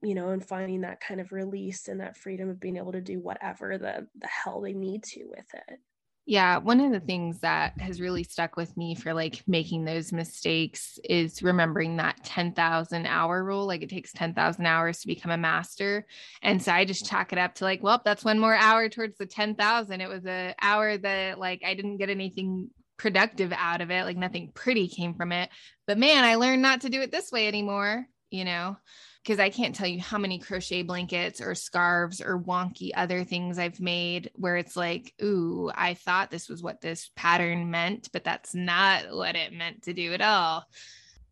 you 0.02 0.14
know 0.14 0.30
and 0.30 0.44
finding 0.44 0.82
that 0.82 1.00
kind 1.00 1.20
of 1.20 1.32
release 1.32 1.88
and 1.88 2.00
that 2.00 2.16
freedom 2.16 2.48
of 2.48 2.60
being 2.60 2.76
able 2.76 2.92
to 2.92 3.00
do 3.00 3.20
whatever 3.20 3.78
the 3.78 4.06
the 4.16 4.26
hell 4.26 4.60
they 4.60 4.72
need 4.72 5.02
to 5.02 5.24
with 5.28 5.46
it 5.68 5.80
Yeah, 6.24 6.58
one 6.58 6.78
of 6.78 6.92
the 6.92 7.00
things 7.00 7.40
that 7.40 7.80
has 7.80 8.00
really 8.00 8.22
stuck 8.22 8.56
with 8.56 8.76
me 8.76 8.94
for 8.94 9.12
like 9.12 9.42
making 9.48 9.84
those 9.84 10.12
mistakes 10.12 10.96
is 11.02 11.42
remembering 11.42 11.96
that 11.96 12.22
10,000 12.22 13.06
hour 13.06 13.42
rule. 13.42 13.66
Like 13.66 13.82
it 13.82 13.88
takes 13.88 14.12
10,000 14.12 14.64
hours 14.64 15.00
to 15.00 15.08
become 15.08 15.32
a 15.32 15.36
master. 15.36 16.06
And 16.40 16.62
so 16.62 16.70
I 16.70 16.84
just 16.84 17.06
chalk 17.06 17.32
it 17.32 17.40
up 17.40 17.56
to 17.56 17.64
like, 17.64 17.82
well, 17.82 18.00
that's 18.04 18.24
one 18.24 18.38
more 18.38 18.54
hour 18.54 18.88
towards 18.88 19.18
the 19.18 19.26
10,000. 19.26 20.00
It 20.00 20.08
was 20.08 20.24
an 20.24 20.54
hour 20.62 20.96
that 20.96 21.40
like 21.40 21.62
I 21.66 21.74
didn't 21.74 21.96
get 21.96 22.08
anything 22.08 22.70
productive 22.98 23.52
out 23.52 23.80
of 23.80 23.90
it, 23.90 24.04
like 24.04 24.16
nothing 24.16 24.52
pretty 24.54 24.86
came 24.86 25.14
from 25.14 25.32
it. 25.32 25.50
But 25.88 25.98
man, 25.98 26.22
I 26.22 26.36
learned 26.36 26.62
not 26.62 26.82
to 26.82 26.88
do 26.88 27.00
it 27.02 27.10
this 27.10 27.32
way 27.32 27.48
anymore, 27.48 28.06
you 28.30 28.44
know? 28.44 28.76
Because 29.22 29.38
I 29.38 29.50
can't 29.50 29.74
tell 29.74 29.86
you 29.86 30.00
how 30.00 30.18
many 30.18 30.38
crochet 30.38 30.82
blankets 30.82 31.40
or 31.40 31.54
scarves 31.54 32.20
or 32.20 32.38
wonky 32.38 32.90
other 32.94 33.22
things 33.22 33.58
I've 33.58 33.80
made 33.80 34.30
where 34.34 34.56
it's 34.56 34.76
like, 34.76 35.14
ooh, 35.22 35.70
I 35.74 35.94
thought 35.94 36.30
this 36.30 36.48
was 36.48 36.62
what 36.62 36.80
this 36.80 37.10
pattern 37.14 37.70
meant, 37.70 38.08
but 38.12 38.24
that's 38.24 38.54
not 38.54 39.14
what 39.14 39.36
it 39.36 39.52
meant 39.52 39.82
to 39.84 39.92
do 39.92 40.12
at 40.12 40.20
all. 40.20 40.66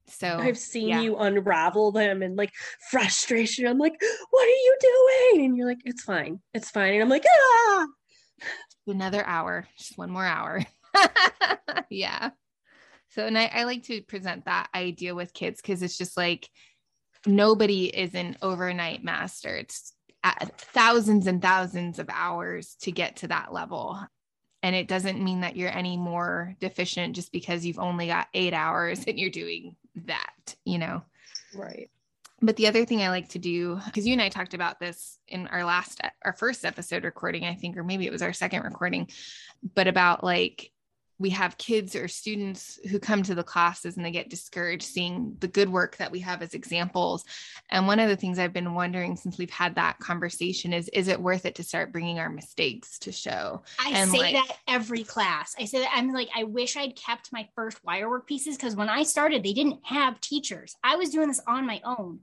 So 0.07 0.29
I've 0.29 0.59
seen 0.59 0.89
yeah. 0.89 1.01
you 1.01 1.17
unravel 1.17 1.93
them 1.93 2.23
and 2.23 2.37
like 2.37 2.53
frustration. 2.91 3.67
I'm 3.67 3.79
like, 3.79 4.01
what 4.31 4.45
are 4.45 4.49
you 4.49 4.77
doing? 4.81 5.47
And 5.47 5.57
you're 5.57 5.69
like, 5.69 5.83
it's 5.85 6.03
fine. 6.03 6.41
It's 6.55 6.71
fine. 6.71 6.95
And 6.95 7.03
I'm 7.03 7.09
like, 7.09 7.25
ah. 7.29 7.87
Another 8.87 9.25
hour, 9.25 9.67
just 9.79 9.99
one 9.99 10.11
more 10.11 10.25
hour. 10.25 10.63
yeah. 11.91 12.31
So, 13.11 13.27
and 13.27 13.37
I, 13.37 13.47
I 13.47 13.65
like 13.65 13.85
to 13.85 14.03
present 14.03 14.45
that 14.45 14.69
idea 14.75 15.15
with 15.15 15.35
kids 15.35 15.61
because 15.61 15.83
it's 15.83 15.99
just 15.99 16.17
like, 16.17 16.49
nobody 17.27 17.87
is 17.87 18.15
an 18.15 18.37
overnight 18.43 19.05
master. 19.05 19.57
It's 19.57 19.93
uh, 20.23 20.33
thousands 20.57 21.27
and 21.27 21.41
thousands 21.41 21.99
of 21.99 22.09
hours 22.13 22.77
to 22.83 22.93
get 22.93 23.17
to 23.17 23.29
that 23.29 23.53
level. 23.53 23.99
And 24.63 24.77
it 24.77 24.89
doesn't 24.89 25.23
mean 25.23 25.41
that 25.41 25.57
you're 25.57 25.75
any 25.75 25.97
more 25.97 26.55
deficient 26.61 27.17
just 27.17 27.33
because 27.33 27.65
you've 27.65 27.79
only 27.79 28.07
got 28.07 28.29
eight 28.35 28.53
hours 28.53 29.05
and 29.07 29.19
you're 29.19 29.31
doing 29.31 29.77
that, 30.07 30.55
you 30.65 30.79
know? 30.79 31.03
Right. 31.55 31.89
But 32.43 32.57
the 32.57 32.67
other 32.67 32.85
thing 32.85 33.03
I 33.03 33.11
like 33.11 33.31
to 33.31 33.39
do, 33.39 33.81
because 33.87 34.07
you 34.07 34.13
and 34.13 34.23
I 34.23 34.29
talked 34.29 34.55
about 34.55 34.81
this 34.81 35.19
in 35.29 35.47
our 35.49 35.65
last, 35.65 36.01
our 36.25 36.33
first 36.33 36.65
episode 36.65 37.05
recording, 37.05 37.45
I 37.45 37.55
think, 37.55 37.77
or 37.77 37.85
maybe 37.85 38.07
it 38.07 38.13
was 38.13 38.23
our 38.23 38.33
second 38.33 38.63
recording, 38.63 39.09
but 39.75 39.87
about 39.87 40.25
like 40.25 40.71
we 41.21 41.31
have 41.31 41.59
kids 41.59 41.95
or 41.95 42.09
students 42.09 42.81
who 42.91 42.99
come 42.99 43.23
to 43.23 43.35
the 43.35 43.45
classes 43.45 43.97
and 43.97 44.05
they 44.05 44.11
get 44.11 44.31
discouraged 44.31 44.85
seeing 44.85 45.37
the 45.41 45.47
good 45.47 45.69
work 45.69 45.99
that 45.99 46.11
we 46.11 46.19
have 46.21 46.41
as 46.41 46.55
examples. 46.55 47.27
And 47.69 47.87
one 47.87 48.01
of 48.01 48.09
the 48.09 48.17
things 48.17 48.39
I've 48.39 48.55
been 48.55 48.73
wondering 48.73 49.17
since 49.17 49.37
we've 49.37 49.51
had 49.51 49.75
that 49.75 49.99
conversation 49.99 50.73
is 50.73 50.89
is 50.89 51.09
it 51.09 51.21
worth 51.21 51.45
it 51.45 51.55
to 51.57 51.63
start 51.63 51.93
bringing 51.93 52.19
our 52.19 52.31
mistakes 52.31 52.99
to 53.01 53.13
show? 53.13 53.63
I 53.79 53.91
and 53.91 54.11
say 54.11 54.19
like, 54.19 54.33
that 54.33 54.57
every 54.67 55.05
class. 55.05 55.55
I 55.61 55.67
say 55.67 55.81
that 55.81 55.93
I'm 55.95 56.11
like, 56.11 56.31
I 56.35 56.45
wish 56.45 56.79
I'd 56.79 56.97
kept 56.97 57.35
my 57.35 57.47
first 57.55 57.85
wire 57.85 58.09
work 58.09 58.27
pieces 58.27 58.57
because 58.57 58.75
when 58.75 58.89
I 58.89 59.03
started, 59.03 59.43
they 59.43 59.53
didn't 59.53 59.81
have 59.85 60.23
teachers. 60.23 60.75
I 60.83 60.97
was 60.97 61.11
doing 61.11 61.29
this 61.29 61.43
on 61.47 61.67
my 61.67 61.83
own 61.85 62.21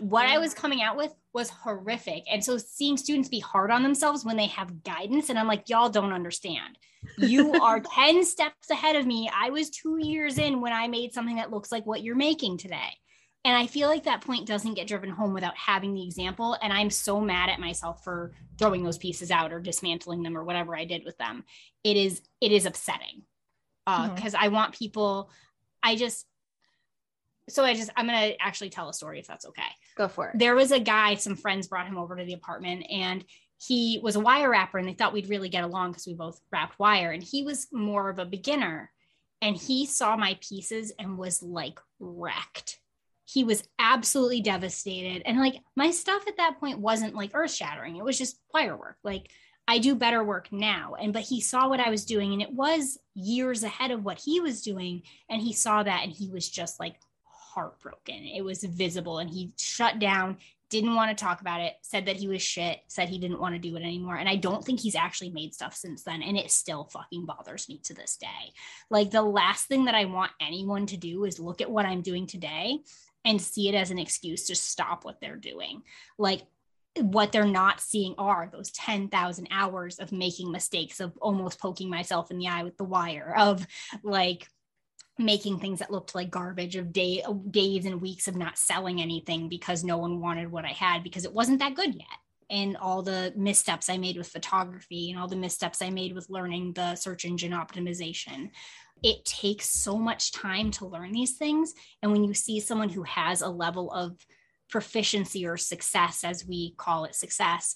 what 0.00 0.26
I 0.26 0.38
was 0.38 0.54
coming 0.54 0.82
out 0.82 0.96
with 0.96 1.14
was 1.32 1.48
horrific. 1.48 2.24
And 2.30 2.44
so 2.44 2.58
seeing 2.58 2.96
students 2.96 3.28
be 3.28 3.40
hard 3.40 3.70
on 3.70 3.82
themselves 3.82 4.24
when 4.24 4.36
they 4.36 4.46
have 4.46 4.82
guidance, 4.82 5.30
and 5.30 5.38
I'm 5.38 5.46
like, 5.46 5.68
y'all 5.68 5.88
don't 5.88 6.12
understand. 6.12 6.78
You 7.16 7.52
are 7.62 7.80
10 7.80 8.24
steps 8.24 8.70
ahead 8.70 8.96
of 8.96 9.06
me. 9.06 9.30
I 9.34 9.50
was 9.50 9.70
two 9.70 9.98
years 9.98 10.38
in 10.38 10.60
when 10.60 10.72
I 10.72 10.88
made 10.88 11.12
something 11.12 11.36
that 11.36 11.50
looks 11.50 11.72
like 11.72 11.86
what 11.86 12.02
you're 12.02 12.16
making 12.16 12.58
today. 12.58 12.98
And 13.44 13.56
I 13.56 13.68
feel 13.68 13.88
like 13.88 14.04
that 14.04 14.22
point 14.22 14.46
doesn't 14.46 14.74
get 14.74 14.88
driven 14.88 15.08
home 15.08 15.32
without 15.32 15.56
having 15.56 15.94
the 15.94 16.04
example. 16.04 16.56
And 16.60 16.72
I'm 16.72 16.90
so 16.90 17.20
mad 17.20 17.48
at 17.48 17.60
myself 17.60 18.02
for 18.02 18.32
throwing 18.58 18.82
those 18.82 18.98
pieces 18.98 19.30
out 19.30 19.52
or 19.52 19.60
dismantling 19.60 20.24
them 20.24 20.36
or 20.36 20.42
whatever 20.42 20.76
I 20.76 20.84
did 20.84 21.04
with 21.04 21.16
them. 21.16 21.44
It 21.84 21.96
is, 21.96 22.22
it 22.40 22.50
is 22.50 22.66
upsetting 22.66 23.22
because 23.84 24.34
uh, 24.34 24.38
mm-hmm. 24.38 24.44
I 24.44 24.48
want 24.48 24.74
people, 24.74 25.30
I 25.80 25.94
just, 25.94 26.26
so 27.48 27.64
I 27.64 27.74
just 27.74 27.90
I'm 27.96 28.06
gonna 28.06 28.32
actually 28.40 28.70
tell 28.70 28.88
a 28.88 28.94
story 28.94 29.20
if 29.20 29.26
that's 29.26 29.46
okay. 29.46 29.62
Go 29.96 30.08
for 30.08 30.28
it. 30.28 30.38
There 30.38 30.54
was 30.54 30.72
a 30.72 30.80
guy, 30.80 31.14
some 31.14 31.36
friends 31.36 31.68
brought 31.68 31.86
him 31.86 31.98
over 31.98 32.16
to 32.16 32.24
the 32.24 32.34
apartment 32.34 32.86
and 32.90 33.24
he 33.58 33.98
was 34.02 34.16
a 34.16 34.20
wire 34.20 34.50
wrapper 34.50 34.78
and 34.78 34.86
they 34.86 34.92
thought 34.92 35.14
we'd 35.14 35.30
really 35.30 35.48
get 35.48 35.64
along 35.64 35.92
because 35.92 36.06
we 36.06 36.14
both 36.14 36.40
wrapped 36.52 36.78
wire 36.78 37.10
and 37.10 37.22
he 37.22 37.42
was 37.42 37.68
more 37.72 38.10
of 38.10 38.18
a 38.18 38.26
beginner 38.26 38.90
and 39.40 39.56
he 39.56 39.86
saw 39.86 40.16
my 40.16 40.38
pieces 40.40 40.92
and 40.98 41.16
was 41.16 41.42
like 41.42 41.78
wrecked. 41.98 42.78
He 43.24 43.44
was 43.44 43.66
absolutely 43.78 44.40
devastated. 44.40 45.22
And 45.24 45.38
like 45.38 45.56
my 45.74 45.90
stuff 45.90 46.28
at 46.28 46.36
that 46.36 46.60
point 46.60 46.78
wasn't 46.78 47.14
like 47.14 47.30
earth 47.34 47.52
shattering. 47.52 47.96
It 47.96 48.04
was 48.04 48.18
just 48.18 48.38
wire 48.52 48.76
work. 48.76 48.98
Like 49.02 49.30
I 49.66 49.78
do 49.78 49.94
better 49.94 50.22
work 50.22 50.52
now. 50.52 50.94
And 51.00 51.12
but 51.12 51.22
he 51.22 51.40
saw 51.40 51.68
what 51.68 51.80
I 51.80 51.90
was 51.90 52.04
doing 52.04 52.34
and 52.34 52.42
it 52.42 52.52
was 52.52 52.98
years 53.14 53.64
ahead 53.64 53.90
of 53.90 54.04
what 54.04 54.20
he 54.22 54.40
was 54.40 54.62
doing. 54.62 55.02
And 55.28 55.40
he 55.40 55.54
saw 55.54 55.82
that 55.82 56.02
and 56.04 56.12
he 56.12 56.30
was 56.30 56.48
just 56.48 56.78
like 56.78 56.96
heartbroken. 57.56 58.22
It 58.26 58.44
was 58.44 58.62
visible 58.62 59.18
and 59.18 59.30
he 59.30 59.52
shut 59.56 59.98
down, 59.98 60.36
didn't 60.68 60.94
want 60.94 61.16
to 61.16 61.24
talk 61.24 61.40
about 61.40 61.62
it, 61.62 61.72
said 61.80 62.06
that 62.06 62.16
he 62.16 62.28
was 62.28 62.42
shit, 62.42 62.80
said 62.86 63.08
he 63.08 63.18
didn't 63.18 63.40
want 63.40 63.54
to 63.54 63.58
do 63.58 63.74
it 63.76 63.82
anymore. 63.82 64.16
And 64.16 64.28
I 64.28 64.36
don't 64.36 64.62
think 64.62 64.78
he's 64.78 64.94
actually 64.94 65.30
made 65.30 65.54
stuff 65.54 65.74
since 65.74 66.02
then. 66.02 66.22
And 66.22 66.36
it 66.36 66.50
still 66.50 66.84
fucking 66.84 67.24
bothers 67.24 67.68
me 67.68 67.80
to 67.84 67.94
this 67.94 68.18
day. 68.18 68.52
Like 68.90 69.10
the 69.10 69.22
last 69.22 69.68
thing 69.68 69.86
that 69.86 69.94
I 69.94 70.04
want 70.04 70.32
anyone 70.40 70.84
to 70.86 70.98
do 70.98 71.24
is 71.24 71.40
look 71.40 71.62
at 71.62 71.70
what 71.70 71.86
I'm 71.86 72.02
doing 72.02 72.26
today 72.26 72.80
and 73.24 73.40
see 73.40 73.68
it 73.68 73.74
as 73.74 73.90
an 73.90 73.98
excuse 73.98 74.46
to 74.48 74.54
stop 74.54 75.04
what 75.04 75.20
they're 75.20 75.36
doing. 75.36 75.82
Like 76.18 76.42
what 77.00 77.32
they're 77.32 77.46
not 77.46 77.80
seeing 77.80 78.14
are 78.18 78.48
those 78.52 78.70
10,000 78.72 79.48
hours 79.50 79.98
of 79.98 80.12
making 80.12 80.50
mistakes, 80.50 81.00
of 81.00 81.16
almost 81.22 81.58
poking 81.58 81.90
myself 81.90 82.30
in 82.30 82.38
the 82.38 82.48
eye 82.48 82.62
with 82.62 82.76
the 82.76 82.84
wire, 82.84 83.34
of 83.36 83.66
like 84.02 84.48
making 85.18 85.58
things 85.58 85.78
that 85.78 85.90
looked 85.90 86.14
like 86.14 86.30
garbage 86.30 86.76
of 86.76 86.92
day 86.92 87.22
days 87.50 87.86
and 87.86 88.00
weeks 88.00 88.28
of 88.28 88.36
not 88.36 88.58
selling 88.58 89.00
anything 89.00 89.48
because 89.48 89.82
no 89.82 89.96
one 89.96 90.20
wanted 90.20 90.50
what 90.50 90.64
I 90.64 90.72
had 90.72 91.02
because 91.02 91.24
it 91.24 91.32
wasn't 91.32 91.60
that 91.60 91.74
good 91.74 91.94
yet 91.94 92.18
and 92.50 92.76
all 92.76 93.02
the 93.02 93.32
missteps 93.36 93.88
I 93.88 93.98
made 93.98 94.16
with 94.16 94.28
photography 94.28 95.10
and 95.10 95.18
all 95.18 95.28
the 95.28 95.36
missteps 95.36 95.82
I 95.82 95.90
made 95.90 96.14
with 96.14 96.30
learning 96.30 96.74
the 96.74 96.94
search 96.94 97.24
engine 97.24 97.52
optimization. 97.52 98.50
It 99.02 99.24
takes 99.24 99.68
so 99.68 99.96
much 99.96 100.32
time 100.32 100.70
to 100.72 100.86
learn 100.86 101.12
these 101.12 101.36
things. 101.36 101.74
And 102.02 102.12
when 102.12 102.24
you 102.24 102.34
see 102.34 102.60
someone 102.60 102.88
who 102.88 103.02
has 103.02 103.42
a 103.42 103.48
level 103.48 103.90
of 103.92 104.16
proficiency 104.70 105.46
or 105.46 105.56
success, 105.56 106.24
as 106.24 106.46
we 106.46 106.74
call 106.76 107.04
it 107.04 107.14
success, 107.14 107.74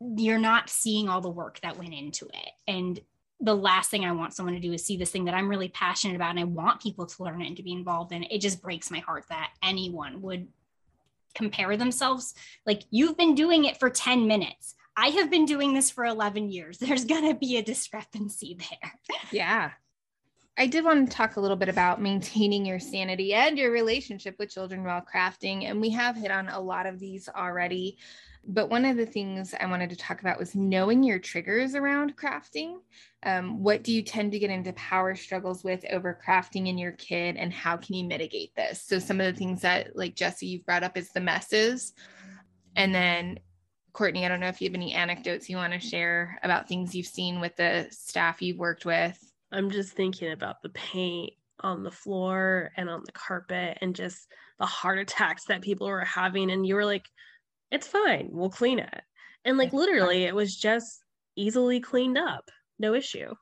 you're 0.00 0.38
not 0.38 0.68
seeing 0.68 1.08
all 1.08 1.20
the 1.20 1.30
work 1.30 1.60
that 1.60 1.78
went 1.78 1.94
into 1.94 2.26
it. 2.26 2.50
And 2.66 3.00
the 3.42 3.54
last 3.54 3.90
thing 3.90 4.04
I 4.04 4.12
want 4.12 4.34
someone 4.34 4.54
to 4.54 4.60
do 4.60 4.72
is 4.72 4.84
see 4.84 4.96
this 4.96 5.10
thing 5.10 5.24
that 5.24 5.34
I'm 5.34 5.48
really 5.48 5.68
passionate 5.68 6.14
about 6.14 6.30
and 6.30 6.40
I 6.40 6.44
want 6.44 6.80
people 6.80 7.06
to 7.06 7.22
learn 7.22 7.42
it 7.42 7.48
and 7.48 7.56
to 7.56 7.62
be 7.62 7.72
involved 7.72 8.12
in. 8.12 8.22
It 8.22 8.40
just 8.40 8.62
breaks 8.62 8.90
my 8.90 9.00
heart 9.00 9.24
that 9.30 9.50
anyone 9.62 10.22
would 10.22 10.46
compare 11.34 11.76
themselves. 11.76 12.34
Like, 12.64 12.82
you've 12.90 13.16
been 13.16 13.34
doing 13.34 13.64
it 13.64 13.80
for 13.80 13.90
10 13.90 14.28
minutes. 14.28 14.76
I 14.96 15.08
have 15.08 15.28
been 15.28 15.44
doing 15.44 15.74
this 15.74 15.90
for 15.90 16.04
11 16.04 16.50
years. 16.50 16.78
There's 16.80 17.04
going 17.04 17.28
to 17.28 17.34
be 17.34 17.56
a 17.56 17.62
discrepancy 17.62 18.56
there. 18.58 18.92
Yeah. 19.32 19.70
I 20.56 20.66
did 20.66 20.84
want 20.84 21.10
to 21.10 21.16
talk 21.16 21.36
a 21.36 21.40
little 21.40 21.56
bit 21.56 21.70
about 21.70 22.00
maintaining 22.00 22.64
your 22.64 22.78
sanity 22.78 23.34
and 23.34 23.58
your 23.58 23.72
relationship 23.72 24.36
with 24.38 24.50
children 24.50 24.84
while 24.84 25.02
crafting. 25.02 25.64
And 25.64 25.80
we 25.80 25.90
have 25.90 26.14
hit 26.14 26.30
on 26.30 26.48
a 26.48 26.60
lot 26.60 26.86
of 26.86 27.00
these 27.00 27.28
already. 27.28 27.98
But 28.44 28.70
one 28.70 28.84
of 28.84 28.96
the 28.96 29.06
things 29.06 29.54
I 29.58 29.66
wanted 29.66 29.90
to 29.90 29.96
talk 29.96 30.20
about 30.20 30.38
was 30.38 30.56
knowing 30.56 31.04
your 31.04 31.20
triggers 31.20 31.74
around 31.74 32.16
crafting. 32.16 32.78
Um, 33.22 33.62
what 33.62 33.84
do 33.84 33.92
you 33.92 34.02
tend 34.02 34.32
to 34.32 34.38
get 34.38 34.50
into 34.50 34.72
power 34.72 35.14
struggles 35.14 35.62
with 35.62 35.84
over 35.90 36.18
crafting 36.26 36.68
in 36.68 36.76
your 36.76 36.92
kid, 36.92 37.36
and 37.36 37.52
how 37.52 37.76
can 37.76 37.94
you 37.94 38.04
mitigate 38.04 38.54
this? 38.56 38.82
So, 38.82 38.98
some 38.98 39.20
of 39.20 39.32
the 39.32 39.38
things 39.38 39.60
that, 39.62 39.94
like 39.94 40.16
Jesse, 40.16 40.46
you've 40.46 40.66
brought 40.66 40.82
up 40.82 40.96
is 40.96 41.10
the 41.10 41.20
messes. 41.20 41.92
And 42.74 42.92
then, 42.92 43.38
Courtney, 43.92 44.24
I 44.24 44.28
don't 44.28 44.40
know 44.40 44.48
if 44.48 44.60
you 44.60 44.68
have 44.68 44.74
any 44.74 44.92
anecdotes 44.92 45.48
you 45.48 45.56
want 45.56 45.74
to 45.74 45.78
share 45.78 46.38
about 46.42 46.66
things 46.66 46.94
you've 46.94 47.06
seen 47.06 47.40
with 47.40 47.54
the 47.56 47.86
staff 47.90 48.42
you've 48.42 48.58
worked 48.58 48.84
with. 48.84 49.18
I'm 49.52 49.70
just 49.70 49.92
thinking 49.92 50.32
about 50.32 50.62
the 50.62 50.70
paint 50.70 51.34
on 51.60 51.84
the 51.84 51.90
floor 51.90 52.72
and 52.76 52.90
on 52.90 53.02
the 53.04 53.12
carpet 53.12 53.78
and 53.80 53.94
just 53.94 54.26
the 54.58 54.66
heart 54.66 54.98
attacks 54.98 55.44
that 55.44 55.62
people 55.62 55.86
were 55.86 56.04
having. 56.04 56.50
And 56.50 56.66
you 56.66 56.74
were 56.74 56.84
like, 56.84 57.08
it's 57.72 57.88
fine. 57.88 58.28
We'll 58.30 58.50
clean 58.50 58.78
it. 58.78 59.02
And 59.44 59.58
like 59.58 59.72
literally, 59.72 60.24
it 60.24 60.34
was 60.34 60.54
just 60.54 61.02
easily 61.34 61.80
cleaned 61.80 62.18
up. 62.18 62.48
No 62.78 62.94
issue. 62.94 63.34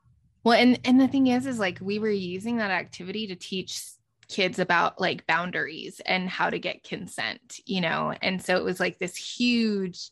Well, 0.45 0.59
and 0.59 0.81
and 0.85 0.99
the 0.99 1.09
thing 1.09 1.27
is, 1.27 1.47
is 1.47 1.59
like 1.59 1.79
we 1.83 1.99
were 1.99 2.11
using 2.11 2.57
that 2.57 2.71
activity 2.71 3.27
to 3.27 3.37
teach 3.37 3.83
kids 4.29 4.59
about 4.61 5.01
like 5.01 5.27
boundaries 5.27 6.01
and 6.07 6.29
how 6.29 6.49
to 6.49 6.59
get 6.59 6.85
consent, 6.85 7.59
you 7.67 7.81
know. 7.81 8.15
And 8.23 8.43
so 8.43 8.57
it 8.57 8.65
was 8.65 8.81
like 8.81 8.99
this 8.99 9.17
huge, 9.17 10.11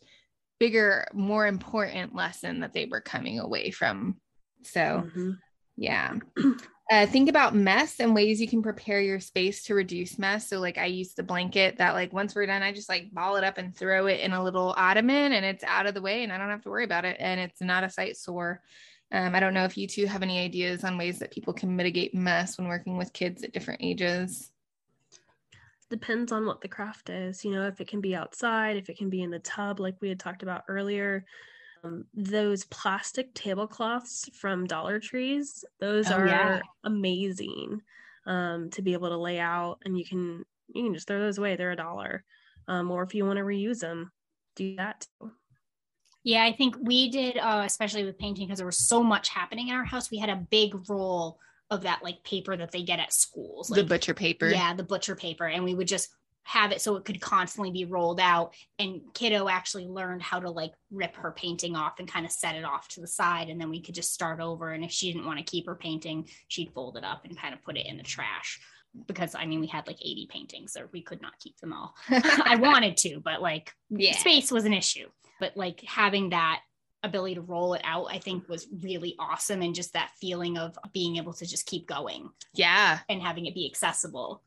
bigger, 0.58 1.06
more 1.14 1.46
important 1.46 2.14
lesson 2.14 2.60
that 2.60 2.74
they 2.74 2.86
were 2.86 3.00
coming 3.00 3.38
away 3.38 3.70
from. 3.70 4.16
So, 4.64 4.80
mm-hmm. 4.80 5.30
yeah. 5.76 6.16
Uh, 6.90 7.04
think 7.04 7.28
about 7.28 7.54
mess 7.54 8.00
and 8.00 8.14
ways 8.14 8.40
you 8.40 8.48
can 8.48 8.62
prepare 8.62 9.02
your 9.02 9.20
space 9.20 9.62
to 9.62 9.74
reduce 9.74 10.18
mess. 10.18 10.48
So, 10.48 10.58
like, 10.58 10.78
I 10.78 10.86
use 10.86 11.12
the 11.12 11.22
blanket 11.22 11.76
that, 11.76 11.92
like, 11.92 12.14
once 12.14 12.34
we're 12.34 12.46
done, 12.46 12.62
I 12.62 12.72
just 12.72 12.88
like 12.88 13.12
ball 13.12 13.36
it 13.36 13.44
up 13.44 13.58
and 13.58 13.76
throw 13.76 14.06
it 14.06 14.20
in 14.20 14.32
a 14.32 14.42
little 14.42 14.72
ottoman 14.74 15.34
and 15.34 15.44
it's 15.44 15.64
out 15.64 15.86
of 15.86 15.92
the 15.92 16.00
way 16.00 16.22
and 16.22 16.32
I 16.32 16.38
don't 16.38 16.48
have 16.48 16.62
to 16.62 16.70
worry 16.70 16.84
about 16.84 17.04
it. 17.04 17.18
And 17.20 17.38
it's 17.40 17.60
not 17.60 17.84
a 17.84 17.90
site 17.90 18.16
sore. 18.16 18.62
Um, 19.12 19.34
I 19.34 19.40
don't 19.40 19.52
know 19.52 19.64
if 19.64 19.76
you 19.76 19.86
two 19.86 20.06
have 20.06 20.22
any 20.22 20.38
ideas 20.38 20.82
on 20.82 20.96
ways 20.96 21.18
that 21.18 21.30
people 21.30 21.52
can 21.52 21.76
mitigate 21.76 22.14
mess 22.14 22.56
when 22.56 22.68
working 22.68 22.96
with 22.96 23.12
kids 23.12 23.42
at 23.42 23.52
different 23.52 23.82
ages. 23.82 24.50
Depends 25.90 26.32
on 26.32 26.46
what 26.46 26.62
the 26.62 26.68
craft 26.68 27.10
is. 27.10 27.44
You 27.44 27.50
know, 27.50 27.66
if 27.66 27.80
it 27.80 27.88
can 27.88 28.00
be 28.00 28.14
outside, 28.14 28.76
if 28.76 28.88
it 28.88 28.96
can 28.98 29.10
be 29.10 29.22
in 29.22 29.30
the 29.30 29.38
tub, 29.40 29.78
like 29.78 29.96
we 30.00 30.08
had 30.08 30.20
talked 30.20 30.42
about 30.42 30.64
earlier. 30.68 31.24
Um, 31.84 32.06
those 32.14 32.64
plastic 32.64 33.34
tablecloths 33.34 34.28
from 34.34 34.66
Dollar 34.66 34.98
Trees, 35.00 35.64
those 35.80 36.10
Oh, 36.10 36.16
are 36.16 36.26
yeah. 36.26 36.60
amazing 36.84 37.82
um, 38.26 38.70
to 38.70 38.82
be 38.82 38.92
able 38.92 39.08
to 39.08 39.16
lay 39.16 39.38
out, 39.38 39.78
and 39.84 39.98
you 39.98 40.04
can 40.04 40.44
you 40.74 40.84
can 40.84 40.94
just 40.94 41.06
throw 41.06 41.18
those 41.18 41.38
away. 41.38 41.56
They're 41.56 41.72
a 41.72 41.76
dollar, 41.76 42.24
um, 42.66 42.90
or 42.90 43.02
if 43.02 43.14
you 43.14 43.24
want 43.24 43.38
to 43.38 43.44
reuse 43.44 43.80
them, 43.80 44.12
do 44.56 44.76
that 44.76 45.06
too. 45.20 45.32
Yeah, 46.24 46.44
I 46.44 46.52
think 46.52 46.76
we 46.80 47.10
did, 47.10 47.38
uh, 47.38 47.62
especially 47.64 48.04
with 48.04 48.18
painting, 48.18 48.46
because 48.46 48.58
there 48.58 48.66
was 48.66 48.86
so 48.86 49.02
much 49.02 49.30
happening 49.30 49.68
in 49.68 49.74
our 49.74 49.84
house. 49.84 50.10
We 50.10 50.18
had 50.18 50.28
a 50.28 50.46
big 50.50 50.74
roll 50.90 51.38
of 51.70 51.82
that 51.82 52.02
like 52.02 52.22
paper 52.24 52.56
that 52.56 52.72
they 52.72 52.82
get 52.82 52.98
at 52.98 53.12
schools, 53.12 53.68
the 53.68 53.84
butcher 53.84 54.14
paper. 54.14 54.48
Yeah, 54.48 54.74
the 54.74 54.82
butcher 54.82 55.14
paper, 55.16 55.46
and 55.46 55.64
we 55.64 55.74
would 55.74 55.88
just 55.88 56.08
have 56.48 56.72
it 56.72 56.80
so 56.80 56.96
it 56.96 57.04
could 57.04 57.20
constantly 57.20 57.70
be 57.70 57.84
rolled 57.84 58.20
out. 58.20 58.54
And 58.78 59.02
kiddo 59.14 59.48
actually 59.48 59.86
learned 59.86 60.22
how 60.22 60.40
to 60.40 60.50
like 60.50 60.72
rip 60.90 61.14
her 61.16 61.32
painting 61.32 61.76
off 61.76 61.98
and 61.98 62.10
kind 62.10 62.26
of 62.26 62.32
set 62.32 62.56
it 62.56 62.64
off 62.64 62.88
to 62.88 63.00
the 63.00 63.06
side, 63.06 63.48
and 63.48 63.60
then 63.60 63.70
we 63.70 63.80
could 63.80 63.94
just 63.94 64.12
start 64.12 64.40
over. 64.40 64.72
And 64.72 64.84
if 64.84 64.90
she 64.90 65.12
didn't 65.12 65.26
want 65.26 65.38
to 65.38 65.44
keep 65.44 65.66
her 65.66 65.74
painting, 65.74 66.28
she'd 66.48 66.72
fold 66.72 66.96
it 66.96 67.04
up 67.04 67.24
and 67.24 67.38
kind 67.38 67.54
of 67.54 67.62
put 67.62 67.76
it 67.76 67.86
in 67.86 67.96
the 67.96 68.02
trash. 68.02 68.60
Because 69.06 69.34
I 69.34 69.44
mean, 69.46 69.60
we 69.60 69.66
had 69.66 69.86
like 69.86 69.98
80 70.00 70.28
paintings, 70.30 70.72
so 70.72 70.88
we 70.92 71.02
could 71.02 71.20
not 71.22 71.38
keep 71.38 71.58
them 71.60 71.72
all. 71.72 71.94
I 72.10 72.56
wanted 72.58 72.96
to, 72.98 73.20
but 73.20 73.42
like 73.42 73.72
yeah. 73.90 74.16
space 74.16 74.50
was 74.50 74.64
an 74.64 74.72
issue 74.72 75.06
but 75.40 75.56
like 75.56 75.82
having 75.86 76.30
that 76.30 76.60
ability 77.04 77.36
to 77.36 77.40
roll 77.40 77.74
it 77.74 77.82
out 77.84 78.06
i 78.10 78.18
think 78.18 78.48
was 78.48 78.66
really 78.82 79.14
awesome 79.20 79.62
and 79.62 79.74
just 79.74 79.92
that 79.92 80.10
feeling 80.20 80.58
of 80.58 80.76
being 80.92 81.16
able 81.16 81.32
to 81.32 81.46
just 81.46 81.64
keep 81.66 81.86
going 81.86 82.28
Yeah. 82.54 82.98
and 83.08 83.22
having 83.22 83.46
it 83.46 83.54
be 83.54 83.68
accessible 83.70 84.42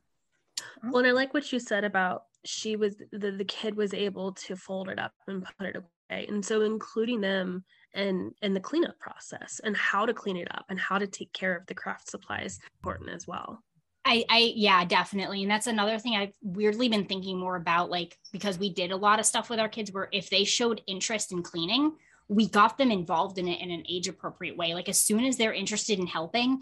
Well, 0.82 0.98
and 0.98 1.06
I 1.06 1.12
like 1.12 1.34
what 1.34 1.52
you 1.52 1.58
said 1.58 1.84
about 1.84 2.24
she 2.44 2.76
was 2.76 2.96
the, 3.12 3.30
the 3.30 3.44
kid 3.44 3.76
was 3.76 3.94
able 3.94 4.32
to 4.32 4.56
fold 4.56 4.88
it 4.88 4.98
up 4.98 5.12
and 5.26 5.44
put 5.58 5.68
it 5.68 5.76
away. 5.76 6.26
And 6.28 6.44
so 6.44 6.62
including 6.62 7.20
them 7.20 7.64
and 7.94 8.32
and 8.42 8.56
the 8.56 8.60
cleanup 8.60 8.98
process 8.98 9.60
and 9.64 9.76
how 9.76 10.06
to 10.06 10.14
clean 10.14 10.36
it 10.36 10.48
up 10.54 10.64
and 10.68 10.78
how 10.78 10.98
to 10.98 11.06
take 11.06 11.32
care 11.32 11.56
of 11.56 11.66
the 11.66 11.74
craft 11.74 12.10
supplies 12.10 12.58
important 12.80 13.10
as 13.10 13.26
well. 13.26 13.62
I, 14.04 14.24
I 14.28 14.52
yeah 14.56 14.84
definitely 14.84 15.42
and 15.42 15.50
that's 15.50 15.68
another 15.68 15.96
thing 15.96 16.16
i've 16.16 16.34
weirdly 16.42 16.88
been 16.88 17.04
thinking 17.04 17.38
more 17.38 17.54
about 17.54 17.88
like 17.88 18.18
because 18.32 18.58
we 18.58 18.68
did 18.68 18.90
a 18.90 18.96
lot 18.96 19.20
of 19.20 19.26
stuff 19.26 19.48
with 19.48 19.60
our 19.60 19.68
kids 19.68 19.92
where 19.92 20.08
if 20.10 20.28
they 20.28 20.42
showed 20.42 20.82
interest 20.88 21.30
in 21.30 21.40
cleaning 21.44 21.92
we 22.26 22.48
got 22.48 22.76
them 22.78 22.90
involved 22.90 23.38
in 23.38 23.46
it 23.46 23.60
in 23.60 23.70
an 23.70 23.84
age 23.88 24.08
appropriate 24.08 24.56
way 24.56 24.74
like 24.74 24.88
as 24.88 25.00
soon 25.00 25.24
as 25.24 25.36
they're 25.36 25.52
interested 25.52 26.00
in 26.00 26.08
helping 26.08 26.60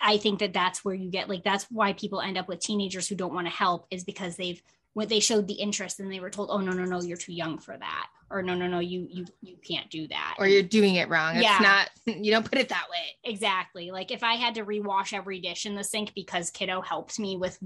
i 0.00 0.16
think 0.16 0.38
that 0.40 0.52
that's 0.52 0.84
where 0.84 0.94
you 0.94 1.10
get 1.10 1.28
like 1.28 1.44
that's 1.44 1.64
why 1.70 1.92
people 1.92 2.20
end 2.20 2.36
up 2.38 2.48
with 2.48 2.60
teenagers 2.60 3.08
who 3.08 3.14
don't 3.14 3.34
want 3.34 3.46
to 3.46 3.52
help 3.52 3.86
is 3.90 4.04
because 4.04 4.36
they've 4.36 4.62
when 4.94 5.08
they 5.08 5.20
showed 5.20 5.46
the 5.46 5.54
interest 5.54 6.00
and 6.00 6.10
they 6.10 6.20
were 6.20 6.30
told 6.30 6.48
oh 6.50 6.58
no 6.58 6.72
no 6.72 6.84
no 6.84 7.02
you're 7.02 7.16
too 7.16 7.32
young 7.32 7.58
for 7.58 7.76
that 7.76 8.06
or 8.30 8.42
no 8.42 8.54
no 8.54 8.66
no 8.66 8.78
you 8.80 9.06
you 9.10 9.24
you 9.42 9.56
can't 9.66 9.88
do 9.90 10.08
that 10.08 10.34
Or 10.38 10.48
you're 10.48 10.62
doing 10.62 10.96
it 10.96 11.08
wrong. 11.08 11.36
Yeah. 11.36 11.52
It's 11.52 11.62
not, 11.62 11.90
you 12.24 12.32
don't 12.32 12.44
put 12.48 12.58
it 12.58 12.70
that 12.70 12.86
way. 12.90 13.14
Exactly. 13.32 13.92
Like 13.92 14.10
if 14.10 14.24
I 14.24 14.34
had 14.34 14.56
to 14.56 14.64
rewash 14.64 15.12
every 15.12 15.38
dish 15.38 15.64
in 15.64 15.76
the 15.76 15.84
sink 15.84 16.12
because 16.14 16.50
kiddo 16.50 16.80
helped 16.80 17.20
me 17.20 17.36
with 17.36 17.56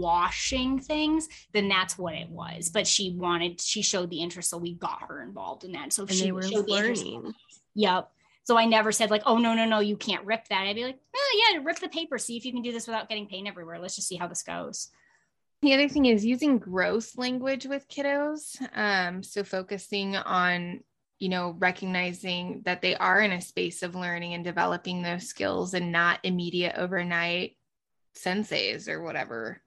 washing 0.00 0.78
things, 0.78 1.28
then 1.52 1.68
that's 1.68 1.96
what 1.98 2.14
it 2.14 2.28
was. 2.28 2.68
But 2.68 2.86
she 2.86 3.12
wanted, 3.16 3.60
she 3.60 3.82
showed 3.82 4.10
the 4.10 4.20
interest, 4.20 4.50
so 4.50 4.58
we 4.58 4.74
got 4.74 5.02
her 5.08 5.22
involved 5.22 5.64
in 5.64 5.72
that. 5.72 5.92
So 5.92 6.02
if 6.02 6.10
And 6.10 6.18
she 6.18 6.24
they 6.26 6.32
were 6.32 6.42
showed 6.42 6.68
interest. 6.68 7.04
learning. 7.04 7.34
Yep. 7.74 8.10
So 8.50 8.58
I 8.58 8.64
never 8.64 8.90
said 8.90 9.12
like, 9.12 9.22
oh 9.26 9.38
no 9.38 9.54
no 9.54 9.64
no, 9.64 9.78
you 9.78 9.96
can't 9.96 10.26
rip 10.26 10.48
that. 10.48 10.66
I'd 10.66 10.74
be 10.74 10.82
like, 10.82 10.98
oh 11.14 11.52
yeah, 11.54 11.60
rip 11.62 11.78
the 11.78 11.88
paper. 11.88 12.18
See 12.18 12.36
if 12.36 12.44
you 12.44 12.50
can 12.50 12.62
do 12.62 12.72
this 12.72 12.88
without 12.88 13.08
getting 13.08 13.28
paint 13.28 13.46
everywhere. 13.46 13.78
Let's 13.78 13.94
just 13.94 14.08
see 14.08 14.16
how 14.16 14.26
this 14.26 14.42
goes. 14.42 14.88
The 15.62 15.72
other 15.72 15.88
thing 15.88 16.06
is 16.06 16.26
using 16.26 16.58
gross 16.58 17.16
language 17.16 17.66
with 17.66 17.88
kiddos. 17.88 18.60
Um, 18.76 19.22
so 19.22 19.44
focusing 19.44 20.16
on, 20.16 20.80
you 21.20 21.28
know, 21.28 21.54
recognizing 21.60 22.62
that 22.64 22.82
they 22.82 22.96
are 22.96 23.20
in 23.20 23.30
a 23.30 23.40
space 23.40 23.84
of 23.84 23.94
learning 23.94 24.34
and 24.34 24.42
developing 24.42 25.02
those 25.02 25.28
skills 25.28 25.72
and 25.72 25.92
not 25.92 26.18
immediate 26.24 26.74
overnight 26.76 27.56
senseis 28.16 28.88
or 28.88 29.00
whatever. 29.00 29.62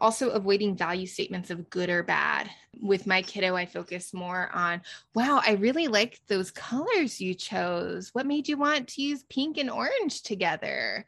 Also, 0.00 0.30
avoiding 0.30 0.76
value 0.76 1.06
statements 1.06 1.50
of 1.50 1.70
good 1.70 1.90
or 1.90 2.02
bad. 2.02 2.50
With 2.80 3.06
my 3.06 3.22
kiddo, 3.22 3.56
I 3.56 3.66
focus 3.66 4.14
more 4.14 4.50
on, 4.52 4.82
wow, 5.14 5.40
I 5.44 5.52
really 5.52 5.88
like 5.88 6.20
those 6.28 6.50
colors 6.50 7.20
you 7.20 7.34
chose. 7.34 8.10
What 8.12 8.26
made 8.26 8.48
you 8.48 8.56
want 8.56 8.88
to 8.88 9.02
use 9.02 9.24
pink 9.28 9.58
and 9.58 9.70
orange 9.70 10.22
together? 10.22 11.06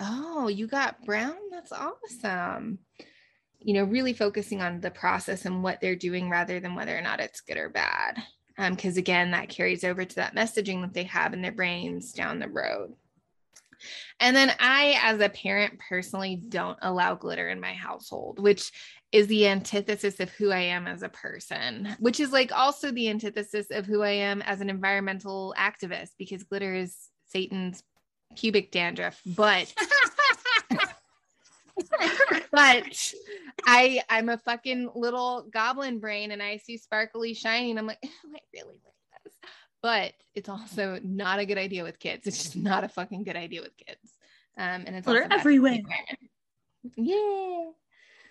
Oh, 0.00 0.48
you 0.48 0.66
got 0.66 1.04
brown? 1.04 1.36
That's 1.50 1.72
awesome 1.72 2.78
you 3.60 3.74
know, 3.74 3.84
really 3.84 4.12
focusing 4.12 4.62
on 4.62 4.80
the 4.80 4.90
process 4.90 5.44
and 5.44 5.62
what 5.62 5.80
they're 5.80 5.96
doing 5.96 6.30
rather 6.30 6.60
than 6.60 6.74
whether 6.74 6.96
or 6.96 7.00
not 7.00 7.20
it's 7.20 7.40
good 7.40 7.56
or 7.56 7.68
bad. 7.68 8.22
Um, 8.56 8.74
because 8.74 8.96
again, 8.96 9.32
that 9.32 9.48
carries 9.48 9.84
over 9.84 10.04
to 10.04 10.16
that 10.16 10.34
messaging 10.34 10.80
that 10.82 10.92
they 10.92 11.04
have 11.04 11.32
in 11.32 11.42
their 11.42 11.52
brains 11.52 12.12
down 12.12 12.38
the 12.38 12.48
road. 12.48 12.94
And 14.20 14.36
then 14.36 14.52
I, 14.58 14.98
as 15.02 15.20
a 15.20 15.28
parent, 15.28 15.80
personally 15.88 16.36
don't 16.36 16.78
allow 16.82 17.14
glitter 17.14 17.48
in 17.48 17.60
my 17.60 17.72
household, 17.72 18.38
which 18.38 18.72
is 19.12 19.26
the 19.26 19.48
antithesis 19.48 20.20
of 20.20 20.30
who 20.30 20.50
I 20.50 20.60
am 20.60 20.86
as 20.86 21.02
a 21.02 21.08
person, 21.08 21.96
which 21.98 22.20
is 22.20 22.32
like 22.32 22.52
also 22.52 22.90
the 22.90 23.08
antithesis 23.08 23.68
of 23.70 23.86
who 23.86 24.02
I 24.02 24.10
am 24.10 24.42
as 24.42 24.60
an 24.60 24.70
environmental 24.70 25.54
activist, 25.58 26.10
because 26.18 26.42
glitter 26.42 26.74
is 26.74 26.94
Satan's 27.26 27.82
pubic 28.36 28.70
dandruff. 28.70 29.20
But 29.24 29.72
but 32.50 33.14
I 33.64 34.02
I'm 34.08 34.28
a 34.28 34.38
fucking 34.38 34.90
little 34.94 35.48
goblin 35.50 36.00
brain 36.00 36.30
and 36.30 36.42
I 36.42 36.58
see 36.58 36.76
sparkly 36.76 37.34
shiny 37.34 37.70
and 37.70 37.78
I'm 37.78 37.86
like, 37.86 37.98
oh, 38.04 38.08
I 38.26 38.38
really 38.52 38.74
like. 38.84 38.97
But 39.82 40.12
it's 40.34 40.48
also 40.48 40.98
not 41.02 41.38
a 41.38 41.46
good 41.46 41.58
idea 41.58 41.84
with 41.84 41.98
kids. 41.98 42.26
It's 42.26 42.42
just 42.42 42.56
not 42.56 42.84
a 42.84 42.88
fucking 42.88 43.24
good 43.24 43.36
idea 43.36 43.62
with 43.62 43.76
kids. 43.76 44.12
Um, 44.56 44.84
and 44.86 44.96
it's 44.96 45.06
they're 45.06 45.24
also 45.24 45.36
everywhere. 45.36 45.78
Yeah. 46.96 47.70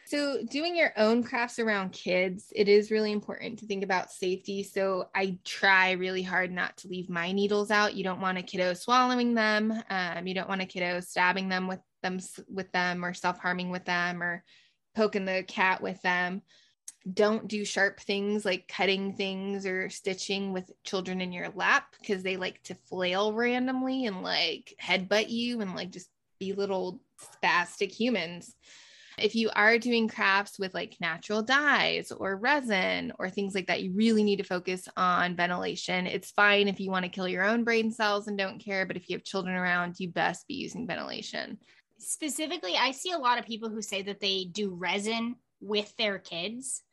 So, 0.08 0.42
doing 0.50 0.78
your 0.78 0.94
own 0.96 1.22
crafts 1.22 1.60
around 1.60 1.92
kids, 1.92 2.46
it 2.56 2.70
is 2.70 2.92
really 2.92 3.12
important 3.12 3.60
to 3.60 3.66
think 3.66 3.84
about 3.84 4.10
safety. 4.10 4.64
So, 4.64 5.10
I 5.14 5.38
try 5.44 5.92
really 5.92 6.24
hard 6.24 6.52
not 6.52 6.78
to 6.78 6.88
leave 6.88 7.10
my 7.10 7.34
needles 7.34 7.72
out. 7.72 7.94
You 7.94 8.06
don't 8.06 8.22
want 8.22 8.38
a 8.38 8.42
kiddo 8.42 8.74
swallowing 8.74 9.34
them. 9.34 9.74
Um, 9.90 10.26
you 10.26 10.34
don't 10.34 10.48
want 10.48 10.62
a 10.62 10.66
kiddo 10.66 11.02
stabbing 11.02 11.50
them 11.50 11.68
with 11.68 11.82
them 12.04 12.20
with 12.48 12.72
them 12.72 13.04
or 13.04 13.14
self 13.14 13.38
harming 13.40 13.70
with 13.70 13.84
them 13.84 14.24
or 14.24 14.44
poking 14.96 15.26
the 15.26 15.44
cat 15.46 15.82
with 15.82 16.02
them. 16.02 16.42
Don't 17.14 17.48
do 17.48 17.64
sharp 17.64 18.00
things 18.00 18.44
like 18.44 18.68
cutting 18.68 19.14
things 19.14 19.66
or 19.66 19.90
stitching 19.90 20.52
with 20.52 20.72
children 20.84 21.22
in 21.22 21.32
your 21.32 21.50
lap 21.50 21.96
because 22.00 22.24
they 22.24 22.38
like 22.38 22.62
to 22.64 22.76
flail 22.76 23.34
randomly 23.34 24.06
and 24.06 24.24
like 24.24 24.74
headbutt 24.82 25.30
you 25.30 25.62
and 25.62 25.76
like 25.76 25.92
just 25.92 26.10
be 26.40 26.54
little 26.54 27.00
spastic 27.44 27.92
humans. 27.92 28.56
If 29.18 29.36
you 29.36 29.50
are 29.56 29.80
doing 29.80 30.08
crafts 30.08 30.60
with 30.60 30.74
like 30.76 30.98
natural 31.00 31.42
dyes 31.42 32.12
or 32.12 32.36
resin 32.36 33.14
or 33.18 33.30
things 33.30 33.56
like 33.56 33.68
that, 33.68 33.82
you 33.82 33.94
really 33.94 34.24
need 34.24 34.38
to 34.38 34.44
focus 34.44 34.88
on 34.96 35.36
ventilation. 35.36 36.06
It's 36.06 36.32
fine 36.32 36.68
if 36.68 36.80
you 36.80 36.92
want 36.92 37.06
to 37.06 37.10
kill 37.10 37.28
your 37.28 37.44
own 37.44 37.64
brain 37.64 37.92
cells 37.92 38.28
and 38.28 38.38
don't 38.38 38.60
care, 38.60 38.86
but 38.86 38.96
if 38.96 39.10
you 39.10 39.16
have 39.16 39.24
children 39.24 39.56
around, 39.56 39.96
you 40.00 40.10
best 40.10 40.48
be 40.48 40.56
using 40.56 40.86
ventilation. 40.86 41.58
specifically 42.00 42.76
i 42.78 42.92
see 42.92 43.12
a 43.12 43.18
lot 43.18 43.40
of 43.40 43.46
people 43.46 43.70
who 43.70 43.82
say 43.82 44.04
that 44.04 44.20
they 44.20 44.46
do 44.52 44.70
resin 44.76 45.36
with 45.60 45.96
their 45.98 46.20
kids 46.20 46.84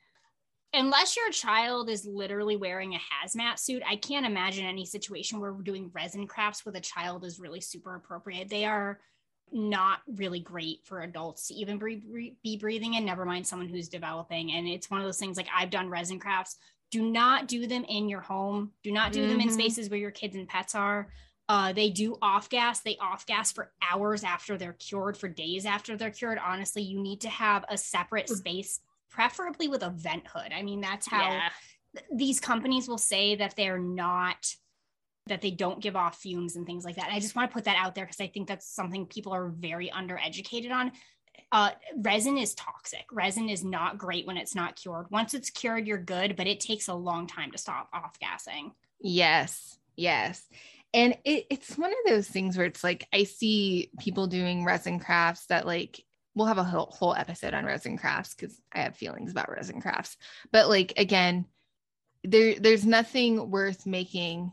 unless 0.75 1.17
your 1.17 1.31
child 1.31 1.89
is 1.89 2.05
literally 2.05 2.57
wearing 2.57 2.95
a 2.95 2.99
hazmat 2.99 3.59
suit 3.59 3.83
i 3.89 3.97
can't 3.97 4.27
imagine 4.27 4.67
any 4.67 4.85
situation 4.85 5.41
where 5.41 5.53
doing 5.53 5.91
resin 5.95 6.27
crafts 6.27 6.65
with 6.67 6.77
a 6.77 6.81
child 6.81 7.25
is 7.25 7.39
really 7.39 7.61
super 7.61 7.95
appropriate 7.95 8.49
they 8.49 8.65
are 8.65 9.01
not 9.53 10.01
really 10.17 10.41
great 10.41 10.81
for 10.85 11.03
adults 11.03 11.49
to 11.49 11.55
even 11.55 11.79
be, 11.79 12.35
be 12.43 12.57
breathing 12.57 12.95
in 12.95 13.05
never 13.05 13.25
mind 13.25 13.47
someone 13.47 13.69
who's 13.69 13.89
developing 13.89 14.53
and 14.53 14.67
it's 14.67 14.91
one 14.91 15.01
of 15.01 15.07
those 15.07 15.19
things 15.19 15.37
like 15.37 15.49
i've 15.55 15.71
done 15.71 15.89
resin 15.89 16.19
crafts 16.19 16.57
do 16.91 17.11
not 17.11 17.49
do 17.49 17.67
them 17.67 17.85
in 17.89 18.09
your 18.09 18.21
home 18.21 18.73
do 18.83 18.91
not 18.91 19.13
do 19.13 19.27
them 19.27 19.41
in 19.41 19.49
Mhm. 19.49 19.53
spaces 19.53 19.89
where 19.89 19.99
your 19.99 20.11
kids 20.11 20.35
and 20.35 20.49
pets 20.49 20.75
are 20.75 21.09
uh, 21.47 21.75
they 21.75 21.91
do 21.91 22.17
off 22.23 22.49
gas. 22.49 22.81
They 22.81 22.97
off 22.97 23.27
gas 23.27 23.53
for 23.53 23.71
hours 23.83 24.25
after 24.25 24.57
they're 24.57 24.73
cured, 24.73 25.17
for 25.17 25.29
days 25.29 25.67
after 25.67 25.95
they're 25.95 26.11
cured. 26.11 26.39
Honestly, 26.39 26.83
you 26.83 26.99
need 27.01 27.21
to 27.21 27.29
have 27.29 27.67
a 27.69 27.77
separate 27.77 28.31
space, 28.31 28.81
preferably 29.15 29.69
with 29.69 29.83
a 29.83 29.91
vent 29.91 30.27
hood. 30.27 30.53
I 30.53 30.63
mean, 30.63 30.81
that's 30.81 31.07
how 31.09 31.41
th- 31.95 32.07
these 32.13 32.41
companies 32.41 32.89
will 32.89 32.99
say 32.99 33.37
that 33.37 33.55
they're 33.57 33.79
not, 33.79 34.55
that 35.27 35.41
they 35.41 35.51
don't 35.51 35.81
give 35.81 35.97
off 35.97 36.19
fumes 36.19 36.57
and 36.57 36.67
things 36.67 36.85
like 36.85 36.97
that. 36.97 37.11
I 37.13 37.21
just 37.21 37.37
want 37.37 37.51
to 37.51 37.55
put 37.55 37.65
that 37.65 37.77
out 37.79 37.95
there 37.95 38.05
because 38.05 38.21
I 38.21 38.27
think 38.27 38.49
that's 38.49 38.67
something 38.67 39.07
people 39.07 39.33
are 39.33 39.49
very 39.49 39.89
undereducated 39.91 40.73
on. 40.73 40.93
Uh, 41.53 41.71
resin 41.97 42.37
is 42.37 42.55
toxic. 42.55 43.05
Resin 43.13 43.49
is 43.49 43.63
not 43.63 43.99
great 43.99 44.27
when 44.27 44.37
it's 44.37 44.55
not 44.55 44.75
cured. 44.75 45.07
Once 45.11 45.35
it's 45.35 45.51
cured, 45.51 45.87
you're 45.87 45.99
good, 45.99 46.35
but 46.37 46.47
it 46.49 46.59
takes 46.59 46.89
a 46.89 46.95
long 46.95 47.27
time 47.27 47.53
to 47.53 47.59
stop 47.59 47.89
off 47.93 48.19
gassing. 48.19 48.73
Yes, 49.01 49.79
yes. 49.97 50.49
and 50.95 51.17
it, 51.25 51.47
it's 51.51 51.77
one 51.77 51.91
of 51.91 51.99
those 52.07 52.29
things 52.29 52.57
where 52.57 52.67
it's 52.67 52.85
like 52.85 53.07
I 53.13 53.25
see 53.25 53.91
people 53.99 54.29
doing 54.29 54.65
resin 54.65 55.01
crafts 55.01 55.47
that 55.47 55.67
like 55.67 56.05
we'll 56.35 56.47
have 56.47 56.59
a 56.59 56.65
whole, 56.65 56.87
whole 56.87 57.15
episode 57.15 57.55
on 57.55 57.65
resin 57.65 57.97
crafts 57.97 58.35
because 58.35 58.61
I 58.73 58.81
have 58.81 58.97
feelings 58.97 59.31
about 59.31 59.51
resin 59.51 59.81
crafts. 59.81 60.17
But 60.53 60.69
like 60.69 60.95
again, 60.97 61.47
there 62.23 62.59
there's 62.59 62.85
nothing 62.85 63.51
worth 63.51 63.87
making 63.87 64.53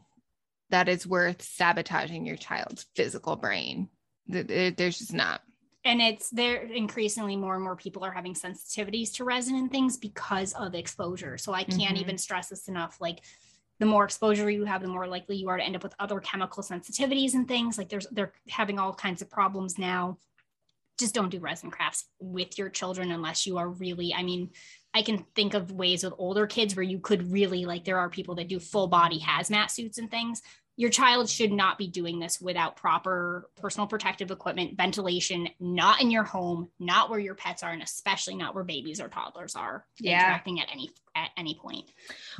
that 0.69 0.89
is 0.89 1.05
worth 1.05 1.41
sabotaging 1.41 2.25
your 2.25 2.37
child's 2.37 2.85
physical 2.95 3.35
brain. 3.35 3.89
There's 4.27 4.99
just 4.99 5.13
not. 5.13 5.41
And 5.83 5.99
it's 5.99 6.29
there 6.29 6.61
increasingly 6.61 7.35
more 7.35 7.55
and 7.55 7.63
more 7.63 7.75
people 7.75 8.05
are 8.05 8.11
having 8.11 8.35
sensitivities 8.35 9.13
to 9.13 9.23
resin 9.23 9.55
and 9.55 9.71
things 9.71 9.97
because 9.97 10.53
of 10.53 10.75
exposure. 10.75 11.37
So 11.37 11.53
I 11.53 11.63
can't 11.63 11.81
mm-hmm. 11.81 11.97
even 11.97 12.17
stress 12.17 12.49
this 12.49 12.67
enough. 12.67 12.97
Like 13.01 13.21
the 13.79 13.87
more 13.87 14.05
exposure 14.05 14.49
you 14.49 14.63
have, 14.65 14.83
the 14.83 14.87
more 14.87 15.07
likely 15.07 15.37
you 15.37 15.49
are 15.49 15.57
to 15.57 15.63
end 15.63 15.75
up 15.75 15.81
with 15.81 15.95
other 15.99 16.19
chemical 16.19 16.61
sensitivities 16.61 17.33
and 17.33 17.47
things. 17.47 17.79
Like 17.79 17.89
there's 17.89 18.05
they're 18.11 18.33
having 18.47 18.77
all 18.77 18.93
kinds 18.93 19.23
of 19.23 19.29
problems 19.29 19.79
now. 19.79 20.19
Just 21.01 21.13
don't 21.13 21.29
do 21.29 21.39
resin 21.39 21.69
crafts 21.69 22.05
with 22.19 22.57
your 22.57 22.69
children 22.69 23.11
unless 23.11 23.45
you 23.45 23.57
are 23.57 23.69
really, 23.69 24.13
I 24.13 24.23
mean, 24.23 24.51
I 24.93 25.01
can 25.01 25.25
think 25.35 25.53
of 25.53 25.71
ways 25.71 26.03
with 26.03 26.13
older 26.17 26.47
kids 26.47 26.75
where 26.75 26.83
you 26.83 26.99
could 26.99 27.31
really 27.31 27.65
like 27.65 27.85
there 27.85 27.99
are 27.99 28.09
people 28.09 28.35
that 28.35 28.47
do 28.47 28.59
full 28.59 28.87
body 28.87 29.19
hazmat 29.19 29.71
suits 29.71 29.97
and 29.97 30.09
things 30.09 30.41
your 30.77 30.89
child 30.89 31.29
should 31.29 31.51
not 31.51 31.77
be 31.77 31.87
doing 31.87 32.19
this 32.19 32.39
without 32.39 32.75
proper 32.75 33.49
personal 33.57 33.87
protective 33.87 34.31
equipment, 34.31 34.77
ventilation, 34.77 35.47
not 35.59 36.01
in 36.01 36.09
your 36.09 36.23
home, 36.23 36.69
not 36.79 37.09
where 37.09 37.19
your 37.19 37.35
pets 37.35 37.61
are, 37.61 37.71
and 37.71 37.83
especially 37.83 38.35
not 38.35 38.55
where 38.55 38.63
babies 38.63 39.01
or 39.01 39.07
toddlers 39.07 39.55
are 39.55 39.85
yeah. 39.99 40.19
interacting 40.19 40.59
at 40.59 40.71
any 40.71 40.89
at 41.15 41.29
any 41.37 41.57
point. 41.61 41.91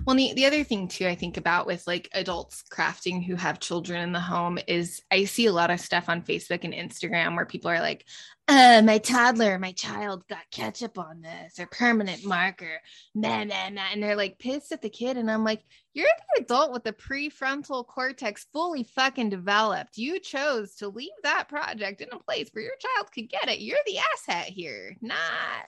Well, 0.06 0.16
the, 0.16 0.34
the 0.34 0.46
other 0.46 0.64
thing 0.64 0.88
too, 0.88 1.08
I 1.08 1.16
think 1.16 1.38
about 1.38 1.68
with 1.68 1.86
like 1.88 2.10
adults 2.14 2.64
crafting 2.72 3.24
who 3.24 3.36
have 3.36 3.60
children 3.60 4.02
in 4.02 4.12
the 4.12 4.20
home 4.20 4.58
is 4.68 5.02
I 5.12 5.26
see 5.26 5.48
a 5.48 5.54
lot 5.54 5.72
of 5.72 5.80
stuff 5.80 6.10
on 6.10 6.22
Facebook 6.22 6.64
and 6.64 6.74
Instagram 6.74 7.36
where 7.36 7.46
people 7.46 7.70
are 7.70 7.82
like, 7.82 8.06
uh, 8.48 8.82
my 8.84 8.98
toddler, 8.98 9.58
my 9.60 9.72
child 9.72 10.28
got 10.28 10.50
ketchup 10.52 10.98
on 10.98 11.22
this 11.22 11.58
or 11.60 11.68
permanent 11.68 12.26
marker, 12.26 12.82
nah, 13.16 13.44
nah, 13.44 13.70
nah. 13.70 13.84
And 13.94 14.04
they're 14.04 14.16
like 14.16 14.40
pissed 14.40 14.72
at 14.72 14.82
the 14.82 14.90
kid. 14.90 15.16
And 15.16 15.32
I'm 15.32 15.44
like, 15.44 15.64
you're 15.94 16.08
the 16.36 16.44
adult 16.44 16.74
with 16.74 16.84
the 16.84 16.94
prefrontal 16.94 17.86
cortex 17.86 18.48
fully 18.52 18.84
fucking 18.84 19.30
developed. 19.30 19.98
You 19.98 20.20
chose 20.20 20.76
to 20.76 20.90
leave 20.90 21.12
that 21.24 21.48
project 21.48 22.02
in 22.02 22.10
a 22.12 22.20
place 22.20 22.50
where 22.52 22.64
your 22.64 22.76
child 22.80 23.12
could 23.14 23.30
get 23.30 23.48
it. 23.48 23.60
You're 23.60 23.78
the 23.86 23.98
asshat 23.98 24.46
here, 24.46 24.98
not 25.02 25.22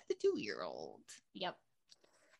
the 0.10 0.16
two 0.22 0.34
year 0.38 0.62
old. 0.62 1.02
Yep. 1.34 1.56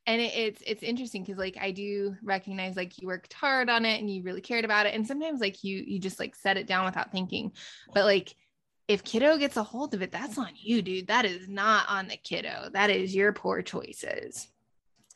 And 0.06 0.22
it, 0.22 0.34
it's 0.36 0.64
it's 0.66 0.84
interesting 0.84 1.24
because 1.24 1.38
like 1.38 1.58
I 1.60 1.72
do 1.72 2.16
recognize 2.24 2.76
like 2.76 3.02
you 3.02 3.08
worked 3.08 3.34
hard 3.34 3.70
on 3.70 3.86
it 3.86 4.00
and 4.00 4.10
you 4.10 4.24
really 4.24 4.42
cared 4.42 4.66
about 4.66 4.86
it, 4.86 4.94
and 4.94 5.08
sometimes 5.08 5.40
like 5.40 5.64
you 5.64 5.84
you 5.86 6.00
just 6.00 6.20
like 6.20 6.36
set 6.36 6.58
it 6.58 6.68
down 6.68 6.86
without 6.86 7.12
thinking, 7.12 7.54
but 7.94 8.04
like 8.06 8.36
if 8.90 9.04
kiddo 9.04 9.38
gets 9.38 9.56
a 9.56 9.64
hold 9.64 9.94
of 9.94 10.02
it, 10.02 10.12
that's 10.12 10.38
on 10.38 10.50
you, 10.56 10.82
dude. 10.82 11.08
That 11.08 11.24
is 11.24 11.48
not 11.48 11.86
on 11.88 12.10
the 12.10 12.18
kiddo. 12.18 12.70
That 12.74 12.90
is 12.90 13.16
your 13.16 13.32
poor 13.32 13.62
choices 13.62 14.50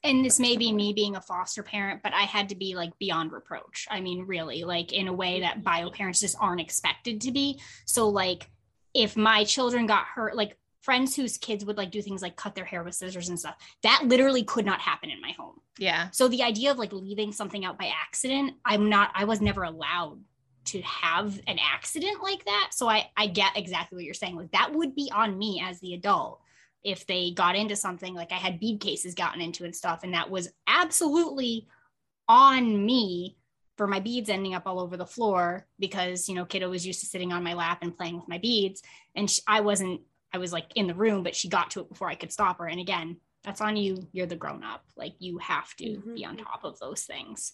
and 0.04 0.24
this 0.24 0.40
may 0.40 0.58
be 0.58 0.72
me 0.72 0.94
being 0.94 1.16
a 1.16 1.22
foster 1.22 1.64
parent, 1.64 2.02
but 2.04 2.14
I 2.14 2.22
had 2.22 2.50
to 2.50 2.56
be 2.56 2.76
like 2.76 2.98
beyond 3.00 3.32
reproach. 3.32 3.88
I 3.90 4.00
mean, 4.00 4.26
really, 4.26 4.64
like 4.64 4.94
in 4.94 5.08
a 5.08 5.14
way 5.14 5.42
that 5.42 5.64
bio 5.64 5.90
parents 5.90 6.20
just 6.20 6.38
aren't 6.40 6.62
expected 6.62 7.22
to 7.22 7.32
be. 7.32 7.60
So, 7.86 8.08
like, 8.08 8.50
if 8.94 9.18
my 9.18 9.44
children 9.44 9.86
got 9.86 10.06
hurt, 10.06 10.36
like 10.36 10.58
friends 10.88 11.14
whose 11.14 11.38
kids 11.38 11.66
would 11.66 11.76
like 11.76 11.92
do 11.92 12.02
things 12.02 12.22
like 12.22 12.38
cut 12.38 12.56
their 12.56 12.64
hair 12.64 12.82
with 12.82 12.96
scissors 12.96 13.28
and 13.28 13.38
stuff, 13.38 13.58
that 13.84 14.04
literally 14.06 14.42
could 14.42 14.66
not 14.66 14.80
happen 14.80 15.10
in 15.10 15.20
my 15.20 15.32
home. 15.38 15.60
Yeah. 15.78 16.10
So, 16.12 16.30
the 16.30 16.44
idea 16.44 16.72
of 16.72 16.78
like 16.78 16.94
leaving 16.94 17.34
something 17.34 17.66
out 17.66 17.78
by 17.78 17.92
accident, 17.94 18.54
I'm 18.64 18.88
not, 18.88 19.12
I 19.14 19.26
was 19.26 19.42
never 19.42 19.64
allowed 19.64 20.22
to 20.68 20.82
have 20.84 21.42
an 21.46 21.60
accident 21.60 22.24
like 22.24 22.46
that. 22.46 22.70
So, 22.72 22.88
I, 22.88 23.10
I 23.18 23.28
get 23.28 23.58
exactly 23.58 23.98
what 23.98 24.06
you're 24.06 24.14
saying. 24.14 24.38
Like, 24.38 24.54
that 24.54 24.72
would 24.74 24.96
be 24.96 25.12
on 25.14 25.38
me 25.38 25.62
as 25.62 25.78
the 25.82 25.94
adult 25.94 26.40
if 26.86 27.06
they 27.06 27.32
got 27.32 27.58
into 27.58 27.76
something 27.76 28.14
like 28.14 28.32
I 28.32 28.36
had 28.36 28.62
bead 28.62 28.80
cases 28.80 29.14
gotten 29.14 29.42
into 29.42 29.66
and 29.66 29.76
stuff. 29.76 30.04
And 30.04 30.14
that 30.14 30.30
was 30.30 30.48
absolutely 30.68 31.68
on 32.30 32.86
me 32.86 33.36
for 33.76 33.88
my 33.88 34.00
beads 34.00 34.30
ending 34.30 34.56
up 34.56 34.64
all 34.66 34.80
over 34.80 34.96
the 34.96 35.06
floor 35.06 35.68
because, 35.80 36.30
you 36.30 36.36
know, 36.36 36.46
kiddo 36.46 36.70
was 36.70 36.88
used 36.88 37.02
to 37.02 37.06
sitting 37.06 37.34
on 37.34 37.44
my 37.44 37.56
lap 37.56 37.80
and 37.82 37.96
playing 37.96 38.16
with 38.16 38.30
my 38.30 38.38
beads. 38.38 38.84
And 39.16 39.30
she, 39.30 39.42
I 39.46 39.60
wasn't, 39.60 40.00
I 40.34 40.38
was 40.38 40.52
like 40.52 40.66
in 40.76 40.88
the 40.88 40.96
room, 40.96 41.24
but 41.24 41.36
she 41.36 41.50
got 41.50 41.72
to 41.72 41.82
it 41.82 41.90
before 41.90 42.10
I 42.10 42.16
could 42.16 42.32
stop 42.32 42.60
her. 42.60 42.68
And 42.68 42.80
again, 42.80 43.18
that's 43.44 43.62
on 43.62 43.78
you. 43.78 44.08
You're 44.12 44.28
the 44.28 44.36
grown 44.36 44.64
up. 44.64 44.84
Like 44.96 45.14
you 45.20 45.38
have 45.38 45.74
to 45.78 45.86
mm-hmm. 45.86 46.16
be 46.16 46.26
on 46.26 46.38
top 46.38 46.64
of 46.64 46.80
those 46.80 47.04
things. 47.04 47.54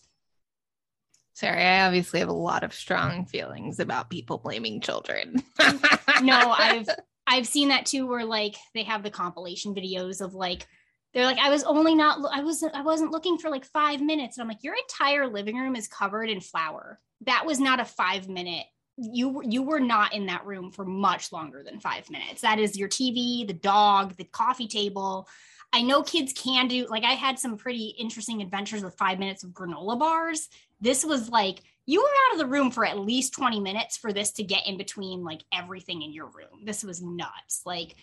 Sorry, 1.35 1.63
I 1.63 1.87
obviously 1.87 2.19
have 2.19 2.29
a 2.29 2.33
lot 2.33 2.63
of 2.63 2.73
strong 2.73 3.25
feelings 3.25 3.79
about 3.79 4.09
people 4.09 4.37
blaming 4.37 4.81
children. 4.81 5.43
no, 6.21 6.51
I've 6.57 6.87
I've 7.25 7.47
seen 7.47 7.69
that 7.69 7.85
too, 7.85 8.05
where 8.05 8.25
like 8.25 8.55
they 8.73 8.83
have 8.83 9.03
the 9.03 9.09
compilation 9.09 9.73
videos 9.73 10.21
of 10.21 10.35
like 10.35 10.67
they're 11.13 11.25
like, 11.25 11.39
I 11.39 11.49
was 11.49 11.63
only 11.63 11.93
not, 11.93 12.19
I 12.31 12.41
wasn't, 12.41 12.73
I 12.73 12.81
wasn't 12.81 13.11
looking 13.11 13.37
for 13.37 13.51
like 13.51 13.65
five 13.65 14.01
minutes. 14.01 14.37
And 14.37 14.41
I'm 14.41 14.47
like, 14.47 14.63
your 14.63 14.75
entire 14.75 15.27
living 15.27 15.57
room 15.57 15.75
is 15.75 15.87
covered 15.87 16.29
in 16.29 16.41
flour. 16.41 16.99
That 17.25 17.45
was 17.45 17.59
not 17.59 17.79
a 17.79 17.85
five 17.85 18.27
minute. 18.27 18.65
You 18.97 19.41
you 19.43 19.63
were 19.63 19.79
not 19.79 20.13
in 20.13 20.27
that 20.27 20.45
room 20.45 20.71
for 20.71 20.85
much 20.85 21.31
longer 21.31 21.63
than 21.63 21.79
five 21.79 22.09
minutes. 22.09 22.41
That 22.41 22.59
is 22.59 22.77
your 22.77 22.89
TV, 22.89 23.47
the 23.47 23.53
dog, 23.53 24.15
the 24.17 24.23
coffee 24.23 24.67
table. 24.67 25.27
I 25.71 25.81
know 25.81 26.03
kids 26.03 26.33
can 26.33 26.67
do 26.67 26.85
like 26.87 27.03
I 27.03 27.13
had 27.13 27.39
some 27.39 27.57
pretty 27.57 27.95
interesting 27.97 28.41
adventures 28.41 28.83
with 28.83 28.95
five 28.95 29.17
minutes 29.17 29.43
of 29.43 29.49
granola 29.51 29.97
bars. 29.97 30.47
This 30.79 31.03
was 31.03 31.29
like 31.29 31.61
you 31.85 32.01
were 32.01 32.07
out 32.07 32.33
of 32.33 32.39
the 32.39 32.51
room 32.51 32.71
for 32.71 32.85
at 32.85 32.99
least 32.99 33.33
20 33.33 33.59
minutes 33.59 33.97
for 33.97 34.13
this 34.13 34.31
to 34.33 34.43
get 34.43 34.67
in 34.67 34.77
between 34.77 35.23
like 35.23 35.43
everything 35.53 36.01
in 36.01 36.13
your 36.13 36.27
room. 36.27 36.63
This 36.63 36.83
was 36.83 37.01
nuts. 37.01 37.61
Like, 37.65 37.95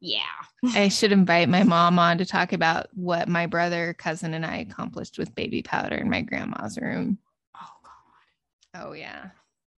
yeah. 0.00 0.22
I 0.74 0.88
should 0.88 1.12
invite 1.12 1.48
my 1.48 1.62
mom 1.62 1.98
on 1.98 2.18
to 2.18 2.26
talk 2.26 2.52
about 2.52 2.88
what 2.94 3.28
my 3.28 3.46
brother, 3.46 3.94
cousin, 3.94 4.34
and 4.34 4.44
I 4.44 4.58
accomplished 4.58 5.18
with 5.18 5.34
baby 5.34 5.62
powder 5.62 5.96
in 5.96 6.10
my 6.10 6.22
grandma's 6.22 6.78
room. 6.78 7.18
Oh, 7.54 7.74
God. 7.84 8.82
Oh, 8.82 8.92
yeah. 8.92 9.30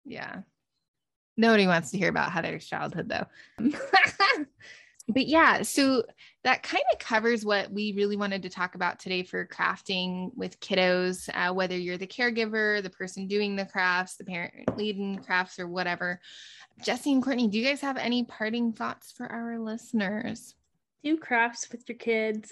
Yeah. 0.07 0.41
Nobody 1.35 1.67
wants 1.67 1.91
to 1.91 1.97
hear 1.97 2.09
about 2.09 2.31
Heather's 2.31 2.65
childhood, 2.65 3.09
though. 3.09 3.27
but 5.07 5.27
yeah, 5.27 5.61
so 5.61 6.03
that 6.43 6.63
kind 6.63 6.83
of 6.91 6.99
covers 6.99 7.45
what 7.45 7.71
we 7.71 7.93
really 7.93 8.17
wanted 8.17 8.41
to 8.41 8.49
talk 8.49 8.73
about 8.73 8.99
today 8.99 9.21
for 9.21 9.45
crafting 9.45 10.31
with 10.35 10.59
kiddos, 10.59 11.29
uh, 11.33 11.53
whether 11.53 11.77
you're 11.77 11.97
the 11.97 12.07
caregiver, 12.07 12.81
the 12.81 12.89
person 12.89 13.27
doing 13.27 13.55
the 13.55 13.65
crafts, 13.65 14.15
the 14.15 14.23
parent 14.23 14.77
leading 14.77 15.17
crafts, 15.19 15.59
or 15.59 15.67
whatever. 15.67 16.19
Jesse 16.81 17.13
and 17.13 17.23
Courtney, 17.23 17.47
do 17.47 17.59
you 17.59 17.65
guys 17.65 17.81
have 17.81 17.97
any 17.97 18.23
parting 18.23 18.73
thoughts 18.73 19.11
for 19.11 19.31
our 19.31 19.59
listeners? 19.59 20.55
Do 21.03 21.17
crafts 21.17 21.69
with 21.71 21.87
your 21.87 21.97
kids, 21.97 22.51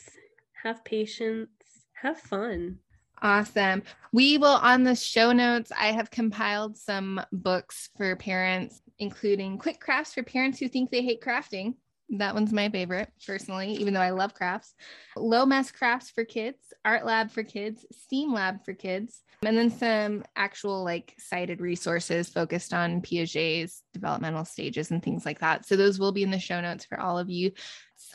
have 0.63 0.85
patience, 0.85 1.49
have 1.93 2.19
fun. 2.19 2.79
Awesome. 3.21 3.83
We 4.11 4.37
will 4.37 4.47
on 4.47 4.83
the 4.83 4.95
show 4.95 5.31
notes. 5.31 5.71
I 5.77 5.91
have 5.91 6.11
compiled 6.11 6.77
some 6.77 7.21
books 7.31 7.89
for 7.97 8.15
parents, 8.15 8.81
including 8.99 9.57
quick 9.57 9.79
crafts 9.79 10.13
for 10.13 10.23
parents 10.23 10.59
who 10.59 10.67
think 10.67 10.91
they 10.91 11.01
hate 11.01 11.21
crafting 11.21 11.75
that 12.09 12.33
one's 12.33 12.53
my 12.53 12.69
favorite 12.69 13.09
personally, 13.25 13.73
even 13.73 13.93
though 13.93 14.01
I 14.01 14.11
love 14.11 14.33
crafts. 14.33 14.75
Low 15.15 15.45
mess 15.45 15.71
crafts 15.71 16.09
for 16.09 16.23
kids, 16.23 16.73
art 16.83 17.05
lab 17.05 17.31
for 17.31 17.43
kids, 17.43 17.85
steam 17.91 18.33
lab 18.33 18.63
for 18.63 18.73
kids, 18.73 19.23
and 19.43 19.57
then 19.57 19.71
some 19.71 20.23
actual 20.35 20.83
like 20.83 21.15
cited 21.17 21.61
resources 21.61 22.29
focused 22.29 22.73
on 22.73 23.01
Piaget's 23.01 23.83
developmental 23.93 24.45
stages 24.45 24.91
and 24.91 25.01
things 25.01 25.25
like 25.25 25.39
that. 25.39 25.65
So 25.65 25.75
those 25.75 25.99
will 25.99 26.11
be 26.11 26.23
in 26.23 26.31
the 26.31 26.39
show 26.39 26.61
notes 26.61 26.85
for 26.85 26.99
all 26.99 27.17
of 27.17 27.29
you. 27.29 27.51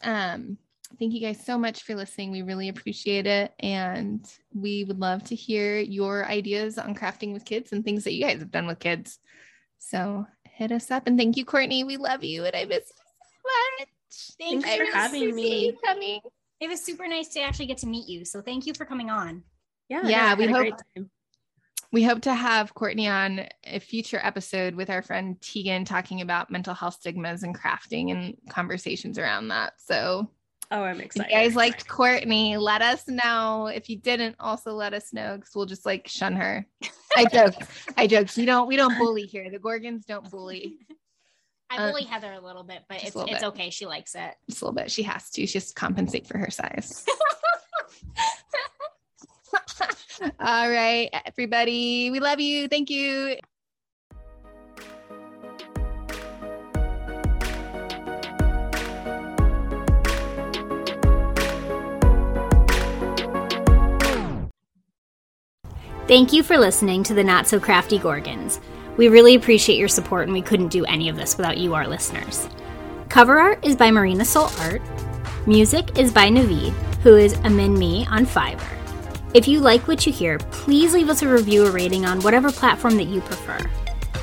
Um, 0.02 0.56
thank 0.98 1.12
you 1.12 1.20
guys 1.20 1.44
so 1.44 1.58
much 1.58 1.82
for 1.82 1.94
listening. 1.94 2.30
We 2.30 2.42
really 2.42 2.68
appreciate 2.68 3.26
it. 3.26 3.52
And 3.58 4.26
we 4.54 4.84
would 4.84 4.98
love 4.98 5.24
to 5.24 5.34
hear 5.34 5.78
your 5.78 6.26
ideas 6.26 6.78
on 6.78 6.94
crafting 6.94 7.32
with 7.32 7.44
kids 7.44 7.72
and 7.72 7.84
things 7.84 8.04
that 8.04 8.12
you 8.12 8.24
guys 8.24 8.40
have 8.40 8.50
done 8.50 8.66
with 8.66 8.78
kids. 8.78 9.18
So 9.78 10.26
hit 10.44 10.72
us 10.72 10.90
up 10.90 11.06
and 11.06 11.18
thank 11.18 11.36
you, 11.36 11.44
Courtney. 11.44 11.84
We 11.84 11.96
love 11.96 12.24
you 12.24 12.44
and 12.44 12.54
I 12.54 12.64
miss 12.64 12.90
you 12.90 13.04
so 13.22 13.80
much. 13.80 13.88
Thank 14.38 14.64
Thanks 14.64 14.78
you 14.78 14.92
for 14.92 14.96
having 14.96 15.34
me. 15.34 15.76
Coming. 15.84 16.20
It 16.60 16.68
was 16.68 16.84
super 16.84 17.08
nice 17.08 17.28
to 17.28 17.40
actually 17.40 17.66
get 17.66 17.78
to 17.78 17.86
meet 17.86 18.08
you. 18.08 18.24
So 18.24 18.42
thank 18.42 18.66
you 18.66 18.74
for 18.74 18.84
coming 18.84 19.10
on. 19.10 19.42
Yeah. 19.88 20.06
Yeah. 20.06 20.34
We 20.34 20.46
hope 20.46 20.74
we 21.92 22.04
hope 22.04 22.20
to 22.22 22.34
have 22.34 22.74
Courtney 22.74 23.08
on 23.08 23.46
a 23.64 23.80
future 23.80 24.20
episode 24.22 24.74
with 24.74 24.90
our 24.90 25.02
friend 25.02 25.40
Tegan 25.40 25.84
talking 25.84 26.20
about 26.20 26.50
mental 26.50 26.74
health 26.74 26.94
stigmas 26.94 27.42
and 27.42 27.58
crafting 27.58 28.12
and 28.12 28.36
conversations 28.48 29.18
around 29.18 29.48
that. 29.48 29.72
So 29.78 30.30
Oh, 30.72 30.82
I'm 30.82 31.00
excited. 31.00 31.30
If 31.30 31.36
you 31.36 31.42
guys 31.42 31.56
liked 31.56 31.88
Courtney, 31.88 32.56
let 32.56 32.80
us 32.80 33.08
know. 33.08 33.66
If 33.66 33.90
you 33.90 33.96
didn't, 33.96 34.36
also 34.38 34.72
let 34.72 34.94
us 34.94 35.12
know 35.12 35.36
because 35.36 35.54
we'll 35.54 35.66
just 35.66 35.84
like 35.84 36.06
shun 36.06 36.34
her. 36.34 36.64
I 37.16 37.24
joke. 37.24 37.54
I 37.96 38.06
joke. 38.06 38.28
We 38.36 38.44
don't 38.44 38.68
we 38.68 38.76
don't 38.76 38.96
bully 38.96 39.22
here. 39.22 39.50
The 39.50 39.58
Gorgons 39.58 40.04
don't 40.06 40.30
bully. 40.30 40.78
I 41.70 41.76
uh, 41.76 41.90
bully 41.90 42.04
uh, 42.04 42.08
Heather 42.08 42.32
a 42.32 42.40
little 42.40 42.62
bit, 42.62 42.84
but 42.88 43.02
it's 43.02 43.16
it's 43.16 43.30
bit. 43.30 43.42
okay. 43.42 43.70
She 43.70 43.86
likes 43.86 44.14
it. 44.14 44.34
Just 44.48 44.62
a 44.62 44.64
little 44.64 44.76
bit. 44.76 44.92
She 44.92 45.02
has 45.02 45.30
to. 45.30 45.46
She 45.46 45.52
just 45.52 45.74
compensate 45.74 46.28
for 46.28 46.38
her 46.38 46.50
size. 46.50 47.04
All 50.40 50.70
right, 50.70 51.08
everybody. 51.24 52.10
We 52.10 52.20
love 52.20 52.40
you. 52.40 52.68
Thank 52.68 52.90
you. 52.90 53.36
Thank 66.10 66.32
you 66.32 66.42
for 66.42 66.58
listening 66.58 67.04
to 67.04 67.14
the 67.14 67.22
Not 67.22 67.46
So 67.46 67.60
Crafty 67.60 67.96
Gorgons. 67.96 68.58
We 68.96 69.06
really 69.06 69.36
appreciate 69.36 69.78
your 69.78 69.86
support, 69.86 70.24
and 70.24 70.32
we 70.32 70.42
couldn't 70.42 70.72
do 70.72 70.84
any 70.86 71.08
of 71.08 71.14
this 71.14 71.36
without 71.36 71.56
you, 71.56 71.72
our 71.74 71.86
listeners. 71.86 72.48
Cover 73.08 73.38
art 73.38 73.64
is 73.64 73.76
by 73.76 73.92
Marina 73.92 74.24
Soul 74.24 74.50
Art. 74.58 74.82
Music 75.46 75.96
is 75.96 76.12
by 76.12 76.28
Naveed, 76.28 76.72
who 77.04 77.14
is 77.14 77.34
Amin 77.44 77.78
Me 77.78 78.08
on 78.10 78.26
Fiverr. 78.26 78.58
If 79.34 79.46
you 79.46 79.60
like 79.60 79.86
what 79.86 80.04
you 80.04 80.12
hear, 80.12 80.38
please 80.50 80.94
leave 80.94 81.10
us 81.10 81.22
a 81.22 81.28
review 81.28 81.64
or 81.64 81.70
rating 81.70 82.04
on 82.04 82.18
whatever 82.22 82.50
platform 82.50 82.96
that 82.96 83.04
you 83.04 83.20
prefer. 83.20 83.60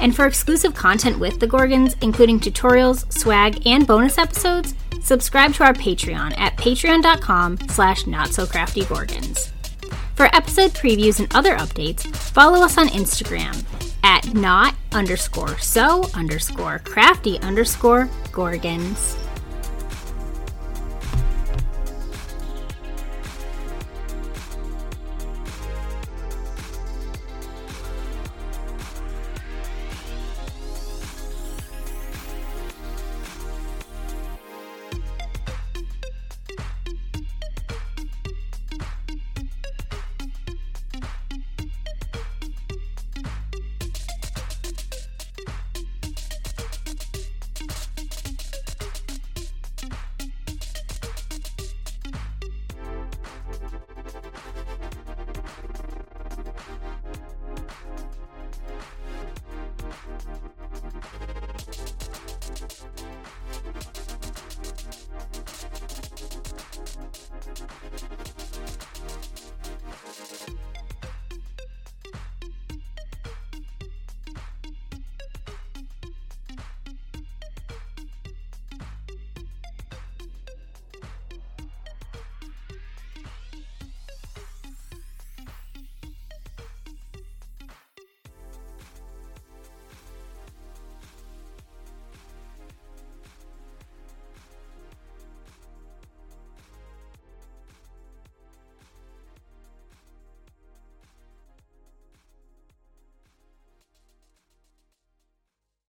And 0.02 0.14
for 0.14 0.26
exclusive 0.26 0.76
content 0.76 1.18
with 1.18 1.40
the 1.40 1.48
Gorgons, 1.48 1.96
including 2.02 2.42
tutorials, 2.42 3.10
swag, 3.14 3.66
and 3.66 3.88
bonus 3.88 4.18
episodes, 4.18 4.76
subscribe 5.02 5.54
to 5.54 5.64
our 5.64 5.74
Patreon 5.74 6.38
at 6.38 6.58
patreon.com 6.58 7.60
slash 7.70 8.04
notsocraftygorgons. 8.04 9.54
For 10.18 10.36
episode 10.36 10.72
previews 10.72 11.20
and 11.20 11.34
other 11.36 11.56
updates, 11.58 12.08
follow 12.08 12.66
us 12.66 12.80
on 12.80 12.88
Instagram 12.88 13.64
at 14.02 14.34
not 14.34 14.74
underscore 14.92 15.60
so 15.60 16.10
underscore 16.16 16.80
crafty 16.80 17.40
underscore 17.42 18.10
gorgons. 18.32 19.16